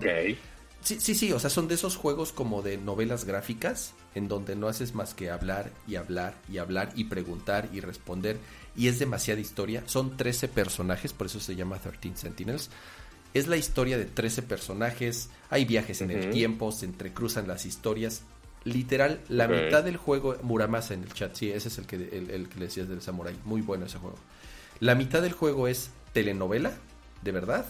[0.82, 4.56] Sí, sí, sí, o sea, son de esos juegos como de novelas gráficas en donde
[4.56, 8.38] no haces más que hablar y hablar y hablar y preguntar y responder
[8.76, 9.82] y es demasiada historia.
[9.86, 12.70] Son 13 personajes, por eso se llama 13 Sentinels.
[13.34, 18.22] Es la historia de 13 personajes, hay viajes en el tiempo, se entrecruzan las historias.
[18.64, 22.30] Literal, la mitad del juego, Muramasa en el chat, sí, ese es el que, el,
[22.30, 24.16] el que le decías del Samurai, muy bueno ese juego.
[24.80, 26.72] La mitad del juego es telenovela,
[27.22, 27.66] de verdad,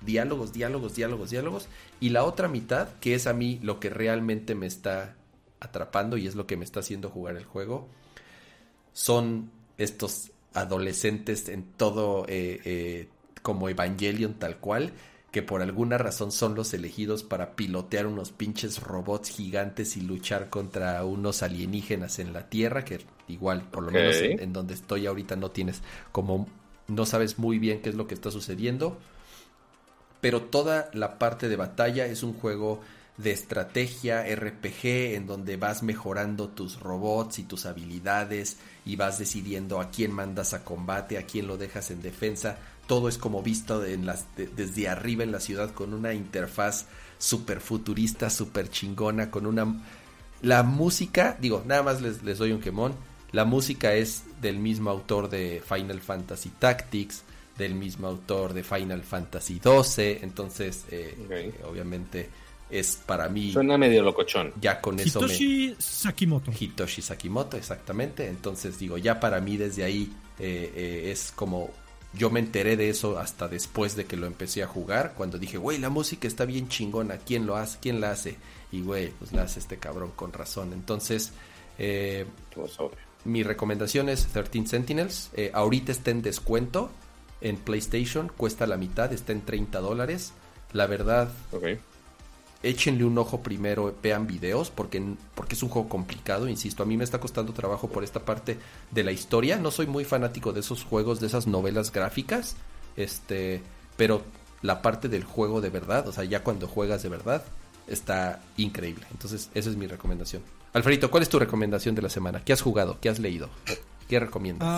[0.00, 1.68] diálogos, diálogos, diálogos, diálogos.
[2.00, 5.16] Y la otra mitad, que es a mí lo que realmente me está
[5.60, 7.88] atrapando y es lo que me está haciendo jugar el juego,
[8.92, 13.08] son estos adolescentes en todo eh, eh,
[13.42, 14.92] como Evangelion tal cual,
[15.36, 20.48] que por alguna razón son los elegidos para pilotear unos pinches robots gigantes y luchar
[20.48, 25.04] contra unos alienígenas en la Tierra, que igual, por lo menos en, en donde estoy
[25.04, 26.48] ahorita no tienes como,
[26.88, 28.96] no sabes muy bien qué es lo que está sucediendo
[30.22, 32.80] pero toda la parte de batalla es un juego
[33.18, 39.80] de estrategia RPG en donde vas mejorando tus robots y tus habilidades y vas decidiendo
[39.80, 42.58] a quién mandas a combate, a quién lo dejas en defensa.
[42.86, 46.86] Todo es como visto en las, de- desde arriba en la ciudad con una interfaz
[47.18, 49.82] súper futurista, súper chingona, con una...
[50.42, 52.94] La música, digo, nada más les, les doy un quemón.
[53.32, 57.22] La música es del mismo autor de Final Fantasy Tactics,
[57.58, 60.18] del mismo autor de Final Fantasy XII.
[60.22, 62.28] Entonces, eh, eh, obviamente,
[62.70, 64.52] es para mí Suena medio locochón.
[64.60, 65.26] ya con eso me...
[65.26, 66.52] Hitoshi Sakimoto.
[66.58, 68.28] Hitoshi Sakimoto, exactamente.
[68.28, 71.70] Entonces, digo, ya para mí desde ahí eh, eh, es como.
[72.12, 75.14] Yo me enteré de eso hasta después de que lo empecé a jugar.
[75.16, 77.18] Cuando dije, güey, la música está bien chingona.
[77.18, 77.78] ¿Quién lo hace?
[77.80, 78.36] ¿Quién la hace?
[78.72, 80.72] Y, güey, pues la hace este cabrón con razón.
[80.72, 81.32] Entonces,
[81.78, 82.76] eh, Pues,
[83.24, 85.30] mi recomendación es 13 Sentinels.
[85.34, 86.90] Eh, ahorita está en descuento
[87.40, 88.30] en PlayStation.
[88.34, 90.32] Cuesta la mitad, está en 30 dólares.
[90.72, 91.30] La verdad.
[92.68, 95.02] Échenle un ojo primero, vean videos, porque,
[95.34, 98.58] porque es un juego complicado, insisto, a mí me está costando trabajo por esta parte
[98.90, 102.56] de la historia, no soy muy fanático de esos juegos, de esas novelas gráficas,
[102.96, 103.62] este,
[103.96, 104.22] pero
[104.62, 107.44] la parte del juego de verdad, o sea, ya cuando juegas de verdad,
[107.86, 110.42] está increíble, entonces esa es mi recomendación.
[110.72, 112.42] Alfredito, ¿cuál es tu recomendación de la semana?
[112.44, 112.98] ¿Qué has jugado?
[113.00, 113.48] ¿Qué has leído?
[114.08, 114.68] ¿Qué recomiendas?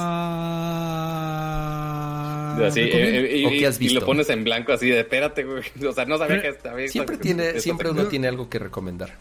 [1.29, 4.07] Ah, Así, recomiendo- eh, eh, y, ¿O qué has y lo visto?
[4.07, 5.63] pones en blanco así de espérate, güey.
[5.89, 9.15] O sea, no sabía que estaba siempre tiene, siempre uno tiene algo que recomendar.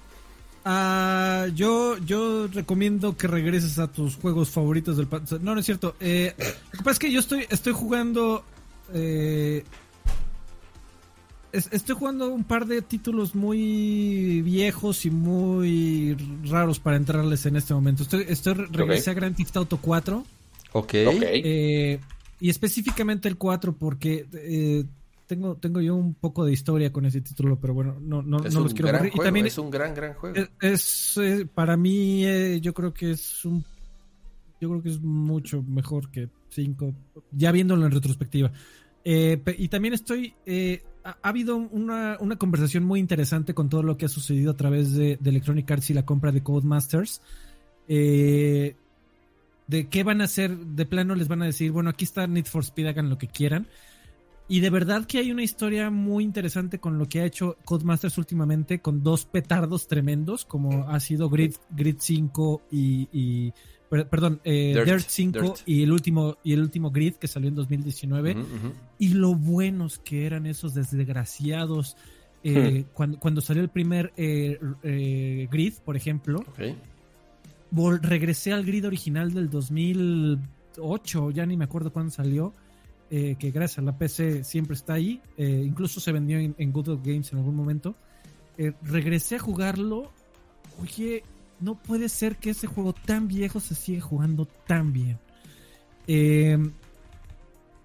[0.65, 5.07] Ah, yo, yo recomiendo que regreses a tus juegos favoritos del
[5.41, 5.95] No, no es cierto.
[5.99, 8.43] Eh, lo que pasa es que yo estoy, estoy jugando.
[11.51, 16.15] Es- estoy jugando un par de títulos muy viejos y muy
[16.49, 18.03] raros para entrarles en este momento.
[18.03, 20.23] Estoy, estoy regresé a Grand Theft Auto 4.
[20.73, 20.91] Ok.
[20.93, 21.99] Eh,
[22.39, 24.85] y específicamente el 4 porque eh,
[25.25, 28.53] tengo, tengo yo un poco de historia con ese título, pero bueno, no, no, es
[28.53, 28.89] no los quiero.
[29.05, 30.35] Y también es un gran, gran juego.
[30.37, 33.63] es, es, eh, para mí eh, yo creo que es un
[34.59, 36.91] yo creo que es mucho mejor que 5
[37.31, 38.51] ya viéndolo en retrospectiva
[39.09, 43.81] Eh, y también estoy eh, ha, ha habido una, una conversación muy interesante con todo
[43.81, 47.21] lo que ha sucedido a través de, Electronic Arts y la compra de Codemasters.
[47.87, 48.75] Eh,
[49.67, 52.47] de qué van a hacer de plano les van a decir bueno aquí está Need
[52.47, 53.67] for Speed hagan lo que quieran
[54.49, 58.17] y de verdad que hay una historia muy interesante con lo que ha hecho Codemasters
[58.17, 63.51] últimamente, con dos petardos tremendos, como ha sido Grid, Grid 5 y,
[63.89, 65.55] perdón, eh, Dirt, Dirt, 5 Dirt.
[65.65, 68.73] y el último y el último Grid que salió en 2019 Ujú, ujú.
[68.99, 71.95] y lo buenos que eran esos desgraciados
[72.43, 76.43] eh, cuando, cuando salió el primer eh, eh, Grid, por ejemplo,
[77.73, 82.53] vol- regresé al grid original del 2008, ya ni me acuerdo cuándo salió,
[83.09, 86.89] eh, que gracias a la PC siempre está ahí, incluso se vendió en, en Good
[86.89, 87.95] Old Games en algún momento.
[88.83, 90.11] Regresé a jugarlo,
[90.81, 91.23] oye,
[91.59, 95.17] no puede ser que ese juego tan viejo se siga jugando tan bien.
[96.07, 96.57] Eh,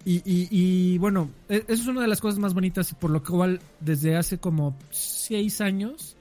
[0.05, 3.09] y, y, y, bueno, e, eso es una de las cosas más bonitas y por
[3.09, 6.17] lo cual desde hace como seis años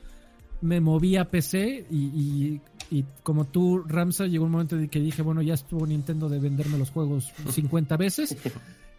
[0.60, 2.60] me moví a PC y,
[2.92, 6.38] y como tú, Ramsa, llegó un momento en que dije, bueno, ya estuvo Nintendo de
[6.38, 8.36] venderme los juegos 50 veces.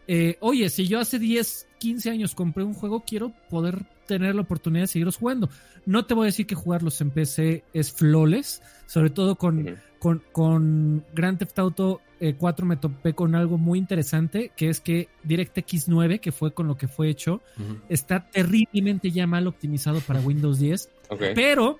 [0.08, 4.42] Eh, oye, si yo hace 10, 15 años compré un juego, quiero poder tener la
[4.42, 5.50] oportunidad de seguirlos jugando.
[5.86, 10.24] No te voy a decir que jugarlos en PC es flawless, sobre todo con, con,
[10.32, 12.02] con Grand Theft Auto
[12.32, 16.68] 4 me topé con algo muy interesante, que es que DirectX 9, que fue con
[16.68, 17.42] lo que fue hecho,
[17.90, 20.90] está terriblemente ya mal optimizado para Windows 10,
[21.36, 21.80] pero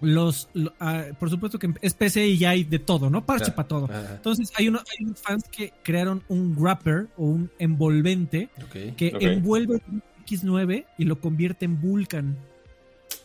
[0.00, 0.48] los,
[0.80, 3.26] ah, por supuesto que es PC y ya hay de todo, ¿no?
[3.26, 3.88] Parche para todo.
[4.10, 9.82] Entonces hay, unos hay fans que crearon un wrapper o un envolvente que envuelve
[10.24, 12.36] X9 y lo convierte en Vulkan.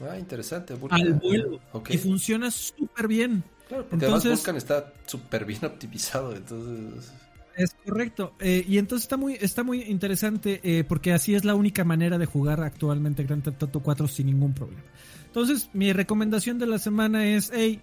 [0.02, 0.76] Ah, interesante.
[0.90, 1.60] Al vuelo.
[1.90, 3.44] Y funciona súper bien.
[3.68, 7.12] Claro, porque entonces, además Vulkan está súper bien optimizado, entonces...
[7.56, 8.36] Es correcto.
[8.40, 12.18] Eh, y entonces está muy, está muy interesante eh, porque así es la única manera
[12.18, 14.82] de jugar actualmente Grand Theft Auto 4 sin ningún problema.
[15.26, 17.82] Entonces, mi recomendación de la semana es, hey,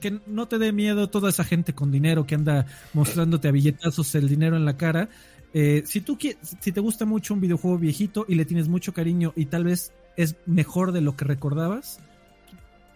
[0.00, 4.14] que no te dé miedo toda esa gente con dinero que anda mostrándote a billetazos
[4.14, 5.08] el dinero en la cara.
[5.54, 6.18] Eh, si tú
[6.60, 9.92] si te gusta mucho un videojuego viejito y le tienes mucho cariño y tal vez
[10.16, 12.00] es mejor de lo que recordabas,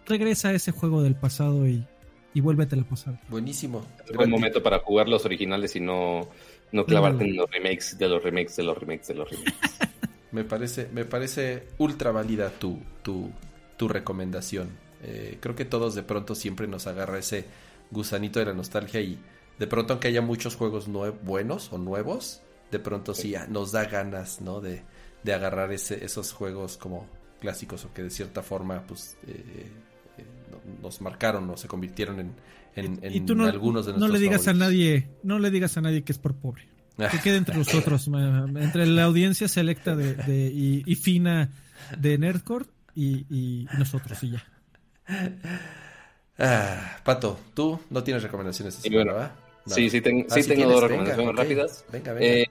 [0.06, 1.84] regresa a ese juego del pasado y,
[2.32, 3.18] y vuélvete al pasado.
[3.28, 3.84] Buenísimo.
[4.04, 6.28] Es un buen momento para jugar los originales y no,
[6.72, 9.78] no clavarte en los remakes de los remakes de los remakes de los remakes.
[10.32, 13.30] me parece, me parece ultra válida tu, tu,
[13.76, 14.70] tu recomendación.
[15.02, 17.44] Eh, creo que todos de pronto siempre nos agarra ese
[17.90, 19.18] gusanito de la nostalgia y
[19.58, 20.88] de pronto aunque haya muchos juegos
[21.22, 24.60] buenos o nuevos, de pronto sí, nos da ganas, ¿no?
[24.60, 24.82] De,
[25.22, 27.06] de agarrar ese, esos juegos como
[27.40, 29.70] clásicos o que de cierta forma pues eh,
[30.18, 30.24] eh,
[30.80, 32.34] nos marcaron o se convirtieron en,
[32.76, 36.12] en, algunos de nuestros no le digas a nadie no le digas a nadie que
[36.12, 36.68] es por pobre
[37.10, 41.50] que quede entre nosotros entre la audiencia selecta de, y, fina
[41.98, 44.42] de Nerdcore y, nosotros y ya.
[46.38, 48.76] Ah, Pato, tú no tienes recomendaciones.
[48.76, 49.12] Sí, bueno,
[49.66, 51.84] sí, sí, sí tengo dos recomendaciones rápidas.
[51.92, 52.26] Venga, venga.
[52.26, 52.46] Eh,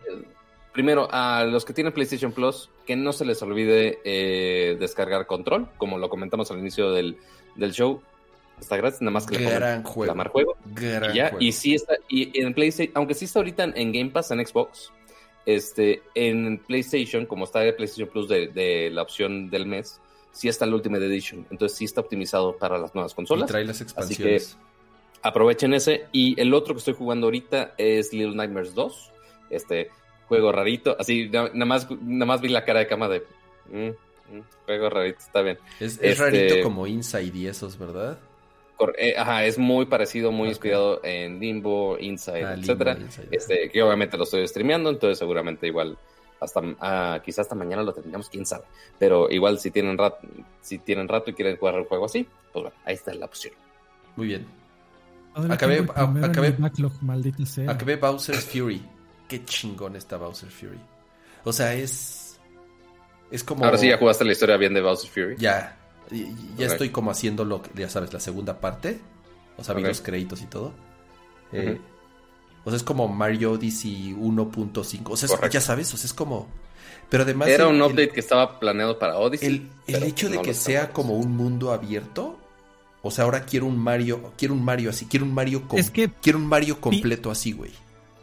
[0.71, 5.67] primero, a los que tienen PlayStation Plus, que no se les olvide eh, descargar Control,
[5.77, 7.17] como lo comentamos al inicio del,
[7.55, 8.01] del show.
[8.59, 10.23] Está gratis, nada más que Gran le juego.
[10.29, 10.57] juego.
[10.65, 14.11] Gran y, ya, y sí está, y en PlayStation, aunque sí está ahorita en Game
[14.11, 14.91] Pass en Xbox,
[15.45, 19.99] este, en PlayStation, como está el PlayStation Plus de, de la opción del mes,
[20.31, 21.45] sí está el Ultimate Edition.
[21.49, 23.49] Entonces sí está optimizado para las nuevas consolas.
[23.49, 24.45] Y trae las expansiones.
[24.45, 24.74] Así que
[25.25, 26.05] aprovechen ese.
[26.11, 29.11] Y el otro que estoy jugando ahorita es Little Nightmares 2.
[29.49, 29.89] Este
[30.27, 30.95] juego rarito.
[30.99, 33.23] Así, nada más, nada más vi la cara de cama de.
[33.69, 33.89] Mm,
[34.35, 35.57] mm, juego rarito, está bien.
[35.79, 38.17] Es, es rarito este, como Inside y esos, ¿verdad?
[38.97, 42.97] Eh, ajá, es muy parecido, muy inspirado en Limbo, Inside, ah, etcétera.
[43.31, 45.97] este, que obviamente lo estoy streameando, entonces seguramente igual
[46.41, 48.65] hasta uh, quizás hasta mañana lo tendríamos, quién sabe.
[48.99, 50.27] Pero igual si tienen rato,
[50.61, 53.53] si tienen rato y quieren jugar el juego así, pues bueno, ahí está la opción.
[54.17, 54.45] Muy bien.
[55.35, 56.55] Acabé, acabé,
[57.67, 58.81] acabé Bowser's Fury.
[59.27, 60.79] Qué chingón está Bowser's Fury.
[61.43, 62.39] O sea, es
[63.31, 65.35] es como Ahora sí ya jugaste la historia bien de Bowser's Fury.
[65.37, 65.77] Ya.
[66.57, 68.99] Ya estoy como haciendo lo que ya sabes, la segunda parte.
[69.57, 70.73] O sea, vi los créditos y todo.
[71.51, 71.79] Eh,
[72.63, 75.01] o sea, es como Mario Odyssey 1.5.
[75.09, 76.47] O sea, ya sabes, o sea, es como...
[77.09, 77.47] Pero además...
[77.47, 79.69] Era un update que estaba planeado para Odyssey.
[79.87, 82.39] El, hecho de que sea como un mundo abierto...
[83.05, 86.09] O sea, ahora quiero un Mario, quiero un Mario así, quiero un Mario es que
[86.23, 87.69] quiero un Mario completo así, güey.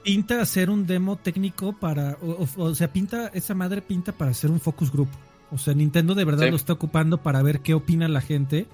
[0.02, 4.58] Pinta hacer un demo técnico para, o, sea, pinta esa madre pinta para hacer un
[4.58, 5.08] focus group.
[5.52, 8.66] O sea, Nintendo de verdad lo está ocupando para ver qué opina la gente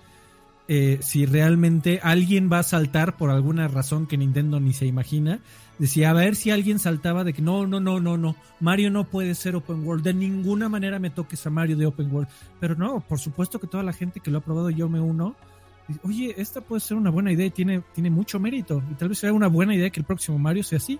[0.71, 5.41] eh, si realmente alguien va a saltar por alguna razón que Nintendo ni se imagina.
[5.79, 9.05] Decía, a ver si alguien saltaba de que no, no, no, no, no, Mario no
[9.05, 12.29] puede ser open world, de ninguna manera me toques a Mario de open world.
[12.61, 15.37] Pero no, por supuesto que toda la gente que lo ha probado, yo me uno.
[16.03, 18.83] Oye, esta puede ser una buena idea y tiene, tiene mucho mérito.
[18.91, 20.99] Y tal vez sea una buena idea que el próximo Mario sea así.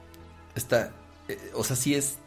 [0.55, 0.93] Está,
[1.29, 2.19] eh, o sea, sí es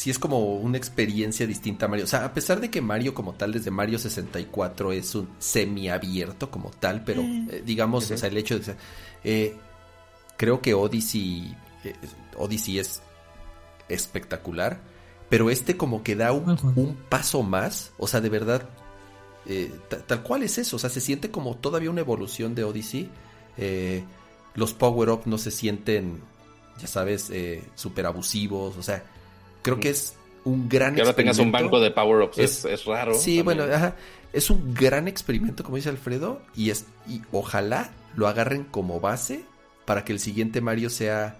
[0.00, 2.06] sí es como una experiencia distinta a Mario.
[2.06, 6.50] O sea, a pesar de que Mario como tal desde Mario 64 es un semiabierto
[6.50, 7.48] como tal, pero mm.
[7.50, 8.74] eh, digamos, o sea, el hecho de...
[9.24, 9.56] Eh,
[10.38, 11.54] creo que Odyssey,
[11.84, 11.94] eh,
[12.38, 13.02] Odyssey es
[13.90, 14.80] espectacular,
[15.28, 18.70] pero este como que da un, paso más, o sea, de verdad,
[20.06, 23.10] tal cual es eso, o sea, se siente como todavía una evolución de Odyssey.
[24.54, 26.20] los power-up no se sienten,
[26.80, 27.32] ya sabes,
[27.74, 29.04] súper abusivos, o sea,
[29.62, 33.14] creo que es un gran que ahora tengas un banco de power-ups es, raro.
[33.14, 33.96] Sí, bueno, ajá,
[34.32, 39.44] es un gran experimento, como dice Alfredo, y, es, y ojalá lo agarren como base
[39.84, 41.36] para que el siguiente Mario sea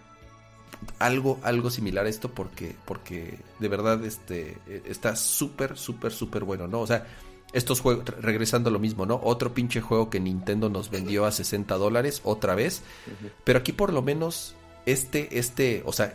[0.99, 4.57] algo, algo similar a esto porque, porque de verdad este,
[4.87, 6.81] está súper, súper, súper bueno, ¿no?
[6.81, 7.07] O sea,
[7.53, 9.21] estos juegos, regresando a lo mismo, ¿no?
[9.23, 12.83] Otro pinche juego que Nintendo nos vendió a 60 dólares otra vez.
[13.45, 14.55] Pero aquí por lo menos
[14.87, 16.15] este, este, o sea,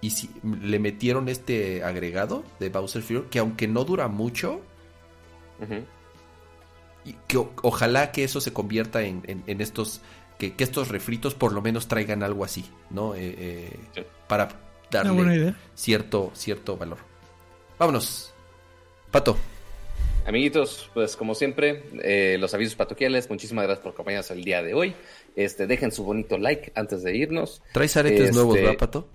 [0.00, 4.60] y si le metieron este agregado de Bowser Fury, que aunque no dura mucho,
[7.04, 10.00] y que ojalá que eso se convierta en, en, estos,
[10.38, 13.14] que, estos refritos por lo menos traigan algo así, ¿no?
[13.14, 14.48] Eh, eh, para
[14.90, 16.98] darle cierto, cierto valor.
[17.78, 18.34] Vámonos.
[19.10, 19.36] Pato.
[20.24, 24.72] Amiguitos, pues como siempre, eh, los avisos patoquiales, muchísimas gracias por acompañarnos el día de
[24.72, 24.94] hoy.
[25.34, 27.60] Este, dejen su bonito like antes de irnos.
[27.72, 29.08] ¿Traes aretes nuevos, este, ¿verdad, Pato?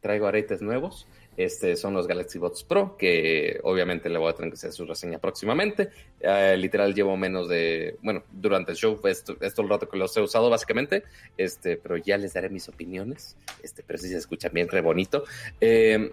[0.00, 1.08] Traigo aretes nuevos.
[1.36, 4.84] Este son los Galaxy Bots Pro, que obviamente le voy a tener que hacer su
[4.84, 5.90] reseña próximamente.
[6.20, 9.96] Eh, literal llevo menos de, bueno, durante el show, esto, es todo el rato que
[9.96, 11.04] los he usado básicamente,
[11.36, 15.24] este, pero ya les daré mis opiniones, este, pero si se escuchan bien, re bonito.
[15.60, 16.12] Eh,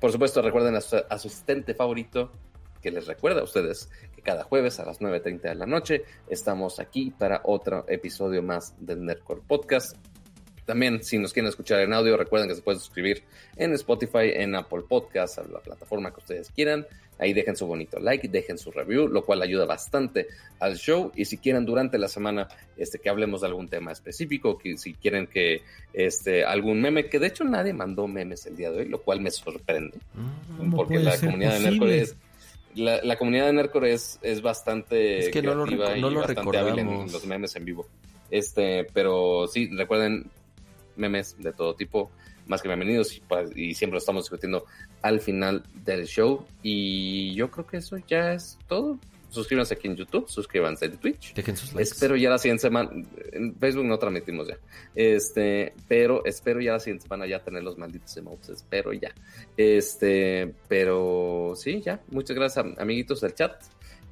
[0.00, 2.30] por supuesto, recuerden a su asistente favorito,
[2.82, 6.80] que les recuerda a ustedes que cada jueves a las 9.30 de la noche estamos
[6.80, 9.96] aquí para otro episodio más del Nerdcore Podcast.
[10.68, 13.22] También, si nos quieren escuchar en audio, recuerden que se pueden suscribir
[13.56, 16.86] en Spotify, en Apple Podcasts, a la plataforma que ustedes quieran.
[17.18, 20.26] Ahí dejen su bonito like, dejen su review, lo cual ayuda bastante
[20.60, 21.10] al show.
[21.16, 24.92] Y si quieren durante la semana este, que hablemos de algún tema específico, que si
[24.92, 25.62] quieren que
[25.94, 29.22] este, algún meme, que de hecho nadie mandó memes el día de hoy, lo cual
[29.22, 29.98] me sorprende.
[30.76, 32.16] Porque la comunidad de Nerdcore es
[32.74, 36.78] la, comunidad de Nerdcore es, es bastante es que no lo, no lo bastante hábil
[36.78, 37.86] en los memes en vivo.
[38.30, 40.30] Este, pero sí, recuerden
[40.96, 42.10] memes de todo tipo,
[42.46, 43.22] más que bienvenidos y,
[43.54, 44.64] y siempre lo estamos discutiendo
[45.02, 46.44] al final del show.
[46.62, 48.98] Y yo creo que eso ya es todo
[49.28, 51.34] suscríbanse aquí en YouTube, suscríbanse en Twitch.
[51.34, 51.82] Dejen sus likes.
[51.82, 52.90] Espero ya la siguiente semana,
[53.32, 54.58] en Facebook no transmitimos ya,
[54.94, 59.14] este, pero espero ya la siguiente semana ya tener los malditos emotes, espero ya.
[59.56, 63.62] Este, pero sí, ya, muchas gracias amiguitos del chat.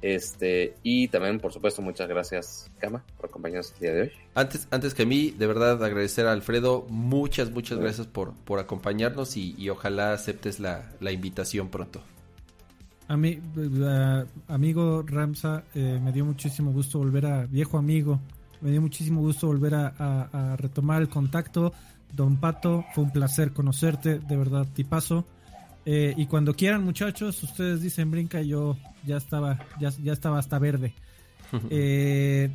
[0.01, 4.11] Este, y también, por supuesto, muchas gracias, Kama, por acompañarnos el día de hoy.
[4.35, 8.59] Antes, antes que a mí, de verdad agradecer a Alfredo, muchas, muchas gracias por, por
[8.59, 12.03] acompañarnos y, ojalá aceptes la, la invitación pronto.
[13.09, 13.39] A mí,
[14.49, 18.19] amigo Ramsa, eh, me dio muchísimo gusto volver a, viejo amigo,
[18.59, 21.73] me dio muchísimo gusto volver a, retomar el contacto.
[22.11, 25.25] Don Pato, fue un placer conocerte, de verdad, tipazo.
[25.85, 30.59] Eh, y cuando quieran, muchachos, ustedes dicen brinca, yo ya estaba, ya, ya estaba hasta
[30.59, 30.93] verde.
[31.69, 32.49] Eh,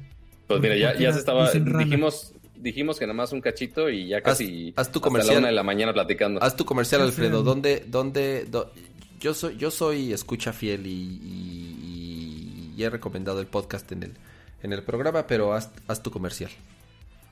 [0.47, 4.21] pues mira, ya, ya se estaba, dijimos, dijimos que nada más un cachito y ya
[4.21, 6.43] casi haz, tu comercial, hasta la de la mañana platicando.
[6.43, 7.43] Haz tu comercial, Alfredo.
[7.43, 8.47] ¿Dónde, dónde,
[9.23, 14.13] yo soy, yo soy escucha fiel y, he recomendado el podcast en el,
[14.61, 15.71] en el programa, pero haz,
[16.03, 16.51] tu comercial.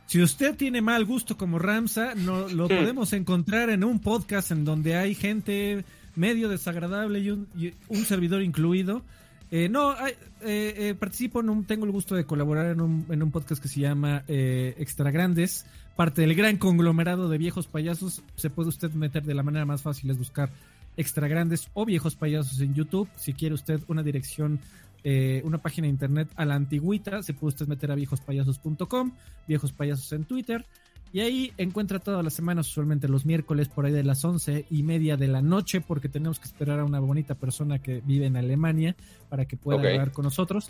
[0.06, 2.68] Si usted tiene mal gusto como Ramsa, no, lo hmm.
[2.68, 7.48] podemos encontrar en un podcast en donde hay gente medio desagradable y un,
[7.88, 9.02] un servidor incluido.
[9.50, 13.22] Eh, no, eh, eh, participo, en un, tengo el gusto de colaborar en un, en
[13.24, 18.22] un podcast que se llama Extra Grandes, parte del gran conglomerado de viejos payasos.
[18.36, 20.50] Se puede usted meter de la manera más fácil, es buscar
[20.96, 23.08] extra grandes o viejos payasos en YouTube.
[23.16, 24.60] Si quiere usted una dirección,
[25.04, 29.12] eh, una página de internet a la antigüita, se puede usted meter a viejospayasos.com,
[29.46, 30.66] viejos payasos en Twitter.
[31.12, 34.84] Y ahí encuentra todas las semanas, usualmente los miércoles, por ahí de las once y
[34.84, 38.36] media de la noche, porque tenemos que esperar a una bonita persona que vive en
[38.36, 38.94] Alemania
[39.28, 40.68] para que pueda hablar con nosotros.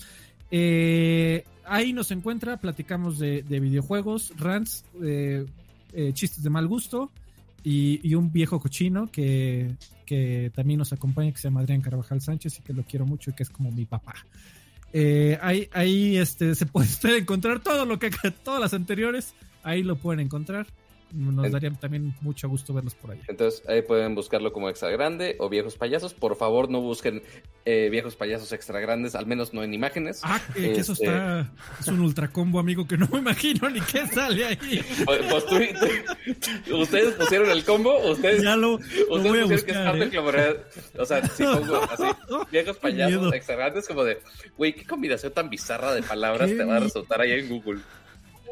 [0.50, 5.44] Eh, ahí nos encuentra, platicamos de, videojuegos, rants, eh,
[6.14, 7.10] chistes de mal gusto
[7.62, 9.76] y, y, un viejo cochino que,
[10.10, 13.30] que también nos acompaña, que se llama Adrián Carvajal Sánchez y que lo quiero mucho
[13.30, 14.14] y que es como mi papá.
[14.92, 18.10] Eh, ahí ahí este, se puede encontrar todo lo que
[18.42, 20.66] todas las anteriores, ahí lo pueden encontrar
[21.12, 23.22] nos daría también mucho gusto verlos por allá.
[23.28, 26.14] Entonces ahí pueden buscarlo como extra grande o viejos payasos.
[26.14, 27.22] Por favor, no busquen
[27.64, 30.20] eh, viejos payasos extra grandes, al menos no en imágenes.
[30.22, 31.52] Ah, que eso este, está.
[31.78, 34.84] Es un ultra combo, amigo, que no me imagino ni qué sale ahí.
[35.04, 35.44] Pues, pues
[36.72, 38.42] ustedes pusieron el combo, ustedes.
[38.42, 40.60] Ya lo, ustedes voy a buscar, que es ¿eh?
[40.98, 42.04] O sea, si pongo así,
[42.52, 44.18] viejos payasos extra grandes, como de,
[44.56, 47.80] güey, qué combinación tan bizarra de palabras te va a resultar ahí en Google.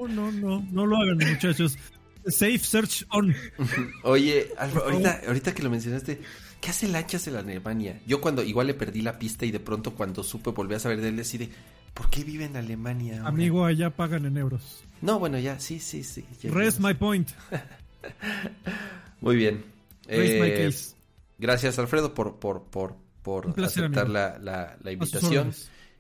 [0.01, 1.77] No, no, no, no lo hagan, muchachos.
[2.27, 3.35] Safe Search On.
[4.03, 6.21] Oye, ahorita, ahorita que lo mencionaste,
[6.61, 8.01] ¿qué hace el hachas en Alemania?
[8.07, 11.01] Yo cuando igual le perdí la pista y de pronto cuando supe volví a saber
[11.01, 11.49] de él, decide,
[11.95, 13.23] ¿por qué vive en Alemania?
[13.27, 14.83] Amigo, allá pagan en euros.
[15.01, 16.25] No, bueno, ya, sí, sí, sí.
[16.45, 17.29] Rest my point.
[19.21, 19.65] Muy bien.
[20.07, 20.71] Eh,
[21.39, 25.53] gracias, Alfredo, por, por, por, por aceptar la, la, invitación.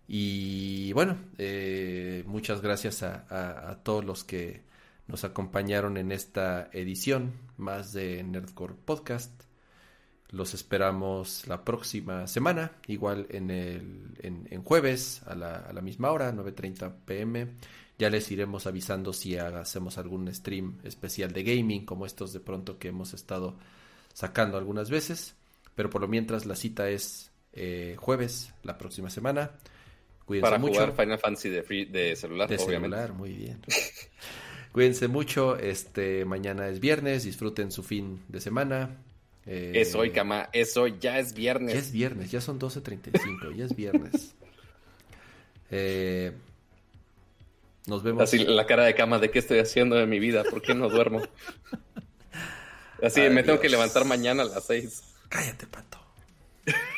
[0.06, 4.62] Y bueno, eh, muchas gracias a, a, todos los que
[5.08, 9.32] nos acompañaron en esta edición más de Nerdcore Podcast.
[10.30, 16.10] Los esperamos la próxima semana, igual en, el, en, jueves a la, a la, misma
[16.10, 17.48] hora, 9.30 pm.
[17.98, 22.78] Ya les iremos avisando si hacemos algún stream especial de gaming, como estos de pronto
[22.78, 23.56] que hemos estado
[24.12, 25.34] sacando algunas veces.
[25.74, 29.52] Pero por lo mientras la cita es eh, jueves, la próxima semana.
[30.26, 30.74] Cuídense Para mucho.
[30.74, 33.62] jugar Final Fantasy de, de celular, de celular, muy bien.
[34.72, 35.56] Cuídense mucho.
[35.56, 37.24] Este mañana es viernes.
[37.24, 38.96] Disfruten su fin de semana.
[39.46, 40.48] Eh, es hoy, cama.
[40.52, 40.96] Es hoy.
[41.00, 41.74] Ya es viernes.
[41.74, 42.30] Ya es viernes.
[42.30, 43.54] Ya son 12.35.
[43.56, 44.34] ya es viernes.
[45.70, 46.32] Eh,
[47.86, 48.22] nos vemos.
[48.22, 50.42] Así la cara de cama de qué estoy haciendo de mi vida.
[50.44, 51.20] ¿Por qué no duermo?
[53.02, 55.02] Así me tengo que levantar mañana a las 6.
[55.28, 55.98] Cállate, pato.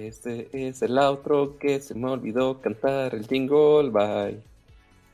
[0.00, 3.90] Este es el outro que se me olvidó cantar el jingle.
[3.90, 4.49] Bye.